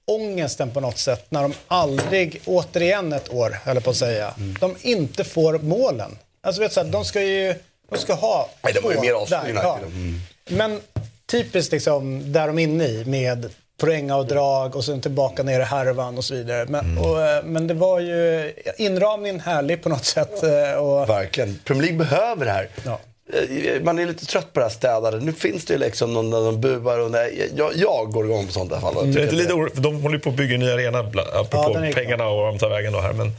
ångesten 0.06 0.72
på 0.72 0.80
något 0.80 0.98
sätt 0.98 1.26
när 1.32 1.42
de 1.42 1.54
aldrig, 1.68 2.42
återigen 2.46 3.14
ett 3.14 3.34
år 3.34 3.58
höll 3.64 3.76
jag 3.76 3.84
på 3.84 3.90
att 3.90 3.96
säga, 3.98 4.34
Mm. 4.38 4.58
de 4.60 4.76
inte 4.82 5.24
får 5.24 5.58
målen. 5.58 6.18
Alltså 6.42 6.62
vet 6.62 6.76
du, 6.76 6.84
de 6.84 7.06
ska 7.06 7.22
ju 7.22 7.56
de 7.90 7.98
ska 7.98 8.14
ha 8.14 8.50
Nej, 8.62 8.74
de 8.74 8.80
har 8.84 8.92
ju 8.92 9.00
mer 9.00 9.14
United. 9.14 9.56
ja. 9.56 9.78
Mm. 9.86 10.22
Men 10.50 10.82
typiskt 11.26 11.72
liksom 11.72 12.32
där 12.34 12.48
de 12.48 12.60
är 12.60 12.64
inne 12.64 12.88
i 12.88 13.06
med 13.06 13.50
poängavdrag 13.80 14.76
och 14.76 14.86
sen 14.86 15.02
tillbaka 15.02 15.44
ner 15.44 15.60
i 15.60 15.64
härvan 15.64 16.18
och 16.18 16.24
så 16.24 16.34
vidare. 16.36 16.66
Men, 16.70 16.86
Mm. 16.86 17.04
och, 17.04 17.22
eh, 17.22 17.44
men 17.44 17.68
det 17.68 17.74
var 17.74 18.00
ju 18.00 18.54
inramningen 18.78 19.40
härlig 19.40 19.84
på 19.84 19.90
något 19.90 20.06
sätt. 20.06 20.44
eh, 20.44 20.74
Och, 20.84 21.10
Verkligen. 21.10 21.60
Premier 21.66 21.84
League 21.84 22.00
behöver 22.06 22.46
det 22.46 22.52
här. 22.52 22.68
Ja. 22.86 23.00
Eh, 23.34 23.82
Man 23.82 24.00
är 24.00 24.06
lite 24.06 24.26
trött 24.26 24.54
på 24.54 24.60
det 24.60 24.66
här 24.66 24.70
städade. 24.74 25.20
Nu 25.20 25.34
finns 25.34 25.66
det 25.66 25.74
ju 25.74 25.80
liksom 25.80 26.14
någon 26.14 26.32
där 26.32 26.46
de 26.46 26.62
buar 26.62 27.00
och 27.00 27.12
nej, 27.12 27.52
jag, 27.56 27.72
jag 27.76 28.12
går 28.12 28.26
igång 28.26 28.48
på 28.48 28.54
sånt 28.54 28.72
i 28.72 28.74
alla 28.74 28.82
fall. 28.82 28.94
Jag 28.96 29.16
det 29.16 29.22
är 29.22 29.32
lite 29.32 29.54
oro, 29.54 29.70
för 29.76 29.82
de 29.82 30.02
håller 30.02 30.16
ju 30.16 30.22
på 30.22 30.30
att 30.30 30.36
bygga 30.36 30.54
en 30.54 30.60
ny 30.60 30.72
arena, 30.72 31.00
apropå 31.00 31.74
klar. 31.74 31.92
pengarna 31.94 32.28
och 32.28 32.38
var 32.38 32.48
de 32.48 32.60
tar 32.60 32.70
vägen 32.70 32.94
då 32.94 33.00
här. 33.00 33.14
Men 33.14 33.32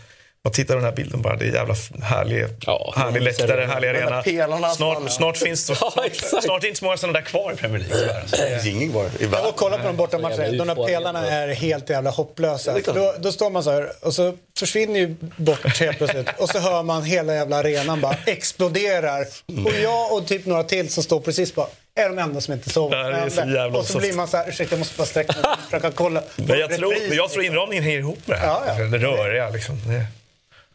man 0.45 0.53
tittar 0.53 0.75
på 0.75 0.81
den 0.81 0.85
här 0.85 0.97
bilden 0.97 1.23
bara, 1.23 1.37
det 1.37 1.45
är 1.45 1.53
jävla 1.53 1.75
härlig, 2.03 2.45
Ja, 2.67 2.95
härlig 2.97 3.23
läktare, 3.23 3.65
härlig 3.65 3.89
arena. 3.89 4.23
pelarna 4.23 4.69
som 4.69 4.77
Snart, 4.95 5.11
snart 5.13 5.37
finns 5.37 5.67
det 5.67 5.77
Ja, 5.81 6.41
snart 6.43 6.65
är 6.65 6.69
inte 6.69 6.79
så 6.79 6.85
många 6.85 6.97
sådana 6.97 7.19
där 7.19 7.27
kvar 7.27 7.53
i 7.53 7.57
Premier 7.57 7.79
League. 7.79 8.23
det 8.31 8.49
finns 8.63 8.67
ingen 8.67 8.91
kvar 8.91 9.05
i 9.05 9.09
Jag 9.21 9.29
världen. 9.29 9.47
och 9.49 9.57
kollade 9.57 9.83
på 9.83 9.89
de 9.89 9.97
bortamatcherna. 9.97 10.45
jävla 10.47 10.65
De 10.65 10.75
där 10.75 10.87
pelarna 10.87 11.27
är 11.31 11.49
helt 11.49 11.91
jävla 11.91 12.11
hopplösa. 12.11 12.79
Då, 12.85 13.15
då 13.19 13.33
står 13.33 13.51
man 13.51 13.65
så 13.65 13.71
här 13.71 13.91
och 14.03 14.15
så 14.15 14.37
försvinner 14.59 15.01
ju 15.01 15.15
bort 15.37 15.79
helt 15.81 15.99
plötsligt 15.99 16.29
och 16.39 16.49
så 16.49 16.59
hör 16.59 16.83
man 16.83 17.03
hela 17.05 17.35
jävla 17.35 17.57
arenan 17.57 18.01
bara 18.01 18.17
exploderar. 18.27 19.27
Och 19.67 19.73
jag 19.83 20.13
och 20.13 20.27
typ 20.27 20.47
några 20.47 20.65
till 20.65 20.89
som 20.93 21.03
står 21.03 21.21
precis 21.21 21.55
bara 21.55 21.67
är 21.95 22.09
de 22.09 22.19
enda 22.19 22.41
som 22.41 22.55
inte 22.55 22.71
sover. 22.71 23.29
Så 23.31 23.41
jävla 23.41 23.79
och 23.79 23.87
så 23.87 23.99
blir 23.99 24.13
man 24.13 24.29
så 24.29 24.37
här, 24.37 24.49
ursäkta 24.49 24.73
jag 24.75 24.79
måste 24.79 24.99
bara 24.99 25.07
sträcka 25.07 25.33
mig 25.33 25.43
och 25.53 25.65
försöka 25.65 25.91
kolla. 25.91 26.23
Men 26.37 26.59
jag, 26.59 26.71
tror, 26.77 26.95
jag 27.13 27.31
tror 27.31 27.45
inramningen 27.45 27.85
hänger 27.85 27.99
ihop 27.99 28.19
med 28.27 28.37
det 28.37 28.41
här. 28.41 28.47
Ja, 28.49 28.63
ja. 28.79 28.85
Det 28.85 28.99
röriga 28.99 29.49
liksom. 29.51 29.77
Det, 29.87 30.05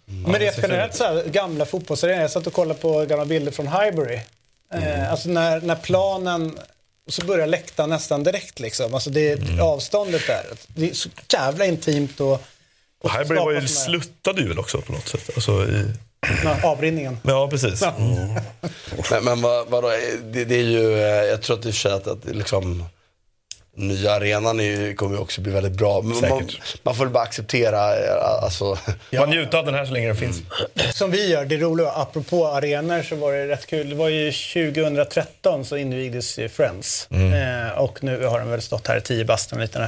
Men 0.06 0.32
det 0.32 0.48
är 0.48 0.52
ser 0.52 0.62
fin 0.62 0.70
generellt 0.72 0.96
så 0.96 1.04
här, 1.04 1.24
gamla 1.24 1.66
fotbollsarenor. 1.66 2.22
Jag 2.22 2.32
satt 2.32 2.48
och 2.48 2.54
kollade 2.54 2.80
på 2.80 3.06
gamla 3.06 3.26
bilder 3.26 3.52
från 3.52 3.68
Highbury. 3.68 4.20
Eh, 4.74 5.12
alltså 5.12 5.30
när, 5.30 5.62
när 5.62 5.76
planen, 5.76 6.60
så 7.08 7.26
börjar 7.26 7.48
läktaren 7.48 7.90
nästan 7.90 8.24
direkt 8.24 8.60
liksom. 8.60 8.94
Alltså 8.94 9.10
det 9.10 9.32
är 9.32 9.60
avståndet 9.60 10.28
där. 10.28 10.46
Det 10.68 10.90
är 10.90 10.94
så 10.94 11.10
jävla 11.34 11.66
intimt 11.66 12.20
och... 12.20 12.42
och 13.04 13.12
Highbury 13.12 13.40
var 13.40 13.52
ju, 13.52 13.68
sluttade 13.68 14.42
ju 14.42 14.48
väl 14.48 14.60
också 14.60 14.82
på 14.82 14.94
något 14.94 15.08
sätt. 15.08 15.30
Alltså 15.36 15.52
i, 15.52 15.92
Ja, 16.44 16.58
avrinningen. 16.64 17.18
ja, 17.24 17.48
precis. 17.52 17.84
Men, 19.12 19.24
men 19.24 19.42
vad, 19.42 19.68
vadå, 19.68 19.90
det, 20.24 20.46
det 20.46 20.56
är 20.56 20.64
ju, 20.64 20.94
eh, 21.00 21.08
jag 21.08 21.42
tror 21.42 21.60
att 21.60 21.66
i 21.66 21.70
och 21.70 21.74
för 21.74 21.80
sig 21.80 21.92
att, 21.92 22.08
att 22.08 22.26
liksom, 22.26 22.86
nya 23.76 24.12
arenan 24.12 24.60
är, 24.60 24.94
kommer 24.94 25.16
ju 25.16 25.22
också 25.22 25.42
bli 25.42 25.52
väldigt 25.52 25.74
bra. 25.74 26.02
Men 26.02 26.30
man, 26.30 26.50
man 26.84 26.96
får 26.96 27.04
väl 27.04 27.14
bara 27.14 27.24
acceptera, 27.24 27.96
eh, 27.96 28.44
alltså, 28.44 28.78
Man 29.18 29.30
njuter 29.30 29.58
av 29.58 29.66
den 29.66 29.74
här 29.74 29.86
så 29.86 29.94
länge 29.94 30.08
den 30.08 30.16
finns. 30.16 30.42
Som 30.94 31.12
vi 31.12 31.28
gör, 31.30 31.46
det 31.46 31.58
roliga, 31.58 31.92
apropå 31.92 32.48
arenor 32.48 33.02
så 33.02 33.16
var 33.16 33.34
det 33.34 33.48
rätt 33.48 33.66
kul. 33.66 33.90
Det 33.90 33.96
var 33.96 34.10
ju 34.10 34.32
2013 34.32 35.66
så 35.66 35.78
invigdes 35.78 36.40
Friends. 36.52 37.08
Eh, 37.12 37.78
och 37.78 38.04
nu 38.04 38.26
har 38.26 38.40
den 38.40 38.50
väl 38.50 38.62
stått 38.62 38.88
här 38.88 38.98
i 38.98 39.02
10 39.02 39.26
bast 39.26 39.52
en 39.52 39.60
liten. 39.60 39.88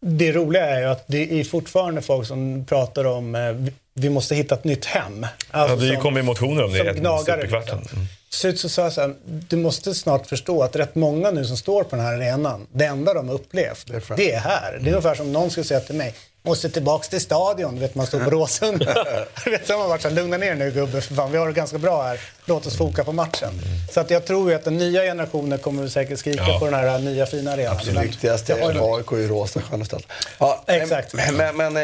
det 0.00 0.32
roliga 0.32 0.66
är 0.66 0.80
ju 0.80 0.86
att 0.86 1.04
det 1.06 1.40
är 1.40 1.44
fortfarande 1.44 2.02
folk 2.02 2.26
som 2.26 2.64
pratar 2.68 3.04
om 3.04 3.34
eh, 3.34 3.54
vi- 3.96 4.08
måste 4.10 4.34
hitta 4.34 4.54
ett 4.54 4.64
nytt 4.64 4.84
hem. 4.84 5.22
Ja, 5.22 5.58
Alltså 5.58 5.76
det 5.76 5.92
som- 5.92 6.02
kommer 6.02 6.20
ju 6.20 6.26
motioner 6.26 6.64
om 6.64 6.72
det 6.72 6.78
som 6.78 6.88
i 6.88 6.92
gnagar 7.00 7.20
i 7.20 7.24
superkvarten. 7.40 7.78
luften. 7.78 7.96
Mm. 7.96 8.06
Till 8.30 8.38
slut 8.38 8.60
så 8.60 8.68
sa 8.68 8.82
jag 8.82 8.92
så 8.92 9.00
här, 9.00 9.14
du 9.24 9.56
måste 9.56 9.94
snart 9.94 10.26
förstå 10.26 10.62
att 10.62 10.76
rätt 10.76 10.94
många 10.94 11.30
nu 11.30 11.44
som 11.44 11.56
står 11.56 11.84
på 11.84 11.96
den 11.96 12.04
här 12.04 12.12
arenan, 12.14 12.66
det 12.72 12.84
enda 12.84 13.14
de 13.14 13.28
har 13.28 13.34
upplevt, 13.34 13.90
är 13.90 14.00
fram. 14.00 14.16
det 14.16 14.32
är 14.32 14.40
här. 14.40 14.72
Det 14.80 14.86
är 14.90 14.92
ungefär 14.92 15.14
som 15.14 15.32
någon 15.32 15.50
skulle 15.50 15.64
säga 15.64 15.80
till 15.80 15.94
mig, 15.94 16.14
måste 16.46 16.70
tillbaks 16.70 17.08
till 17.08 17.20
stadion, 17.20 17.80
vet 17.80 17.94
man 17.94 18.06
står 18.06 18.20
på 18.20 18.30
Råsunda. 18.30 19.04
Vet, 19.46 19.68
man 19.68 19.88
varit 19.88 20.02
så 20.02 20.10
lugna 20.10 20.36
ner 20.36 20.54
nu 20.54 20.70
gubbe, 20.70 21.00
för 21.00 21.14
fan, 21.14 21.32
vi 21.32 21.38
har 21.38 21.46
det 21.46 21.52
ganska 21.52 21.78
bra 21.78 22.02
här, 22.02 22.20
låt 22.44 22.66
oss 22.66 22.76
foka 22.76 23.04
på 23.04 23.12
matchen. 23.12 23.50
Så 23.92 24.00
att 24.00 24.10
jag 24.10 24.24
tror 24.26 24.50
ju 24.50 24.56
att 24.56 24.64
den 24.64 24.76
nya 24.76 25.02
generationen 25.02 25.58
kommer 25.58 25.88
säkert 25.88 26.18
skrika 26.18 26.44
Ja. 26.48 26.58
på 26.58 26.64
den 26.64 26.74
här 26.74 26.98
nya 26.98 27.26
fina 27.26 27.52
arenan. 27.52 27.76
Det 27.84 27.92
Men 27.92 28.02
viktigaste 28.02 28.52
har 28.54 28.72
ju- 28.72 28.78
är 28.78 28.96
AIK 28.96 29.12
i 29.12 29.26
Råsta, 29.28 29.62
Stjärnestad. 29.62 30.02
Ja, 30.38 30.62
Exakt. 30.66 31.14
Men, 31.14 31.56
men, 31.56 31.76
eh, 31.76 31.82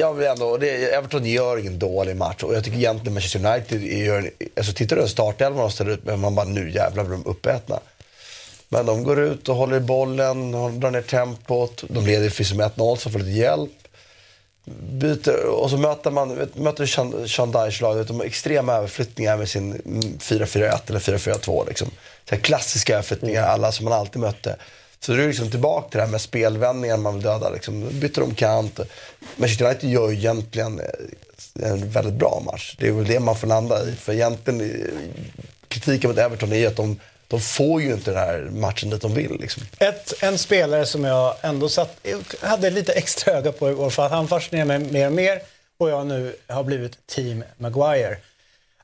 jag 0.00 0.14
vill 0.14 0.26
ändå, 0.26 0.56
det, 0.56 0.68
Everton 0.94 1.24
gör 1.26 1.56
ingen 1.58 1.78
dålig 1.78 2.16
match 2.16 2.42
och 2.42 2.54
jag 2.54 2.64
tycker 2.64 2.76
egentligen 2.78 3.14
Manchester 3.14 3.46
United 3.46 3.82
gör, 3.82 4.30
alltså 4.56 4.72
tittar 4.72 4.96
du 4.96 5.08
startelvan 5.08 5.60
de 5.62 5.70
ställer 5.70 5.90
ut 5.90 6.04
men 6.04 6.20
man 6.20 6.34
bara 6.34 6.46
nu 6.46 6.70
jävlar 6.70 7.04
blir 7.04 7.16
de 7.16 7.26
uppätna. 7.30 7.80
Men 8.72 8.86
de 8.86 9.04
går 9.04 9.20
ut 9.20 9.48
och 9.48 9.56
håller 9.56 9.76
i 9.76 9.80
bollen, 9.80 10.52
drar 10.52 10.90
ner 10.90 11.02
tempot, 11.02 11.84
de 11.88 12.06
leder 12.06 12.54
med 12.54 12.70
1-0 12.76 12.96
så 12.96 13.10
får 13.10 13.18
lite 13.18 13.30
hjälp. 13.30 13.70
Byter, 14.64 15.46
och 15.46 15.70
så 15.70 15.76
möter 15.76 16.10
man 16.10 16.48
möter 16.54 16.86
Sean- 16.86 17.26
Sean 17.26 17.50
Dyche 17.52 17.82
lag, 17.82 17.94
vet, 17.94 18.08
de 18.08 18.16
har 18.20 18.26
extrema 18.26 18.72
överflyttningar 18.72 19.36
med 19.36 19.48
sin 19.48 19.72
mm, 19.72 20.00
4-4-1 20.00 20.80
eller 20.88 20.98
4-4-2. 21.00 21.68
Liksom. 21.68 21.90
Så 22.28 22.36
klassiska 22.36 22.92
överflyttningar, 22.92 23.42
alla 23.42 23.72
som 23.72 23.84
man 23.84 23.92
alltid 23.92 24.20
mötte. 24.20 24.56
Så 25.00 25.12
du 25.12 25.22
är 25.22 25.28
liksom 25.28 25.50
tillbaka 25.50 25.88
till 25.88 25.98
det 25.98 26.04
här 26.04 26.10
med 26.10 26.20
spelvändningar 26.20 26.96
man 26.96 27.14
vill 27.14 27.22
döda. 27.22 27.50
Liksom. 27.50 27.88
Byter 28.00 28.20
de 28.20 28.34
kant. 28.34 28.80
Manchester 29.36 29.64
United 29.64 29.90
gör 29.90 30.10
ju 30.10 30.16
egentligen 30.16 30.80
eh, 30.80 31.70
en 31.70 31.90
väldigt 31.90 32.14
bra 32.14 32.42
match. 32.46 32.76
Det 32.78 32.88
är 32.88 32.92
väl 32.92 33.04
det 33.06 33.20
man 33.20 33.36
får 33.36 33.46
landa 33.46 33.88
i. 33.88 33.92
För 33.92 34.12
egentligen, 34.12 34.60
eh, 34.60 34.86
kritiken 35.68 36.10
mot 36.10 36.18
Everton 36.18 36.52
är 36.52 36.56
ju 36.56 36.66
att 36.66 36.76
de, 36.76 36.96
de 37.30 37.40
får 37.40 37.82
ju 37.82 37.92
inte 37.92 38.10
den 38.10 38.18
här 38.18 38.38
matchen 38.52 38.90
dit 38.90 39.02
de 39.02 39.14
vill. 39.14 39.40
Liksom. 39.40 39.62
Ett, 39.78 40.22
en 40.22 40.38
spelare 40.38 40.86
som 40.86 41.04
jag 41.04 41.36
ändå 41.40 41.68
satt, 41.68 42.06
hade 42.40 42.70
lite 42.70 42.92
extra 42.92 43.32
öga 43.32 43.52
på 43.52 43.70
igår 43.70 43.90
för 43.90 44.06
att 44.06 44.12
han 44.12 44.28
fascinerar 44.28 44.64
mig 44.64 44.78
mer 44.78 45.06
och 45.06 45.12
mer 45.12 45.40
och 45.78 45.90
jag 45.90 46.06
nu 46.06 46.36
har 46.46 46.64
blivit 46.64 47.06
team 47.06 47.44
Maguire. 47.56 48.16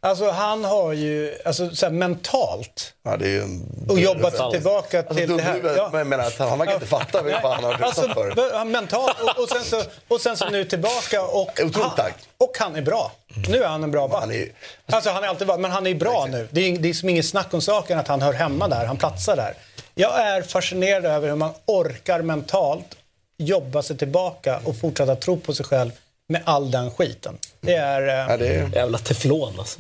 Alltså 0.00 0.30
han 0.30 0.64
har 0.64 0.92
ju, 0.92 1.34
alltså 1.44 1.70
så 1.70 1.86
här, 1.86 1.92
mentalt 1.92 2.92
Ja, 3.04 3.16
det 3.16 3.24
är 3.26 3.30
ju 3.30 3.40
en... 3.42 3.86
och 3.88 4.00
jobbat 4.00 4.24
Alltså, 4.24 4.50
tillbaka 4.50 4.98
Alltså, 4.98 5.14
till 5.14 5.36
det 5.36 5.42
här. 5.42 5.60
men 5.62 5.98
jag 5.98 6.06
menar 6.06 6.24
att 6.24 6.38
han 6.38 6.58
verkar 6.58 6.74
inte 6.74 6.86
fatta 6.86 7.22
vad 7.22 7.52
han 7.54 7.64
har 7.64 7.72
Alltså, 7.82 8.02
för. 8.08 8.64
mentalt 8.64 9.16
och, 9.20 9.42
och, 9.42 9.48
sen 9.48 9.64
så, 9.64 9.82
och 10.08 10.20
sen 10.20 10.36
så 10.36 10.48
nu 10.50 10.64
tillbaka 10.64 11.22
och 11.22 11.40
Otroligt 11.50 11.76
han, 11.76 11.96
tack. 11.96 12.14
och 12.38 12.56
han 12.58 12.76
är 12.76 12.82
bra. 12.82 13.12
Nu 13.48 13.62
är 13.62 13.68
han 13.68 13.84
en 13.84 13.90
bra 13.90 14.08
back. 14.08 14.20
Han 14.20 14.32
är 14.32 14.48
Alltså 14.86 15.10
han 15.10 15.24
är 15.24 15.28
alltid 15.28 15.46
bra, 15.46 15.56
men 15.56 15.70
han 15.70 15.86
är 15.86 15.94
bra 15.94 16.26
nu. 16.30 16.48
Det 16.50 16.60
är, 16.60 16.78
det 16.78 16.88
är 16.88 16.94
som 16.94 17.08
inget 17.08 17.26
snack 17.26 17.54
om 17.54 17.60
saken 17.60 17.98
att 17.98 18.08
han 18.08 18.22
hör 18.22 18.32
hemma 18.32 18.68
där, 18.68 18.84
han 18.86 18.96
platsar 18.96 19.36
där. 19.36 19.54
Jag 19.94 20.20
är 20.20 20.42
fascinerad 20.42 21.04
över 21.04 21.28
hur 21.28 21.36
man 21.36 21.50
orkar 21.66 22.22
mentalt 22.22 22.96
jobba 23.38 23.82
sig 23.82 23.98
tillbaka 23.98 24.60
och 24.64 24.76
fortsätta 24.80 25.16
tro 25.16 25.36
på 25.40 25.54
sig 25.54 25.66
själv 25.66 25.90
med 26.28 26.42
all 26.44 26.70
den 26.70 26.90
skiten. 26.90 27.38
Det 27.66 27.74
är... 27.74 28.08
eh, 28.08 28.14
Ja, 28.30 28.36
det 28.36 28.48
är, 28.48 28.70
Jävla 28.74 28.98
teflon 28.98 29.54
alltså. 29.58 29.78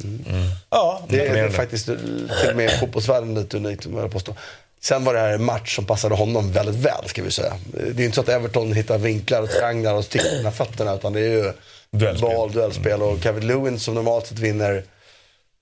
ja, 0.70 1.02
det 1.08 1.20
är 1.20 1.24
Imponerande. 1.24 1.56
faktiskt 1.56 1.86
till 1.86 2.50
och 2.50 2.56
med 2.56 2.70
fotbollsvärlden 2.80 3.34
lite 3.34 3.56
unikt, 3.56 3.86
om 3.86 3.96
jag 3.96 4.10
påstå. 4.12 4.34
Sen 4.80 5.04
var 5.04 5.14
det 5.14 5.20
här 5.20 5.32
en 5.32 5.44
match 5.44 5.76
som 5.76 5.84
passade 5.84 6.14
honom 6.14 6.52
väldigt 6.52 6.74
väl, 6.74 7.04
ska 7.08 7.22
vi 7.22 7.30
säga. 7.30 7.52
Det 7.94 8.02
är 8.02 8.04
inte 8.04 8.14
så 8.14 8.20
att 8.20 8.28
Everton 8.28 8.72
hittar 8.72 8.98
vinklar 8.98 9.42
och 9.42 9.50
trianglar 9.50 9.94
och 9.94 10.04
sticker 10.04 10.42
med 10.42 10.54
fötterna, 10.54 10.94
utan 10.94 11.12
det 11.12 11.20
är 11.20 11.30
ju 11.30 11.52
Duellspel. 11.90 12.30
boll, 12.30 12.52
duellspel. 12.52 13.02
Och 13.02 13.18
Kevin 13.22 13.46
Lewin 13.46 13.80
som 13.80 13.94
normalt 13.94 14.26
sett 14.26 14.38
vinner 14.38 14.84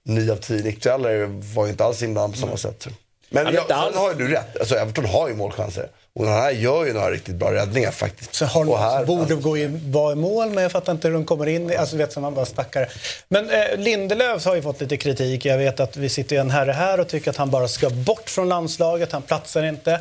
9 0.06 0.32
av 0.32 0.36
10 0.36 0.62
nickdueller 0.62 1.26
var 1.54 1.64
ju 1.64 1.70
inte 1.70 1.84
alls 1.84 2.02
inblandad 2.02 2.32
på 2.40 2.46
samma 2.46 2.56
sätt. 2.56 2.86
Men 3.30 3.46
Han 3.46 3.54
är 3.54 3.58
ja, 3.58 3.62
inte 3.62 3.74
sen 3.92 4.00
har 4.02 4.10
ju 4.12 4.16
du 4.18 4.28
rätt. 4.28 4.58
Alltså, 4.60 4.74
Everton 4.74 5.04
har 5.04 5.28
ju 5.28 5.34
målchanser. 5.34 5.88
Och 6.18 6.24
den 6.24 6.34
här 6.34 6.50
gör 6.50 6.84
ju 6.84 6.92
några 6.92 7.10
riktigt 7.10 7.34
bra 7.34 7.52
räddningar 7.52 7.90
faktiskt. 7.90 8.34
Så 8.34 8.44
har 8.46 8.76
här, 8.78 9.04
borde 9.04 9.34
gå 9.34 9.58
i, 9.58 9.66
vara 9.90 10.12
i 10.12 10.14
mål, 10.16 10.50
men 10.50 10.62
jag 10.62 10.72
fattar 10.72 10.92
inte 10.92 11.08
hur 11.08 11.14
de 11.14 11.24
kommer 11.24 11.46
in. 11.46 11.78
Alltså 11.78 11.96
vet 11.96 12.12
som 12.12 12.22
man 12.22 12.34
bara 12.34 12.44
stackare. 12.46 12.88
Men 13.28 13.50
eh, 13.50 13.76
Lindelöf 13.76 14.44
har 14.44 14.54
ju 14.54 14.62
fått 14.62 14.80
lite 14.80 14.96
kritik. 14.96 15.44
Jag 15.44 15.58
vet 15.58 15.80
att 15.80 15.96
vi 15.96 16.08
sitter 16.08 16.36
en 16.36 16.50
herre 16.50 16.72
här 16.72 17.00
och 17.00 17.08
tycker 17.08 17.30
att 17.30 17.36
han 17.36 17.50
bara 17.50 17.68
ska 17.68 17.90
bort 17.90 18.30
från 18.30 18.48
landslaget. 18.48 19.12
Han 19.12 19.22
platsar 19.22 19.62
inte. 19.62 19.92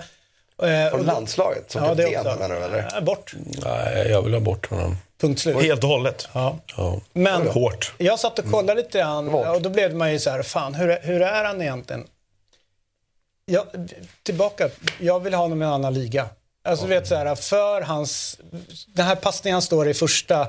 Eh, 0.63 0.89
Från 0.91 1.02
landslaget 1.06 1.71
som 1.71 1.84
Ja, 1.84 1.95
det 1.95 2.10
kapten 2.12 2.39
menar 2.39 2.56
du 2.56 2.62
eller? 2.65 2.91
Eh, 2.97 3.04
Bort. 3.04 3.34
Nej, 3.65 4.08
jag 4.12 4.21
vill 4.21 4.34
ha 4.34 4.39
bort 4.39 4.69
honom. 4.69 4.97
Punkt 5.21 5.39
slut. 5.41 5.62
Helt 5.62 5.84
och 5.84 5.89
hållet. 5.89 6.28
Ja. 6.34 6.56
Ja. 6.78 6.99
Men 7.13 7.47
Hårt. 7.47 7.93
jag 7.97 8.19
satt 8.19 8.39
och 8.39 8.52
kollade 8.52 8.82
lite 8.82 8.97
grann 8.99 9.30
och 9.30 9.62
då 9.62 9.69
blev 9.69 9.95
man 9.95 10.12
ju 10.13 10.19
så 10.19 10.30
här, 10.30 10.41
fan 10.43 10.73
hur, 10.76 10.89
är- 10.89 10.99
hur 11.02 11.21
är 11.21 11.43
han 11.45 11.62
egentligen? 11.62 12.04
Jag, 13.45 13.65
tillbaka, 14.23 14.69
jag 14.99 15.19
vill 15.19 15.34
ha 15.34 15.41
honom 15.41 15.62
i 15.62 15.65
en 15.65 15.71
annan 15.71 15.93
liga. 15.93 16.29
Alltså 16.65 16.86
vet 16.86 17.08
så 17.08 17.15
här, 17.15 17.36
för 17.36 17.82
hans, 17.82 18.38
den 18.88 19.06
här 19.06 19.15
passningen 19.15 19.53
han 19.56 19.62
står 19.62 19.88
i 19.88 19.93
första, 19.93 20.47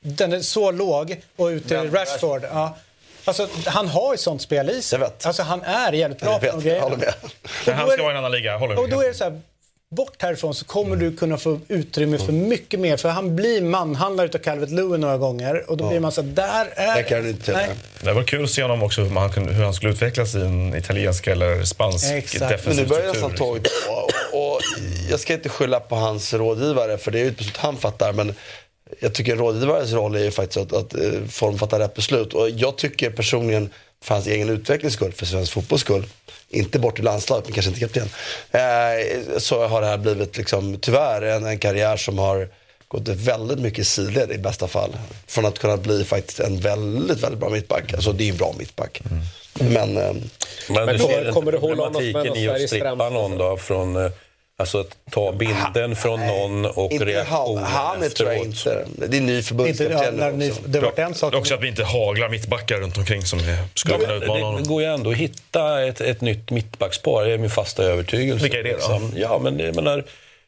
den 0.00 0.32
är 0.32 0.40
så 0.40 0.70
låg 0.70 1.22
och 1.36 1.46
ut 1.46 1.68
till 1.68 1.76
Vem? 1.76 1.90
Rashford. 1.94 2.42
Ja. 2.52 2.76
Alltså 3.24 3.48
han 3.66 3.88
har 3.88 4.14
ju 4.14 4.18
sånt 4.18 4.42
spel 4.42 4.70
i 4.70 4.82
sig. 4.82 5.00
Alltså 5.22 5.42
han 5.42 5.62
är 5.62 5.92
jävligt 5.92 6.20
bra 6.20 6.38
på 6.38 6.46
de 6.46 6.46
vet, 6.46 6.54
jag 6.54 6.62
grejerna. 6.62 6.82
håller 6.82 6.96
med. 6.96 7.14
Men 7.66 7.74
han 7.74 7.90
ska 7.90 8.02
vara 8.02 8.12
i 8.12 8.16
en 8.16 8.18
annan 8.18 8.32
liga, 8.32 8.56
håller 8.58 8.78
Och 8.78 8.88
då 8.88 8.96
med. 8.96 9.04
är 9.04 9.08
det 9.08 9.14
så 9.14 9.24
här, 9.24 9.40
bort 9.92 10.22
härifrån 10.22 10.54
så 10.54 10.64
kommer 10.64 10.96
du 10.96 11.16
kunna 11.16 11.38
få 11.38 11.60
utrymme 11.68 12.18
för 12.18 12.32
mycket 12.32 12.80
mer. 12.80 12.96
För 12.96 13.08
han 13.08 13.36
blir 13.36 13.62
manhandlad 13.62 14.26
utav 14.26 14.38
Calvert 14.38 14.70
Lewin 14.70 15.00
några 15.00 15.18
gånger 15.18 15.70
och 15.70 15.76
då 15.76 15.88
blir 15.88 16.00
man 16.00 16.12
så 16.12 16.22
där 16.22 16.66
är... 16.76 16.96
Det 16.96 17.02
kan 17.02 17.28
inte 17.28 17.52
Nej. 17.52 17.68
Det 18.02 18.12
var 18.12 18.22
kul 18.22 18.44
att 18.44 18.50
se 18.50 18.62
honom 18.62 18.82
också 18.82 19.02
hur 19.02 19.20
han, 19.20 19.32
kunde- 19.32 19.52
hur 19.52 19.64
han 19.64 19.74
skulle 19.74 19.92
utvecklas 19.92 20.34
i 20.34 20.40
en 20.40 20.74
italiensk 20.76 21.26
eller 21.26 21.64
spansk 21.64 22.12
Exakt. 22.12 22.40
Men 22.40 22.48
defensiv 22.50 22.82
nu 22.82 22.88
börjar 22.88 23.08
nästan 23.12 23.34
tåget 23.34 23.66
och, 23.88 24.52
och 24.52 24.60
jag 25.10 25.20
ska 25.20 25.32
inte 25.34 25.48
skylla 25.48 25.80
på 25.80 25.94
hans 25.94 26.34
rådgivare 26.34 26.98
för 26.98 27.10
det 27.10 27.18
är 27.18 27.22
ju 27.24 27.28
ett 27.28 27.38
beslut 27.38 27.56
han 27.56 27.76
fattar. 27.76 28.12
Men 28.12 28.34
jag 29.00 29.14
tycker 29.14 29.32
en 29.32 29.38
rådgivares 29.38 29.92
roll 29.92 30.16
är 30.16 30.24
ju 30.24 30.30
faktiskt 30.30 30.56
att, 30.58 30.72
att 30.72 30.94
eh, 30.94 31.00
få 31.28 31.46
dem 31.46 31.54
att 31.54 31.60
fatta 31.60 31.78
rätt 31.78 31.94
beslut. 31.94 32.34
Och 32.34 32.50
jag 32.50 32.76
tycker 32.78 33.10
personligen 33.10 33.70
för 34.02 34.14
hans 34.14 34.26
egen 34.26 34.48
utvecklings 34.50 34.94
skull, 34.94 35.12
för 35.12 35.26
svensk 35.26 35.52
fotbolls 35.52 35.80
skull, 35.82 36.06
inte 36.52 36.78
bort 36.78 36.98
i 36.98 37.02
landslaget, 37.02 37.44
men 37.44 37.54
kanske 37.54 37.68
inte 37.70 37.80
kapten. 37.80 38.08
Eh, 38.50 39.38
så 39.38 39.66
har 39.66 39.80
det 39.80 39.86
här 39.86 39.98
blivit 39.98 40.36
liksom, 40.36 40.78
tyvärr 40.80 41.22
en, 41.22 41.46
en 41.46 41.58
karriär 41.58 41.96
som 41.96 42.18
har 42.18 42.48
gått 42.88 43.08
väldigt 43.08 43.58
mycket 43.58 43.86
sidled 43.86 44.30
i 44.32 44.38
bästa 44.38 44.68
fall. 44.68 44.96
Från 45.26 45.46
att 45.46 45.58
kunna 45.58 45.76
bli 45.76 46.04
faktiskt 46.04 46.40
en 46.40 46.60
väldigt, 46.60 47.22
väldigt 47.22 47.40
bra 47.40 47.48
mittback. 47.48 47.94
Alltså 47.94 48.12
det 48.12 48.28
är 48.28 48.32
en 48.32 48.36
bra 48.36 48.54
mittback. 48.58 49.02
Men 49.52 49.96
eh, 49.96 50.12
Men, 50.68 50.86
Men 50.86 50.86
du 50.86 50.98
kommer- 50.98 51.24
ser 51.24 51.32
kommer 51.32 51.52
du 51.52 51.58
hålla 51.58 51.82
honom 51.84 52.02
Sveriges 52.02 52.70
strippa 52.70 52.86
främsta? 52.88 53.08
någon 53.10 53.38
då 53.38 53.56
från... 53.56 54.10
Alltså 54.58 54.80
att 54.80 54.96
ta 55.10 55.32
bilden 55.32 55.96
från 55.96 56.26
någon 56.26 56.64
och 56.66 56.92
inte 56.92 57.04
han, 57.04 57.14
reaktionen 57.14 57.64
han 57.64 58.02
är 58.02 58.08
tror 58.08 58.32
jag 58.32 58.46
efteråt. 58.48 58.86
inte. 58.88 59.06
Det 59.06 59.16
är 59.16 59.20
ny 59.20 59.42
förbundskapten 59.42 60.50
också. 60.50 60.62
det 60.66 60.80
var 60.80 60.92
en 61.00 61.14
sak. 61.14 61.34
Också 61.34 61.54
att 61.54 61.60
vi 61.62 61.68
inte 61.68 61.84
haglar 61.84 62.28
mittbackar 62.28 62.76
runt 62.80 62.98
omkring 62.98 63.22
som 63.22 63.38
skulle 63.74 63.98
kunna 63.98 64.12
utmana 64.14 64.34
Det, 64.34 64.40
det 64.40 64.44
honom. 64.46 64.64
går 64.64 64.82
ju 64.82 64.88
ändå 64.88 65.10
att 65.10 65.16
hitta 65.16 65.82
ett, 65.84 66.00
ett 66.00 66.20
nytt 66.20 66.50
mittbackspar, 66.50 67.24
det 67.24 67.32
är 67.32 67.38
min 67.38 67.50
fasta 67.50 67.82
övertygelse. 67.82 68.42
Vilka 68.42 68.58
är 68.58 68.62
det 68.62 68.70
då? 68.70 68.76
Liksom. 68.76 69.12
Ja, 69.16 69.38
men 69.42 69.56
det, 69.58 69.72
menar, 69.72 70.04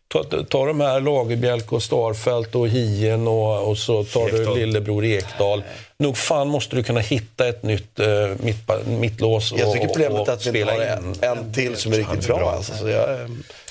ta, 0.08 0.24
ta 0.48 0.66
de 0.66 0.80
här 0.80 1.00
Lagerbielke 1.00 1.74
och 1.74 1.82
Starfelt 1.82 2.54
och 2.54 2.68
Hien 2.68 3.28
och, 3.28 3.68
och 3.68 3.78
så 3.78 4.04
tar 4.04 4.28
du 4.28 4.40
Ekdal. 4.40 4.58
lillebror 4.58 5.04
Ekdal. 5.04 5.62
Nog 5.98 6.16
fan 6.16 6.48
måste 6.48 6.76
du 6.76 6.82
kunna 6.82 7.00
hitta 7.00 7.48
ett 7.48 7.62
nytt 7.62 8.00
uh, 8.00 8.06
mittba, 8.40 8.78
mittlås 8.86 9.52
och, 9.52 9.58
Jag 9.58 9.72
tycker 9.72 9.86
problemet 9.86 10.28
är 10.28 10.32
att 10.32 10.46
vi 10.46 10.60
inte 10.60 10.72
har 10.72 10.80
en, 10.80 11.14
en 11.20 11.52
till 11.52 11.76
som 11.76 11.92
är 11.92 11.96
riktigt 11.96 12.24
är 12.24 12.28
bra. 12.28 12.38
bra. 12.38 12.50
Alltså. 12.50 12.74
Så 12.74 12.88
jag, 12.88 13.20
eh, 13.20 13.26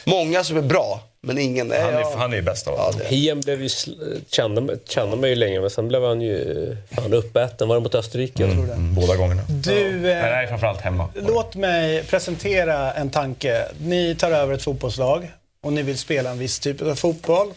många 0.05 0.43
som 0.43 0.57
är 0.57 0.61
bra, 0.61 0.99
men 1.21 1.37
ingen 1.37 1.71
är... 1.71 1.81
Han 1.81 1.93
är, 1.93 1.99
ja, 1.99 2.13
han 2.17 2.33
är 2.33 2.41
bäst 2.41 2.67
av 2.67 2.73
ja, 2.77 2.83
alla. 2.93 3.05
Hien 3.05 3.39
blev 3.41 3.61
ju, 3.61 3.67
sl- 3.67 4.21
kände, 4.29 4.77
kände 4.89 5.17
mig 5.17 5.29
ju 5.29 5.35
länge, 5.35 5.61
men 5.61 5.69
sen 5.69 5.87
blev 5.87 6.03
han 6.03 6.21
ju 6.21 6.67
eh, 6.91 6.97
fan 7.01 7.13
uppäten. 7.13 7.67
Var 7.67 7.75
det 7.75 7.81
mot 7.81 7.95
Österrike? 7.95 8.43
Jag 8.43 8.51
tror 8.53 8.65
det. 8.65 8.73
Mm, 8.73 8.95
Båda 8.95 9.15
gångerna. 9.15 9.41
Du, 9.49 9.95
eh, 9.95 10.01
Nej, 10.01 10.31
nej, 10.31 10.47
framförallt 10.47 10.81
hemma. 10.81 11.09
låt 11.15 11.55
mig 11.55 12.03
presentera 12.03 12.93
en 12.93 13.09
tanke. 13.09 13.65
Ni 13.79 14.15
tar 14.15 14.31
över 14.31 14.53
ett 14.53 14.63
fotbollslag 14.63 15.31
och 15.63 15.73
ni 15.73 15.82
vill 15.82 15.97
spela 15.97 16.30
en 16.30 16.39
viss 16.39 16.60
typ 16.60 16.82
av 16.82 16.95
fotboll. 16.95 17.54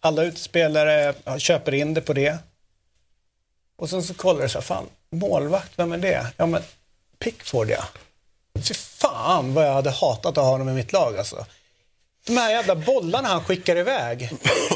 Alla 0.00 0.22
utespelare 0.22 1.14
köper 1.38 1.74
in 1.74 1.94
det 1.94 2.00
på 2.00 2.12
det. 2.12 2.38
Och 3.78 3.90
sen 3.90 4.02
så 4.02 4.14
kollar 4.14 4.42
du 4.42 4.48
så 4.48 4.58
här, 4.58 4.62
fan, 4.62 4.86
målvakt, 5.10 5.72
vem 5.76 5.92
är 5.92 5.98
det? 5.98 6.26
Ja 6.36 6.46
men, 6.46 6.62
Pickford 7.18 7.70
ja. 7.70 7.84
Fy 8.68 8.74
fan 8.74 9.54
vad 9.54 9.66
jag 9.66 9.72
hade 9.72 9.90
hatat 9.90 10.38
att 10.38 10.44
ha 10.44 10.50
honom 10.50 10.68
i 10.68 10.72
mitt 10.72 10.92
lag 10.92 11.18
alltså. 11.18 11.46
De 12.26 12.36
här 12.36 12.50
jävla 12.50 12.74
bollarna 12.74 13.28
han 13.28 13.44
skickar 13.44 13.76
iväg. 13.76 14.30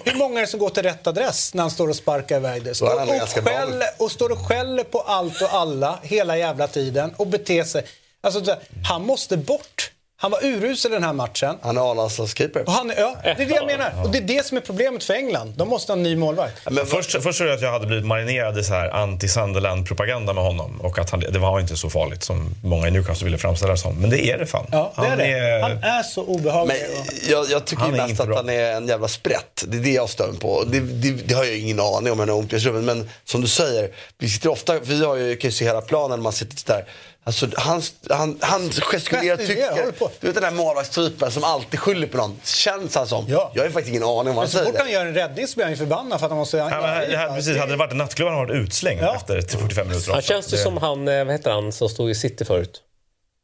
Hur 0.05 0.15
många 0.19 0.39
är 0.39 0.41
det 0.41 0.47
som 0.51 0.61
går 0.61 0.71
till 0.71 0.83
rätt 0.83 1.07
adress 1.07 1.55
när 1.55 1.63
han 1.63 1.71
står 1.71 1.89
och 1.89 1.97
sparkar 1.97 2.37
iväg 2.37 2.65
det? 2.65 2.75
Står 2.75 3.03
och, 3.03 3.09
skäller, 3.45 3.89
och 3.99 4.13
står 4.13 4.33
och 4.33 4.39
skäller 4.39 4.85
på 4.85 5.01
allt 5.01 5.43
och 5.43 5.55
alla 5.55 5.99
hela 6.03 6.37
jävla 6.37 6.69
tiden 6.69 7.15
och 7.17 7.27
beter 7.27 7.65
sig. 7.65 7.87
Alltså, 8.21 8.57
han 8.89 9.07
måste 9.07 9.37
bort. 9.37 9.91
Han 10.25 10.31
var 10.31 10.45
urusel 10.45 10.91
den 10.91 11.05
här 11.05 11.13
matchen. 11.13 11.57
Han 11.63 11.77
är 11.77 11.91
A-landslagskeeper. 11.91 12.65
Ja, 12.67 12.85
det 13.23 13.29
är 13.29 13.35
det 13.37 13.45
jag 13.45 13.67
menar. 13.67 13.93
Och 14.05 14.11
det 14.11 14.19
är 14.19 14.23
det 14.23 14.47
som 14.47 14.57
är 14.57 14.61
problemet 14.61 15.05
för 15.05 15.15
England. 15.15 15.55
De 15.57 15.69
måste 15.69 15.93
ha 15.93 15.97
en 15.97 16.03
ny 16.03 16.17
målvakt. 16.17 16.61
Men 16.71 16.87
Först, 16.87 17.23
först 17.23 17.39
trodde 17.39 17.51
jag 17.53 17.57
att 17.57 17.63
jag 17.63 17.73
hade 17.73 17.87
blivit 17.87 18.07
marinerad 18.07 18.59
i 18.59 18.65
så 18.65 18.75
här 18.75 18.91
anti-Sunderland-propaganda 18.91 20.33
med 20.33 20.45
honom. 20.45 20.81
Och 20.81 20.99
att 20.99 21.11
han, 21.11 21.21
det 21.21 21.39
var 21.39 21.61
inte 21.61 21.77
så 21.77 21.91
farligt 21.91 22.23
som 22.23 22.55
många 22.63 22.89
i 22.89 22.91
Newcastle 22.91 23.25
ville 23.25 23.39
framställa 23.39 23.73
det 23.73 23.79
som. 23.79 23.95
Men 24.01 24.11
det 24.11 24.31
är 24.31 24.39
det 24.39 24.47
fan. 24.47 24.67
Ja, 24.73 24.93
det 24.97 25.03
är 25.03 25.09
han 25.09 25.19
det. 25.19 25.25
Är, 25.27 25.61
Han 25.63 25.83
är 25.83 26.03
så 26.03 26.25
obehaglig. 26.25 26.75
Men 26.75 27.31
jag, 27.31 27.51
jag 27.51 27.65
tycker 27.65 27.83
Han 27.83 27.95
är 27.95 27.97
mest 27.99 28.11
inte 28.11 28.23
att 28.23 28.29
bra. 28.29 28.37
han 28.37 28.49
är 28.49 28.73
en 28.73 28.89
jävla 28.89 29.09
sprätt. 29.09 29.65
Det 29.69 29.77
är 29.77 29.81
det 29.81 29.93
jag 29.93 30.09
stör 30.11 30.33
på. 30.41 30.65
Det, 30.67 30.81
det, 30.81 31.11
det 31.11 31.35
har 31.35 31.45
jag 31.45 31.59
ingen 31.59 31.81
aning 31.81 32.13
om 32.13 32.21
i 32.21 32.33
omklädningsrummet. 32.33 32.85
Men 32.85 33.11
som 33.25 33.41
du 33.41 33.49
säger, 33.49 33.91
vi 34.19 34.29
sitter 34.29 34.49
ofta, 34.51 34.79
vi 34.79 35.05
har 35.05 35.17
ju, 35.17 35.37
kan 35.37 35.49
ju 35.49 35.53
se 35.53 35.65
hela 35.65 35.81
planen, 35.81 36.23
man 36.23 36.33
sitter 36.33 36.75
där. 36.75 36.85
Alltså, 37.27 37.47
han, 37.57 37.83
han, 38.11 38.39
han 38.41 38.71
gestikulerar 38.71 39.37
tycker. 39.37 39.75
Du 40.21 40.27
vet 40.27 40.35
den 40.35 40.43
där 40.43 40.51
målvaktstypen 40.51 41.31
som 41.31 41.45
alltid 41.45 41.81
skyller 41.81 42.07
på 42.07 42.17
någon. 42.17 42.41
Känns 42.45 42.95
han 42.95 43.07
som. 43.07 43.25
Ja. 43.29 43.51
Jag 43.55 43.63
har 43.63 43.67
ju 43.67 43.73
faktiskt 43.73 43.91
ingen 43.91 44.03
aning 44.03 44.19
om 44.19 44.25
vad 44.25 44.35
han 44.35 44.43
Men 44.43 44.49
så 44.49 44.59
säger. 44.59 44.71
fort 44.71 44.81
han 44.81 44.91
gör 44.91 45.07
en 45.07 45.15
räddning 45.15 45.47
så 45.47 45.55
blir 45.55 45.65
han 45.65 45.73
ju 45.73 45.77
förbannad 45.79 46.19
för 46.21 46.27
att 46.27 46.31
han 46.31 46.39
måste... 46.39 46.57
Ja, 46.57 46.69
men, 46.69 47.11
det 47.11 47.17
här, 47.17 47.35
precis, 47.37 47.57
hade 47.57 47.73
det 47.73 47.77
varit 47.77 47.91
en 47.93 47.99
nattklubb 47.99 48.29
hade 48.29 48.39
han 48.39 48.47
varit 48.49 48.57
utslängd 48.63 49.01
Ja. 49.03 49.17
efter 49.17 49.41
45 49.59 49.89
minuter. 49.89 50.13
Han 50.13 50.23
känns 50.23 50.53
ju 50.53 50.57
som 50.57 50.77
han, 50.77 51.09
eh, 51.09 51.25
vad 51.25 51.33
heter 51.35 51.51
han, 51.51 51.73
som 51.73 51.89
stod 51.89 52.11
i 52.11 52.15
City 52.15 52.45
förut. 52.45 52.83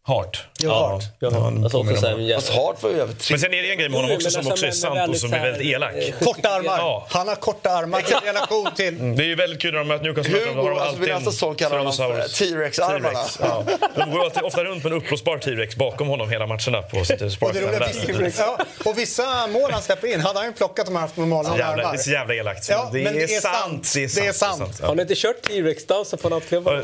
Hart. 0.03 0.43
Ja. 0.59 1.01
Han 1.21 1.65
alltså 1.65 1.79
också 1.79 1.95
jävla- 2.07 2.35
Fast 2.35 2.49
Hart 2.49 2.83
var 2.83 2.91
ju 2.91 3.01
över 3.01 3.15
tre. 3.15 3.33
Men 3.35 3.41
sen 3.41 3.55
är 3.55 3.63
det 3.63 3.71
en 3.71 3.79
grej 3.79 3.89
med 3.89 4.01
honom 4.01 4.17
också 4.17 4.31
som 4.31 4.39
alltså, 4.39 4.53
också 4.53 4.67
är 4.67 4.71
sant 4.71 5.11
och 5.11 5.17
som 5.17 5.33
är 5.35 5.41
väldigt 5.43 5.67
elak. 5.75 5.93
eh, 5.95 6.15
Korta 6.27 6.49
armar. 6.49 6.79
Ja. 6.79 7.07
Han 7.11 7.29
har 7.29 7.35
korta 7.35 7.71
armar 7.71 8.01
i 8.01 8.27
relation 8.27 8.69
till... 8.77 9.17
Det 9.17 9.23
är 9.23 9.27
ju 9.27 9.35
väldigt 9.35 9.63
kul 9.63 9.73
när 9.73 9.79
de 9.79 9.89
möter 9.89 10.05
Newcastle. 10.05 10.33
då 10.39 10.39
har 10.45 10.47
Hugo, 10.55 10.63
de 10.63 10.69
alltså 10.71 10.85
alltid 10.89 11.01
vid 11.01 11.09
nästa 11.15 11.27
en 11.29 11.33
säsong 11.33 11.55
kallar 11.55 11.77
de 11.79 11.87
honom. 11.87 12.23
T-Rex-armarna. 12.39 13.19
Ja. 13.41 13.65
De 13.95 14.11
går 14.11 14.25
alltid, 14.25 14.43
ofta 14.43 14.65
runt 14.65 14.85
med 14.85 14.93
en 14.93 14.99
uppblåsbar 14.99 15.39
T-Rex 15.39 15.77
bakom 15.77 16.09
honom 16.09 16.31
hela 16.31 16.47
matcherna 16.47 16.83
på 16.83 17.05
City 17.05 17.25
Och, 17.25 17.33
Sport. 17.33 17.53
det 17.55 17.61
roliga, 17.61 17.89
vissa, 18.19 18.43
ja, 18.43 18.59
och 18.85 18.99
vissa 18.99 19.47
mål 19.47 19.71
han 19.73 19.83
släpper 19.83 20.09
in 20.15 20.21
hade 20.21 20.39
han 20.39 20.47
ju 20.49 20.53
plockat 20.53 20.89
om 20.89 20.95
han 20.95 21.03
haft 21.03 21.17
normala 21.17 21.49
jävla, 21.49 21.77
det 21.77 21.83
armar. 21.83 21.95
är 21.95 21.99
så 21.99 22.11
jävla 22.11 22.35
elakt. 22.35 22.69
Ja, 22.69 22.91
det, 22.93 23.05
men 23.05 23.17
är 23.21 23.27
sant. 23.41 23.93
Det 23.95 24.05
är 24.05 24.09
sant. 24.09 24.23
Det 24.23 24.29
är 24.29 24.33
sant. 24.33 24.79
Ja. 24.81 24.87
Har 24.87 24.95
ni 24.95 25.03
inte 25.03 25.15
kört 25.17 25.43
T-Rex-dansen 25.43 26.19
på 26.19 26.29
nattklubben? 26.29 26.83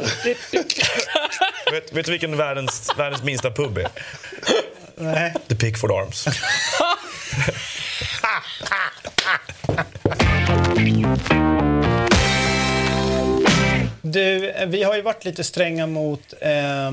vet, 1.72 1.92
vet 1.92 2.04
du 2.06 2.10
vilken 2.12 2.36
världens, 2.36 2.90
världens 3.06 3.22
minsta 3.24 3.50
pub 3.50 3.78
är? 3.78 3.88
Nej. 4.96 5.34
The 5.48 5.54
Pickford 5.54 5.90
Arms. 5.90 6.28
Du, 14.02 14.54
vi 14.66 14.82
har 14.82 14.94
ju 14.96 15.02
varit 15.02 15.24
lite 15.24 15.44
stränga 15.44 15.86
mot 15.86 16.34
eh, 16.40 16.92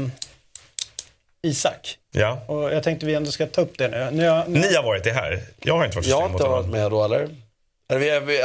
Isak. 1.43 1.97
Ja. 2.11 2.45
Och 2.47 2.73
jag 2.73 2.83
tänkte 2.83 3.05
vi 3.05 3.15
ändå 3.15 3.31
ska 3.31 3.47
ta 3.47 3.61
upp 3.61 3.77
det 3.77 3.87
nu. 3.87 4.09
nu, 4.11 4.23
jag, 4.23 4.49
nu 4.49 4.59
Ni 4.59 4.75
har 4.75 4.83
varit 4.83 5.03
det 5.03 5.13
här. 5.13 5.43
Jag 5.59 5.77
har 5.77 5.85
inte 5.85 5.97
varit 5.97 6.05
så 6.05 6.11
Jag 6.11 6.21
har 6.21 6.29
inte 6.29 6.43
varit 6.43 6.67
med 6.67 6.91
då 6.91 7.05
eller? 7.05 7.29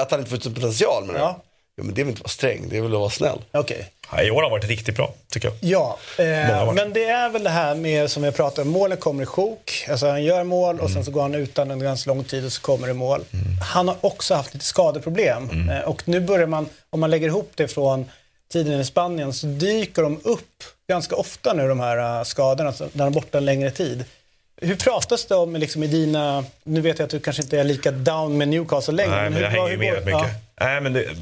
att 0.01 0.11
han 0.11 0.21
inte 0.21 0.31
får 0.31 0.37
ut 0.37 0.43
sin 0.43 0.55
potential 0.55 1.05
med 1.07 1.15
det? 1.15 1.21
Ja. 1.21 1.43
Ja, 1.79 1.85
men 1.85 1.95
det 1.95 2.01
är 2.01 2.05
väl 2.05 2.11
inte 2.11 2.19
att 2.19 2.25
vara 2.25 2.29
sträng, 2.29 2.67
det 2.69 2.77
är 2.77 2.83
väl 2.83 2.93
att 2.95 3.01
vara 3.01 3.11
snäll. 3.11 3.39
Okej. 3.53 3.91
Ja, 4.13 4.23
I 4.23 4.31
år 4.31 4.35
har 4.35 4.43
han 4.43 4.51
varit 4.51 4.65
riktigt 4.65 4.97
bra, 4.97 5.15
tycker 5.31 5.49
jag. 5.49 5.57
Ja, 5.61 5.99
eh, 6.19 6.73
men 6.73 6.93
det 6.93 7.05
är 7.05 7.29
väl 7.31 7.45
det 7.45 7.51
här 7.51 7.75
med 7.75 8.11
som 8.11 8.25
jag 8.25 8.37
pratade 8.37 8.63
om, 8.63 8.69
målen 8.69 8.99
kommer 8.99 9.23
i 9.23 9.27
sjok. 9.27 9.87
Alltså 9.91 10.09
han 10.09 10.25
gör 10.25 10.45
mål 10.45 10.81
och 10.81 10.91
sen 10.91 11.05
så 11.05 11.11
går 11.11 11.23
han 11.23 11.35
utan 11.35 11.71
en 11.71 11.79
ganska 11.81 12.11
lång 12.11 12.25
tid 12.25 12.45
och 12.45 12.53
så 12.53 12.61
kommer 12.61 12.87
det 12.89 12.95
mål. 12.95 13.21
Han 13.73 13.89
har 13.89 13.97
också 14.01 14.35
haft 14.35 14.55
lite 14.55 14.67
skadeproblem 14.67 15.69
eh, 15.71 15.81
och 15.81 16.03
nu 16.09 16.21
börjar 16.21 16.47
man, 16.47 16.69
om 16.91 17.01
man 17.01 17.11
lägger 17.11 17.27
ihop 17.27 17.53
det 17.55 17.69
från 17.69 18.11
tiden 18.53 18.81
i 18.81 18.85
Spanien 18.85 19.33
så 19.33 19.47
dyker 19.47 20.03
de 20.03 20.21
upp 20.25 20.65
ganska 20.89 21.17
ofta 21.17 21.53
nu 21.53 21.69
de 21.69 21.81
här 21.81 22.19
eh, 22.19 22.25
skadorna, 22.25 22.73
så- 22.73 22.85
när 22.93 23.05
de 23.05 23.07
är 23.07 23.11
borta 23.21 23.39
en 23.39 23.45
längre 23.45 23.71
tid. 23.71 24.05
Hur 24.61 24.77
pratas 24.77 25.25
det 25.27 25.35
om 25.35 25.57
liksom, 25.57 25.83
i 25.83 25.87
dina, 25.87 26.45
nu 26.65 26.81
vet 26.81 26.99
jag 26.99 27.05
att 27.05 27.11
du 27.11 27.21
kanske 27.21 27.43
inte 27.43 27.59
är 27.61 27.65
lika 27.65 27.91
down 27.91 28.39
med 28.39 28.49
Newcastle 28.49 28.95
längre. 28.95 29.11
Nej, 29.17 29.25
men 29.25 29.33
hur, 29.33 29.43
jag 29.43 29.51
hänger 29.51 29.65
hur 29.65 29.71
ju 29.73 29.79
med 29.79 29.95
rätt 29.95 30.05
mycket. 30.05 30.31
Nej, 30.61 30.81
men 30.81 30.93
det, 30.93 31.05
eh, 31.05 31.13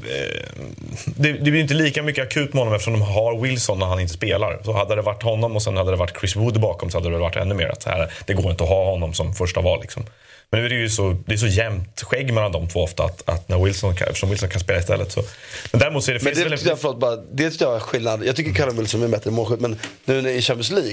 det, 1.05 1.31
det 1.31 1.51
blir 1.51 1.61
inte 1.61 1.73
lika 1.73 2.03
mycket 2.03 2.23
akut 2.23 2.53
med 2.53 2.59
honom 2.59 2.73
eftersom 2.73 2.93
de 2.93 3.01
har 3.01 3.41
Wilson 3.41 3.79
när 3.79 3.85
han 3.85 3.99
inte 3.99 4.13
spelar. 4.13 4.59
Så 4.63 4.73
hade 4.73 4.95
det 4.95 5.01
varit 5.01 5.23
honom 5.23 5.55
och 5.55 5.61
sen 5.61 5.77
hade 5.77 5.91
det 5.91 5.97
varit 5.97 6.19
Chris 6.19 6.35
Wood 6.35 6.59
bakom 6.59 6.89
så 6.89 6.97
hade 6.97 7.09
det 7.09 7.17
varit 7.17 7.35
ännu 7.35 7.55
mer 7.55 7.67
att 7.67 7.81
så 7.81 7.89
här, 7.89 8.11
det 8.25 8.33
går 8.33 8.51
inte 8.51 8.63
att 8.63 8.69
ha 8.69 8.91
honom 8.91 9.13
som 9.13 9.33
första 9.33 9.61
val. 9.61 9.81
Liksom. 9.81 10.05
Men 10.51 10.59
nu 10.59 10.65
är 10.65 10.69
det 10.69 10.75
ju 10.75 10.89
så, 10.89 11.15
det 11.25 11.33
är 11.33 11.37
så 11.37 11.47
jämnt 11.47 12.01
skägg 12.01 12.33
mellan 12.33 12.51
de 12.51 12.67
två 12.67 12.83
ofta 12.83 13.03
att, 13.03 13.29
att 13.29 13.49
när 13.49 13.63
Wilson 13.63 13.95
kan, 13.95 14.07
eftersom 14.07 14.29
Wilson 14.29 14.49
kan 14.49 14.59
spela 14.59 14.79
istället 14.79 15.11
så. 15.11 15.23
Men 15.71 15.79
däremot 15.79 16.03
så 16.03 16.11
är 16.11 16.15
det, 16.15 16.23
Men 16.23 16.33
det 16.33 16.43
väl 16.43 16.57
tycker 16.57 16.69
jag, 16.69 16.79
förlåt, 16.79 16.99
bara, 16.99 17.15
det 17.15 17.51
tycker 17.51 17.65
jag 17.65 17.75
är 17.75 17.79
skillnad. 17.79 18.25
Jag 18.25 18.35
tycker 18.35 18.53
Callum 18.53 18.77
Wilson 18.77 19.03
är 19.03 19.07
bättre 19.07 19.31
målskytt, 19.31 19.59
men 19.59 19.79
nu 20.05 20.31
i 20.31 20.41
Champions 20.41 20.71
League, 20.71 20.91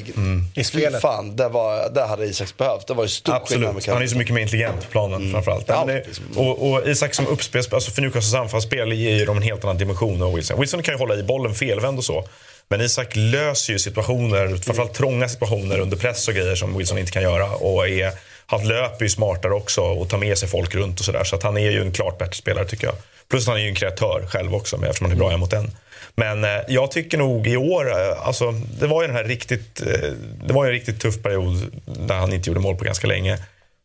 I 0.55 0.55
fy 0.55 0.65
spelet. 0.65 1.01
fan, 1.03 1.37
där, 1.37 1.49
var, 1.49 1.91
där 1.91 2.07
hade 2.07 2.27
Isaks 2.27 2.57
behövt. 2.57 2.87
Det 2.87 2.95
var 2.95 3.05
ju 3.05 3.09
stor 3.09 3.33
skillnad 3.33 3.61
med 3.61 3.77
Absolut. 3.77 3.95
Han 3.95 4.03
är 4.03 4.07
så 4.07 4.19
mycket 4.19 4.35
mer 4.35 4.43
intelligent 4.43 4.81
på 4.81 4.91
planen 4.91 5.33
framförallt. 5.33 5.65
Ja, 5.69 5.85
det, 5.85 6.05
och, 6.37 6.71
och 6.71 6.89
Isak 6.89 7.15
som 7.15 7.27
uppspels, 7.27 7.73
alltså 7.73 7.91
för 7.91 8.03
Newcastles 8.03 8.35
anfallsspel 8.35 8.93
ger 8.93 9.17
ju 9.17 9.25
dem 9.25 9.37
en 9.37 9.43
helt 9.43 9.65
annan 9.65 9.79
dimension 9.79 10.23
än 10.23 10.35
Wilson. 10.35 10.61
Wilson 10.61 10.83
kan 10.83 10.95
ju 10.95 10.99
hålla 10.99 11.17
i 11.17 11.23
bollen 11.23 11.55
felvänd 11.55 11.99
och 11.99 12.05
så. 12.05 12.25
Men 12.69 12.81
Isak 12.81 13.17
löser 13.17 13.73
ju 13.73 13.79
situationer, 13.79 14.57
framförallt 14.57 14.95
trånga 14.95 15.29
situationer 15.29 15.79
under 15.79 15.97
press 15.97 16.29
och 16.29 16.35
grejer 16.35 16.55
som 16.55 16.79
Wilson 16.79 16.99
inte 16.99 17.13
kan 17.13 17.23
göra. 17.23 17.51
Och 17.51 17.89
är, 17.89 18.13
han 18.59 18.69
löper 18.69 19.05
ju 19.05 19.09
smartare 19.09 19.53
också 19.53 19.81
och 19.81 20.09
tar 20.09 20.19
med 20.19 20.39
sig 20.39 20.49
folk 20.49 20.75
runt 20.75 21.01
och 21.01 21.05
sådär. 21.05 21.25
Så 21.25 21.37
att 21.37 21.43
han 21.43 21.57
är 21.57 21.71
ju 21.71 21.81
en 21.81 21.93
klart 21.93 22.19
bättre 22.19 22.35
spelare 22.35 22.65
tycker 22.65 22.87
jag. 22.87 22.95
Plus 23.29 23.43
att 23.43 23.49
han 23.49 23.57
är 23.57 23.63
ju 23.63 23.69
en 23.69 23.75
kreatör 23.75 24.27
själv 24.29 24.55
också 24.55 24.77
eftersom 24.77 25.05
han 25.05 25.13
är 25.13 25.19
bra 25.19 25.33
en 25.33 25.41
mot 25.41 25.53
en. 25.53 25.71
Men 26.17 26.45
eh, 26.45 26.51
jag 26.69 26.91
tycker 26.91 27.19
nog 27.19 27.47
i 27.47 27.57
år, 27.57 27.91
eh, 27.91 28.27
alltså, 28.27 28.53
det 28.53 28.87
var 28.87 29.03
ju 29.03 29.07
den 29.07 29.17
här 29.17 29.25
riktigt, 29.25 29.81
eh, 29.81 30.11
det 30.45 30.53
var 30.53 30.65
ju 30.65 30.69
en 30.69 30.75
riktigt 30.75 31.01
tuff 31.01 31.23
period 31.23 31.83
där 31.87 32.15
han 32.15 32.33
inte 32.33 32.51
gjorde 32.51 32.61
mål 32.61 32.77
på 32.77 32.85
ganska 32.85 33.07
länge. 33.07 33.39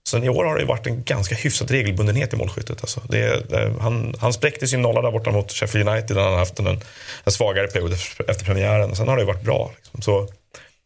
Sen 0.10 0.24
i 0.24 0.30
år 0.30 0.46
har 0.46 0.56
det 0.56 0.62
ju 0.62 0.68
varit 0.68 0.88
en 0.88 1.04
ganska 1.04 1.36
hyfsad 1.36 1.72
regelbundenhet 1.72 2.34
i 2.34 2.38
målskyttet. 2.38 2.78
Alltså. 2.82 3.02
Det, 3.10 3.54
eh, 3.54 3.80
han, 3.80 4.16
han 4.20 4.34
spräckte 4.34 4.68
sin 4.68 4.82
nolla 4.82 5.02
där 5.02 5.12
borta 5.12 5.32
mot 5.32 5.52
Sheffield 5.52 5.90
United 5.90 6.16
när 6.16 6.24
han 6.24 6.34
haft 6.34 6.60
en, 6.60 6.68
en 7.24 7.32
svagare 7.32 7.68
period 7.68 7.94
efter, 7.94 8.30
efter 8.32 8.46
premiären. 8.46 8.96
Sen 8.96 9.08
har 9.08 9.16
det 9.16 9.22
ju 9.22 9.28
varit 9.28 9.44
bra. 9.44 9.72
Liksom. 9.76 10.02
Så, 10.02 10.28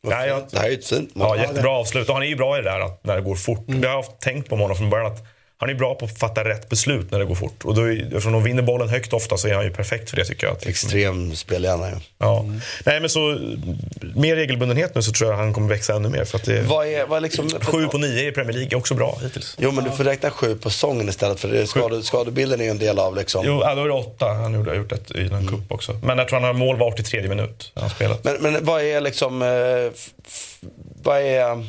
nej, 0.04 0.28
jag, 0.28 0.44
Det 0.52 0.60
här 0.60 0.70
är 0.70 0.74
ett 0.74 0.88
fint 0.88 1.12
ja, 1.14 1.38
jättebra 1.38 1.72
avslut. 1.72 2.10
Och 2.10 2.14
han 2.14 2.24
är 2.24 2.28
ju 2.28 2.36
bra 2.36 2.58
i 2.58 2.62
det 2.62 2.70
där 2.70 2.80
att, 2.80 3.04
när 3.04 3.16
det 3.16 3.22
går 3.22 3.36
fort. 3.36 3.68
Mm. 3.68 3.82
Det 3.82 3.88
har 3.88 3.96
jag 3.96 4.04
haft 4.04 4.20
tänkt 4.20 4.50
på 4.50 4.56
honom 4.56 4.78
från 4.78 4.90
början. 4.90 5.12
Att 5.12 5.24
han 5.64 5.70
är 5.76 5.80
bra 5.80 5.96
på 5.96 6.06
att 6.06 6.20
fatta 6.20 6.44
rätt 6.44 6.70
beslut 6.70 7.12
när 7.12 7.20
det 7.20 7.26
går 7.26 7.36
fort. 7.36 7.66
Och 7.66 7.76
då, 7.76 7.86
eftersom 7.86 8.32
de 8.32 8.44
vinner 8.44 8.62
bollen 8.64 8.90
högt 8.90 9.14
ofta 9.14 9.38
så 9.38 9.48
är 9.48 9.54
han 9.54 9.64
ju 9.64 9.72
perfekt 9.72 10.10
för 10.10 10.18
det 10.18 10.26
tycker 10.26 10.48
jag. 10.48 10.68
Extrem 10.68 11.36
spelhjärna 11.36 11.90
ju. 11.90 11.96
ja. 12.18 12.46
Nej, 12.86 13.00
men 13.00 13.10
så, 13.10 13.20
med 14.16 14.36
regelbundenhet 14.36 14.96
nu 14.96 15.02
så 15.02 15.12
tror 15.12 15.30
jag 15.32 15.38
han 15.38 15.54
kommer 15.54 15.68
växa 15.70 15.96
ännu 15.96 16.10
mer. 16.10 16.26
För 16.26 16.38
att 16.38 16.44
det, 16.46 16.62
Vad 16.62 16.88
är, 16.88 17.06
vad 17.06 17.18
är 17.18 17.22
liksom... 17.22 17.50
Sju 17.50 17.88
på 17.88 17.98
nio 17.98 18.28
i 18.28 18.32
Premier 18.32 18.54
League 18.54 18.72
är 18.72 18.78
också 18.78 18.94
bra 18.96 19.18
hittills. 19.24 19.56
Jo 19.60 19.72
men 19.72 19.84
du 19.84 19.90
får 19.92 20.04
räkna 20.04 20.32
sju 20.32 20.56
på 20.56 20.70
säsongen 20.70 21.10
istället 21.10 21.40
för 21.40 21.66
skade, 21.66 22.04
skadebilden 22.04 22.60
är 22.60 22.64
ju 22.64 22.70
en 22.70 22.78
del 22.80 23.00
av 23.00 23.16
liksom. 23.16 23.44
Jo, 23.48 23.60
ja, 23.62 23.76
då 23.76 23.82
är 23.84 23.88
det 23.88 23.94
åtta. 23.94 24.26
Han 24.34 24.54
gjorde- 24.54 24.70
har 24.72 24.78
gjort 24.78 24.92
ett 24.92 25.12
i 25.12 25.22
en 25.22 25.48
cup 25.48 25.72
också. 25.72 26.00
Men 26.04 26.18
jag 26.18 26.28
tror 26.28 26.40
han 26.40 26.48
har 26.48 26.54
mål 26.54 26.78
var 26.78 26.88
83 26.88 27.28
minut. 27.28 27.72
Han 27.76 27.90
spelat. 27.90 28.24
Men, 28.24 28.36
men 28.42 28.66
vad 28.66 28.82
är 28.82 29.02
liksom, 29.02 29.42
eh, 29.42 29.48
vad 31.04 31.18
är, 31.22 31.66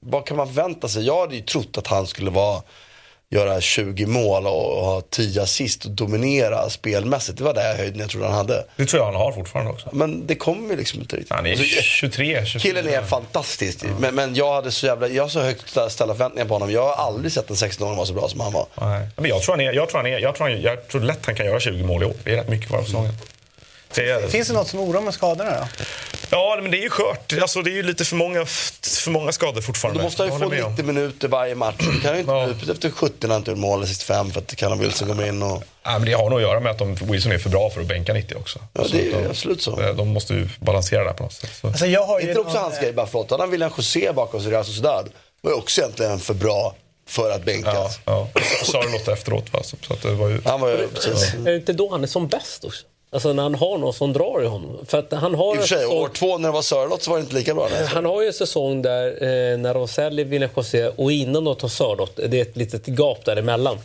vad 0.00 0.26
kan 0.26 0.36
man 0.36 0.46
förvänta 0.46 0.88
sig? 0.88 1.06
Jag 1.06 1.20
hade 1.20 1.34
ju 1.36 1.42
trott 1.42 1.78
att 1.78 1.86
han 1.86 2.06
skulle 2.06 2.30
vara, 2.30 2.62
göra 3.30 3.60
20 3.60 4.06
mål 4.06 4.46
och 4.46 4.84
ha 4.84 5.00
10 5.10 5.42
assist 5.42 5.84
och 5.84 5.90
dominera 5.90 6.70
spelmässigt. 6.70 7.38
Det 7.38 7.44
var 7.44 7.54
där 7.54 7.76
höjden 7.76 8.00
jag 8.00 8.10
trodde 8.10 8.26
han 8.26 8.34
hade. 8.34 8.64
Det 8.76 8.86
tror 8.86 9.00
jag 9.00 9.06
han 9.06 9.14
har 9.14 9.32
fortfarande 9.32 9.72
också. 9.72 9.88
Men 9.92 10.26
det 10.26 10.34
kommer 10.34 10.70
ju 10.70 10.76
liksom 10.76 11.00
inte 11.00 11.16
riktigt. 11.16 11.32
Han 11.32 11.46
är 11.46 11.50
Alltså, 11.50 11.64
23, 11.82 12.46
24. 12.46 12.60
Killen 12.60 12.94
är 12.94 13.02
fantastisk. 13.02 13.84
Men, 13.98 14.14
men 14.14 14.34
jag 14.34 14.54
hade 14.54 14.70
så 14.70 14.86
jävla, 14.86 15.08
jag 15.08 15.22
har 15.22 15.28
så 15.28 15.40
högt 15.40 15.68
ställa 15.88 16.14
förväntningar 16.14 16.48
på 16.48 16.54
honom. 16.54 16.70
Jag 16.72 16.82
har 16.82 17.06
aldrig 17.06 17.32
sett 17.32 17.50
en 17.50 17.56
16-åring 17.56 17.96
vara 17.96 18.06
så 18.06 18.12
bra 18.12 18.28
som 18.28 18.40
han 18.40 18.52
var. 18.52 18.66
Nej. 18.80 19.08
Men 19.16 19.30
jag 19.30 19.42
tror, 19.42 19.52
han 19.52 19.60
är, 19.60 19.72
jag, 19.72 19.88
tror 19.88 19.98
han 19.98 20.06
är, 20.12 20.18
jag, 20.18 20.34
tror 20.34 20.48
han, 20.48 20.60
jag 20.60 20.88
tror 20.88 21.00
lätt 21.00 21.26
han 21.26 21.34
kan 21.34 21.46
göra 21.46 21.60
20 21.60 21.82
mål 21.82 22.02
i 22.02 22.06
år. 22.06 22.14
Det 22.24 22.32
är 22.32 22.36
rätt 22.36 22.48
mycket 22.48 22.68
kvar 22.68 22.78
av 22.78 22.82
säsongen. 22.82 23.12
Det 23.94 24.30
Finns 24.32 24.48
det 24.48 24.54
något 24.54 24.68
som 24.68 24.80
oroar 24.80 25.00
med 25.00 25.14
skadorna 25.14 25.50
då? 25.50 25.84
ja, 26.30 26.58
men 26.62 26.70
det 26.70 26.78
är 26.78 26.82
ju 26.82 26.90
skört. 26.90 27.32
Alltså, 27.40 27.62
det 27.62 27.70
är 27.70 27.74
ju 27.74 27.82
lite 27.82 28.04
för 28.04 28.16
många, 28.16 28.46
för 28.82 29.10
många 29.10 29.32
skador 29.32 29.60
fortfarande. 29.60 30.00
Du 30.00 30.04
måste 30.04 30.22
ju 30.24 30.30
få 30.30 30.48
med 30.48 30.64
om. 30.64 30.70
90 30.70 30.84
minuter 30.84 31.28
varje 31.28 31.54
match. 31.54 31.74
Du 31.78 32.00
kan 32.00 32.14
ju 32.14 32.20
inte 32.20 32.32
Ja. 32.32 32.72
efter 32.72 32.90
70 32.90 33.26
när 33.26 33.36
inte 33.36 33.54
mål 33.54 33.78
eller 33.78 33.86
65 33.86 34.30
för 34.30 34.40
att 34.40 34.56
Callum 34.56 34.78
Wilson 34.78 35.08
kommer 35.08 35.26
in 35.26 35.42
och... 35.42 35.62
Ja, 35.84 35.90
men 35.98 36.04
det 36.04 36.12
har 36.12 36.30
nog 36.30 36.38
att 36.38 36.42
göra 36.42 36.60
med 36.60 36.72
att 36.72 36.78
de, 36.78 36.94
Wilson 36.94 37.32
är 37.32 37.38
för 37.38 37.50
bra 37.50 37.70
för 37.70 37.80
att 37.80 37.86
bänka 37.86 38.12
90 38.12 38.36
också. 38.38 38.58
Ja, 38.72 38.84
det 38.92 39.08
är 39.12 39.22
de, 39.22 39.28
absolut 39.30 39.62
så. 39.62 39.92
De 39.92 40.08
måste 40.08 40.34
ju 40.34 40.48
balansera 40.60 41.00
det 41.02 41.08
här 41.08 41.16
på 41.16 41.22
något 41.22 41.32
sätt. 41.32 41.50
Så. 41.60 41.66
Alltså 41.66 41.86
jag 41.86 42.06
har 42.06 42.20
ju 42.20 42.28
Inte 42.28 42.40
också 42.40 42.58
hans 42.58 42.78
grej 42.80 42.92
bara 42.92 43.06
förlåt. 43.06 43.30
Han 43.30 43.40
har 43.40 43.46
William 43.46 43.70
José 43.76 44.12
bakom 44.12 44.40
sig 44.40 44.48
i 44.50 44.52
Real 44.52 44.64
Sociedad. 44.64 45.08
Var 45.40 45.50
ju 45.50 45.56
också 45.56 45.80
egentligen 45.80 46.20
för 46.20 46.34
bra 46.34 46.74
för 47.08 47.30
att 47.30 47.36
Ja, 47.38 47.44
bänkas. 47.44 47.98
ja. 48.04 48.28
Sa 48.64 48.82
det 48.82 48.92
låter 48.92 49.12
efteråt. 49.12 49.52
Va? 49.52 49.62
Så, 49.62 49.76
så 49.86 49.92
att 49.92 50.02
det 50.02 50.12
var 50.14 50.28
ju... 50.28 50.40
Han 50.44 50.60
var 50.60 50.68
ju 50.68 50.88
precis. 50.88 51.34
Är 51.34 51.38
det 51.44 51.56
inte 51.56 51.72
då 51.72 51.90
han 51.90 52.02
är 52.02 52.06
som 52.06 52.28
bäst 52.28 52.64
också? 52.64 52.84
Alltså 53.10 53.32
när 53.32 53.42
han 53.42 53.54
har 53.54 53.78
någon 53.78 53.92
som 53.94 54.12
drar 54.12 54.42
i 54.42 54.46
honom. 54.46 54.86
För 54.86 54.98
att 54.98 55.12
han 55.12 55.34
har 55.34 55.54
I 55.54 55.58
och 55.58 55.60
för 55.60 55.68
sig, 55.68 55.82
en 55.84 55.90
år 55.90 56.08
säsong, 56.08 56.14
två 56.14 56.38
när 56.38 56.48
det 56.48 56.52
var 56.52 56.62
Sörlott 56.62 57.02
så 57.02 57.10
var 57.10 57.18
det 57.18 57.22
inte 57.22 57.34
lika 57.34 57.54
bra. 57.54 57.68
Nej. 57.70 57.86
han 57.86 58.04
har 58.04 58.22
ju 58.22 58.26
en 58.26 58.32
säsong 58.32 58.82
där 58.82 59.06
eh, 59.06 59.58
när 59.58 59.74
de 59.74 59.88
säljer 59.88 60.24
William 60.24 60.50
José 60.56 60.88
och 60.88 61.12
innan 61.12 61.44
de 61.44 61.56
tar 61.56 61.68
Sörlott, 61.68 62.16
det 62.16 62.38
är 62.38 62.42
ett 62.42 62.56
litet 62.56 62.86
gap 62.86 63.24
däremellan. 63.24 63.78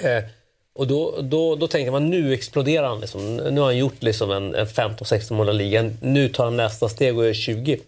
Eh, 0.00 0.22
och 0.74 0.86
då, 0.86 1.20
då, 1.20 1.56
då 1.56 1.68
tänker 1.68 1.90
man 1.90 2.10
nu 2.10 2.34
exploderar 2.34 2.88
han. 2.88 3.00
Liksom. 3.00 3.36
Nu 3.36 3.60
har 3.60 3.66
han 3.66 3.76
gjort 3.76 4.02
liksom 4.02 4.30
en, 4.30 4.54
en 4.54 4.66
15-16 4.66 5.32
mål 5.32 5.56
ligan. 5.56 5.98
Nu 6.02 6.28
tar 6.28 6.44
han 6.44 6.56
nästa 6.56 6.88
steg 6.88 7.18
och 7.18 7.26
är 7.26 7.34
20. 7.34 7.78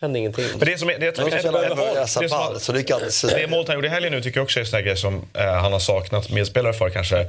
hände 0.00 0.18
ingenting. 0.18 0.44
Men 0.58 0.68
det 0.68 0.78
som 0.78 0.90
är, 0.90 0.98
det, 0.98 1.04
jag 1.04 1.14
tror- 1.14 1.30
det, 1.30 2.60
så 2.60 2.72
det 2.72 2.82
kan 2.82 2.94
aldrig 2.94 3.12
säga. 3.12 3.38
det 3.38 3.46
målet 3.46 3.68
han 3.68 3.76
gjorde 3.76 3.86
i 3.86 3.90
helgen 3.90 4.12
nu 4.12 4.22
tycker 4.22 4.38
jag 4.38 4.44
också 4.44 4.58
är 4.58 4.60
en 4.60 4.66
sån 4.66 4.76
här 4.76 4.84
grej 4.84 4.96
som 4.96 5.14
eh, 5.34 5.44
han 5.44 5.72
har 5.72 5.80
saknat 5.80 6.30
medspelare 6.30 6.72
för 6.72 6.90
kanske. 6.90 7.26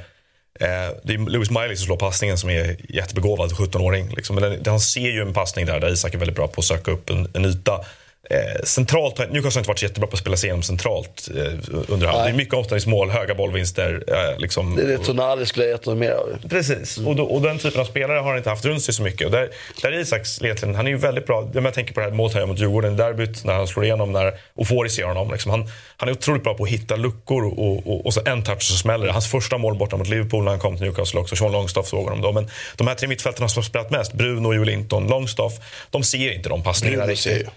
Eh, 0.60 0.68
det 1.04 1.14
är 1.14 1.30
Lewis 1.30 1.50
Miley 1.50 1.76
som 1.76 1.86
slår 1.86 1.98
passningen 1.98 2.38
som 2.38 2.50
är 2.50 2.76
jättebegåvad 2.90 3.52
17-åring. 3.52 4.10
Liksom. 4.10 4.36
Men 4.36 4.52
den, 4.52 4.62
han 4.66 4.80
ser 4.80 5.10
ju 5.10 5.22
en 5.22 5.34
passning 5.34 5.66
där, 5.66 5.80
där 5.80 5.94
Isak 5.94 6.14
är 6.14 6.18
väldigt 6.18 6.36
bra 6.36 6.48
på 6.48 6.60
att 6.60 6.66
söka 6.66 6.92
upp 6.92 7.10
en, 7.10 7.28
en 7.34 7.46
yta. 7.46 7.86
Eh, 8.30 8.64
centralt, 8.64 9.18
har- 9.18 9.26
Newcastle 9.28 9.58
har 9.58 9.62
inte 9.62 9.68
varit 9.68 9.80
så 9.80 9.86
jättebra 9.86 10.08
på 10.08 10.14
att 10.14 10.20
spela 10.20 10.38
sig 10.38 10.48
igenom 10.48 10.64
centralt 10.64 11.30
eh, 11.36 11.44
under. 11.88 12.08
Det 12.08 12.30
är 12.30 12.34
mycket 12.34 12.54
omställningsmål, 12.54 13.10
höga 13.10 13.36
bollvinster. 13.36 14.04
Eh, 14.08 14.40
liksom. 14.40 14.76
Det 14.76 14.82
är 14.82 14.88
det 14.88 14.98
Tonali 14.98 15.46
skulle 15.46 15.66
ha 15.66 15.72
gett 15.72 15.86
honom 15.86 16.00
mer 16.00 16.12
av. 16.12 16.38
Precis, 16.50 16.98
och, 16.98 17.16
då, 17.16 17.24
och 17.24 17.42
den 17.42 17.58
typen 17.58 17.82
av 17.82 17.86
spelare 17.86 18.18
har 18.20 18.28
han 18.30 18.38
inte 18.38 18.50
haft 18.50 18.66
runt 18.66 18.84
sig 18.84 18.94
så 18.94 19.04
mycket. 19.04 19.26
Och 19.26 19.32
där, 19.32 19.50
där 19.82 19.92
är 19.92 20.00
Isaks 20.00 20.42
egentligen, 20.42 20.76
han 20.76 20.88
är 20.88 20.92
ju 20.92 20.98
väldigt 20.98 21.26
bra. 21.26 21.50
Jag 21.54 21.74
tänker 21.74 21.94
på 21.94 22.00
det 22.00 22.06
här 22.06 22.14
målet 22.14 22.36
gör 22.36 22.46
mot 22.46 22.60
Djurgården 22.60 22.94
i 22.94 22.98
derbyt 22.98 23.44
när 23.44 23.54
han 23.54 23.68
slår 23.68 23.86
igenom 23.86 24.12
när 24.12 24.34
Ofori 24.56 24.90
ser 24.90 25.04
honom. 25.04 25.32
Liksom. 25.32 25.52
Han, 25.52 25.70
han 25.98 26.10
är 26.10 26.14
otroligt 26.14 26.44
bra 26.44 26.54
på 26.54 26.64
att 26.64 26.70
hitta 26.70 26.96
luckor 26.96 27.46
och, 27.46 27.88
och, 27.88 28.06
och 28.06 28.14
så 28.14 28.22
en 28.26 28.44
touch 28.44 28.62
så 28.64 28.78
smäller 28.78 29.06
det. 29.06 29.12
Hans 29.12 29.32
första 29.32 29.58
mål 29.58 29.76
borta 29.76 29.98
mot 29.98 30.08
Liverpool 30.08 30.44
när 30.44 30.52
han 30.52 30.60
kom 30.60 30.78
till 30.78 30.86
Newcastle 30.86 31.20
också. 31.20 31.36
Sean 31.36 31.52
Longstaff 31.52 31.88
såg 31.88 32.04
honom 32.04 32.22
då. 32.22 32.32
Men 32.32 32.50
de 32.78 32.88
här 32.88 32.96
tre 32.96 33.08
mittfältarna 33.08 33.50
som 33.50 33.62
har 33.62 33.66
spelat 33.66 33.92
mest, 33.92 34.14
Bruno, 34.14 34.54
Joel 34.54 34.68
Linton, 34.68 35.08
Longstaff, 35.08 35.54
de 35.90 36.04
ser 36.04 36.32
inte 36.34 36.50
de 36.50 36.64
passningarna 36.64 37.08
riktigt. 37.08 37.48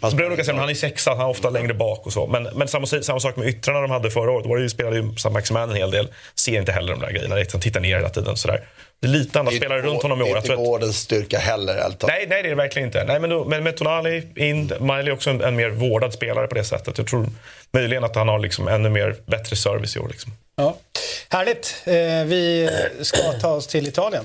Alltså 0.00 0.18
säga, 0.18 0.44
men 0.46 0.58
han 0.58 0.68
är 0.68 0.74
sexa, 0.74 1.10
han 1.10 1.20
är 1.20 1.28
ofta 1.28 1.50
längre 1.50 1.74
bak 1.74 2.06
och 2.06 2.12
så. 2.12 2.26
Men, 2.26 2.42
men 2.54 2.68
samma, 2.68 2.86
samma 2.86 3.20
sak 3.20 3.36
med 3.36 3.48
yttrarna 3.48 3.80
de 3.80 3.90
hade 3.90 4.10
förra 4.10 4.30
året. 4.30 4.44
Då 4.44 4.48
var 4.48 4.56
det 4.56 4.62
ju, 4.62 4.68
spelade 4.68 4.96
ju 4.96 5.16
Sam 5.16 5.32
Maximan 5.32 5.70
en 5.70 5.76
hel 5.76 5.90
del. 5.90 6.08
Ser 6.34 6.58
inte 6.58 6.72
heller 6.72 6.92
de 6.92 7.00
där 7.00 7.10
grejerna. 7.10 7.36
Han 7.52 7.60
tittar 7.60 7.80
ner 7.80 7.96
hela 7.96 8.08
tiden. 8.08 8.36
Sådär. 8.36 8.64
Det 9.00 9.06
är 9.06 9.10
lite 9.10 9.38
andra 9.38 9.52
spelare 9.52 9.82
runt 9.82 10.02
honom 10.02 10.20
i 10.20 10.22
år. 10.22 10.26
Det 10.26 10.32
är 10.32 10.36
inte 10.36 10.56
gårdens 10.56 10.98
styrka 10.98 11.38
heller. 11.38 11.74
talat. 11.74 12.02
nej, 12.02 12.26
nej, 12.28 12.42
det 12.42 12.48
är 12.48 12.50
det 12.50 12.54
verkligen 12.54 12.88
inte. 12.88 13.04
Nej, 13.04 13.20
men, 13.20 13.30
då, 13.30 13.44
men 13.44 13.64
med 13.64 13.76
Tonali 13.76 14.22
in, 14.36 14.72
Miley 14.80 15.06
är 15.06 15.12
också 15.12 15.30
en, 15.30 15.40
en 15.40 15.56
mer 15.56 15.70
vårdad 15.70 16.12
spelare 16.12 16.46
på 16.46 16.54
det 16.54 16.64
sättet. 16.64 16.98
Jag 16.98 17.06
tror 17.06 17.26
möjligen 17.70 18.04
att 18.04 18.16
han 18.16 18.28
har 18.28 18.38
liksom 18.38 18.68
ännu 18.68 18.88
mer 18.88 19.16
bättre 19.26 19.56
service 19.56 19.96
i 19.96 19.98
år. 19.98 20.08
Liksom. 20.08 20.32
Ja. 20.56 20.76
Härligt. 21.28 21.82
Eh, 21.84 21.94
vi 22.24 22.70
ska 23.00 23.18
ta 23.32 23.48
oss 23.48 23.66
till 23.66 23.88
Italien. 23.88 24.24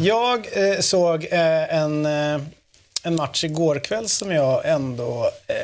Jag 0.00 0.46
eh, 0.52 0.80
såg 0.80 1.24
eh, 1.30 1.74
en, 1.74 2.06
eh, 2.06 2.40
en 3.02 3.16
match 3.16 3.44
igår 3.44 3.78
kväll 3.78 4.08
som 4.08 4.30
jag 4.30 4.68
ändå 4.68 5.30
eh, 5.46 5.56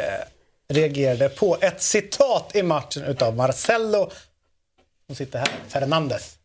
reagerade 0.68 1.29
på. 1.29 1.59
Ett 1.61 1.83
citat 1.83 2.51
i 2.55 2.62
matchen 2.62 3.05
utav 3.05 3.37
Marcelo, 3.37 4.11
som 5.07 5.16
sitter 5.16 5.39
här, 5.39 5.49
Fernandes. 5.68 6.37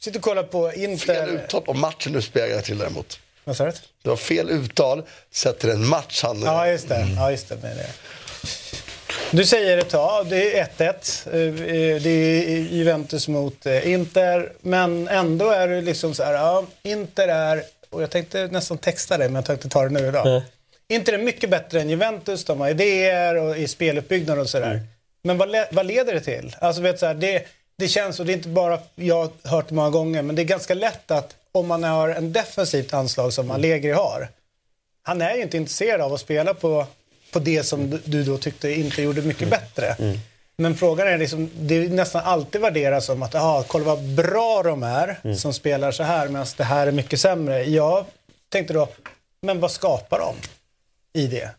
Sitter 0.00 0.18
och 0.18 0.24
kollar 0.24 0.42
på 0.42 0.70
Fel 0.70 0.80
Inter... 0.80 1.26
uttal 1.26 1.62
på 1.62 1.74
matchen 1.74 2.12
du 2.12 2.22
speglar 2.22 2.62
till 2.62 2.78
däremot. 2.78 3.20
Vad 3.44 3.56
sa 3.56 3.64
du? 3.64 3.72
Det 4.02 4.08
var 4.08 4.16
fel 4.16 4.50
uttal 4.50 5.02
sett 5.30 5.58
till 5.58 5.70
en 5.70 5.88
match 5.88 6.22
han... 6.22 6.42
Ja, 6.42 6.68
just 6.68 6.88
det. 6.88 7.08
Ja, 7.16 7.30
just 7.30 7.48
det, 7.48 7.56
med 7.56 7.76
det. 7.76 7.90
Du 9.32 9.44
säger 9.44 9.78
ett 9.78 9.88
tag, 9.90 10.26
det 10.26 10.58
är 10.58 10.64
1-1. 10.64 11.26
Eh, 11.26 12.02
Det 12.02 12.10
är 12.10 12.58
Juventus 12.58 13.28
mot 13.28 13.66
eh, 13.66 13.90
Inter. 13.92 14.52
Men 14.60 15.08
ändå 15.08 15.50
är 15.50 15.68
det 15.68 15.80
liksom 15.80 16.14
så 16.14 16.22
här, 16.24 16.32
ja, 16.32 16.64
Inter 16.82 17.28
är, 17.28 17.62
och 17.90 18.02
jag 18.02 18.10
tänkte 18.10 18.46
nästan 18.46 18.78
texta 18.78 19.18
det, 19.18 19.24
men 19.24 19.34
jag 19.34 19.44
tänkte 19.44 19.68
ta 19.68 19.82
det 19.82 19.88
nu 19.90 20.06
idag. 20.08 20.42
Inter 20.88 21.12
är 21.12 21.18
mycket 21.18 21.50
bättre 21.50 21.80
än 21.80 21.90
Juventus, 21.90 22.44
de 22.44 22.60
har 22.60 22.68
idéer 22.70 23.34
och 23.36 23.56
i 23.58 23.68
speluppbyggnad 23.68 24.38
och 24.38 24.48
sådär. 24.48 24.80
Men 25.22 25.38
vad, 25.38 25.48
vad 25.72 25.86
leder 25.86 26.14
det 26.14 26.20
till? 26.20 26.56
Alltså 26.60 26.82
vet 26.82 26.98
så 26.98 27.06
här, 27.06 27.14
det, 27.14 27.46
det 27.78 27.88
känns, 27.88 28.20
och 28.20 28.26
det 28.26 28.32
är 28.32 28.36
inte 28.36 28.48
bara 28.48 28.78
jag 28.94 29.14
har 29.16 29.50
hört 29.50 29.68
det 29.68 29.74
många 29.74 29.90
gånger, 29.90 30.22
men 30.22 30.36
det 30.36 30.42
är 30.42 30.44
ganska 30.44 30.74
lätt 30.74 31.10
att 31.10 31.36
om 31.52 31.66
man 31.66 31.84
har 31.84 32.08
en 32.08 32.32
defensivt 32.32 32.94
anslag 32.94 33.32
som 33.32 33.50
Allegri 33.50 33.90
har, 33.92 34.28
han 35.02 35.22
är 35.22 35.34
ju 35.36 35.42
inte 35.42 35.56
intresserad 35.56 36.00
av 36.00 36.14
att 36.14 36.20
spela 36.20 36.54
på, 36.54 36.86
på 37.30 37.38
det 37.38 37.62
som 37.62 38.00
du- 38.04 38.24
då 38.24 38.38
tyckte 38.38 38.72
inte 38.72 39.02
gjorde 39.02 39.22
mycket 39.22 39.48
bättre. 39.50 39.96
Men 40.58 40.76
frågan 40.76 41.08
är 41.08 41.18
liksom, 41.18 41.50
det 41.60 41.88
nästan 41.88 42.22
alltid 42.24 42.60
värderas 42.60 43.04
som 43.06 43.22
att, 43.22 43.34
aha, 43.34 43.64
kolla 43.66 43.84
vad 43.84 44.02
bra 44.02 44.62
de 44.62 44.82
är 44.82 45.34
som 45.36 45.52
spelar 45.54 45.92
så 45.92 46.02
här 46.02 46.28
medan 46.28 46.46
det 46.56 46.64
här 46.64 46.86
är 46.86 46.92
mycket 46.92 47.20
sämre. 47.20 47.64
Jag 47.64 48.04
tänkte 48.48 48.74
då, 48.74 48.88
men 49.42 49.60
vad 49.60 49.70
skapar 49.70 50.18
de 50.18 50.34
i 51.20 51.26
det? 51.26 51.50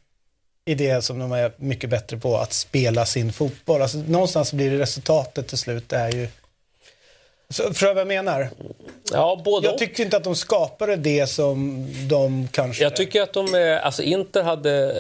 I 0.66 0.76
det 0.76 1.02
som 1.02 1.20
de 1.20 1.32
är 1.32 1.52
mycket 1.58 1.90
bättre 1.90 2.18
på, 2.18 2.38
att 2.38 2.54
spela 2.54 3.06
sin 3.06 3.34
fotboll. 3.34 3.82
Alltså, 3.82 3.98
någonstans 3.98 4.54
blir 4.54 4.72
det 4.72 4.80
resultatet 4.80 5.48
till 5.48 5.58
slut 5.58 5.94
är 5.94 6.12
ju... 6.12 6.28
Så, 7.54 7.64
förstår 7.64 7.88
du 7.88 7.94
vad 7.94 8.02
jag 8.02 8.08
menar? 8.08 8.50
Ja, 9.14 9.42
både 9.46 9.68
Jag 9.68 9.78
tyckte 9.78 10.02
inte 10.02 10.18
att 10.18 10.24
de 10.24 10.36
skapade 10.36 10.96
det 10.96 11.28
som 11.28 11.88
de 12.10 12.48
kanske... 12.52 12.84
Jag 12.84 12.96
tycker 12.96 13.22
att 13.22 13.34
de, 13.34 13.80
alltså 13.84 14.04
Inter 14.04 14.44
hade, 14.44 14.96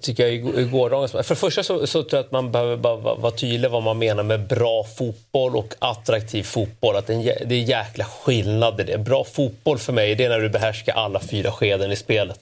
tycker 0.00 0.22
jag, 0.26 0.32
i- 0.34 0.64
gårdagens 0.72 1.12
För 1.12 1.18
det 1.28 1.34
första 1.34 1.62
så, 1.62 1.86
så 1.86 2.02
tror 2.02 2.18
jag 2.18 2.24
att 2.26 2.32
man 2.32 2.52
behöver 2.52 2.76
bara 2.76 2.96
vara 3.14 3.30
tydlig 3.32 3.70
vad 3.70 3.82
man 3.82 3.98
menar 3.98 4.22
med 4.22 4.46
bra 4.46 4.84
fotboll 4.84 5.56
och 5.56 5.74
attraktiv 5.78 6.42
fotboll. 6.42 6.96
Att 6.96 7.06
det, 7.06 7.12
är 7.12 7.16
en, 7.16 7.22
jä- 7.22 7.44
det 7.46 7.54
är 7.54 7.58
jäkla 7.62 8.04
skillnad 8.04 8.80
i 8.80 8.84
det. 8.84 8.98
Bra 8.98 9.24
fotboll 9.24 9.78
för 9.78 9.92
mig, 9.92 10.14
det 10.14 10.24
är 10.24 10.28
när 10.28 10.40
du 10.40 10.48
behärskar 10.48 10.92
alla 10.94 11.20
fyra 11.20 11.52
skeden 11.52 11.92
i 11.92 11.96
spelet. 11.96 12.40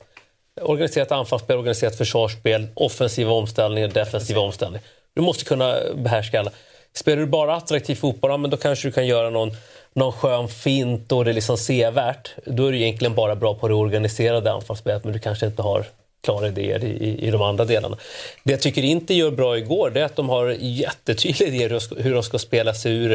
Organiserat 0.61 1.13
anfallsspel, 1.13 1.57
organiserat 1.59 1.97
försvarsspel, 1.99 2.67
offensiva 2.75 3.33
omställningar, 3.33 3.89
defensiva 3.89 4.41
omställningar. 4.41 4.83
Du 5.15 5.21
måste 5.23 5.45
kunna 5.45 5.77
behärska 5.95 6.41
alla. 6.41 6.51
Spelar 6.97 7.17
du 7.17 7.27
bara 7.27 7.57
attraktiv 7.57 7.95
fotboll, 7.95 8.31
ja, 8.31 8.37
men 8.37 8.51
då 8.51 8.57
kanske 8.57 8.89
du 8.89 8.93
kan 8.93 9.07
göra 9.07 9.31
någon, 9.31 9.51
någon 9.93 10.13
skön 10.13 10.49
fint 10.49 11.13
och 11.13 11.25
det 11.25 11.31
är 11.31 11.35
liksom 11.35 11.57
sevärt. 11.57 12.35
Då 12.45 12.67
är 12.67 12.73
du 12.73 12.79
egentligen 12.79 13.15
bara 13.15 13.37
bra 13.37 13.55
på 13.55 13.69
det 13.69 13.75
organiserade 13.75 14.53
anfallsspelet, 14.53 15.05
men 15.05 15.13
du 15.13 15.19
kanske 15.19 15.47
inte 15.47 15.63
har 15.63 15.87
klara 16.23 16.49
idéer 16.49 16.85
i, 16.85 16.89
i, 16.89 17.27
i 17.27 17.31
de 17.31 17.43
andra 17.43 17.65
delarna. 17.65 17.97
Det 18.45 18.53
jag 18.53 18.61
tycker 18.61 18.83
inte 18.85 19.15
gör 19.15 19.31
bra 19.31 19.59
igår, 19.59 19.91
det 19.91 20.01
är 20.01 20.05
att 20.05 20.17
de 20.17 20.29
har 20.29 20.57
jättetydliga 20.61 21.49
idéer 21.49 22.03
hur 22.03 22.15
de 22.15 22.23
ska, 22.23 22.39
spela 22.39 22.75
sig 22.75 22.93
ur 22.93 23.13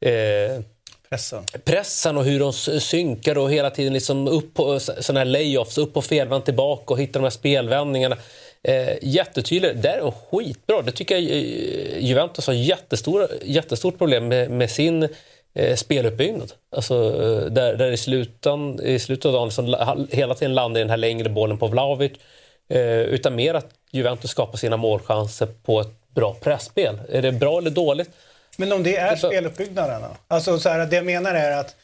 eh, 0.00 0.60
Pressen. 1.08 1.44
pressen 1.64 2.16
och 2.16 2.24
hur 2.24 2.40
de 2.40 2.52
synkar 2.80 3.38
och 3.38 3.50
hela 3.50 3.70
tiden 3.70 3.92
liksom 3.92 4.28
upp 4.28 4.54
på 4.54 4.80
sådana 4.80 5.20
här 5.20 5.24
layoffs, 5.24 5.78
upp 5.78 5.94
på 5.94 6.02
felvänd 6.02 6.44
tillbaka 6.44 6.94
och 6.94 7.00
hitta 7.00 7.18
de 7.18 7.22
här 7.22 7.30
spelvändningarna. 7.30 8.16
Eh, 8.62 8.94
jättetydligt. 9.02 9.82
Det 9.82 9.88
är 9.88 10.10
skitbra. 10.30 10.82
Det 10.82 10.92
tycker 10.92 11.14
jag 11.18 11.24
eh, 11.24 11.98
Juventus 12.04 12.46
har 12.46 12.54
jättestora, 12.54 13.28
jättestort 13.44 13.98
problem 13.98 14.28
med, 14.28 14.50
med 14.50 14.70
sin 14.70 15.08
eh, 15.54 15.76
speluppbyggnad. 15.76 16.52
Alltså, 16.76 16.94
eh, 16.94 17.52
där, 17.52 17.74
där 17.74 17.90
i, 17.92 17.96
slutan, 17.96 18.80
i 18.82 18.98
slutet 18.98 19.24
av 19.26 19.32
dagen 19.32 19.48
liksom, 19.48 19.66
la- 19.66 19.96
hela 20.10 20.34
tiden 20.34 20.54
landar 20.54 20.80
den 20.80 20.90
här 20.90 20.96
längre 20.96 21.28
bollen 21.28 21.58
på 21.58 21.66
Vlahovic. 21.66 22.12
Eh, 22.68 23.00
utan 23.00 23.34
mer 23.34 23.54
att 23.54 23.66
Juventus 23.90 24.30
skapar 24.30 24.58
sina 24.58 24.76
målchanser 24.76 25.46
på 25.64 25.80
ett 25.80 26.14
bra 26.14 26.34
pressspel. 26.34 26.98
Är 27.12 27.22
det 27.22 27.32
bra 27.32 27.58
eller 27.58 27.70
dåligt? 27.70 28.10
Men 28.56 28.72
om 28.72 28.82
det 28.82 28.96
är 28.96 29.16
speluppbyggnaden 29.16 30.02
då? 30.02 30.08
Alltså 30.28 30.58
så 30.58 30.68
här, 30.68 30.86
det 30.86 30.96
jag 30.96 31.04
menar 31.04 31.34
är 31.34 31.56
att 31.60 31.76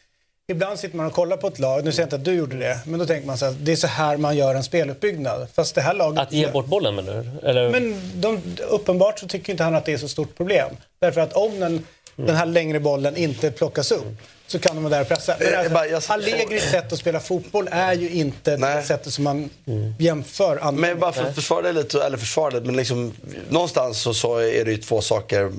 ibland 0.52 0.78
sitter 0.78 0.96
man 0.96 1.06
och 1.06 1.12
kollar 1.12 1.36
på 1.36 1.46
ett 1.46 1.58
lag, 1.58 1.84
nu 1.84 1.92
säger 1.92 2.02
jag 2.02 2.06
inte 2.06 2.16
att 2.16 2.24
du 2.24 2.32
gjorde 2.34 2.58
det, 2.58 2.78
men 2.86 2.98
då 2.98 3.06
tänker 3.06 3.26
man 3.26 3.38
så 3.38 3.44
här, 3.44 3.54
det 3.60 3.72
är 3.72 3.76
så 3.76 3.86
här 3.86 4.16
man 4.16 4.36
gör 4.36 4.54
en 4.54 4.64
speluppbyggnad. 4.64 5.46
Fast 5.54 5.74
det 5.74 5.80
här 5.80 5.94
laget... 5.94 6.20
Att 6.20 6.32
ge 6.32 6.46
bort 6.50 6.66
bollen 6.66 6.94
menar 6.94 7.14
du? 7.40 7.48
Eller? 7.48 7.70
Men 7.70 8.00
de, 8.14 8.42
uppenbart 8.68 9.18
så 9.18 9.26
tycker 9.28 9.52
inte 9.52 9.64
han 9.64 9.74
att 9.74 9.84
det 9.84 9.92
är 9.92 9.98
så 9.98 10.08
stort 10.08 10.36
problem. 10.36 10.68
Därför 11.00 11.20
att 11.20 11.32
om 11.32 11.60
den, 11.60 11.86
den 12.16 12.36
här 12.36 12.46
längre 12.46 12.80
bollen 12.80 13.16
inte 13.16 13.50
plockas 13.50 13.92
upp 13.92 14.06
så 14.46 14.58
kan 14.58 14.74
de 14.74 14.84
vara 14.84 14.94
där 14.94 15.00
och 15.00 15.08
pressa. 15.08 15.36
Men 15.38 15.46
Jag- 15.48 15.54
alltså, 15.56 15.64
jag 15.64 15.72
bara- 15.72 15.86
jag- 15.86 16.02
Allegris 16.08 16.70
sätt 16.70 16.92
att 16.92 16.98
spela 16.98 17.20
fotboll 17.20 17.68
är 17.72 17.92
ju 17.94 18.10
inte 18.10 18.50
det 18.50 18.56
Nej. 18.56 18.82
sättet 18.84 19.12
som 19.12 19.24
man 19.24 19.50
jämför 19.98 20.56
andra 20.56 20.80
Men 20.80 20.98
bara 20.98 21.12
för 21.12 21.22
att 21.24 21.34
försvara 21.34 21.62
det 21.62 21.72
lite, 21.72 22.02
eller 22.04 22.16
försvara 22.18 22.50
det, 22.50 22.66
men 22.66 22.76
liksom, 22.76 23.12
någonstans 23.48 23.98
så, 24.00 24.14
så 24.14 24.36
är 24.36 24.64
det 24.64 24.70
ju 24.70 24.76
två 24.76 25.00
saker. 25.00 25.52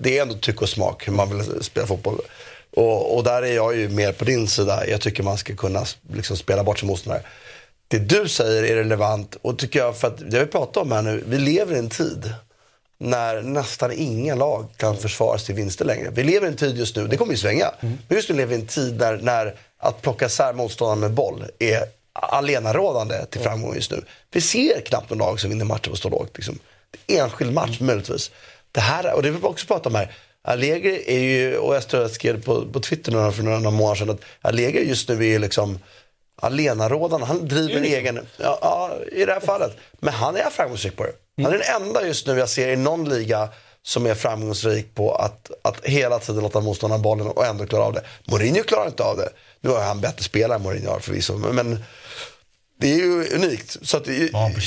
Det 0.00 0.18
är 0.18 0.22
ändå 0.22 0.34
tycke 0.34 0.58
och 0.60 0.68
smak 0.68 1.08
hur 1.08 1.12
man 1.12 1.36
vill 1.38 1.62
spela 1.64 1.86
fotboll. 1.86 2.18
Och, 2.78 3.16
och 3.16 3.24
där 3.24 3.42
är 3.42 3.54
jag 3.54 3.76
ju 3.76 3.88
mer 3.88 4.12
på 4.12 4.24
din 4.24 4.48
sida. 4.48 4.86
Jag 4.86 5.00
tycker 5.00 5.22
man 5.22 5.38
ska 5.38 5.56
kunna 5.56 5.84
liksom, 6.12 6.36
spela 6.36 6.64
bort 6.64 6.78
sin 6.78 6.88
motståndare. 6.88 7.22
Det 7.88 7.98
du 7.98 8.28
säger 8.28 8.62
är 8.62 8.76
relevant 8.76 9.36
och 9.42 9.58
tycker 9.58 9.78
jag, 9.78 9.96
för 9.96 10.08
att 10.08 10.30
det 10.30 10.40
vi 10.40 10.46
pratat 10.46 10.76
om 10.76 10.92
här 10.92 11.02
nu, 11.02 11.24
vi 11.26 11.38
lever 11.38 11.74
i 11.74 11.78
en 11.78 11.88
tid 11.88 12.32
när 12.98 13.42
nästan 13.42 13.92
inga 13.92 14.34
lag 14.34 14.66
kan 14.76 14.96
försvara 14.96 15.38
sig 15.38 15.46
till 15.46 15.54
vinster 15.54 15.84
längre. 15.84 16.10
Vi 16.10 16.24
lever 16.24 16.46
i 16.46 16.50
en 16.50 16.56
tid 16.56 16.76
just 16.76 16.96
nu, 16.96 17.06
det 17.06 17.16
kommer 17.16 17.32
ju 17.32 17.38
svänga, 17.38 17.70
men 17.80 18.16
just 18.16 18.28
nu 18.28 18.36
lever 18.36 18.48
vi 18.48 18.56
i 18.56 18.60
en 18.60 18.66
tid 18.66 18.98
när, 18.98 19.16
när 19.16 19.54
att 19.78 20.02
plocka 20.02 20.26
isär 20.26 20.52
motståndaren 20.52 21.00
med 21.00 21.12
boll 21.12 21.44
är 21.58 21.82
allenarådande 22.12 23.26
till 23.30 23.40
framgång 23.40 23.74
just 23.74 23.90
nu. 23.90 24.04
Vi 24.30 24.40
ser 24.40 24.80
knappt 24.80 25.10
någon 25.10 25.18
lag 25.18 25.40
som 25.40 25.50
vinner 25.50 25.64
matcher 25.64 25.90
på 25.90 25.96
stå 25.96 26.08
lågt. 26.08 26.36
Liksom. 26.36 26.58
Enskild 27.06 27.52
match 27.52 27.80
möjligtvis. 27.80 28.30
Det 28.72 28.80
här, 28.80 29.14
och 29.14 29.22
det 29.22 29.30
vill 29.30 29.40
vi 29.40 29.46
också 29.46 29.66
prata 29.66 29.88
om 29.88 29.94
här. 29.94 30.14
Allegri 30.44 31.04
är 31.06 31.20
ju, 31.20 31.56
och 31.56 31.74
jag 31.74 32.10
skrev 32.10 32.42
på, 32.42 32.66
på 32.72 32.80
Twitter 32.80 33.12
några, 33.12 33.32
för 33.32 33.42
några 33.42 33.70
månader 33.70 33.94
sedan, 33.94 34.10
att 34.10 34.20
Allegri 34.40 34.88
just 34.88 35.08
nu 35.08 35.26
är 35.26 35.38
liksom 35.38 35.78
allenarådande. 36.42 37.26
Han 37.26 37.48
driver 37.48 37.76
en 37.76 37.84
egen, 37.84 38.26
ja, 38.36 38.58
ja, 38.62 38.96
i 39.12 39.24
det 39.24 39.32
här 39.32 39.40
fallet. 39.40 39.76
Men 40.00 40.14
han 40.14 40.36
är 40.36 40.50
framgångsrik 40.50 40.96
på 40.96 41.04
det. 41.04 41.12
Han 41.42 41.52
är 41.52 41.58
den 41.58 41.82
enda 41.82 42.06
just 42.06 42.26
nu 42.26 42.38
jag 42.38 42.48
ser 42.48 42.68
i 42.68 42.76
någon 42.76 43.08
liga 43.08 43.48
som 43.82 44.06
är 44.06 44.14
framgångsrik 44.14 44.94
på 44.94 45.14
att, 45.14 45.50
att 45.62 45.84
hela 45.84 46.18
tiden 46.18 46.42
låta 46.42 46.60
motståndaren 46.60 47.02
bollen 47.02 47.26
och 47.26 47.46
ändå 47.46 47.66
klara 47.66 47.84
av 47.84 47.92
det. 47.92 48.02
Mourinho 48.24 48.62
klarar 48.62 48.86
inte 48.86 49.02
av 49.02 49.16
det. 49.16 49.28
Nu 49.60 49.70
har 49.70 49.80
han 49.80 50.00
bättre 50.00 50.22
spelare 50.22 50.56
än 50.56 50.62
Mourinho 50.62 50.90
har 50.90 51.00
förvisso, 51.00 51.36
men 51.36 51.84
det 52.80 52.92
är 52.92 52.96
ju 52.96 53.34
unikt. 53.34 53.76
Så 53.82 53.96
att, 53.96 54.06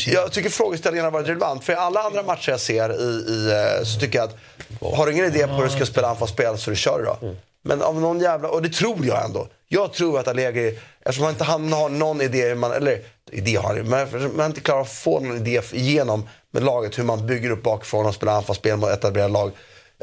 jag 0.07 0.31
tycker 0.31 0.49
frågeställningen 0.49 1.03
har 1.05 1.11
varit 1.11 1.27
relevant. 1.27 1.63
För 1.63 1.73
i 1.73 1.75
alla 1.75 2.01
andra 2.01 2.23
matcher 2.23 2.51
jag 2.51 2.59
ser 2.59 2.93
i, 2.93 3.31
i, 3.31 3.51
eh, 3.51 3.83
så 3.83 3.99
tycker 3.99 4.19
jag 4.19 4.29
att 4.29 4.37
har 4.81 5.05
du 5.05 5.11
ingen 5.11 5.25
idé 5.25 5.47
på 5.47 5.53
hur 5.53 5.63
du 5.63 5.69
ska 5.69 5.85
spela 5.85 6.07
anfallsspel 6.07 6.57
så 6.57 6.69
du 6.69 6.75
kör 6.75 7.03
då. 7.03 7.33
Men 7.63 7.81
av 7.81 8.01
någon 8.01 8.19
jävla, 8.19 8.49
och 8.49 8.61
det 8.61 8.69
tror 8.69 9.05
jag 9.05 9.25
ändå. 9.25 9.47
Jag 9.67 9.93
tror 9.93 10.19
att 10.19 10.27
Allegri, 10.27 10.79
eftersom 10.99 11.23
han 11.23 11.33
inte 11.33 11.43
han 11.43 11.73
har 11.73 11.89
någon 11.89 12.21
idé, 12.21 12.47
hur 12.47 12.55
man, 12.55 12.71
eller 12.71 12.99
idé 13.31 13.55
har 13.55 13.75
han 13.75 13.89
men 13.89 14.39
han 14.39 14.45
inte 14.45 14.61
klarar 14.61 14.81
att 14.81 14.91
få 14.91 15.19
någon 15.19 15.37
idé 15.37 15.61
igenom 15.71 16.29
med 16.51 16.63
laget 16.63 16.97
hur 16.97 17.03
man 17.03 17.27
bygger 17.27 17.49
upp 17.49 17.63
bakifrån 17.63 18.05
och 18.05 18.15
spelar 18.15 18.33
anfallsspel 18.33 18.77
mot 18.77 18.89
etablerade 18.89 19.33
lag 19.33 19.51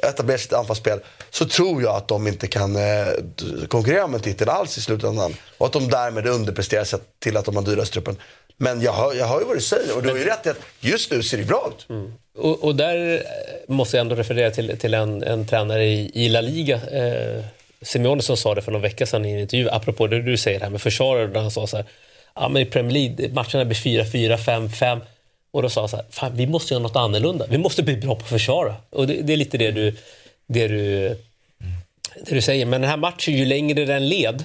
etablera 0.02 0.38
sitt 0.38 0.52
anfallsspel 0.52 1.00
så 1.30 1.48
tror 1.48 1.82
jag 1.82 1.96
att 1.96 2.08
de 2.08 2.26
inte 2.26 2.46
kan 2.46 2.76
eh, 2.76 3.06
konkurrera 3.68 4.04
om 4.04 4.14
en 4.14 4.20
titel 4.20 4.48
alls 4.48 4.78
i 4.78 4.80
slutändan. 4.80 5.34
Och 5.58 5.66
att 5.66 5.72
de 5.72 5.88
därmed 5.88 6.26
underpresterar 6.26 6.84
sett 6.84 7.02
till 7.18 7.36
att 7.36 7.44
de 7.44 7.56
har 7.56 7.62
dyraste 7.62 7.92
truppen. 7.92 8.16
Men 8.60 8.80
jag 8.80 8.92
hör, 8.92 9.14
jag 9.14 9.26
hör 9.26 9.40
ju 9.40 9.46
vad 9.46 9.56
du 9.56 9.60
säger 9.60 9.96
och 9.96 10.02
du 10.02 10.08
har 10.08 10.16
ju 10.16 10.24
rätt 10.24 10.46
i 10.46 10.48
att 10.48 10.60
just 10.80 11.10
nu 11.10 11.22
ser 11.22 11.38
det 11.38 11.44
bra 11.44 11.72
ut. 11.76 11.86
Mm. 11.90 12.12
Och, 12.38 12.64
och, 12.64 12.74
där 12.76 13.22
måste 13.68 13.96
jag 13.96 14.00
ändå 14.00 14.14
referera 14.14 14.50
till, 14.50 14.78
till 14.78 14.94
en, 14.94 15.22
en 15.22 15.46
tränare 15.46 15.84
i, 15.84 16.10
i 16.14 16.28
La 16.28 16.40
Liga. 16.40 16.76
Eh, 16.76 17.44
Simeone 17.82 18.22
som 18.22 18.36
sa 18.36 18.54
det 18.54 18.62
för 18.62 18.72
någon 18.72 18.82
vecka 18.82 19.06
sedan 19.06 19.24
i 19.24 19.32
en 19.32 19.38
intervju, 19.38 19.68
apropå 19.70 20.06
det 20.06 20.22
du 20.22 20.36
säger 20.36 20.60
här 20.60 20.70
med 20.70 20.82
försvarare, 20.82 21.38
han 21.38 21.50
sa 21.50 21.66
så 21.66 21.76
här, 21.76 21.86
ja 22.34 22.48
men 22.48 22.62
i 22.62 22.66
Premier 22.66 22.92
League, 22.92 23.32
matcherna 23.32 23.64
blir 23.64 23.76
4-4, 23.76 24.36
5-5. 24.36 25.00
Och 25.50 25.62
då 25.62 25.68
sa 25.68 25.80
han 25.80 25.88
så 25.88 25.96
här, 25.96 26.06
fan 26.10 26.36
vi 26.36 26.46
måste 26.46 26.74
göra 26.74 26.82
något 26.82 26.96
annorlunda. 26.96 27.46
Vi 27.48 27.58
måste 27.58 27.82
bli 27.82 27.96
bra 27.96 28.14
på 28.14 28.22
att 28.22 28.28
försvara. 28.28 28.74
Och 28.90 29.06
det, 29.06 29.14
det 29.22 29.32
är 29.32 29.36
lite 29.36 29.58
det 29.58 29.70
du, 29.70 29.96
det, 30.46 30.68
du, 30.68 31.08
det 32.24 32.34
du 32.34 32.42
säger. 32.42 32.66
Men 32.66 32.80
den 32.80 32.90
här 32.90 32.96
matchen, 32.96 33.34
ju 33.34 33.44
längre 33.44 33.84
den 33.84 34.08
led, 34.08 34.44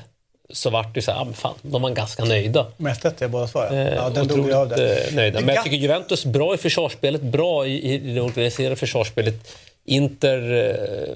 så 0.53 0.69
vart 0.69 0.93
det 0.95 1.01
så 1.01 1.11
här, 1.11 1.21
ah, 1.21 1.33
fan, 1.33 1.53
de 1.61 1.81
var 1.81 1.89
ganska 1.89 2.23
nöjda. 2.25 2.67
Med 2.77 2.91
1 3.05 3.21
jag 3.21 3.31
båda 3.31 3.47
svarade. 3.47 3.81
Eh, 3.89 3.95
Ja, 3.95 4.09
den 4.09 4.27
ju 4.47 4.53
av 4.53 4.69
det. 4.69 5.07
eh, 5.07 5.13
nöjda. 5.15 5.41
Men 5.41 5.55
jag 5.55 5.63
tycker 5.63 5.77
Juventus 5.77 6.25
bra 6.25 6.53
i 6.53 6.57
försvarsspelet, 6.57 7.21
bra 7.21 7.67
i, 7.67 7.93
i 7.93 7.97
det 7.97 8.21
organiserade 8.21 8.75
försvarsspelet. 8.75 9.35
Inter... 9.85 10.53
Eh, 10.53 11.15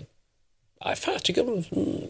nej, 0.86 0.96
fan, 0.96 1.14
jag 1.14 1.24
tycker 1.24 1.44
de 1.44 1.64
mm, 1.72 2.02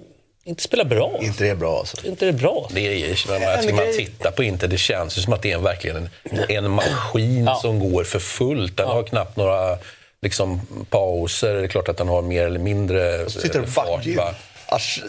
inte 0.43 0.63
spelar 0.63 0.85
bra. 0.85 1.19
Inte 1.21 1.43
det 1.43 1.49
är 1.49 1.55
bra 1.55 1.77
alltså. 1.79 2.07
Inte 2.07 2.25
det 2.25 2.29
är 2.29 2.33
bra. 2.33 2.69
Det 2.73 2.79
är, 3.11 3.29
men 3.31 3.41
jag 3.41 3.61
tycker 3.61 3.73
man 3.75 3.93
tittar 3.97 4.31
på 4.31 4.43
Inter, 4.43 4.67
det 4.67 4.77
känns 4.77 5.17
ju 5.17 5.21
som 5.21 5.33
att 5.33 5.41
det 5.41 5.51
är 5.51 5.57
verkligen 5.57 6.09
en, 6.23 6.39
en 6.49 6.71
maskin 6.71 7.45
Ja. 7.45 7.55
som 7.55 7.79
går 7.91 8.03
för 8.03 8.19
fullt. 8.19 8.77
Den 8.77 8.87
har 8.87 9.03
knappt 9.03 9.37
några 9.37 9.77
liksom, 10.21 10.61
pauser. 10.89 11.53
Det 11.53 11.63
är 11.63 11.67
klart 11.67 11.89
att 11.89 11.97
den 11.97 12.07
har 12.07 12.21
mer 12.21 12.45
eller 12.45 12.59
mindre 12.59 13.25
fart. 13.67 14.05
va? 14.05 14.35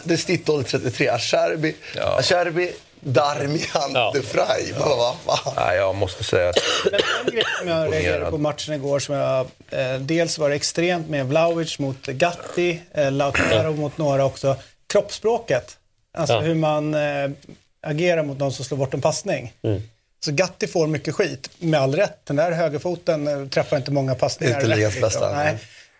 Det 0.03 0.13
är 0.13 0.17
snittålder 0.17 0.69
33. 0.69 1.07
Acerbi, 1.07 1.75
Ja. 1.95 2.19
Acerbi 2.19 2.71
Darmian 3.01 3.91
Ja. 3.93 4.11
de 4.15 4.21
Frey. 4.21 4.73
Fan. 5.25 5.53
Nej, 5.55 5.77
jag 5.77 5.95
måste 5.95 6.23
säga 6.23 6.49
att 6.49 6.55
Men 6.91 6.93
en 7.27 7.33
grej 7.33 7.43
som 7.59 7.67
jag 7.67 7.93
reagerade 7.93 8.31
på 8.31 8.37
matchen 8.37 8.73
igår, 8.73 8.99
som 8.99 9.15
jag, 9.15 9.47
eh, 9.69 9.99
dels 9.99 10.37
var 10.37 10.49
det 10.49 10.55
extremt 10.55 11.09
med 11.09 11.25
Vlahovic 11.25 11.79
mot 11.79 12.05
Gatti, 12.05 12.81
eh, 12.93 13.11
Lautaro 13.11 13.73
mot 13.73 13.97
några 13.97 14.25
också. 14.25 14.55
Kroppsspråket. 14.93 15.77
Alltså 16.17 16.33
Ja. 16.35 16.39
hur 16.41 16.55
man 16.55 16.93
eh, 16.93 17.29
agerar 17.87 18.23
mot 18.23 18.37
någon 18.39 18.51
som 18.53 18.65
slår 18.65 18.77
bort 18.77 18.93
en 18.93 19.01
passning. 19.01 19.53
Mm. 19.63 19.81
Så 20.25 20.31
Gatti 20.31 20.67
får 20.67 20.87
mycket 20.87 21.15
skit, 21.15 21.49
med 21.59 21.79
all 21.79 21.95
rätt. 21.95 22.19
Den 22.23 22.35
där 22.35 22.51
högerfoten 22.51 23.27
eh, 23.27 23.47
träffar 23.47 23.77
inte 23.77 23.91
många 23.91 24.15
passningar. 24.15 24.55
Inte 24.55 24.75
ligans 24.75 25.01
bästa, 25.01 25.31
Nej. 25.35 25.57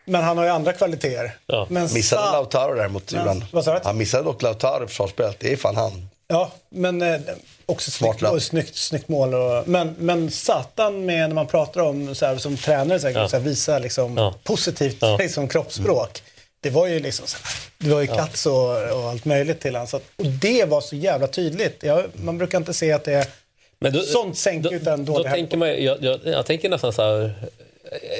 Men 0.09 0.23
han 0.23 0.37
har 0.37 0.45
ju 0.45 0.51
andra 0.51 0.73
kvaliteter. 0.73 1.31
Ja. 1.47 1.67
Men 1.69 1.83
Missade 1.83 2.21
Sa- 2.21 2.31
Lautaro 2.31 2.73
däremot 2.75 3.11
Men, 3.11 3.21
ibland. 3.21 3.45
vad 3.51 3.63
sa 3.65 3.73
du? 3.73 3.79
Han 3.83 3.97
missade 3.97 4.23
dock 4.23 4.41
Lautaro 4.41 4.83
i 4.83 4.87
försvarsspelet. 4.87 5.35
Det 5.39 5.51
är 5.53 5.57
fan 5.57 5.75
han. 5.75 6.09
Ja, 6.27 6.51
men 6.69 7.01
eh, 7.01 7.19
också 7.65 7.91
Smart 7.91 8.19
snyggt, 8.19 8.33
och 8.33 8.43
snyggt, 8.43 8.75
snyggt 8.75 9.07
mål. 9.07 9.33
Och, 9.33 9.67
men, 9.67 9.95
men 9.99 10.31
satan 10.31 11.05
med 11.05 11.29
när 11.29 11.35
man 11.35 11.47
pratar 11.47 11.81
om, 11.81 12.15
så 12.15 12.25
här, 12.25 12.37
som 12.37 12.57
tränare, 12.57 12.99
så 12.99 13.07
här, 13.07 13.13
Ja. 13.19 13.29
så 13.29 13.37
här, 13.37 13.43
visa 13.43 13.79
liksom, 13.79 14.17
Ja. 14.17 14.33
positivt 14.43 14.97
Ja. 14.99 15.17
liksom, 15.17 15.47
kroppsspråk. 15.47 16.21
Det 16.61 16.69
var 16.69 16.87
ju 16.87 16.99
liksom 16.99 17.27
så 17.27 17.37
här, 17.43 17.45
det 17.77 17.93
var 17.93 18.01
ju 18.01 18.07
kats 18.07 18.45
och, 18.45 18.69
och 18.93 19.09
allt 19.09 19.25
möjligt 19.25 19.59
till 19.61 19.75
honom. 19.75 19.99
Och 20.15 20.25
det 20.25 20.65
var 20.65 20.81
så 20.81 20.95
jävla 20.95 21.27
tydligt. 21.27 21.83
Jag, 21.83 22.03
man 22.13 22.37
brukar 22.37 22.57
inte 22.57 22.73
se 22.73 22.91
att 22.91 23.03
det 23.03 23.13
är... 23.13 23.25
Men 23.79 23.93
då, 23.93 23.99
Sånt 24.01 24.37
sänker 24.37 24.69
ju 24.71 24.79
då, 24.79 24.85
den 24.85 25.05
då 25.05 25.13
dåliga 25.13 25.31
tänker 25.31 25.57
man, 25.57 25.83
jag, 25.83 26.03
jag, 26.03 26.19
jag 26.25 26.45
tänker 26.45 26.69
nästan 26.69 26.93
så 26.93 27.01
här, 27.01 27.33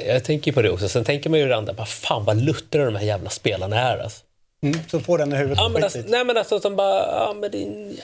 jag 0.06 0.24
tänker 0.24 0.52
på 0.52 0.62
det 0.62 0.70
också. 0.70 0.88
Sen 0.88 1.04
tänker 1.04 1.30
man 1.30 1.38
ju 1.40 1.48
det 1.48 1.56
andra, 1.56 1.72
bara, 1.72 1.86
fan 1.86 2.24
vad 2.24 2.36
luttrade 2.42 2.84
de 2.84 2.96
här 2.96 3.04
jävla 3.04 3.30
spelarna 3.30 3.80
är. 3.80 3.98
Alltså. 3.98 4.22
Mm, 4.62 4.78
så 4.90 5.00
får 5.00 5.18
den 5.18 5.32
i 5.32 5.36
huvudet. 5.36 5.58
Ja, 5.58 5.68
men 5.68 5.84
alltså, 5.84 5.98
nej 6.06 6.24
men 6.24 6.36
alltså 6.36 6.56
att 6.56 6.62
de 6.62 6.76
bara, 6.76 6.96
ja 6.96 7.34
men 7.40 7.50
din 7.50 7.98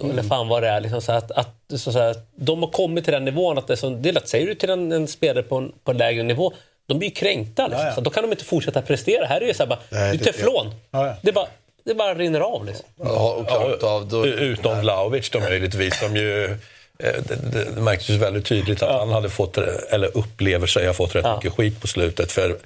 Mm. 0.00 0.10
Eller 0.10 0.22
fan 0.22 0.48
vad 0.48 0.62
det 0.62 0.68
är. 0.68 0.80
Liksom 0.80 1.02
så 1.02 1.12
att, 1.12 1.30
att, 1.30 1.54
så 1.70 1.92
så 1.92 1.98
här, 1.98 2.16
de 2.36 2.62
har 2.62 2.70
kommit 2.70 3.04
till 3.04 3.12
den 3.12 3.24
nivån 3.24 3.58
att 3.58 3.66
det 3.66 3.74
är, 3.74 3.76
så, 3.76 3.90
det 3.90 4.08
är 4.08 4.12
lätt, 4.12 4.28
säger 4.28 4.46
du 4.46 4.54
till 4.54 4.70
en, 4.70 4.92
en 4.92 5.08
spelare 5.08 5.42
på 5.42 5.56
en, 5.56 5.72
på 5.84 5.90
en 5.90 5.96
lägre 5.98 6.22
nivå, 6.22 6.52
de 6.86 6.98
blir 6.98 7.08
ju 7.08 7.14
kränkta. 7.14 7.66
Liksom. 7.66 7.82
Ja, 7.82 7.88
ja. 7.88 7.94
Så 7.94 8.00
då 8.00 8.10
kan 8.10 8.22
de 8.22 8.30
inte 8.32 8.44
fortsätta 8.44 8.82
prestera. 8.82 9.26
Här 9.26 9.40
är 9.40 9.46
det 9.46 9.54
så 9.54 9.62
här 9.62 9.68
bara, 9.68 9.78
Nej, 9.88 10.12
du 10.12 10.18
det- 10.18 10.24
teflon. 10.32 10.74
Ja, 10.90 11.06
ja. 11.06 11.14
Det, 11.22 11.32
bara, 11.32 11.46
det 11.84 11.94
bara 11.94 12.14
rinner 12.14 12.40
av. 12.40 12.66
Liksom. 12.66 12.86
Ja, 13.02 13.32
och 13.34 13.84
av. 13.84 14.08
Då, 14.08 14.26
Utom 14.26 14.80
Vlahovic 14.80 15.30
då 15.30 15.40
möjligtvis, 15.40 15.98
som 15.98 16.16
ju... 16.16 16.58
eh, 17.02 17.22
Det, 17.28 17.36
det, 17.52 17.64
det 17.74 17.80
märktes 17.80 18.10
ju 18.10 18.18
väldigt 18.18 18.46
tydligt 18.46 18.82
att 18.82 18.98
han 18.98 19.08
hade 19.12 19.30
fått, 19.30 19.58
eller 19.90 20.16
upplever 20.16 20.66
sig 20.66 20.86
ha 20.86 20.94
fått 20.94 21.14
rätt 21.14 21.24
Ja. 21.24 21.36
mycket 21.36 21.52
skit 21.52 21.80
på 21.80 21.86
slutet. 21.86 22.32
För 22.32 22.56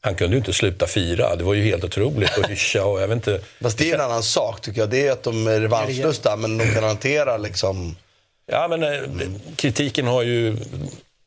han 0.00 0.14
kunde 0.14 0.34
ju 0.36 0.38
inte 0.38 0.52
sluta 0.52 0.86
fira. 0.86 1.36
Det 1.36 1.44
var 1.44 1.54
ju 1.54 1.62
helt 1.64 1.84
otroligt. 1.84 2.38
Och 2.38 2.48
hyscha 2.48 2.84
och 2.84 3.00
jag 3.00 3.08
vet 3.08 3.16
inte... 3.16 3.40
Fast 3.62 3.78
det 3.78 3.90
är 3.90 3.94
en 3.94 4.00
annan 4.00 4.22
sak 4.22 4.60
tycker 4.60 4.80
jag. 4.80 4.90
Det 4.90 5.06
är 5.06 5.12
att 5.12 5.22
de 5.22 5.46
är 5.46 5.60
revanschlusta 5.60 6.36
men 6.36 6.58
de 6.58 6.74
kan 6.74 6.84
hantera 6.84 7.36
liksom... 7.36 7.96
Ja, 8.46 8.68
men 8.68 8.82
eh, 8.82 9.00
kritiken 9.56 10.06
har 10.06 10.22
ju 10.22 10.56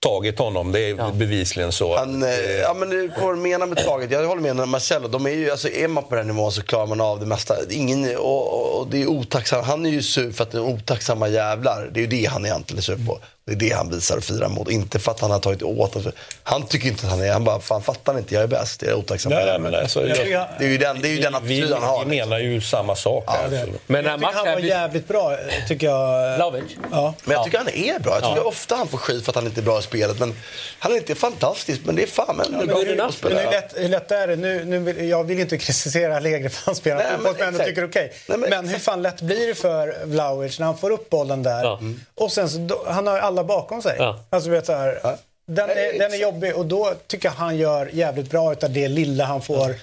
tagit 0.08 0.40
honom. 0.40 0.72
Det 0.72 0.80
är 0.90 1.12
bevisligen 1.12 1.72
så. 1.72 1.98
Han, 1.98 2.24
eh, 2.24 2.30
ja, 2.62 2.74
men 2.74 2.90
det 2.90 3.10
att 3.32 3.38
mena 3.38 3.66
med 3.66 3.78
taget. 3.78 4.12
Jag 4.12 4.28
håller 4.28 4.42
med 4.42 4.56
med 4.56 4.68
Marcello. 4.68 5.08
De 5.08 5.26
är, 5.26 5.30
ju, 5.30 5.52
alltså, 5.52 5.70
är 5.70 5.88
man 5.88 6.04
på 6.04 6.16
den 6.16 6.28
nivån 6.28 6.52
så 6.52 6.62
klarar 6.62 6.88
man 6.88 7.02
av 7.02 7.20
det 7.20 7.26
mesta. 7.26 7.56
Ingen, 7.70 8.18
och, 8.18 8.54
och, 8.54 8.80
och 8.80 8.88
det 8.88 9.02
är 9.02 9.08
otacksam. 9.08 9.64
Han 9.64 9.86
är 9.86 9.90
ju 9.90 10.02
sur 10.02 10.32
för 10.32 10.44
att 10.44 10.52
det 10.52 10.58
är 10.58 10.62
otacksamma 10.62 11.28
jävlar. 11.28 11.90
Det 11.94 12.00
är 12.00 12.02
ju 12.02 12.08
det 12.08 12.26
han 12.26 12.46
egentligen 12.46 12.78
är 12.78 12.82
sur 12.82 13.08
på. 13.08 13.20
Det 13.48 13.54
är 13.54 13.56
det 13.56 13.76
han 13.76 13.90
visar 13.90 14.18
och 14.18 14.24
firar 14.24 14.50
mot. 14.50 14.70
Inte 14.72 15.00
för 15.00 15.12
att 15.12 15.20
han 15.20 15.32
har 15.32 15.40
tagit 15.40 15.64
åt. 15.64 15.96
Han 16.44 16.66
tycker 16.68 16.88
inte 16.88 17.06
att 17.06 17.12
han 17.12 17.22
är... 17.24 17.32
Han 17.34 17.44
bara, 17.44 17.60
fan 17.60 17.82
fattar 17.82 18.14
ni 18.14 18.20
inte, 18.20 18.34
jag 18.34 18.44
är 18.44 18.48
bäst. 18.48 18.82
Jag 18.82 18.92
är 18.92 18.96
otacksamma 18.96 19.36
Nej, 19.36 19.60
men 19.60 19.76
alltså, 19.76 20.08
Jag 20.08 20.18
Det 20.60 20.66
är 20.66 20.70
ju 20.70 20.78
den, 20.78 21.02
det 21.02 21.08
är 21.08 21.12
ju 21.12 21.20
den 21.22 21.34
vi, 21.44 21.62
attityd 21.62 21.74
han 21.74 21.84
har. 21.84 21.98
liksom. 21.98 22.10
vi 22.10 22.18
menar 22.18 22.40
ju 22.40 22.62
samma 22.62 22.96
sak 22.96 23.24
här. 23.28 23.50
det- 23.50 23.62
så. 23.66 23.68
Men 23.88 24.06
jag 24.06 24.20
tycker 24.20 24.34
han 24.34 24.46
var 24.46 24.60
jävligt 24.60 25.08
bra, 25.08 25.38
tycker 25.68 25.88
jag. 25.88 26.36
Vlahovic? 26.38 26.64
Ja. 26.92 27.14
Men 27.24 27.36
jag 27.36 27.46
tycker 27.46 27.58
han 27.58 27.68
är 27.70 28.00
bra. 28.00 28.14
Jag 28.22 28.24
tycker 28.30 28.48
ofta 28.48 28.76
han 28.76 28.88
får 28.88 28.98
skit 28.98 29.24
för 29.26 29.32
att 29.32 29.36
han 29.36 29.46
inte 29.46 29.60
är 29.62 29.64
bra 29.64 29.80
i 29.80 29.82
spelet. 29.82 30.20
Men 30.20 30.36
han 30.80 30.92
är 30.92 30.96
inte 30.96 31.16
fantastisk, 31.16 31.82
men 31.86 31.96
det 31.96 32.04
är 32.04 32.08
fan 32.08 32.30
en 32.40 32.52
Men 32.52 32.68
bra 32.68 32.78
hur, 32.78 32.86
men 32.86 32.96
fotbollsspelare. 32.98 33.44
hur, 33.44 33.52
lätt, 33.52 33.74
hur 33.76 33.90
lätt 33.90 34.12
är 34.12 34.28
det? 34.28 34.36
Nu, 34.36 34.66
nu 34.66 34.80
vill, 34.80 35.10
jag 35.10 35.24
vill 35.24 35.40
inte 35.40 35.58
kritisera 35.58 36.16
Allegri 36.18 36.50
för 36.50 36.66
han 36.66 36.76
spelar 36.76 36.98
Nej, 36.98 37.06
fotboll, 37.24 37.52
men 37.54 37.66
tycker 37.66 37.86
okej. 37.86 38.14
Nej, 38.28 38.38
men 38.38 38.50
Men, 38.50 38.68
hur 38.68 38.80
fan 38.80 39.02
lätt 39.02 39.22
blir 39.22 39.48
det 39.48 39.56
för 39.56 39.96
Vlahovic 40.06 40.60
när 40.60 40.66
han 40.66 40.78
får 40.78 40.90
upp 40.92 41.10
bollen 41.10 41.44
där? 41.44 41.64
Ja. 41.64 41.80
Och 42.16 42.32
sen 42.32 42.50
så, 42.50 42.58
då, 42.58 42.84
han 42.88 43.08
har 43.08 43.16
ju 43.16 43.22
alla 43.38 43.48
bakom 43.48 43.82
sig. 43.82 43.96
Ja. 44.00 44.20
Alltså, 44.30 44.50
vet, 44.50 44.66
så 44.66 44.74
här, 44.74 45.00
den, 45.48 45.68
Nej, 45.68 45.96
är, 45.96 46.00
den 46.00 46.14
är 46.14 46.18
jobbig 46.18 46.56
och 46.56 46.66
då 46.66 46.94
tycker 47.08 47.28
jag 47.30 47.34
han 47.34 47.58
gör 47.58 47.90
jävligt 47.94 48.30
bra 48.30 48.52
utav 48.54 48.72
det 48.74 48.88
lilla 48.88 49.26
han 49.26 49.42
får. 49.42 49.76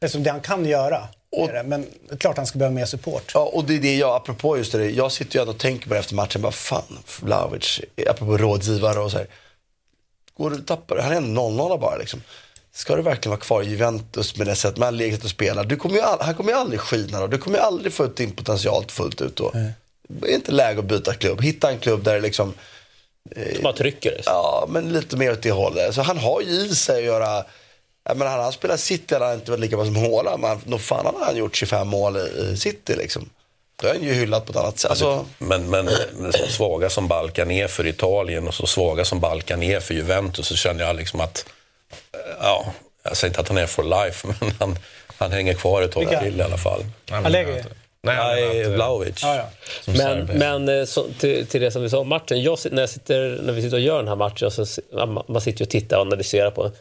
Liksom 0.00 0.22
det 0.22 0.30
han 0.30 0.40
kan 0.40 0.64
göra. 0.64 1.08
Och- 1.36 1.48
det. 1.48 1.62
Men 1.62 1.86
det 2.08 2.14
är 2.14 2.18
klart 2.18 2.36
han 2.36 2.46
ska 2.46 2.58
behöva 2.58 2.74
mer 2.74 2.84
support. 2.84 3.30
Ja, 3.34 3.40
och 3.40 3.64
det 3.64 3.74
är 3.74 3.80
det 3.80 3.96
jag, 3.96 4.16
apropå 4.16 4.58
just 4.58 4.72
det, 4.72 4.90
jag 4.90 5.12
sitter 5.12 5.36
ju 5.36 5.40
ändå 5.40 5.52
och 5.52 5.58
tänker 5.58 5.88
på 5.88 5.94
det 5.94 6.00
efter 6.00 6.14
matchen, 6.14 6.42
bara 6.42 6.52
fan, 6.52 6.98
Vlahovic, 7.20 7.80
apropå 8.10 8.36
rådgivare 8.36 8.98
och 8.98 9.10
så 9.10 9.18
här. 9.18 9.26
Går 10.36 10.50
du 10.50 10.58
tappar 10.58 10.98
han 10.98 11.12
är 11.12 11.16
en 11.16 11.38
0-0 11.38 11.80
bara 11.80 11.96
liksom. 11.96 12.22
Ska 12.72 12.96
du 12.96 13.02
verkligen 13.02 13.30
vara 13.30 13.40
kvar 13.40 13.62
i 13.62 13.66
Juventus 13.68 14.36
med 14.36 14.46
det 14.46 14.54
sätt 14.54 14.76
med 14.76 14.94
läget 14.94 15.24
att 15.24 15.30
spela? 15.30 15.62
Du 15.64 15.76
kommer 15.76 15.94
ju 15.94 16.00
all, 16.00 16.18
han 16.20 16.34
kommer 16.34 16.52
ju 16.52 16.58
aldrig 16.58 16.80
skina 16.80 17.20
då. 17.20 17.26
Du 17.26 17.38
kommer 17.38 17.58
ju 17.58 17.64
aldrig 17.64 17.92
få 17.92 18.04
ut 18.04 18.16
din 18.16 18.32
potential 18.32 18.84
fullt 18.88 19.20
ut 19.20 19.36
då. 19.36 19.52
Det 20.08 20.30
är 20.30 20.34
inte 20.34 20.52
läge 20.52 20.78
att 20.78 20.84
byta 20.84 21.14
klubb. 21.14 21.42
Hitta 21.42 21.70
en 21.70 21.78
klubb 21.78 22.04
där 22.04 22.14
det 22.14 22.20
liksom 22.20 22.54
Som 23.54 23.62
bara 23.62 23.72
trycker. 23.72 24.10
Liksom. 24.10 24.32
Ja, 24.32 24.66
men 24.68 24.92
lite 24.92 25.16
mer 25.16 25.32
åt 25.32 25.42
det 25.42 25.50
hållet. 25.50 25.94
Så 25.94 26.02
han 26.02 26.18
har 26.18 26.40
ju 26.40 26.48
i 26.48 26.74
sig 26.74 26.96
att 26.96 27.04
göra... 27.04 27.44
Menar, 28.14 28.26
hade 28.26 28.42
han 28.42 28.52
spelat 28.52 28.80
City 28.80 29.14
hade 29.14 29.26
han 29.26 29.34
inte 29.34 29.50
varit 29.50 29.60
lika 29.60 29.76
bra 29.76 29.84
som 29.84 29.96
Haaland. 29.96 30.42
Men 30.42 30.60
nog 30.64 30.80
fan 30.80 31.06
hade 31.06 31.24
han 31.24 31.36
gjort 31.36 31.56
25 31.56 31.88
mål 31.88 32.16
i 32.16 32.56
City 32.56 32.96
liksom. 32.96 33.30
Då 33.82 33.88
är 33.88 33.92
han 33.92 34.02
ju 34.02 34.12
hyllad 34.12 34.46
på 34.46 34.50
ett 34.50 34.56
annat 34.56 34.78
sätt. 34.78 34.90
Alltså, 34.90 35.26
Men, 35.38 35.70
men, 35.70 35.90
men 36.16 36.32
så 36.32 36.46
svaga 36.46 36.90
som 36.90 37.08
Balkan 37.08 37.50
är 37.50 37.66
för 37.66 37.86
Italien 37.86 38.48
och 38.48 38.54
så 38.54 38.66
svaga 38.66 39.04
som 39.04 39.20
Balkan 39.20 39.62
är 39.62 39.80
för 39.80 39.94
Juventus 39.94 40.46
så 40.46 40.56
känner 40.56 40.84
jag 40.84 40.96
liksom 40.96 41.20
att, 41.20 41.44
ja, 42.40 42.72
jag 43.02 43.16
säger 43.16 43.30
inte 43.30 43.40
att 43.40 43.48
han 43.48 43.58
är 43.58 43.66
for 43.66 44.04
life, 44.04 44.26
men 44.40 44.52
han, 44.58 44.78
han 45.18 45.32
hänger 45.32 45.54
kvar 45.54 45.82
ett 45.82 45.92
tag 45.92 46.20
till 46.22 46.40
i 46.40 46.42
alla 46.42 46.58
fall. 46.58 46.84
Allegri? 47.10 47.62
Nej, 48.02 48.16
Nej, 48.16 48.60
eh, 48.60 48.68
Vlahovic. 48.68 49.22
Ja, 49.22 49.36
ja. 49.36 49.50
Men, 49.92 50.24
men 50.26 50.68
eh, 50.68 50.84
så, 50.84 51.06
till, 51.18 51.46
till 51.46 51.60
det 51.60 51.70
som 51.70 51.82
vi 51.82 51.90
sa 51.90 51.98
om 51.98 52.08
matchen. 52.08 52.42
Jag, 52.42 52.58
när, 52.70 52.82
jag 52.82 52.88
sitter, 52.88 53.40
när 53.42 53.52
vi 53.52 53.62
sitter 53.62 53.76
och 53.76 53.82
gör 53.82 53.98
den 53.98 54.08
här 54.08 54.16
matchen, 54.16 54.50
så, 54.50 54.66
man 55.28 55.40
sitter 55.40 55.64
och 55.64 55.70
tittar 55.70 55.96
och 55.96 56.02
analyserar 56.02 56.50
på 56.50 56.62
den. 56.62 56.72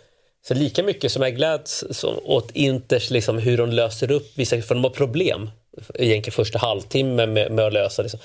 Så 0.48 0.54
lika 0.54 0.84
mycket 0.84 1.12
som 1.12 1.22
jag 1.22 1.36
gläds 1.36 1.84
som, 1.92 2.20
åt 2.24 2.52
Inters, 2.52 3.10
liksom, 3.10 3.38
hur 3.38 3.58
de 3.58 3.70
löser 3.72 4.12
upp 4.12 4.32
vissa, 4.36 4.62
för 4.62 4.76
de 4.76 4.84
har 4.84 4.92
problem 4.92 5.50
egentligen 5.96 6.36
första 6.36 6.60
halvtimmen 6.60 7.34
med, 7.34 7.52
med 7.52 7.66
att 7.66 7.74
lösa 7.74 8.02
liksom. 8.02 8.20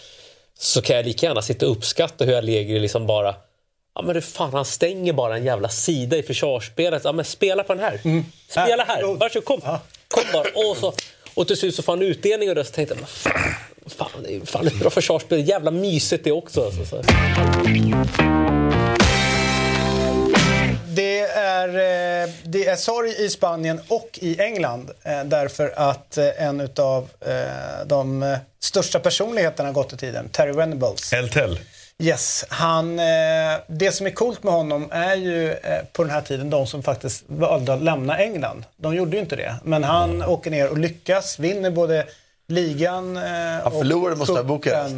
Så 0.59 0.83
kan 0.83 0.97
jag 0.97 1.07
lika 1.07 1.27
gärna 1.27 1.43
sitta 1.43 1.67
och 1.67 1.73
uppskatta 1.73 2.25
hur 2.25 2.37
Allegri 2.37 2.79
liksom 2.79 3.07
bara 3.07 3.35
Ja 3.95 4.03
men 4.03 4.15
det 4.15 4.21
fan, 4.21 4.53
han 4.53 4.65
stänger 4.65 5.13
bara 5.13 5.37
en 5.37 5.45
jävla 5.45 5.69
sida 5.69 6.17
i 6.17 6.23
försvarsspelet. 6.23 7.05
Ja 7.05 7.13
men 7.13 7.25
spela 7.25 7.65
på 7.65 7.75
den 7.75 7.83
här. 7.83 8.01
Spela 8.49 8.85
här. 8.85 9.01
Ja, 9.01 9.15
Varsågod, 9.15 9.45
kom. 9.45 9.61
Kom 10.09 10.25
bara. 10.33 10.43
Och, 10.55 10.77
så, 10.77 10.93
och 11.35 11.47
till 11.47 11.57
slut 11.57 11.75
så 11.75 11.83
får 11.83 11.93
han 11.93 12.03
utdelning 12.03 12.49
och 12.49 12.55
då 12.55 12.65
så 12.65 12.73
tänkte 12.73 12.97
jag, 12.99 13.09
fan, 13.93 14.23
det 14.23 14.35
är 14.35 14.41
fan 14.47 14.67
ett 14.67 14.79
bra 14.79 14.91
försvarsspel. 14.91 15.49
Jävla 15.49 15.71
mysigt 15.71 16.25
det 16.25 16.33
också. 16.33 16.65
Alltså, 16.65 16.85
så. 16.85 17.03
Det 20.95 21.21
är, 21.21 21.69
eh, 21.69 22.31
det 22.45 22.67
är 22.67 22.77
sorg 22.77 23.25
i 23.25 23.29
Spanien 23.29 23.81
och 23.89 24.19
i 24.23 24.41
England 24.41 24.91
eh, 25.03 25.25
därför 25.25 25.73
att 25.77 26.19
eh, 26.19 26.43
en 26.43 26.69
av 26.77 27.09
de 27.87 28.37
största 28.61 28.99
personligheterna 28.99 29.73
gått 29.73 29.93
i 29.93 29.97
tiden, 29.97 30.29
Terry 30.29 30.53
Venables. 30.53 31.13
Eltel. 31.13 31.59
Yes, 32.03 32.45
han, 32.49 32.99
eh, 32.99 33.05
det 33.67 33.93
som 33.93 34.07
är 34.07 34.11
coolt 34.11 34.43
med 34.43 34.53
honom 34.53 34.89
är 34.91 35.15
ju 35.15 35.53
eh, 35.53 35.85
på 35.93 36.03
den 36.03 36.13
här 36.13 36.21
tiden 36.21 36.51
de 36.51 36.67
som 36.67 36.83
faktiskt 36.83 37.25
valde 37.27 37.75
att 37.75 37.83
lämna 37.83 38.19
England. 38.19 38.65
De 38.77 38.95
gjorde 38.95 39.17
ju 39.17 39.23
inte 39.23 39.37
det. 39.37 39.57
Men 39.65 39.85
han 39.85 40.23
åker 40.23 40.51
ner 40.51 40.71
och 40.71 40.79
lyckas, 40.79 41.39
vinner 41.39 41.71
både 41.71 42.07
ligan 42.49 43.17
eh, 43.17 43.23
Han 43.63 43.73
förlorade 43.73 44.17
mot. 44.17 44.47
Bukarest. 44.47 44.95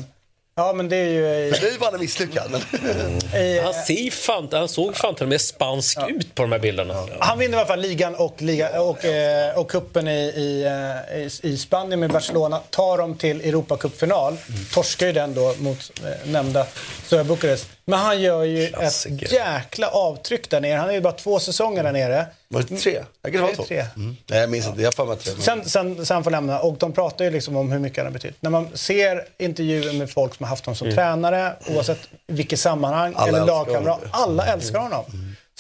Ja, 0.57 0.73
men 0.73 0.89
det 0.89 0.97
är 0.97 1.09
ju 1.09 1.51
det 1.51 1.69
är 1.69 1.73
ju 1.73 1.79
bara 1.79 1.99
misslyckad. 1.99 2.51
Men... 2.51 2.61
i, 3.43 3.61
Han, 3.65 3.75
ser 3.75 4.11
fan, 4.11 4.49
han 4.53 4.69
såg 4.69 4.97
fan 4.97 5.15
till 5.15 5.23
och 5.23 5.29
med 5.29 5.41
spansk 5.41 5.99
ut 6.09 6.35
på 6.35 6.43
de 6.43 6.53
här 6.53 6.59
bilderna. 6.59 7.07
Han 7.19 7.39
vinner 7.39 7.57
i 7.57 7.61
alla 7.61 7.67
fall 7.67 7.81
ligan 7.81 8.15
och, 8.15 8.43
liga, 8.43 8.83
och, 8.83 9.05
eh, 9.05 9.59
och 9.59 9.71
kuppen 9.71 10.09
i, 10.09 10.21
i, 10.21 10.65
eh, 10.65 11.19
i, 11.19 11.31
i 11.43 11.57
Spanien 11.57 12.01
med 12.01 12.11
Barcelona. 12.11 12.61
Tar 12.71 12.99
dem 12.99 13.15
till 13.17 13.41
Europacupfinal. 13.41 14.37
Torskar 14.73 15.07
ju 15.07 15.13
den 15.13 15.35
då 15.35 15.55
mot 15.59 15.93
eh, 16.05 16.31
nämnda 16.31 16.67
Stora 17.07 17.25
Bukarest. 17.25 17.69
Men 17.85 17.99
han 17.99 18.23
gör 18.23 18.45
ju 18.45 18.65
ett 18.65 19.33
jäkla 19.33 19.89
avtryck 19.89 20.51
där 20.51 20.61
nere. 20.61 20.79
Han 20.79 20.89
är 20.89 20.95
ju 20.95 21.01
bara 21.01 21.13
två 21.13 21.39
säsonger 21.39 21.83
där 21.83 21.93
nere. 21.93 22.27
Var 22.49 22.63
det 22.63 22.77
tre? 22.77 23.05
Jag 23.23 23.33
kan 23.33 23.45
är 23.45 23.55
två. 23.55 23.65
tre. 23.65 23.87
Mm. 23.97 24.17
Nej, 24.27 24.41
jag 24.41 24.51
minns 24.51 24.67
inte. 24.67 24.83
Jag 24.83 24.93
har 24.97 25.17
tre. 25.17 25.33
Sen, 25.39 25.65
sen, 25.65 26.07
sen 26.07 26.25
får 26.25 26.31
lämna. 26.31 26.61
Och 26.61 26.77
de 26.79 26.93
pratar 26.93 27.25
ju 27.25 27.31
liksom 27.31 27.57
om 27.57 27.73
hur 27.73 27.79
mycket 27.79 27.99
han 27.99 28.07
har 28.07 28.13
betytt. 28.13 28.37
När 28.41 28.51
man 28.51 28.69
ser 28.75 29.25
intervjuer 29.39 29.93
med 29.93 30.11
folk 30.11 30.35
som 30.35 30.45
har 30.45 30.49
haft 30.49 30.67
honom 30.67 30.77
som 30.77 30.93
tränare, 30.93 31.53
oavsett 31.69 31.99
vilket 32.27 32.61
sammanhang, 32.61 33.13
Alla 33.17 33.29
eller 33.29 33.47
lagkamrat. 33.47 34.01
Alla 34.11 34.47
älskar 34.47 34.79
honom. 34.79 35.05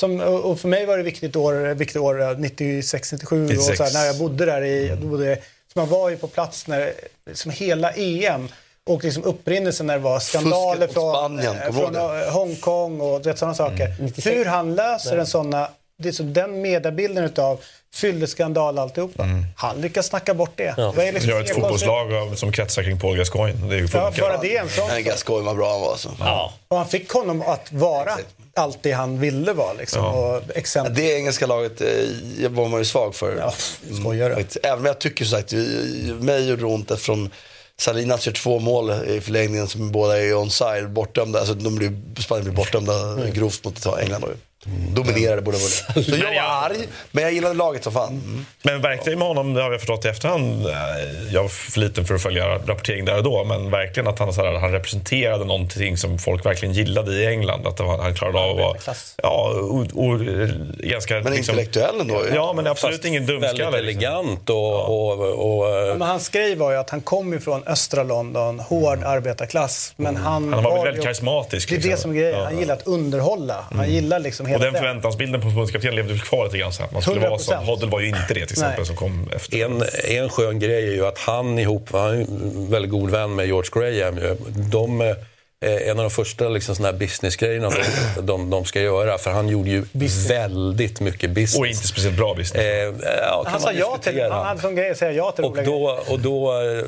Som, 0.01 0.20
och 0.20 0.61
för 0.61 0.68
mig 0.68 0.87
var 0.87 0.97
det 0.97 1.03
viktigt 1.03 1.37
år, 1.37 1.74
viktigt 1.74 1.97
år 2.03 2.22
eh, 2.22 2.39
96, 2.39 3.12
97 3.12 3.45
och 3.45 3.51
96. 3.51 3.78
så 3.78 3.85
här, 3.85 3.93
när 3.93 4.07
jag 4.07 4.18
bodde 4.18 4.45
där 4.45 4.62
i, 4.62 4.89
jag 4.89 4.99
bodde, 4.99 5.37
så 5.72 5.78
man 5.78 5.89
var 5.89 6.11
ju 6.11 6.16
på 6.16 6.28
plats 6.28 6.66
när, 6.66 6.93
liksom 7.26 7.51
hela 7.51 7.91
EM 7.93 8.49
och 8.87 9.05
liksom 9.05 9.24
upprinnelsen 9.24 9.87
när 9.87 9.95
det 9.95 10.01
var 10.05 10.20
skandaler 10.20 10.89
från, 10.89 11.14
Spanien, 11.14 11.72
från 11.72 11.95
Hongkong 12.32 13.01
och 13.01 13.26
vet, 13.26 13.39
sådana 13.39 13.55
saker. 13.55 13.89
Hur 14.30 14.45
han 14.45 14.74
löser 14.74 15.18
en 15.18 15.26
sådana, 15.26 15.68
det 16.03 16.09
är 16.09 16.13
så 16.13 16.23
den 16.23 16.63
mediebilden 16.63 17.25
utav 17.25 17.61
fylleskandal 17.95 18.79
alltihopa. 18.79 19.29
Han 19.57 19.81
lyckas 19.81 20.07
snacka 20.07 20.35
bort 20.35 20.53
det. 20.57 20.75
Ja. 20.77 20.93
det 20.97 21.09
är 21.09 21.13
liksom 21.13 21.31
Gör 21.31 21.41
ett 21.41 21.55
fotbollslag 21.55 22.15
av, 22.15 22.35
som 22.35 22.53
kretsar 22.53 22.83
kring 22.83 22.99
Paul 22.99 23.17
Gascoigne. 23.17 23.69
Det 23.69 23.75
är 23.75 23.79
ju 23.79 23.89
Ja, 23.93 24.13
bara 24.21 24.37
det 24.37 24.57
är 24.57 24.63
en 24.63 24.69
sån 24.69 25.05
Gascoigne 25.05 25.47
var 25.47 25.55
bra 25.55 25.73
han 25.73 25.81
var 25.81 25.91
alltså. 25.91 26.17
Ja. 26.21 26.53
Och 26.69 26.77
han 26.77 26.89
fick 26.89 27.11
honom 27.11 27.43
att 27.43 27.73
vara 27.73 28.19
allt 28.57 28.79
det 28.83 28.93
han 28.93 29.21
ville 29.21 29.53
vara. 29.53 29.73
Liksom. 29.73 30.05
Och 30.05 30.43
exempel. 30.55 30.95
Det 30.95 31.17
engelska 31.17 31.47
laget 31.47 31.81
eh, 31.81 32.51
var 32.51 32.69
man 32.69 32.81
ju 32.81 32.85
svag 32.85 33.15
för. 33.15 33.37
Ja, 33.37 33.55
skojar 34.01 34.29
du? 34.29 34.35
Faktiskt. 34.35 34.65
Även 34.65 34.79
om 34.79 34.85
jag 34.87 34.99
tycker 34.99 35.25
som 35.25 35.39
sagt, 35.39 35.53
mig 36.25 36.49
gjorde 36.49 36.63
det 36.63 36.67
ont 36.67 36.91
eftersom 36.91 37.31
Salinas 37.77 38.27
gör 38.27 38.33
två 38.33 38.59
mål 38.59 38.91
i 39.09 39.21
förlängningen 39.21 39.69
som 39.69 39.93
båda 39.93 40.23
är 40.23 40.41
onside, 40.43 40.91
bortdömda. 40.91 41.39
Alltså 41.39 41.55
de 41.55 41.75
blir, 41.75 42.23
Spanien 42.23 42.45
blir 42.45 42.55
bortdömda 42.55 43.27
grovt 43.31 43.65
mot 43.65 43.87
England. 43.87 44.21
Då. 44.21 44.29
Dominerade 44.95 45.43
båda 45.43 45.59
båda. 45.59 46.03
Så 46.05 46.17
jag 46.17 46.35
var 46.35 46.65
arg, 46.67 46.89
men 47.11 47.25
jag 47.25 47.33
gillade 47.33 47.55
laget 47.55 47.85
som 47.85 47.93
fan. 47.93 48.09
Mm. 48.09 48.47
Men 48.62 48.81
verkligen 48.81 49.19
med 49.19 49.29
honom, 49.29 49.55
det 49.55 49.62
har 49.62 49.71
vi 49.71 49.79
förstått 49.79 50.05
i 50.05 50.09
efterhand, 50.09 50.67
eh, 50.67 50.75
jag 51.33 51.43
var 51.43 51.49
för 51.49 51.81
liten 51.81 52.05
för 52.05 52.15
att 52.15 52.23
följa 52.23 52.59
rapportering 52.59 53.05
där 53.05 53.17
och 53.17 53.23
då, 53.25 53.45
men 53.45 53.71
verkligen 53.71 54.07
att 54.09 54.19
han, 54.19 54.33
så 54.35 54.45
här, 54.45 54.53
han 54.53 54.73
representerade 54.73 55.45
någonting 55.45 55.97
som 55.97 56.19
folk 56.19 56.47
verkligen 56.47 56.75
gillade 56.75 57.12
i 57.12 57.27
England. 57.27 57.67
Att 57.67 57.77
det 57.77 57.83
var, 57.83 57.99
han 57.99 58.15
klarade 58.15 58.39
av 58.39 58.51
att 58.51 58.87
vara 58.87 58.97
ja, 59.23 59.51
och, 59.71 60.05
och, 60.05 60.21
ganska... 60.79 61.15
Men 61.15 61.23
liksom, 61.33 61.37
intellektuell 61.39 62.01
ändå. 62.01 62.23
Ja, 62.35 62.53
men 62.53 62.67
absolut 62.67 62.95
Fast 62.97 63.05
ingen 63.05 63.27
Väldigt 63.27 63.43
dumskalle. 63.43 63.83
Liksom. 63.83 64.05
elegant 64.05 64.51
och... 64.51 64.85
och, 64.89 65.59
och 65.59 65.69
eh, 65.79 65.97
Men 65.97 66.09
hans 66.09 66.29
grej 66.29 66.55
var 66.57 66.71
ju 66.71 66.77
att 66.77 66.91
han 66.91 67.01
kom 67.01 67.35
ifrån 67.35 67.62
östra 67.67 68.03
London, 68.03 68.61
hård 68.61 69.03
arbetarklass. 69.05 69.93
Men 69.97 70.17
han, 70.17 70.45
Mm. 70.45 70.53
Han 70.53 70.62
var 70.65 70.71
väl 70.71 70.79
ju- 70.81 70.85
väldigt 70.85 71.05
karismatisk. 71.05 71.69
Det 71.69 71.75
är 71.75 71.79
det 71.79 71.85
liksom. 71.89 72.03
som 72.03 72.11
är 72.11 72.15
grejen. 72.15 72.39
Ja, 72.39 72.45
Han 72.45 72.55
ja. 72.55 72.61
gillar 72.61 72.75
att 72.75 72.87
underhålla. 72.87 73.65
Han 73.73 73.91
gillar 73.91 74.19
liksom 74.19 74.47
Och 74.55 74.61
hela 74.61 74.65
den 74.65 74.73
det. 74.73 74.79
förväntansbilden 74.79 75.41
på 75.41 75.49
förbundskapten 75.49 75.97
levde 75.97 76.13
väl 76.13 76.23
kvar 76.23 76.45
lite 76.45 76.59
grann. 76.59 76.73
Så 76.73 76.83
man 76.93 77.03
skulle 77.03 77.21
vara 77.21 77.39
som 77.39 77.55
100%. 77.55 77.65
Hoddle 77.65 77.89
var 77.89 78.01
ju 78.01 78.09
inte 78.09 78.21
det 78.29 78.35
till 78.35 78.43
exempel 78.43 78.79
Nej. 78.79 78.87
som 78.87 78.97
kom 78.97 79.29
efter. 79.37 79.65
En, 79.65 79.83
en 80.05 80.29
skön 80.29 80.59
grej 80.59 80.89
är 80.89 80.93
ju 80.93 81.07
att 81.07 81.19
han 81.19 81.59
ihop, 81.59 81.89
han 81.93 82.11
är 82.11 82.15
en 82.15 82.71
väldigt 82.71 82.91
god 82.91 83.11
vän 83.11 83.35
med 83.35 83.47
George 83.47 83.71
Graham. 83.75 84.19
ju. 84.19 84.37
De, 84.71 85.15
en 85.65 85.99
av 85.99 86.05
de 86.05 86.11
första 86.11 86.49
liksom, 86.49 86.77
såna 86.77 86.89
här 86.89 86.99
businessgrejerna 86.99 87.71
de, 88.17 88.27
de, 88.27 88.51
de 88.51 88.65
ska 88.65 88.81
göra, 88.81 89.19
för 89.19 89.31
han 89.31 89.49
gjorde 89.49 89.71
ju 89.71 89.85
väldigt 90.29 91.01
mycket 91.01 91.31
business. 91.31 91.59
Och 91.59 91.67
inte 91.67 91.89
speciellt 91.89 92.17
bra 92.17 92.35
business. 92.35 92.65
Eh, 92.65 92.95
ja, 93.03 93.43
kan 93.45 93.53
Han 93.53 93.61
sa 93.61 93.73
ja 93.73 93.99
till, 94.03 94.21
han 94.21 94.47
hade 94.47 94.61
som 94.61 94.75
grej 94.75 94.91
att 94.91 94.99
säga 94.99 95.12
ja 95.12 95.33
till 95.33 95.45
Och 95.45 95.65
då, 95.65 95.99
och 96.09 96.21
då, 96.21 96.53
eh, 96.53 96.85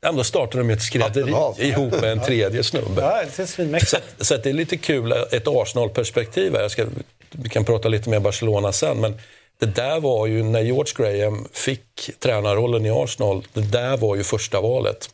ja, 0.00 0.12
då 0.12 0.24
startade 0.24 0.64
de 0.64 0.70
ett 0.70 0.82
skrädderi 0.82 1.34
ihop 1.58 2.00
med 2.00 2.12
en 2.12 2.20
tredje 2.20 2.62
snubbe. 2.62 3.02
Ja, 3.02 3.22
det. 3.56 3.86
Så, 3.86 3.96
så 4.20 4.34
att 4.34 4.42
det 4.42 4.50
är 4.50 4.54
lite 4.54 4.76
kul, 4.76 5.12
ett 5.30 5.48
Arsenal-perspektiv 5.48 6.54
här. 6.54 6.62
Jag 6.62 6.70
ska, 6.70 6.86
vi 7.30 7.48
kan 7.48 7.64
prata 7.64 7.88
lite 7.88 8.10
mer 8.10 8.20
Barcelona 8.20 8.72
sen, 8.72 9.00
men 9.00 9.20
det 9.58 9.66
där 9.66 10.00
var 10.00 10.26
ju 10.26 10.42
när 10.42 10.60
George 10.60 10.92
Graham 10.96 11.48
fick 11.52 12.10
tränarrollen 12.18 12.86
i 12.86 12.90
Arsenal, 12.90 13.46
det 13.52 13.60
där 13.60 13.96
var 13.96 14.16
ju 14.16 14.24
första 14.24 14.60
valet. 14.60 15.10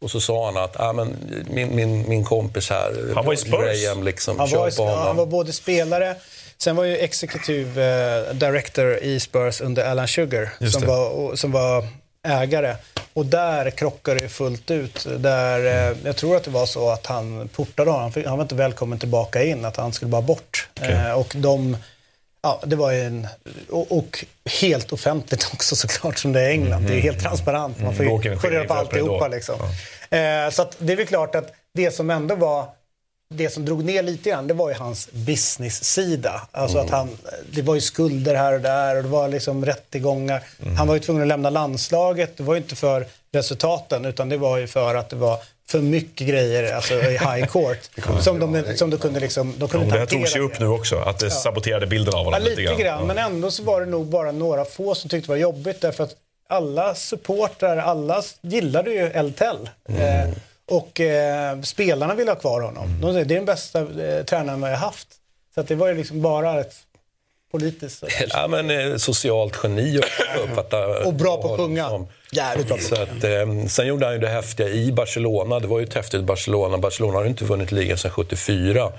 Och 0.00 0.10
så 0.10 0.20
sa 0.20 0.44
han 0.46 0.56
att 0.56 0.80
ah, 0.80 0.92
men, 0.92 1.16
min, 1.50 1.76
min, 1.76 2.08
min 2.08 2.24
kompis 2.24 2.70
här, 2.70 3.12
Han 3.14 3.24
var 3.24 3.32
i 3.32 3.36
Spurs. 3.36 3.84
Graham, 3.84 4.02
liksom, 4.02 4.38
Han 4.38 4.48
kör 4.48 4.58
var, 4.58 4.70
på 4.70 4.82
ja, 4.82 4.96
han 5.06 5.16
var 5.16 5.26
både 5.26 5.52
spelare, 5.52 6.16
sen 6.58 6.76
var 6.76 6.84
ju 6.84 6.96
executive 6.96 7.84
eh, 7.84 8.34
director 8.34 8.96
i 8.96 9.20
Spurs 9.20 9.60
under 9.60 9.84
Alan 9.84 10.08
Sugar 10.08 10.70
som 10.70 10.86
var, 10.86 11.36
som 11.36 11.52
var 11.52 11.86
ägare. 12.28 12.76
Och 13.12 13.26
där 13.26 13.70
krockade 13.70 14.20
det 14.20 14.28
fullt 14.28 14.70
ut. 14.70 15.06
Där, 15.18 15.90
eh, 15.90 15.96
jag 16.04 16.16
tror 16.16 16.36
att 16.36 16.44
det 16.44 16.50
var 16.50 16.66
så 16.66 16.90
att 16.90 17.06
han 17.06 17.48
portade 17.48 17.90
honom. 17.90 18.12
Han 18.26 18.38
var 18.38 18.44
inte 18.44 18.54
välkommen 18.54 18.98
tillbaka 18.98 19.42
in, 19.42 19.64
att 19.64 19.76
han 19.76 19.92
skulle 19.92 20.10
bara 20.10 20.22
bort. 20.22 20.68
Eh, 20.80 21.12
och 21.12 21.32
de, 21.36 21.76
ja, 22.42 22.62
det 22.66 22.76
var 22.76 22.92
ju 22.92 23.00
en, 23.00 23.26
och, 23.70 23.98
och 23.98 24.24
helt 24.60 24.92
offentligt 24.92 25.50
också 25.52 25.76
såklart 25.76 26.18
som 26.18 26.32
det 26.32 26.40
är 26.40 26.48
i 26.48 26.52
England. 26.52 26.82
Det 26.86 26.94
är 26.94 27.00
helt 27.00 27.22
transparent. 27.22 27.82
Man 27.82 27.94
får 27.94 28.04
Då 28.04 28.10
åker 28.10 28.28
ju 28.28 28.32
en 28.34 28.40
få 28.40 28.48
reda 28.48 28.64
på 28.64 28.74
alltihopa. 28.74 29.28
Liksom. 29.28 29.54
Eh, 30.10 30.50
så 30.50 30.70
det 30.78 30.92
är 30.92 30.96
väl 30.96 31.06
klart 31.06 31.34
att 31.34 31.52
det 31.74 31.90
som 31.90 32.10
ändå 32.10 32.34
var 32.34 32.66
det 33.34 33.50
som 33.50 33.64
drog 33.64 33.84
ner 33.84 34.02
lite 34.02 34.30
grann, 34.30 34.46
det 34.46 34.54
var 34.54 34.68
ju 34.68 34.74
hans 34.74 35.08
business-sida. 35.12 36.42
Alltså 36.50 36.78
att 36.78 36.90
han, 36.90 37.08
det 37.52 37.62
var 37.62 37.74
ju 37.74 37.80
skulder 37.80 38.34
här 38.34 38.52
och 38.52 38.60
där 38.60 38.96
och 38.96 39.02
det 39.02 39.08
var 39.08 39.28
liksom 39.28 39.66
rättegångar. 39.66 40.42
Han 40.76 40.86
var 40.86 40.94
ju 40.94 41.00
tvungen 41.00 41.22
att 41.22 41.28
lämna 41.28 41.50
landslaget. 41.50 42.36
Det 42.36 42.42
var 42.42 42.54
ju 42.54 42.60
inte 42.60 42.76
för 42.76 43.06
resultaten 43.32 44.04
utan 44.04 44.28
det 44.28 44.36
var 44.36 44.58
ju 44.58 44.66
för 44.66 44.94
att 44.94 45.08
det 45.10 45.16
var 45.16 45.38
för 45.68 45.80
mycket 45.80 46.28
grejer 46.28 46.74
alltså 46.74 46.94
i 46.94 47.10
high 47.10 47.46
court. 47.48 47.78
som, 48.20 48.38
de, 48.40 48.76
som 48.76 48.90
de 48.90 48.96
kunde 48.96 49.20
liksom, 49.20 49.54
de 49.58 49.68
kunde 49.68 49.86
Och 49.86 49.92
det 49.92 49.98
här 49.98 50.02
inte 50.02 50.14
tog 50.14 50.28
sig 50.28 50.40
hantera 50.40 50.54
upp 50.56 50.60
nu 50.60 50.66
också, 50.66 50.96
att 50.98 51.18
det 51.18 51.30
saboterade 51.30 51.86
bilden 51.86 52.14
av 52.14 52.20
Ja, 52.20 52.24
honom 52.24 52.42
lite 52.42 52.82
grann. 52.82 53.06
Men 53.06 53.18
ändå 53.18 53.50
så 53.50 53.62
var 53.62 53.80
det 53.80 53.86
nog 53.86 54.06
bara 54.06 54.32
några 54.32 54.64
få 54.64 54.94
som 54.94 55.10
tyckte 55.10 55.26
det 55.26 55.32
var 55.32 55.36
jobbigt 55.36 55.80
därför 55.80 56.04
att 56.04 56.14
alla 56.48 56.94
supportrar, 56.94 57.76
alla 57.76 58.22
gillade 58.40 58.90
ju 58.90 59.06
Eltel. 59.06 59.70
Eh, 59.88 60.28
Och 60.68 61.00
eh, 61.00 61.60
spelarna 61.60 62.14
vill 62.14 62.28
ha 62.28 62.34
kvar 62.34 62.60
honom. 62.60 63.00
De 63.00 63.12
säger 63.12 63.24
det 63.24 63.34
är 63.34 63.36
den 63.36 63.44
bästa 63.44 63.80
eh, 63.80 64.24
tränaren 64.24 64.60
vi 64.60 64.68
har 64.68 64.76
haft. 64.76 65.08
Så 65.54 65.60
att 65.60 65.68
det 65.68 65.74
var 65.74 65.88
ju 65.88 65.94
liksom 65.94 66.22
bara 66.22 66.60
ett 66.60 66.74
politiskt... 67.52 68.04
Ja, 68.30 68.48
men 68.48 68.70
eh, 68.70 68.96
socialt 68.96 69.58
geni 69.62 69.98
och 69.98 70.04
uppfatta 70.44 71.06
Och 71.06 71.14
bra 71.14 71.42
på 71.42 71.52
att 71.52 71.60
sjunga. 71.60 71.88
som. 71.88 72.08
Jävligt 72.32 72.68
bra 72.68 72.76
på 72.76 72.82
Så 72.82 72.94
att, 72.94 73.24
eh, 73.24 73.66
sen 73.68 73.86
gjorde 73.86 74.06
han 74.06 74.14
ju 74.14 74.20
det 74.20 74.28
häftiga 74.28 74.68
i 74.68 74.92
Barcelona. 74.92 75.58
Det 75.60 75.66
var 75.66 75.78
ju 75.78 75.84
ett 75.84 75.94
häftigt 75.94 76.24
Barcelona. 76.24 76.78
Barcelona 76.78 77.16
har 77.18 77.22
ju 77.22 77.30
inte 77.30 77.44
vunnit 77.44 77.72
ligan 77.72 77.98
sedan 77.98 78.10
74. 78.10 78.92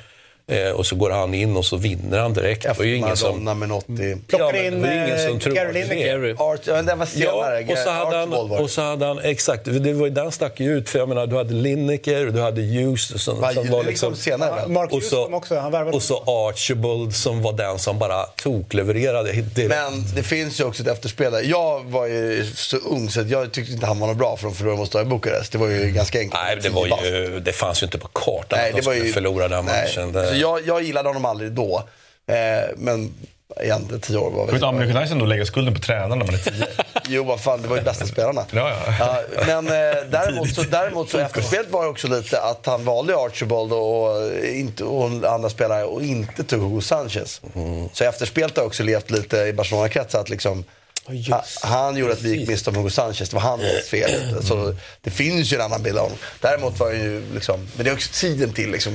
Eh, 0.49 0.71
och 0.71 0.85
så 0.85 0.95
går 0.95 1.09
han 1.09 1.33
in 1.33 1.57
och 1.57 1.65
så 1.65 1.77
vinner 1.77 2.19
han 2.19 2.33
direkt. 2.33 2.63
Det 2.63 2.77
var 2.77 2.85
ju 2.85 2.95
ingen 2.95 3.17
som... 3.17 3.43
Maradona 3.43 3.53
med 3.53 3.71
80. 3.71 4.17
Plockar 4.27 4.53
men 4.53 4.65
in 4.65 4.81
det 4.81 5.23
eh, 5.23 5.39
som 5.39 5.53
det. 5.53 5.71
Lineker. 5.73 6.05
Gary. 6.05 6.35
Art, 6.37 6.59
ja, 6.63 6.81
den 6.81 6.99
var 6.99 7.05
senare. 7.05 7.61
Ja, 7.67 7.71
och 7.73 7.77
så, 7.77 7.89
hade 7.89 8.17
han, 8.17 8.29
det. 8.29 8.35
och 8.37 8.69
så 8.69 8.81
hade 8.81 9.05
han, 9.05 9.19
exakt, 9.19 9.65
det 9.65 9.93
var 9.93 10.05
ju 10.05 10.13
den 10.13 10.31
stack 10.31 10.59
ju 10.59 10.77
ut. 10.77 10.89
För 10.89 10.99
jag 10.99 11.09
menar, 11.09 11.27
du 11.27 11.35
hade 11.35 11.53
Lineker, 11.53 12.25
du 12.25 12.41
hade 12.41 12.61
Hughes 12.61 13.23
som, 13.23 13.41
Va, 13.41 13.53
som 13.53 13.63
det 13.63 13.71
var 13.71 13.79
kom 13.79 13.87
liksom... 13.87 14.15
senare 14.15 14.55
väl? 14.55 14.69
Mark 14.69 14.91
Och 14.93 15.03
så, 15.03 15.35
också. 15.35 15.59
Han 15.59 15.71
värvade 15.71 15.95
och 15.97 16.03
så 16.03 16.23
Archibald 16.49 17.15
som 17.15 17.41
var 17.41 17.53
den 17.53 17.79
som 17.79 17.99
bara 17.99 18.23
toklevererade. 18.23 19.31
direkt. 19.31 19.69
Men 19.69 20.05
det 20.15 20.23
finns 20.23 20.59
ju 20.59 20.63
också 20.63 20.83
ett 20.83 20.89
efterspel 20.89 21.31
där. 21.31 21.41
Jag 21.41 21.85
var 21.85 22.05
ju 22.07 22.45
så 22.55 22.77
ung 22.77 23.09
så 23.09 23.21
jag 23.27 23.51
tyckte 23.51 23.73
inte 23.73 23.85
han 23.85 23.99
var 23.99 24.07
något 24.07 24.17
bra 24.17 24.37
för 24.37 24.43
de 24.47 24.55
förlorade 24.55 24.79
mot 24.79 24.95
i 24.95 25.03
Bukarest. 25.03 25.51
Det 25.51 25.57
var 25.57 25.67
ju 25.67 25.91
ganska 25.91 26.19
enkelt. 26.19 26.41
Nej, 26.43 26.57
det, 26.61 26.69
var 26.69 26.85
ju, 26.87 27.39
det 27.39 27.51
fanns 27.51 27.83
ju 27.83 27.85
inte 27.85 27.97
på 27.97 28.07
kartan 28.07 28.59
Nej, 28.59 28.69
att 28.69 28.75
det 28.75 28.81
de 28.81 28.85
var 28.85 28.93
skulle 28.93 29.07
ju... 29.07 29.13
förlora 29.13 29.47
den 29.47 29.65
matchen. 29.65 30.11
Det, 30.11 30.27
Så 30.27 30.35
jag, 30.39 30.67
jag 30.67 30.83
gillade 30.83 31.09
honom 31.09 31.25
aldrig 31.25 31.51
då. 31.51 31.83
Eh, 32.27 32.35
men 32.77 33.13
egentligen 33.57 34.01
tio 34.01 34.17
år 34.17 34.31
var 34.31 34.45
väl... 34.45 34.63
American 34.63 35.03
Tyson 35.03 35.19
då 35.19 35.25
lägga 35.25 35.45
skulden 35.45 35.73
på 35.73 35.79
tränaren 35.79 36.19
när 36.19 36.25
man 36.25 36.35
är 36.35 36.39
tio? 36.39 36.67
Jo, 37.07 37.23
vad 37.23 37.41
fan, 37.41 37.61
det 37.61 37.67
var 37.67 37.77
ju 37.77 37.83
bästa 37.83 38.05
spelarna. 38.05 38.45
Ja, 38.51 38.73
ja. 38.99 39.23
men 39.47 39.67
eh, 39.67 39.73
däremot, 40.09 40.55
så, 40.55 40.61
däremot 40.61 41.09
så 41.09 41.17
efterspelet 41.17 41.71
var 41.71 41.83
ju 41.83 41.89
också 41.89 42.07
lite 42.07 42.41
att 42.41 42.65
han 42.65 42.85
valde 42.85 43.15
Archibald 43.17 43.73
och, 43.73 44.43
inte, 44.43 44.83
och 44.83 45.05
andra 45.05 45.49
spelare 45.49 45.83
och 45.83 46.03
inte 46.03 46.43
tog 46.43 46.61
Hugo 46.61 46.81
Sanchez. 46.81 47.41
Så 47.93 48.03
efterspelet 48.03 48.57
har 48.57 48.63
också 48.63 48.83
levt 48.83 49.11
lite 49.11 49.37
i 49.37 49.53
Barcelona-kretsar 49.53 50.19
att 50.19 50.29
liksom 50.29 50.63
just 51.09 51.63
ha, 51.63 51.69
han 51.69 51.97
gjorde 51.97 52.13
att 52.13 52.21
vi 52.21 52.35
gick 52.35 52.49
miste 52.49 52.69
om 52.69 52.75
Hugo 52.75 52.89
Sanchez. 52.89 53.29
Det 53.29 53.33
var 53.35 53.41
hans 53.41 53.89
fel. 53.91 54.43
Så 54.43 54.75
det 55.01 55.09
finns 55.09 55.53
ju 55.53 55.55
en 55.55 55.61
annan 55.61 55.83
bild 55.83 55.97
av 55.97 56.03
honom. 56.03 56.17
Däremot 56.41 56.79
var 56.79 56.91
det 56.91 56.97
ju 56.97 57.33
liksom, 57.33 57.67
men 57.75 57.83
det 57.85 57.91
är 57.91 57.93
också 57.93 58.09
tiden 58.13 58.53
till 58.53 58.71
liksom. 58.71 58.93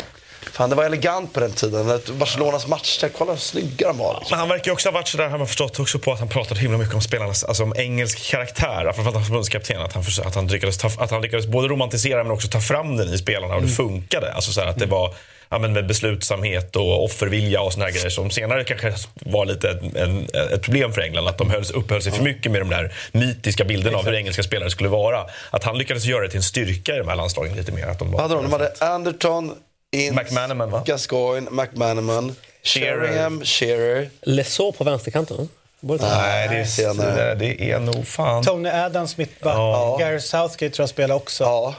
Fan, 0.53 0.71
det 0.71 0.77
var 0.77 0.85
elegant 0.85 1.33
på 1.33 1.41
den 1.41 1.53
tiden. 1.53 2.01
Barcelonas 2.19 2.67
matcher, 2.67 3.11
kolla 3.19 3.33
hur 3.33 3.39
snygga 3.39 3.89
de 3.89 3.99
var. 3.99 4.17
Liksom. 4.21 4.39
Han 4.39 4.49
verkar 4.49 4.73
också 4.73 4.89
ha 4.89 4.95
varit 4.95 5.09
sådär, 5.09 5.29
har 5.29 5.39
man 5.39 5.47
förstått 5.47 5.81
också 5.81 5.99
på 5.99 6.13
att 6.13 6.19
han 6.19 6.29
pratade 6.29 6.61
himla 6.61 6.79
mycket 6.79 6.95
om 6.95 7.01
spelarnas, 7.01 7.45
alltså 7.45 7.63
om 7.63 7.75
engelsk 7.77 8.31
karaktär. 8.31 8.83
Framförallt 8.83 9.15
hans 9.15 9.27
förbundskapten. 9.27 9.81
Att 9.81 9.93
han, 9.93 10.05
att, 10.25 10.35
han 10.35 10.47
lyckades 10.47 10.79
ta, 10.79 10.91
att 10.99 11.11
han 11.11 11.23
lyckades 11.23 11.47
både 11.47 11.69
romantisera 11.69 12.23
men 12.23 12.33
också 12.33 12.49
ta 12.49 12.61
fram 12.61 12.97
den 12.97 13.15
i 13.15 13.19
spelarna 13.19 13.55
och 13.55 13.63
det 13.63 13.69
funkade. 13.69 14.33
Alltså 14.33 14.53
så 14.53 14.61
att 14.61 14.79
det 14.79 14.87
var 14.87 15.15
ja, 15.55 15.59
men 15.59 15.73
med 15.73 15.87
beslutsamhet 15.87 16.77
och 16.77 17.05
offervilja 17.05 17.61
och 17.61 17.73
såna 17.73 17.85
här 17.85 17.93
grejer 17.93 18.11
som 18.11 18.31
senare 18.31 18.65
kanske 18.65 18.95
var 19.15 19.47
lite 19.47 19.71
en, 19.71 19.97
en, 19.97 20.29
ett 20.55 20.63
problem 20.63 20.93
för 20.93 21.01
England. 21.01 21.29
Att 21.29 21.39
de 21.39 21.51
hölls, 21.51 21.71
uppehöll 21.71 22.03
sig 22.03 22.13
för 22.13 22.23
mycket 22.23 22.53
med 22.53 22.61
de 22.61 22.71
där 22.71 22.93
mytiska 23.13 23.65
bilderna 23.65 23.99
av 23.99 24.05
hur 24.05 24.15
engelska 24.15 24.43
spelare 24.43 24.71
skulle 24.71 24.89
vara. 24.89 25.27
Att 25.51 25.65
han 25.65 25.79
lyckades 25.79 26.05
göra 26.05 26.23
det 26.23 26.29
till 26.29 26.37
en 26.37 26.43
styrka 26.43 26.95
i 26.95 26.99
de 26.99 27.09
här 27.09 27.17
landslagen 27.17 27.57
lite 27.57 27.73
mer. 27.73 27.87
Att 27.87 27.99
de 27.99 28.13
var, 28.13 28.21
hade 28.21 28.35
de? 28.35 28.43
De 28.43 28.53
hade 28.53 28.73
Anderton, 28.79 29.55
Ince, 29.95 30.15
McManaman, 30.23 30.71
va? 30.71 30.83
Gascoigne, 30.87 31.51
McManaman, 31.51 32.37
Sheringham, 32.63 33.45
Shearer. 33.45 34.11
Lesaux 34.23 34.79
på 34.79 34.85
vänsterkanten? 34.85 35.49
Det? 35.81 35.99
Nej, 36.01 36.49
det 36.49 36.57
är, 36.57 36.65
senare. 36.65 37.35
det 37.35 37.71
är 37.71 37.79
nog 37.79 38.07
fan... 38.07 38.45
Tony 38.45 38.69
Adams 38.69 39.17
mittback. 39.17 39.57
Ja. 39.57 39.97
Gary 40.01 40.21
Southgate 40.21 40.71
tror 40.75 40.83
jag 40.83 40.89
spelar 40.89 41.15
också. 41.15 41.45
Ja. 41.45 41.75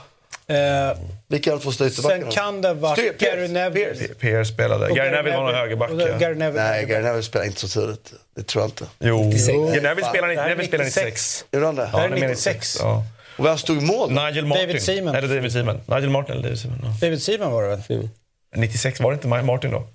Eh, 0.48 0.98
Vilka 1.28 1.50
är 1.52 1.56
de 1.56 1.62
två 1.62 1.72
sen 1.90 2.32
kan 2.32 2.62
det 2.62 2.74
vara 2.74 2.96
Gary 2.96 3.48
Neville. 3.48 4.08
Pierce. 4.20 4.48
Spelade. 4.54 4.96
Gary 4.96 5.10
Neville 5.12 5.38
var 5.38 5.44
nog 5.44 5.54
högerback. 5.54 5.90
och 5.92 6.02
ja. 6.02 6.18
Gary 6.18 6.36
Neville. 6.36 6.64
Nej, 6.64 6.86
Gary 6.86 7.04
Neville 7.04 7.24
spelar 7.24 7.46
inte 7.46 7.60
så 7.60 7.68
tidigt. 7.68 8.14
Det 8.36 8.44
tror 8.44 8.62
jag 8.64 8.68
inte. 8.68 8.86
Jo. 9.00 9.24
96. 9.24 9.48
Gary 9.58 9.82
Neville 9.82 10.08
spelar, 10.10 10.28
Det 10.28 10.36
här 10.36 10.46
är 10.46 10.50
Neville 10.50 10.68
spelar 10.68 10.86
96. 10.86 11.06
96. 11.06 11.46
Gjorde 11.52 11.66
han 11.66 11.76
det? 11.76 11.82
Det 11.82 11.88
här 11.88 11.98
är 11.98 12.02
han 12.02 12.14
är 12.14 12.20
med 12.20 12.30
96. 12.30 12.78
Ja. 12.80 13.04
Och 13.38 13.46
vem 13.46 13.58
stod 13.58 13.78
i 13.78 13.86
mål? 13.86 14.12
Nigel 14.12 14.46
Martin. 14.46 14.68
David 14.68 14.82
Seaman. 14.84 15.16
Eller 15.16 15.36
David 15.36 15.52
Seaman. 15.52 15.82
Nigel 15.86 16.10
Martin 16.10 16.32
eller 16.32 16.44
David 16.44 16.60
Seaman. 16.60 16.80
Ja. 16.84 16.90
David 17.02 17.22
Seaman 17.22 17.52
var 17.52 17.64
det 17.64 17.70
väl? 17.70 18.10
96, 18.56 19.00
var 19.00 19.12
det 19.12 19.16
inte 19.16 19.28
Martin 19.28 19.72
då? 19.72 19.88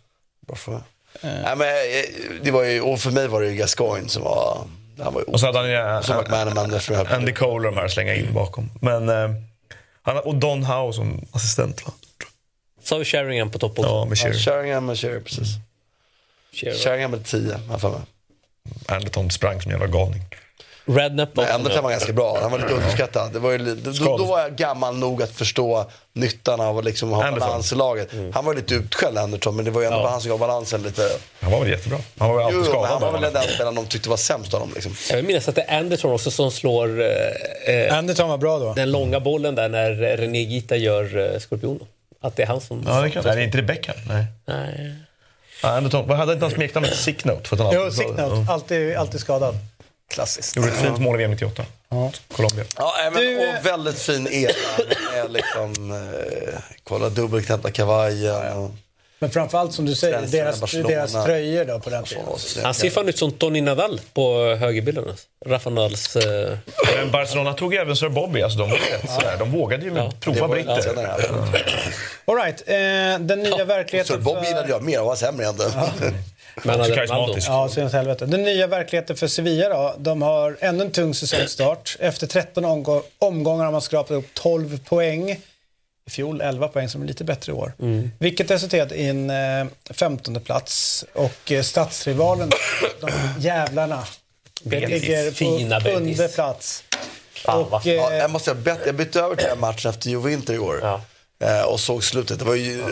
Varför? 0.47 0.83
Nej, 1.23 1.57
men, 1.57 1.69
eh, 1.69 2.43
det 2.43 2.51
var 2.51 2.65
ju, 2.65 2.81
och 2.81 3.01
för 3.01 3.11
mig 3.11 3.29
var 3.29 3.41
det 3.41 3.49
ju 3.49 3.57
Gascoigne 3.57 4.09
som 4.09 4.23
var... 4.23 4.67
Han 5.03 5.15
var 5.15 5.21
ju 5.21 5.25
Och 5.25 5.41
så 5.41 5.47
hade 5.47 5.59
han 5.59 5.69
ju 5.71 5.77
höll 5.77 7.07
på. 7.07 7.15
Andy 7.15 7.33
Cole 7.33 7.69
och 7.69 7.75
de 7.75 7.81
här 7.81 7.89
slänga 7.89 8.15
in 8.15 8.35
bakom. 8.35 8.71
Men, 8.81 9.09
eh, 9.09 9.31
han, 10.03 10.17
och 10.19 10.35
Don 10.35 10.63
Howe 10.65 10.93
som 10.93 11.25
assistent. 11.33 11.87
Va? 11.87 11.93
Så 12.85 12.95
har 12.95 12.99
vi 12.99 13.05
Sheringham 13.05 13.51
på 13.51 13.59
topp 13.59 13.79
också. 13.79 13.91
Ja, 13.91 14.05
med 14.05 14.19
Ja, 14.19 14.23
Shearer. 14.23 14.39
Sheringham 14.39 14.89
och 14.89 14.99
Shearer, 14.99 15.21
precis. 15.21 15.49
Sheringham. 16.53 16.81
Sheringham 16.81 17.11
med 17.11 17.25
10, 17.25 17.53
har 17.53 17.61
jag 17.71 17.81
för 17.81 17.91
mig. 17.91 18.01
Anderton 18.87 19.31
sprang 19.31 19.63
som 19.63 19.73
en 19.73 19.81
jävla 19.81 19.99
galning. 19.99 20.23
Redknapp 20.87 21.29
Men 21.37 21.45
också. 21.45 21.55
Anderton 21.55 21.83
var 21.85 21.91
ganska 21.91 22.13
bra. 22.13 22.39
Han 22.43 22.51
var 22.51 22.59
lite 22.59 22.73
underskattad. 22.75 23.33
Det 23.33 23.39
var 23.39 23.51
ju, 23.51 23.59
lite- 23.59 23.91
då, 23.91 24.17
då 24.19 24.25
var 24.25 24.41
jag 24.41 24.57
gammal 24.57 24.97
nog 24.97 25.23
att 25.23 25.31
förstå 25.31 25.91
nyttan 26.13 26.61
av 26.61 26.79
att 26.79 26.85
liksom 26.85 27.11
ha 27.11 27.25
Anderson. 27.25 27.49
balans 27.49 27.73
i 27.73 27.75
laget. 27.75 28.09
Han 28.35 28.45
var 28.45 28.55
lite 28.55 28.75
utskälld, 28.75 29.19
Anderton, 29.19 29.57
men 29.57 29.65
det 29.65 29.71
var 29.71 29.81
ju 29.81 29.87
ändå 29.87 29.99
bara 29.99 30.11
han 30.11 30.21
som 30.21 30.31
gav 30.31 30.39
balansen 30.39 30.83
lite. 30.83 31.03
Han 31.41 31.53
var 31.53 31.61
väl 31.61 31.69
jättebra. 31.71 31.99
Han 32.19 32.29
var 32.29 32.37
väl 32.37 32.45
alltid 32.47 32.59
jo, 32.59 32.65
skadad. 32.65 32.89
han 32.91 33.01
var 33.01 33.13
väl 33.13 33.21
men- 33.21 33.33
den 33.33 33.43
spelaren 33.43 33.75
de 33.75 33.87
tyckte 33.87 34.09
var 34.09 34.17
sämst 34.17 34.55
av 34.55 34.61
dem. 34.61 34.71
Liksom. 34.75 34.95
Jag 35.11 35.17
vill 35.17 35.27
minnas 35.27 35.49
att 35.49 35.55
det 35.55 35.63
är 35.63 35.79
Anderton 35.79 36.13
också 36.13 36.31
som 36.31 36.51
slår 36.51 37.01
eh, 37.01 37.75
eh, 37.75 37.99
Anderton 37.99 38.29
var 38.29 38.39
bra 38.39 38.59
då. 38.59 38.75
den 38.75 38.91
långa 38.93 39.21
bollen 39.21 39.55
där 39.55 39.69
när 39.69 39.91
René 40.17 40.39
Gita 40.43 40.77
gör 40.77 41.33
eh, 41.35 41.39
Skorpionen. 41.39 41.87
Att 42.23 42.37
det 42.37 42.43
är 42.43 42.47
han 42.47 42.61
som... 42.61 42.85
Ja, 42.87 43.01
det 43.01 43.11
kan 43.11 43.23
Nej, 43.27 43.35
det 43.37 43.43
är 43.43 43.45
inte 43.45 43.59
det 43.59 43.63
Beckham. 43.63 43.97
Nej. 44.09 44.25
Nej. 44.47 44.95
Ja, 45.63 45.69
Anderton, 45.69 46.09
vad 46.09 46.17
hade 46.17 46.33
inte 46.33 46.45
han 46.45 46.53
smeknamnet 46.55 46.95
Sick 46.97 47.25
Note? 47.25 47.49
För 47.49 47.57
att 47.57 47.63
han 47.63 47.75
Jo, 47.75 47.91
Sicknote. 47.91 48.53
Alltid, 48.53 48.97
alltid 48.97 49.21
skadad. 49.21 49.55
Klassiskt. 50.11 50.57
Gjorde 50.57 50.69
ett 50.69 50.75
fint 50.77 50.99
mål 50.99 51.15
i 51.15 51.19
VM 51.19 51.31
98. 51.31 51.65
Colombia. 52.37 52.65
Ja, 52.77 52.95
men, 53.13 53.23
Du, 53.23 53.37
och 53.49 53.67
väldigt 53.67 53.99
fin 53.99 54.29
era. 54.29 54.53
med 55.13 55.33
liksom, 55.33 55.91
eh, 55.93 56.55
kolla 56.85 57.09
dubbelknappta 57.09 57.71
kavajen. 57.71 58.53
och- 58.57 58.71
Men 59.19 59.31
framförallt 59.31 59.73
som 59.73 59.87
du 59.87 59.95
säger, 59.95 60.21
deras, 60.27 60.61
deras 60.71 61.13
tröjor 61.25 61.65
då 61.65 61.81
på 61.81 61.91
den 61.91 62.05
tiden. 62.05 62.25
Han 62.63 62.75
ser 62.75 62.91
fan 62.91 63.09
ut 63.09 63.19
som 63.19 63.33
Tony 63.33 63.61
Nadal 63.61 64.01
på 64.15 64.55
högerbilden. 64.61 65.09
alltså. 65.09 65.27
Rafa 65.47 65.71
Nadals... 65.71 66.17
Eh, 66.17 66.57
Men 66.97 67.11
Barcelona 67.11 67.53
tog 67.53 67.75
även 67.75 67.97
Sir 67.97 68.09
Bobby. 68.09 68.43
Alltså, 68.43 68.59
de, 68.59 68.71
var 68.71 68.77
rätt 68.77 69.11
sådär. 69.11 69.37
de 69.39 69.51
vågade 69.53 69.85
ju 69.85 69.93
Ja. 69.95 70.13
prova 70.21 70.49
britter. 70.49 70.95
Senare 72.27 72.41
här. 72.41 72.43
All 72.43 72.47
right, 72.47 72.61
eh, 73.21 73.27
den 73.27 73.39
nya 73.41 73.57
Så 73.59 73.65
verkligheten 73.65 74.23
Bob 74.23 74.45
gillade 74.45 74.69
jag 74.69 74.83
mer 74.83 75.01
och 75.01 75.07
var 75.07 75.17
sämre 75.17 75.45
egentligen. 75.45 75.73
men 75.81 75.85
Också 76.55 76.71
hade 76.71 76.75
Ronaldo. 76.79 76.95
karismatisk. 76.95 77.49
Ja, 77.49 77.69
så 77.69 77.89
helvete. 77.97 78.27
Den 78.27 78.43
nya 78.43 78.67
verkligheten 78.67 79.17
för 79.17 79.27
Sevilla 79.27 79.69
då. 79.69 79.95
De 79.99 80.23
har 80.23 80.57
ännu 80.61 80.85
en 80.85 80.91
tung 80.91 81.15
säsongstart. 81.15 81.97
Efter 82.01 82.27
13 82.27 82.65
omgå- 82.65 83.03
omgångar 83.19 83.65
har 83.65 83.73
man 83.73 83.83
skrapat 83.83 84.11
upp 84.11 84.35
12 84.35 84.79
poäng. 84.85 85.31
I 86.07 86.11
fjol 86.11 86.41
11 86.41 86.69
poäng 86.69 86.89
som 86.89 87.03
är 87.03 87.07
lite 87.07 87.25
bättre 87.25 87.53
i 87.53 87.55
år. 87.55 87.73
Vilket 88.19 88.51
resulterat 88.51 88.93
i 88.93 89.09
en 89.09 89.31
eh, 89.31 89.67
15 89.91 90.41
plats 90.41 91.05
och 91.13 91.53
eh, 91.53 91.63
stadsrivalen, 91.63 92.51
de 93.01 93.11
jävlarna, 93.39 94.05
Betis. 94.63 94.89
ligger 94.91 95.31
på 95.95 96.01
Betis. 96.01 96.35
plats. 96.35 96.85
Fan, 97.35 97.65
Och, 97.65 97.87
Ja, 97.87 98.11
eh, 98.13 98.17
jag, 98.19 98.31
måste, 98.31 98.51
jag, 98.51 98.57
bet, 98.57 98.79
jag 98.87 98.95
bytte 98.95 99.21
över 99.21 99.37
till 99.37 99.47
den 99.49 99.61
matchen 99.61 99.91
efter 99.91 100.11
Juve 100.11 100.33
Inter 100.33 100.55
i 100.55 100.59
år. 100.59 100.81
Ja. 100.83 101.01
Eh, 101.41 101.63
och 101.63 101.81
såg 101.81 102.05
slutet. 102.05 102.39
Det 102.39 102.45
var 102.45 102.55
ju, 102.55 102.83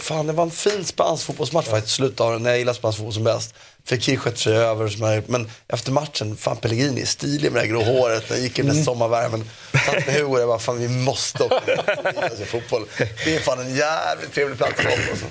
fan 0.00 0.26
det 0.26 0.32
var 0.32 0.44
en 0.44 0.50
fin 0.50 0.84
spansk 0.84 1.24
fotbollsmatch 1.24 1.66
faktiskt. 1.66 1.94
Slutet 1.94 2.20
av 2.20 2.32
den, 2.32 2.42
när 2.42 2.50
jag 2.50 2.58
gillar 2.58 2.72
spansk 2.72 2.98
fotboll 2.98 3.14
som 3.14 3.24
bäst. 3.24 3.54
Fekir 3.84 4.16
sköt 4.16 4.38
sig 4.38 4.56
över. 4.56 5.24
Men 5.26 5.50
efter 5.68 5.92
matchen, 5.92 6.36
fan 6.36 6.56
Pellegrini, 6.56 7.06
stilig 7.06 7.52
med 7.52 7.62
det 7.62 7.68
grå 7.68 7.82
håret. 7.82 8.30
När 8.30 8.36
jag 8.36 8.44
gick 8.44 8.58
i 8.58 8.62
den 8.62 8.76
där 8.76 8.82
sommarvärmen. 8.82 9.50
Satt 9.86 10.06
med 10.06 10.14
Hugo 10.14 10.34
och 10.34 10.40
jag 10.40 10.48
bara, 10.48 10.58
fan 10.58 10.78
vi 10.78 10.88
måste 10.88 11.44
åka 11.44 11.82
till 12.36 12.46
fotboll. 12.46 12.84
Det 13.24 13.36
är 13.36 13.40
fan 13.40 13.60
en 13.60 13.76
jävligt 13.76 14.34
trevlig 14.34 14.58
plats 14.58 14.78
att. 14.78 14.86
Alltså. 14.86 15.26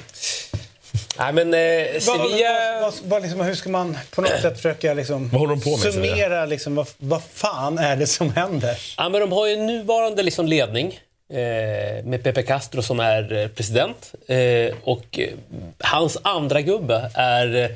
Nej, 1.17 1.33
men 1.33 1.53
eh, 1.53 1.93
vad, 1.93 2.03
Sevilla... 2.03 2.79
vad, 2.81 2.93
vad, 3.03 3.21
liksom, 3.21 3.41
hur 3.41 3.55
ska 3.55 3.69
man 3.69 3.97
på 4.11 4.21
något 4.21 4.41
sätt 4.41 4.55
försöka 4.55 4.93
liksom, 4.93 5.29
Vad 5.29 5.41
håller 5.41 5.55
de 5.55 5.61
på 5.61 5.77
med, 5.77 5.93
summera 5.93 6.45
liksom, 6.45 6.75
vad, 6.75 6.87
vad 6.97 7.21
fan 7.33 7.77
är 7.77 7.95
det 7.95 8.07
som 8.07 8.33
händer? 8.33 8.79
Ja, 8.97 9.09
men 9.09 9.21
de 9.21 9.31
har 9.31 9.47
ju 9.47 9.57
nuvarande 9.57 10.23
liksom 10.23 10.47
ledning 10.47 10.99
Eh, 11.33 12.05
med 12.05 12.23
Pepe 12.23 12.43
Castro 12.43 12.81
som 12.81 12.99
är 12.99 13.33
eh, 13.33 13.47
president. 13.47 14.13
Eh, 14.27 14.75
och 14.83 15.19
hans 15.79 16.17
andra 16.21 16.61
gubbe 16.61 17.11
är 17.13 17.75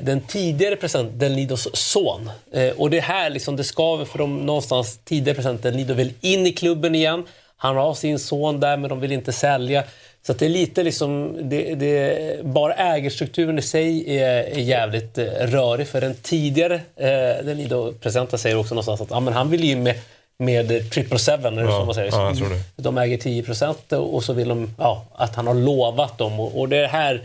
den 0.00 0.20
tidigare 0.20 0.76
presidenten 0.76 1.18
Del 1.18 1.34
Nidos 1.34 1.68
son. 1.72 2.30
Och 2.76 2.90
det 2.90 3.00
här 3.00 3.30
liksom, 3.30 3.56
det 3.56 3.64
skaver 3.64 4.04
för 4.04 4.18
de 4.18 4.46
någonstans 4.46 4.98
tidigare 5.04 5.34
presidenten 5.34 5.72
Del 5.72 5.76
Nido 5.80 5.94
vill 5.94 6.12
in 6.20 6.46
i 6.46 6.52
klubben 6.52 6.94
igen. 6.94 7.24
Han 7.56 7.76
har 7.76 7.94
sin 7.94 8.18
son 8.18 8.60
där 8.60 8.76
men 8.76 8.90
de 8.90 9.00
vill 9.00 9.12
inte 9.12 9.32
sälja. 9.32 9.84
Så 10.26 10.32
att 10.32 10.38
det 10.38 10.44
är 10.44 10.50
lite 10.50 10.82
liksom, 10.82 11.36
det, 11.42 11.74
det, 11.74 12.44
bara 12.44 12.74
ägarstrukturen 12.74 13.58
i 13.58 13.62
sig 13.62 14.18
är, 14.18 14.42
är 14.42 14.60
jävligt 14.60 15.18
rörig. 15.40 15.88
För 15.88 16.00
den 16.00 16.14
tidigare 16.14 16.74
eh, 16.96 17.44
Delnido-presidenten 17.44 18.38
säger 18.38 18.58
också 18.58 18.74
någonstans 18.74 19.00
att 19.00 19.12
ah, 19.12 19.20
men 19.20 19.34
han 19.34 19.50
vill 19.50 19.64
ju 19.64 19.76
med 19.76 19.94
med 20.38 20.90
Triple 20.90 21.18
Seven, 21.18 21.58
eller 21.58 21.70
Ja, 21.70 21.76
som 21.78 21.86
man 21.86 21.94
säger. 21.94 22.12
ja, 22.12 22.32
det. 22.76 22.82
De 22.82 22.98
äger 22.98 23.18
10 23.18 23.42
procent 23.42 23.92
och 23.92 24.24
så 24.24 24.32
vill 24.32 24.48
de 24.48 24.74
ja, 24.78 25.04
att 25.14 25.34
han 25.34 25.46
har 25.46 25.54
lovat 25.54 26.18
dem. 26.18 26.40
Och, 26.40 26.60
och 26.60 26.68
det 26.68 26.86
här... 26.86 27.22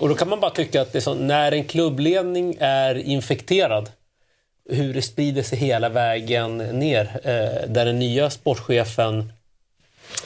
Och 0.00 0.08
då 0.08 0.14
kan 0.14 0.28
man 0.28 0.40
bara 0.40 0.50
tycka 0.50 0.82
att 0.82 1.02
så, 1.02 1.14
när 1.14 1.52
en 1.52 1.64
klubbledning 1.64 2.56
är 2.60 2.94
infekterad 2.94 3.90
hur 4.70 4.94
det 4.94 5.02
sprider 5.02 5.42
sig 5.42 5.58
hela 5.58 5.88
vägen 5.88 6.56
ner. 6.58 7.20
Eh, 7.24 7.68
där 7.68 7.84
den 7.84 7.98
nya 7.98 8.30
sportchefen, 8.30 9.32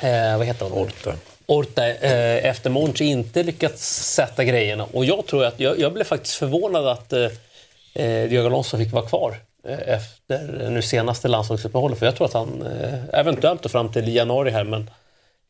eh, 0.01 0.39
vad 0.39 0.47
heter 0.47 0.65
han? 0.69 0.73
Orta. 0.79 1.15
Orta 1.47 1.89
eh, 1.89 2.47
efter 2.47 2.71
Monchi 2.71 3.05
inte 3.05 3.43
lyckats 3.43 4.13
sätta 4.15 4.45
grejerna. 4.45 4.87
Och 4.93 5.05
jag 5.05 5.27
tror 5.27 5.45
att, 5.45 5.61
jag, 5.61 5.81
jag 5.81 5.93
blev 5.93 6.05
faktiskt 6.05 6.35
förvånad 6.35 6.87
att 6.87 7.13
eh, 7.13 7.25
eh, 7.95 8.29
Diego 8.29 8.47
Alonso 8.47 8.79
fick 8.79 8.93
vara 8.93 9.07
kvar 9.07 9.37
efter 9.87 10.69
nu 10.71 10.83
senaste 10.83 11.29
landslagsuppehållet. 11.29 11.99
För 11.99 12.07
jag 12.07 12.17
tror 12.17 12.27
att 12.27 12.33
han, 12.33 12.63
eh, 12.83 13.21
eventuellt 13.21 13.71
fram 13.71 13.93
till 13.93 14.15
januari 14.15 14.51
här, 14.51 14.65
men 14.65 14.91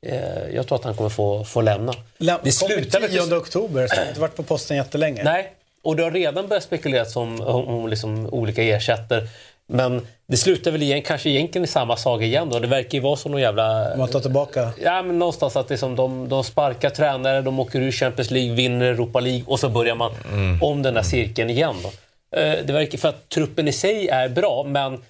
eh, 0.06 0.54
jag 0.54 0.66
tror 0.66 0.78
att 0.78 0.84
han 0.84 0.94
kommer 0.96 1.10
få, 1.10 1.44
få 1.44 1.60
lämna. 1.60 1.92
Läm- 2.18 2.38
Det 2.42 2.52
väl 2.68 3.10
10 3.10 3.22
till- 3.22 3.32
oktober, 3.34 3.86
så 3.86 3.94
han 3.94 4.02
har 4.04 4.08
inte 4.08 4.20
varit 4.20 4.36
på 4.36 4.42
posten 4.42 4.76
jättelänge. 4.76 5.22
Nej, 5.24 5.52
och 5.82 5.96
det 5.96 6.02
har 6.02 6.10
redan 6.10 6.48
börjat 6.48 6.64
spekuleras 6.64 7.16
om, 7.16 7.40
om, 7.40 7.68
om 7.68 7.88
liksom 7.88 8.26
olika 8.32 8.62
ersätter. 8.62 9.28
Men 9.66 10.06
det 10.26 10.36
slutar 10.36 10.70
väl 10.70 10.82
igen, 10.82 11.02
kanske 11.02 11.30
egentligen 11.30 11.64
i 11.64 11.68
samma 11.68 11.96
saga 11.96 12.26
igen 12.26 12.48
då. 12.50 12.58
Det 12.58 12.66
verkar 12.68 12.90
ju 12.98 13.00
vara 13.00 13.16
så 13.16 13.28
någon 13.28 13.40
jävla... 13.40 13.96
Man 13.96 14.08
tar 14.08 14.20
tillbaka. 14.20 14.70
Ja, 14.82 15.02
men 15.02 15.18
någonstans 15.18 15.56
att 15.56 15.70
liksom 15.70 15.96
de, 15.96 16.28
de 16.28 16.44
sparkar 16.44 16.90
tränare, 16.90 17.40
de 17.42 17.60
åker 17.60 17.80
ur 17.80 17.92
Champions 17.92 18.30
League, 18.30 18.52
vinner 18.54 18.86
Europa 18.86 19.20
League 19.20 19.42
och 19.46 19.60
så 19.60 19.68
börjar 19.68 19.94
man 19.94 20.12
om 20.60 20.82
den 20.82 20.94
där 20.94 21.02
cirkeln 21.02 21.50
igen. 21.50 21.74
Då. 21.82 21.90
Eh, 22.32 22.64
Det 22.66 22.72
verkar 22.72 22.98
för 22.98 23.08
att 23.08 23.28
truppen 23.28 23.68
i 23.68 23.72
sig 23.72 24.08
är 24.08 24.28
bra, 24.28 24.64
men 24.64 25.02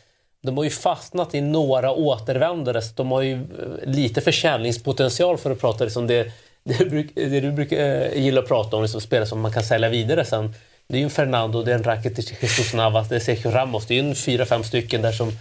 de 0.43 0.57
har 0.57 0.65
ju 0.65 0.71
fastnat 0.71 1.35
i 1.35 1.41
några 1.41 1.93
återvändare. 1.93 2.83
Så 2.83 2.93
de 2.97 3.11
har 3.11 3.23
ju 3.23 3.33
eh, 3.35 3.41
lite 3.85 4.21
försäljningspotential 4.21 5.39
för 5.39 5.51
att 5.51 5.61
prata 5.61 5.85
liksom 5.85 6.07
det, 6.07 6.33
det, 6.65 6.75
bruk- 6.75 7.13
det 7.15 7.41
du 7.41 7.53
brukar 7.53 7.77
eh, 7.79 8.23
gilla 8.23 8.41
att 8.41 8.49
prata 8.49 8.77
om, 8.77 8.83
liksom 8.83 9.01
spelare 9.01 9.27
som 9.27 9.41
man 9.41 9.53
kan 9.53 9.63
sälja 9.65 9.89
vidare 9.89 10.25
sen. 10.25 10.55
Det 10.89 10.95
är 10.95 10.99
ju 10.99 11.05
en 11.05 11.11
Fernando, 11.11 11.63
det 11.63 11.71
är 11.71 11.75
en 11.75 11.83
Rakitic, 11.85 12.33
Jesus 12.43 12.75
Navas, 12.75 13.09
det 13.09 13.17
är 13.17 13.21
Sergio 13.21 13.51
Ramos. 13.51 13.87
Det 13.87 13.95
är 13.99 14.03
ju 14.03 14.09
en 14.09 14.15
fyra, 14.15 14.47
fem 14.47 14.65
stycken 14.65 15.03
där 15.03 15.13
som, 15.13 15.33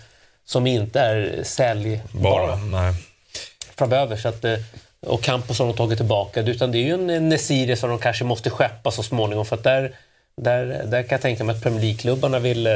som 0.46 0.68
inte 0.68 1.00
är 1.00 1.44
säljbara 1.44 2.02
Bara. 2.12 2.56
Nej. 2.56 2.94
framöver. 3.78 4.16
Så 4.16 4.28
att, 4.28 4.46
och 5.08 5.22
Campos 5.22 5.60
har 5.60 5.66
de 5.68 5.76
tagit 5.76 5.98
tillbaka. 5.98 6.42
Utan 6.42 6.72
det 6.72 6.78
är 6.78 6.84
ju 6.84 6.94
en 6.94 7.10
en 7.10 7.30
Nesiri 7.30 7.76
som 7.76 7.90
de 7.90 8.00
kanske 8.00 8.24
måste 8.24 8.50
skeppa 8.50 8.92
så 8.92 9.04
småningom. 9.04 9.46
För 9.46 9.56
att 9.56 9.64
där, 9.64 9.92
där, 10.44 10.66
där 10.86 11.04
kan 11.04 11.10
jag 11.16 11.22
tänka 11.22 11.44
mig 11.44 11.56
att 11.56 11.64
Premier 11.64 11.82
League-klubbarna 11.82 12.40
vill, 12.40 12.68
eh, 12.68 12.74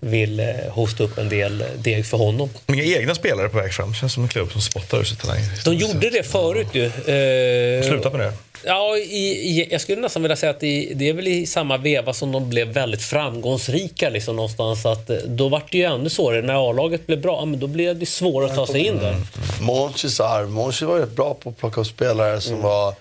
vill 0.00 0.40
eh, 0.40 0.46
hosta 0.70 1.04
upp 1.04 1.18
en 1.18 1.28
del 1.28 1.64
deg 1.78 2.06
för 2.06 2.18
honom. 2.18 2.50
Inga 2.66 2.82
egna 2.82 3.14
spelare 3.14 3.48
på 3.48 3.56
väg 3.56 3.72
fram. 3.72 3.94
Känns 3.94 4.12
som 4.12 4.22
en 4.22 4.28
klubb 4.28 4.52
som 4.52 4.60
spottar 4.60 4.98
ur 4.98 5.04
sig 5.04 5.16
talanger. 5.16 5.64
De 5.64 5.74
gjorde 5.74 6.10
det 6.10 6.22
förut 6.22 6.68
ju. 6.72 6.84
Eh, 6.84 7.84
Sluta 7.88 8.10
med 8.10 8.20
det. 8.20 8.32
Ja, 8.66 8.96
i, 8.96 9.00
i, 9.00 9.68
jag 9.70 9.80
skulle 9.80 10.00
nästan 10.00 10.22
vilja 10.22 10.36
säga 10.36 10.50
att 10.50 10.62
i, 10.62 10.92
det 10.94 11.08
är 11.08 11.12
väl 11.12 11.28
i 11.28 11.46
samma 11.46 11.76
veva 11.76 12.12
som 12.12 12.32
de 12.32 12.48
blev 12.48 12.68
väldigt 12.68 13.02
framgångsrika 13.02 14.08
liksom 14.08 14.36
någonstans. 14.36 14.86
Att, 14.86 15.10
eh, 15.10 15.16
då 15.16 15.48
var 15.48 15.62
det 15.70 15.78
ju 15.78 15.84
ännu 15.84 16.10
svårare. 16.10 16.42
När 16.42 16.70
A-laget 16.70 17.06
blev 17.06 17.20
bra, 17.20 17.36
ja, 17.40 17.44
men 17.44 17.60
då 17.60 17.66
blev 17.66 17.98
det 17.98 18.06
svårare 18.06 18.50
att 18.50 18.56
ta 18.56 18.66
sig 18.66 18.86
in 18.86 18.96
där. 18.98 19.16
Monchis 19.60 20.20
arv. 20.20 20.50
Monchi 20.50 20.84
var 20.84 20.96
ju 20.96 21.02
rätt 21.02 21.16
bra 21.16 21.34
på 21.34 21.50
att 21.50 21.58
plocka 21.58 21.80
upp 21.80 21.86
spelare 21.86 22.40
som 22.40 22.62
var 22.62 22.94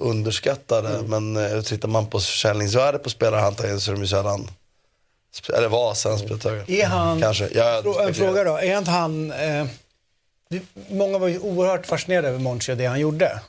underskattade. 0.00 1.02
Men 1.06 1.36
eh, 1.36 1.62
tittar 1.62 1.88
man 1.88 2.06
på 2.06 2.20
försäljningsvärde 2.20 2.98
på 2.98 3.10
spelare 3.10 3.40
han 3.40 3.54
tar 3.54 3.68
in 3.68 3.80
så 3.80 3.90
är 3.90 3.94
de 3.94 4.02
ju 4.02 4.08
sällan, 4.08 4.50
eller 5.56 5.68
var 5.68 5.94
sällan 5.94 6.18
spelare. 6.18 6.64
Är 6.68 6.86
han... 6.86 7.20
Kanske. 7.20 7.48
Jag, 7.54 8.06
En 8.08 8.14
fråga 8.14 8.44
då. 8.44 8.56
Är 8.56 8.78
inte 8.78 8.90
han... 8.90 9.32
Eh, 9.32 9.66
många 10.88 11.18
var 11.18 11.28
ju 11.28 11.38
oerhört 11.38 11.86
fascinerade 11.86 12.28
över 12.28 12.38
Monchi 12.38 12.72
och 12.72 12.76
det 12.76 12.86
han 12.86 13.00
gjorde. 13.00 13.40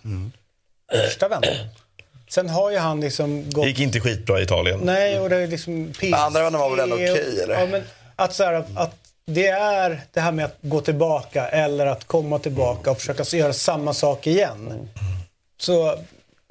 Första 0.91 1.28
vändan. 1.28 1.54
Sen 2.30 2.49
har 2.49 2.72
ju 2.72 2.78
han 2.78 3.02
liksom 3.02 3.49
gått... 3.49 3.64
Det 3.64 3.70
gick 3.70 3.80
inte 3.80 3.99
skitbra 3.99 4.39
i 4.39 4.43
Italien. 4.43 4.80
Nej, 4.84 5.20
och 5.20 5.30
det 5.30 5.36
är 5.36 5.47
liksom 5.47 5.93
PC. 5.99 6.16
Andra 6.16 6.43
vändan 6.43 6.62
var 6.62 6.70
väl 6.70 6.80
ändå 6.80 6.95
okej, 6.95 7.41
eller? 7.43 7.60
Ja, 7.60 7.66
men 7.66 7.84
att, 8.16 8.34
så 8.34 8.43
här, 8.43 8.54
att, 8.54 8.66
att 8.76 8.95
det 9.26 9.47
är 9.47 10.02
det 10.14 10.20
här 10.20 10.32
med 10.32 10.45
att 10.45 10.58
gå 10.62 10.82
tillbaka 10.82 11.47
eller 11.47 11.86
att 11.86 12.08
komma 12.08 12.39
tillbaka 12.39 12.91
och 12.91 12.97
försöka 12.97 13.38
göra 13.38 13.54
samma 13.54 13.93
sak 13.93 14.28
igen. 14.28 14.89
Så, 15.60 15.95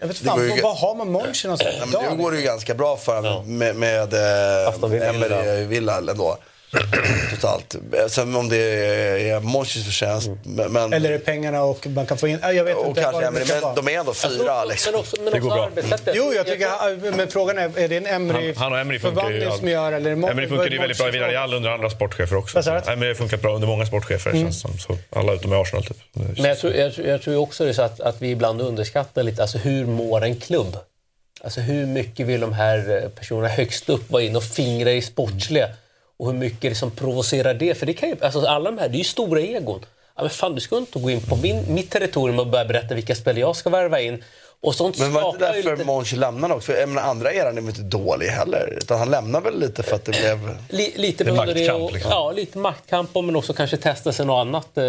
jag 0.01 0.07
vet 0.09 0.21
ju 0.23 0.25
fan, 0.27 0.39
ga- 0.41 0.63
vad 0.63 0.77
har 0.77 0.95
man 0.95 1.13
någonstans 1.13 1.61
Ja, 1.65 1.71
men 1.87 2.17
nu 2.17 2.23
går 2.23 2.31
det 2.31 2.37
ju 2.39 2.43
ganska 2.45 2.75
bra 2.75 2.97
för 2.97 3.17
honom 3.17 3.59
med, 3.59 3.77
med 3.77 4.15
eh. 4.15 5.09
Emery 5.09 5.65
Villa 5.65 5.99
ändå. 5.99 6.37
Totalt. 7.31 7.77
Sen 8.09 8.37
om 8.37 8.49
det 8.49 8.57
är 9.31 9.41
Monchis 9.41 9.85
förtjänst. 9.85 10.31
Men, 10.43 10.73
men, 10.73 10.93
Eller 10.93 11.09
är 11.09 11.13
det 11.13 11.19
pengarna 11.19 11.63
och 11.63 11.87
man 11.87 12.07
kan 12.07 12.19
få 12.19 12.29
in... 12.29 12.39
Ja, 12.43 12.53
Jag 12.53 12.65
vet 12.65 12.77
och 12.77 12.87
inte 12.89 13.03
kanske 13.03 13.31
brukar 13.31 13.55
men 13.55 13.63
vara. 13.63 13.75
de 13.75 13.89
är 13.89 13.99
ändå 13.99 14.15
fyra 14.15 14.65
liksom. 14.65 14.93
Men 14.93 15.01
också, 15.01 15.17
men 15.23 15.33
Det 15.33 15.39
går 15.39 15.51
bra. 15.51 15.65
arbetssättet. 15.65 16.15
Jo, 16.17 16.33
jag 16.37 16.47
tycker, 16.47 17.17
men 17.17 17.29
frågan 17.29 17.59
är, 17.59 17.79
är 17.79 17.89
det 17.89 17.97
en 17.97 18.07
Emery 18.07 18.47
Han, 18.47 18.63
han 18.63 18.73
och 18.73 18.79
Emery 18.79 18.99
funkar 18.99 19.31
ju... 19.31 19.41
förvandling 19.41 19.59
som 19.59 19.69
gör 19.69 19.93
eller 19.93 20.11
är 20.11 20.15
det 20.17 20.21
Mon- 20.23 20.31
Emery 20.31 20.49
funkar 20.49 20.71
ju 20.71 20.79
väldigt 20.79 20.99
bra 20.99 21.09
i 21.09 21.11
Villarreal 21.11 21.55
under 21.55 21.71
andra 21.71 21.91
sportchefer 21.91 22.37
också. 22.37 22.59
Emery 22.91 23.09
har 23.09 23.15
funkat 23.15 23.43
bra 23.43 23.55
under 23.55 23.69
många 23.69 23.87
sportchefer. 23.87 24.33
Känns 24.33 24.61
som, 24.61 24.79
så 24.79 24.99
alla 25.11 25.33
utom 25.33 25.53
i 25.53 25.57
Arsenal 25.57 25.85
typ. 25.85 25.97
Men 26.13 26.45
jag 26.45 26.59
tror, 26.59 26.73
jag, 26.75 26.93
jag 27.05 27.23
tror 27.23 27.37
också 27.37 27.65
det 27.65 27.71
är 27.71 27.75
så 27.75 27.83
att, 27.83 28.01
att 28.01 28.23
vi 28.23 28.31
ibland 28.31 28.61
underskattar 28.63 29.23
lite, 29.23 29.43
alltså 29.43 29.59
hur 29.59 29.87
mår 29.87 30.25
en 30.25 30.37
klubb? 30.37 30.77
Alltså 31.45 31.61
hur 31.61 31.87
mycket 31.87 32.27
vill 32.27 32.41
de 32.41 32.53
här 32.53 33.03
eh, 33.03 33.09
personerna 33.09 33.49
högst 33.49 33.89
upp 33.89 34.11
vara 34.11 34.23
in 34.23 34.37
och 34.37 34.45
fingra 34.45 34.93
i 34.93 35.03
sportsliga? 35.03 35.69
Och 36.21 36.27
hur 36.27 36.39
mycket 36.39 36.63
liksom 36.71 36.91
provocerar 36.91 37.55
det? 37.55 37.75
För 37.75 37.87
det 37.87 37.93
kan 37.95 38.09
ju, 38.09 38.17
alltså 38.21 38.47
alla 38.47 38.71
de 38.71 38.79
här, 38.79 38.89
det 38.89 38.97
är 38.97 38.99
ju 38.99 39.05
stora 39.05 39.41
egon. 39.41 39.85
Ja, 40.17 40.23
men 40.23 40.31
fan, 40.31 40.55
du 40.55 40.61
ska 40.61 40.77
inte 40.79 40.99
gå 40.99 41.11
in 41.11 41.21
på 41.21 41.37
min, 41.37 41.75
mitt 41.75 41.91
territorium 41.91 42.39
och 42.39 42.47
börja 42.47 42.65
berätta 42.65 42.95
vilka 42.95 43.15
spelare 43.15 43.41
jag 43.41 43.57
ska 43.57 43.71
värva 43.71 44.01
in. 44.01 44.25
Och 44.63 44.75
sånt 44.75 44.99
Men 44.99 45.13
var 45.13 45.33
det 45.33 45.39
därför 45.39 45.71
lite- 45.71 45.85
Monchi 45.85 46.17
lämnade 46.17 46.55
också? 46.55 46.73
För 46.73 46.81
jag 46.81 46.89
menar, 46.89 47.03
andra 47.09 47.33
eran 47.33 47.57
är 47.59 47.61
väl 47.61 47.69
inte 47.69 47.83
dålig 47.83 48.27
heller? 48.27 48.75
Utan 48.79 48.99
han 48.99 49.11
lämnade 49.11 49.45
väl 49.45 49.61
lite 49.61 49.83
för 49.83 49.97
att 49.97 50.05
det 50.05 50.13
blev... 50.13 50.57
Li, 50.69 50.93
lite 50.97 51.25
Det 51.25 51.33
maktkamp, 51.33 51.83
och, 51.83 51.93
liksom. 51.93 52.11
Ja, 52.11 52.33
lite 52.33 52.59
maktkamp 52.59 53.11
men 53.15 53.37
också 53.37 53.53
kanske 53.53 53.77
testa 53.77 54.13
sig 54.13 54.27
något 54.27 54.41
annat. 54.41 54.79
eh, 54.79 54.85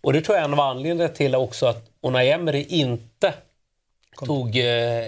Och 0.00 0.12
det 0.12 0.20
tror 0.20 0.36
jag 0.36 0.40
är 0.42 0.48
en 0.48 0.52
av 0.54 0.60
anledningarna 0.60 1.08
till 1.14 1.34
också 1.34 1.66
att 1.66 1.82
Unai 2.02 2.30
Emery 2.30 2.66
inte 2.68 3.32
tog 4.26 4.56
eh, 4.56 4.64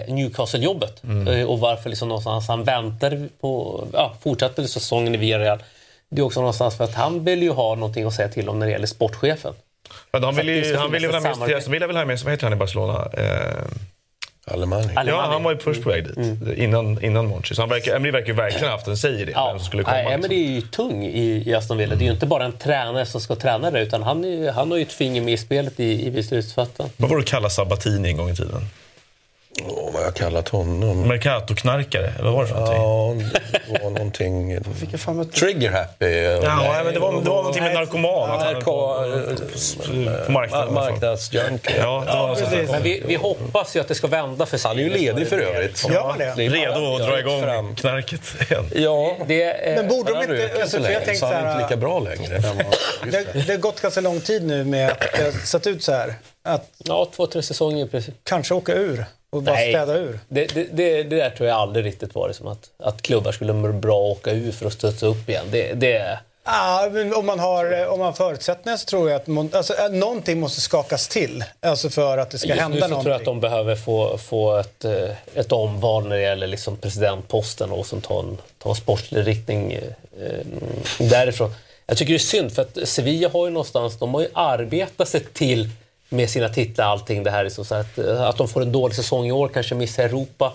Newcastle-jobbet. 0.07 1.01
Eh, 1.27 1.43
Och 1.47 1.59
varför 1.59 1.89
liksom 1.89 2.07
någonstans 2.07 2.47
han 2.47 2.63
väntade 2.63 3.27
på, 3.41 3.83
ja, 3.93 4.15
fortsatte 4.23 4.67
säsongen 4.67 5.15
i 5.15 5.17
Villarreal. 5.17 5.63
Det 6.09 6.21
är 6.21 6.25
också 6.25 6.39
någonstans 6.39 6.77
för 6.77 6.83
att 6.83 6.93
han 6.95 7.23
vill 7.23 7.43
ju 7.43 7.51
ha 7.51 7.75
någonting 7.75 8.05
att 8.05 8.13
säga 8.13 8.27
till 8.29 8.49
om 8.49 8.59
när 8.59 8.65
det 8.65 8.71
gäller 8.71 8.87
sportchefen. 8.87 9.53
Men 10.11 10.23
han 10.23 10.35
vill 10.35 10.49
ju, 10.49 10.75
han 10.75 10.91
vill 10.91 11.01
ju 11.01 11.07
väl 11.07 11.15
ha 11.23 11.35
med, 11.35 11.69
vill 11.69 11.97
ha 11.97 12.05
med 12.05 12.19
sig, 12.19 12.25
vad 12.25 12.33
heter 12.33 12.43
han 12.43 12.53
i 12.53 12.55
Barcelona? 12.55 13.07
Eh, 13.13 13.63
Alemani. 14.51 14.87
ja, 15.05 15.21
han 15.31 15.43
var 15.43 15.51
ju 15.51 15.57
först 15.59 15.83
på 15.83 15.89
väg 15.89 16.03
dit. 16.07 16.17
Innan, 16.57 17.03
innan 17.03 17.27
Monchi. 17.27 17.55
Så 17.55 17.61
han 17.61 17.69
verkar, 17.69 17.95
Emery 17.95 18.11
verkar 18.11 18.27
ju 18.27 18.33
verkligen 18.33 18.65
ha 18.65 18.71
haft 18.71 18.87
en 18.87 18.97
säg 18.97 19.21
i 19.21 19.25
det. 19.25 19.31
vem 19.31 19.57
som 19.59 19.65
skulle 19.65 19.83
komma. 19.83 19.95
Nej, 19.97 20.13
Emery 20.13 20.45
är 20.45 20.51
ju 20.51 20.61
tung 20.61 21.03
i, 21.05 21.43
i 21.49 21.53
Aston 21.55 21.77
Villa. 21.77 21.95
Det 21.95 22.03
är 22.03 22.05
ju 22.05 22.11
inte 22.13 22.25
bara 22.25 22.45
en 22.45 22.51
tränare 22.57 23.05
som 23.05 23.21
ska 23.21 23.35
träna 23.35 23.71
det 23.71 23.81
utan 23.81 24.03
han, 24.03 24.25
är, 24.25 24.51
han 24.51 24.71
har 24.71 24.77
ju 24.77 24.83
ett 24.83 24.91
finger 24.93 25.21
med 25.21 25.33
i 25.33 25.37
spelet 25.37 25.79
i, 25.79 26.05
i 26.07 26.11
beslutsfattandet. 26.11 26.93
Vad 26.97 27.09
var 27.09 27.17
det 27.17 27.21
att 27.21 27.27
kalla 27.29 27.49
Sabatini 27.49 28.09
en 28.09 28.17
gång 28.17 28.29
i 28.29 28.35
tiden? 28.35 28.61
Åh, 29.65 29.85
vad 29.85 29.93
har 29.93 30.01
jag 30.01 30.15
kallat 30.15 30.49
honom? 30.49 31.07
Mercato-knarkare, 31.07 32.11
eller 32.19 32.23
vad 32.23 32.33
var 32.33 32.41
det 32.41 32.47
för 32.47 32.55
någonting? 32.55 33.29
Ja, 33.33 33.39
det 33.73 33.83
var 33.83 33.89
någonting... 33.89 34.59
Vilka 34.79 34.97
fan 34.97 35.17
vet 35.17 35.33
du? 35.33 35.39
Trigger 35.39 35.71
happy. 35.71 36.05
Ja, 36.05 36.81
men 36.85 36.93
det 36.93 36.99
var, 36.99 37.11
det 37.11 37.29
var 37.29 37.37
någonting 37.37 37.63
med 37.63 37.73
narkoman. 37.73 38.31
Att 38.31 38.43
höll 38.45 38.61
på, 38.61 39.03
på 40.25 40.31
marknaden. 40.31 40.73
Ja, 41.77 42.35
precis. 42.39 42.71
Men 42.71 42.83
vi, 42.83 43.03
vi 43.05 43.15
hoppas 43.15 43.75
ju 43.75 43.79
att 43.79 43.87
det 43.87 43.95
ska 43.95 44.07
vända 44.07 44.45
för 44.45 44.67
Han 44.67 44.77
är 44.79 44.83
ju 44.83 44.89
ledig 44.89 45.27
för 45.27 45.39
övrigt. 45.39 45.89
Man 45.89 46.17
det? 46.17 46.33
Det 46.37 46.45
är 46.45 46.49
bara- 46.49 46.59
Redo 46.59 46.93
att 46.93 46.99
jag 46.99 47.09
dra 47.09 47.19
igång 47.19 47.41
fram. 47.43 47.75
knarket 47.75 48.21
igen. 48.49 48.65
Ja, 48.75 49.17
Det, 49.27 49.43
eh, 49.69 49.75
Men 49.75 49.87
borde 49.87 50.13
de 50.13 50.21
inte... 50.21 50.61
Alltså, 50.61 50.77
så 50.77 50.83
för 50.83 50.91
jag 50.93 51.05
tänkte 51.05 51.19
så 51.19 51.27
så 51.27 51.33
han 51.33 51.35
är 51.35 51.39
inte 51.39 51.51
här, 51.53 51.61
lika 51.61 51.77
bra 51.77 51.99
längre. 51.99 52.41
det, 53.11 53.27
det 53.47 53.53
har 53.53 53.57
gått 53.57 53.81
ganska 53.81 54.01
lång 54.01 54.19
tid 54.21 54.43
nu 54.47 54.63
med 54.63 54.91
att 54.91 54.99
det 55.17 55.23
har 55.23 55.31
sett 55.31 55.67
ut 55.67 55.83
så 55.83 55.91
här. 55.91 56.13
Att 56.45 56.69
ja, 56.77 57.07
två, 57.15 57.27
tre 57.27 57.41
säsonger 57.43 57.85
i 57.85 57.87
princip. 57.89 58.15
kanske 58.23 58.53
åka 58.53 58.73
ur 58.73 59.05
och 59.29 59.43
bara 59.43 59.55
Nej. 59.55 59.71
städa 59.73 59.93
ur. 59.97 60.19
Det, 60.27 60.45
det, 60.55 60.63
det, 60.63 61.03
det 61.03 61.15
där 61.15 61.29
tror 61.29 61.49
jag 61.49 61.57
aldrig 61.57 61.85
riktigt 61.85 62.15
var 62.15 62.27
det 62.27 62.33
som 62.33 62.47
att, 62.47 62.69
att 62.77 63.01
klubbar 63.01 63.31
skulle 63.31 63.53
må 63.53 63.67
bra 63.71 64.11
att 64.11 64.17
åka 64.17 64.31
ur 64.31 64.51
för 64.51 64.65
att 64.65 64.73
studsa 64.73 65.05
upp 65.05 65.29
igen. 65.29 65.45
Det, 65.51 65.73
det, 65.73 66.19
Ja, 66.49 66.89
men 66.91 67.13
om 67.13 67.25
man 67.25 67.39
har 67.39 67.87
om 67.87 67.99
man 67.99 68.05
har 68.05 68.13
förutsättningar 68.13 68.77
så 68.77 68.85
tror 68.85 69.09
jag 69.09 69.21
att 69.21 69.27
mon- 69.27 69.55
alltså, 69.57 69.73
äh, 69.73 69.89
någonting 69.89 70.39
måste 70.39 70.61
skakas 70.61 71.07
till. 71.07 71.43
Alltså 71.59 71.89
för 71.89 72.17
att 72.17 72.29
det 72.31 72.37
ska 72.37 72.47
just 72.47 72.57
nu 72.57 72.61
hända 72.63 72.87
någonting. 72.87 73.03
tror 73.03 73.11
jag 73.13 73.19
att 73.19 73.25
de 73.25 73.39
behöver 73.39 73.75
få, 73.75 74.17
få 74.17 74.55
ett, 74.57 74.85
eh, 74.85 75.09
ett 75.35 75.51
omval 75.51 76.07
när 76.07 76.15
det 76.15 76.21
gäller 76.21 76.47
liksom 76.47 76.77
presidentposten 76.77 77.71
och 77.71 77.85
som 77.85 78.01
ta 78.01 78.19
en, 78.19 78.37
ta 78.57 78.69
en 78.69 78.75
sportslig 78.75 79.27
riktning 79.27 79.73
eh, 79.73 79.83
eh, 80.25 81.07
därifrån. 81.09 81.51
Jag 81.87 81.97
tycker 81.97 82.13
det 82.13 82.17
är 82.17 82.19
synd 82.19 82.51
för 82.51 82.61
att 82.61 82.77
Sevilla 82.83 83.29
har 83.29 83.47
ju 83.47 83.53
någonstans, 83.53 83.99
de 83.99 84.13
har 84.13 84.21
ju 84.21 84.27
arbetat 84.33 85.07
sig 85.07 85.23
till 85.33 85.69
med 86.09 86.29
sina 86.29 86.49
titlar 86.49 86.85
allting 86.85 87.23
det 87.23 87.31
här. 87.31 87.43
Liksom, 87.43 87.65
så 87.65 87.75
att, 87.75 87.97
eh, 87.97 88.21
att 88.21 88.37
de 88.37 88.47
får 88.47 88.61
en 88.61 88.71
dålig 88.71 88.95
säsong 88.95 89.25
i 89.25 89.31
år, 89.31 89.47
kanske 89.47 89.75
missar 89.75 90.03
Europa. 90.03 90.53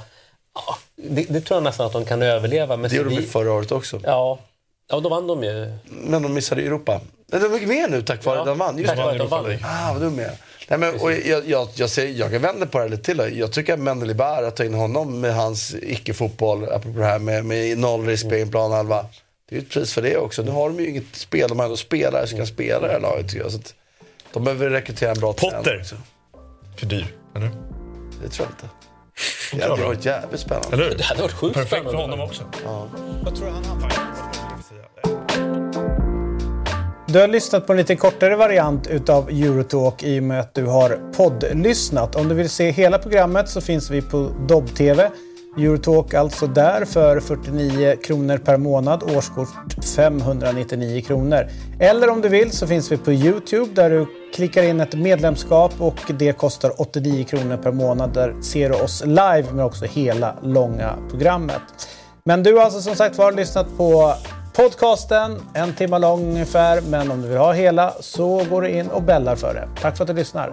Ja, 0.55 0.79
det, 0.97 1.23
det 1.29 1.41
tror 1.41 1.57
jag 1.57 1.63
nästan 1.65 1.87
att 1.87 1.93
de 1.93 2.05
kan 2.05 2.23
överleva. 2.23 2.77
Men 2.77 2.91
Det 2.91 2.97
gjorde 2.97 3.11
de 3.11 3.15
ju 3.17 3.23
förra 3.27 3.53
året 3.53 3.73
också. 3.73 4.01
Ja, 4.05 4.39
ja, 4.91 5.01
då 5.01 5.09
vann 5.09 5.27
de 5.27 5.45
ju. 5.45 5.73
Men 5.85 6.23
de 6.23 6.35
missade 6.35 6.63
Europa. 6.63 7.01
De 7.27 7.37
är 7.37 7.67
med 7.67 7.91
nu 7.91 8.03
tack 8.03 8.25
vare 8.25 8.41
att 8.41 8.47
de 8.47 8.59
vann. 8.59 8.79
Just 8.79 8.89
Tack 8.89 8.97
det. 8.99 9.05
vare 9.05 9.13
att 9.13 9.19
de 9.19 9.29
vann. 9.31 9.59
Ah, 9.65 9.93
vad 9.93 10.03
dum 10.03 10.19
jag 10.19 10.29
är. 10.29 10.37
Nej, 10.69 10.79
men, 10.79 11.01
och 11.01 11.13
jag, 11.13 11.49
jag, 11.49 11.69
jag, 11.75 11.91
säger, 11.91 12.19
jag 12.19 12.31
kan 12.31 12.43
vända 12.43 12.67
på 12.67 12.79
det 12.79 12.89
lite 12.89 13.03
till. 13.03 13.17
då. 13.17 13.29
Jag 13.33 13.53
tycker 13.53 13.73
att 13.75 13.81
Mendelibär, 13.81 14.43
att 14.43 14.57
ta 14.57 14.65
in 14.65 14.75
honom 14.75 15.21
med 15.21 15.35
hans 15.35 15.75
icke-fotboll, 15.83 16.65
apropå 16.65 16.99
det 16.99 17.05
här 17.05 17.19
med, 17.19 17.45
med 17.45 17.79
noll 17.79 18.07
risk 18.07 18.29
på 18.29 18.35
egen 18.35 18.51
planhalva. 18.51 19.07
Det 19.49 19.57
är 19.57 19.61
ju 19.61 19.67
ett 19.67 19.73
pris 19.73 19.93
för 19.95 20.03
det 20.03 20.17
också. 20.17 20.43
Nu 20.43 20.51
har 20.51 20.69
de 20.69 20.81
ju 20.81 20.89
inget 20.89 21.17
spel, 21.17 21.49
de 21.49 21.59
har 21.59 21.65
ändå 21.67 21.77
spelare 21.77 22.27
som 22.27 22.39
kan 22.39 22.47
spela 22.47 22.87
det 22.87 22.93
här 22.93 23.01
laget. 23.01 23.31
Så 23.31 23.57
att 23.57 23.75
de 24.33 24.45
behöver 24.45 24.71
rekrytera 24.71 25.11
en 25.11 25.21
bra 25.21 25.33
tränare 25.33 25.59
Potter. 25.59 25.79
också. 25.81 25.97
För 26.77 26.87
dyr, 26.87 27.07
eller? 27.37 27.51
Det 28.23 28.29
tror 28.29 28.47
jag 28.49 28.53
inte. 28.53 28.67
Det 29.53 29.59
jag 29.59 29.69
hade 29.71 29.83
varit 29.85 30.05
jävligt 30.05 30.41
spännande. 30.41 30.69
Eller 30.77 30.85
hur? 30.89 30.97
Det 30.99 31.05
hade 31.05 31.23
varit 31.23 31.33
sjukt 31.33 31.55
Perfekt 31.55 31.71
för 31.83 31.91
spännande. 31.91 32.03
honom 32.13 32.21
också. 32.21 32.43
Vad 33.25 33.37
tror 33.37 33.47
du 33.47 33.53
han 33.53 33.65
hamnar? 33.65 33.93
Du 37.07 37.19
har 37.21 37.29
lyssnat 37.29 37.67
på 37.67 37.73
en 37.73 37.77
lite 37.79 37.97
kortare 37.97 38.37
variant 38.37 38.87
utav 38.87 39.29
Eurotalk 39.29 40.03
i 40.03 40.19
och 40.19 40.23
med 40.23 40.41
att 40.41 40.55
du 40.55 40.67
har 40.67 41.13
poddlyssnat. 41.17 42.17
Om 42.17 42.29
du 42.29 42.35
vill 42.35 42.51
se 42.51 42.71
hela 42.71 42.99
programmet 42.99 43.49
så 43.49 43.61
finns 43.61 43.91
vi 43.91 44.03
på 44.03 44.31
Dobb-TV. 44.49 45.11
Eurotalk 45.59 46.15
alltså 46.15 46.47
där 46.47 46.85
för 46.85 47.21
49 47.21 47.97
kronor 47.97 48.39
per 48.39 48.57
månad, 48.57 49.03
årskort 49.03 49.49
599 49.97 51.03
kronor. 51.03 51.47
Eller 51.81 52.11
om 52.11 52.21
du 52.21 52.29
vill 52.29 52.51
så 52.51 52.67
finns 52.67 52.93
vi 52.93 52.97
på 52.97 53.13
Youtube 53.13 53.75
där 53.75 53.91
du 53.91 54.07
klickar 54.35 54.63
in 54.63 54.81
ett 54.81 54.95
medlemskap 54.95 55.73
och 55.79 56.13
det 56.19 56.33
kostar 56.33 56.81
89 56.81 57.25
kronor 57.25 57.57
per 57.57 57.73
månad. 57.73 58.15
Där 58.15 58.35
ser 58.43 58.69
du 58.69 58.75
oss 58.75 59.03
live 59.05 59.45
men 59.51 59.61
också 59.61 59.85
hela 59.85 60.35
långa 60.43 60.95
programmet. 61.11 61.63
Men 62.25 62.43
du 62.43 62.55
har 62.55 62.65
alltså 62.65 62.81
som 62.81 62.95
sagt 62.95 63.19
var 63.19 63.33
lyssnat 63.33 63.77
på 63.77 64.15
podcasten, 64.57 65.39
en 65.55 65.75
timme 65.75 65.99
lång 65.99 66.21
ungefär. 66.21 66.81
Men 66.81 67.11
om 67.11 67.23
du 67.23 67.29
vill 67.29 67.39
ha 67.39 67.53
hela 67.53 67.95
så 68.01 68.45
går 68.51 68.63
du 68.63 68.69
in 68.69 68.89
och 68.89 69.03
bällar 69.03 69.37
för 69.37 69.55
det. 69.55 69.69
Tack 69.81 69.97
för 69.97 70.05
att 70.05 70.09
du 70.09 70.15
lyssnar. 70.15 70.53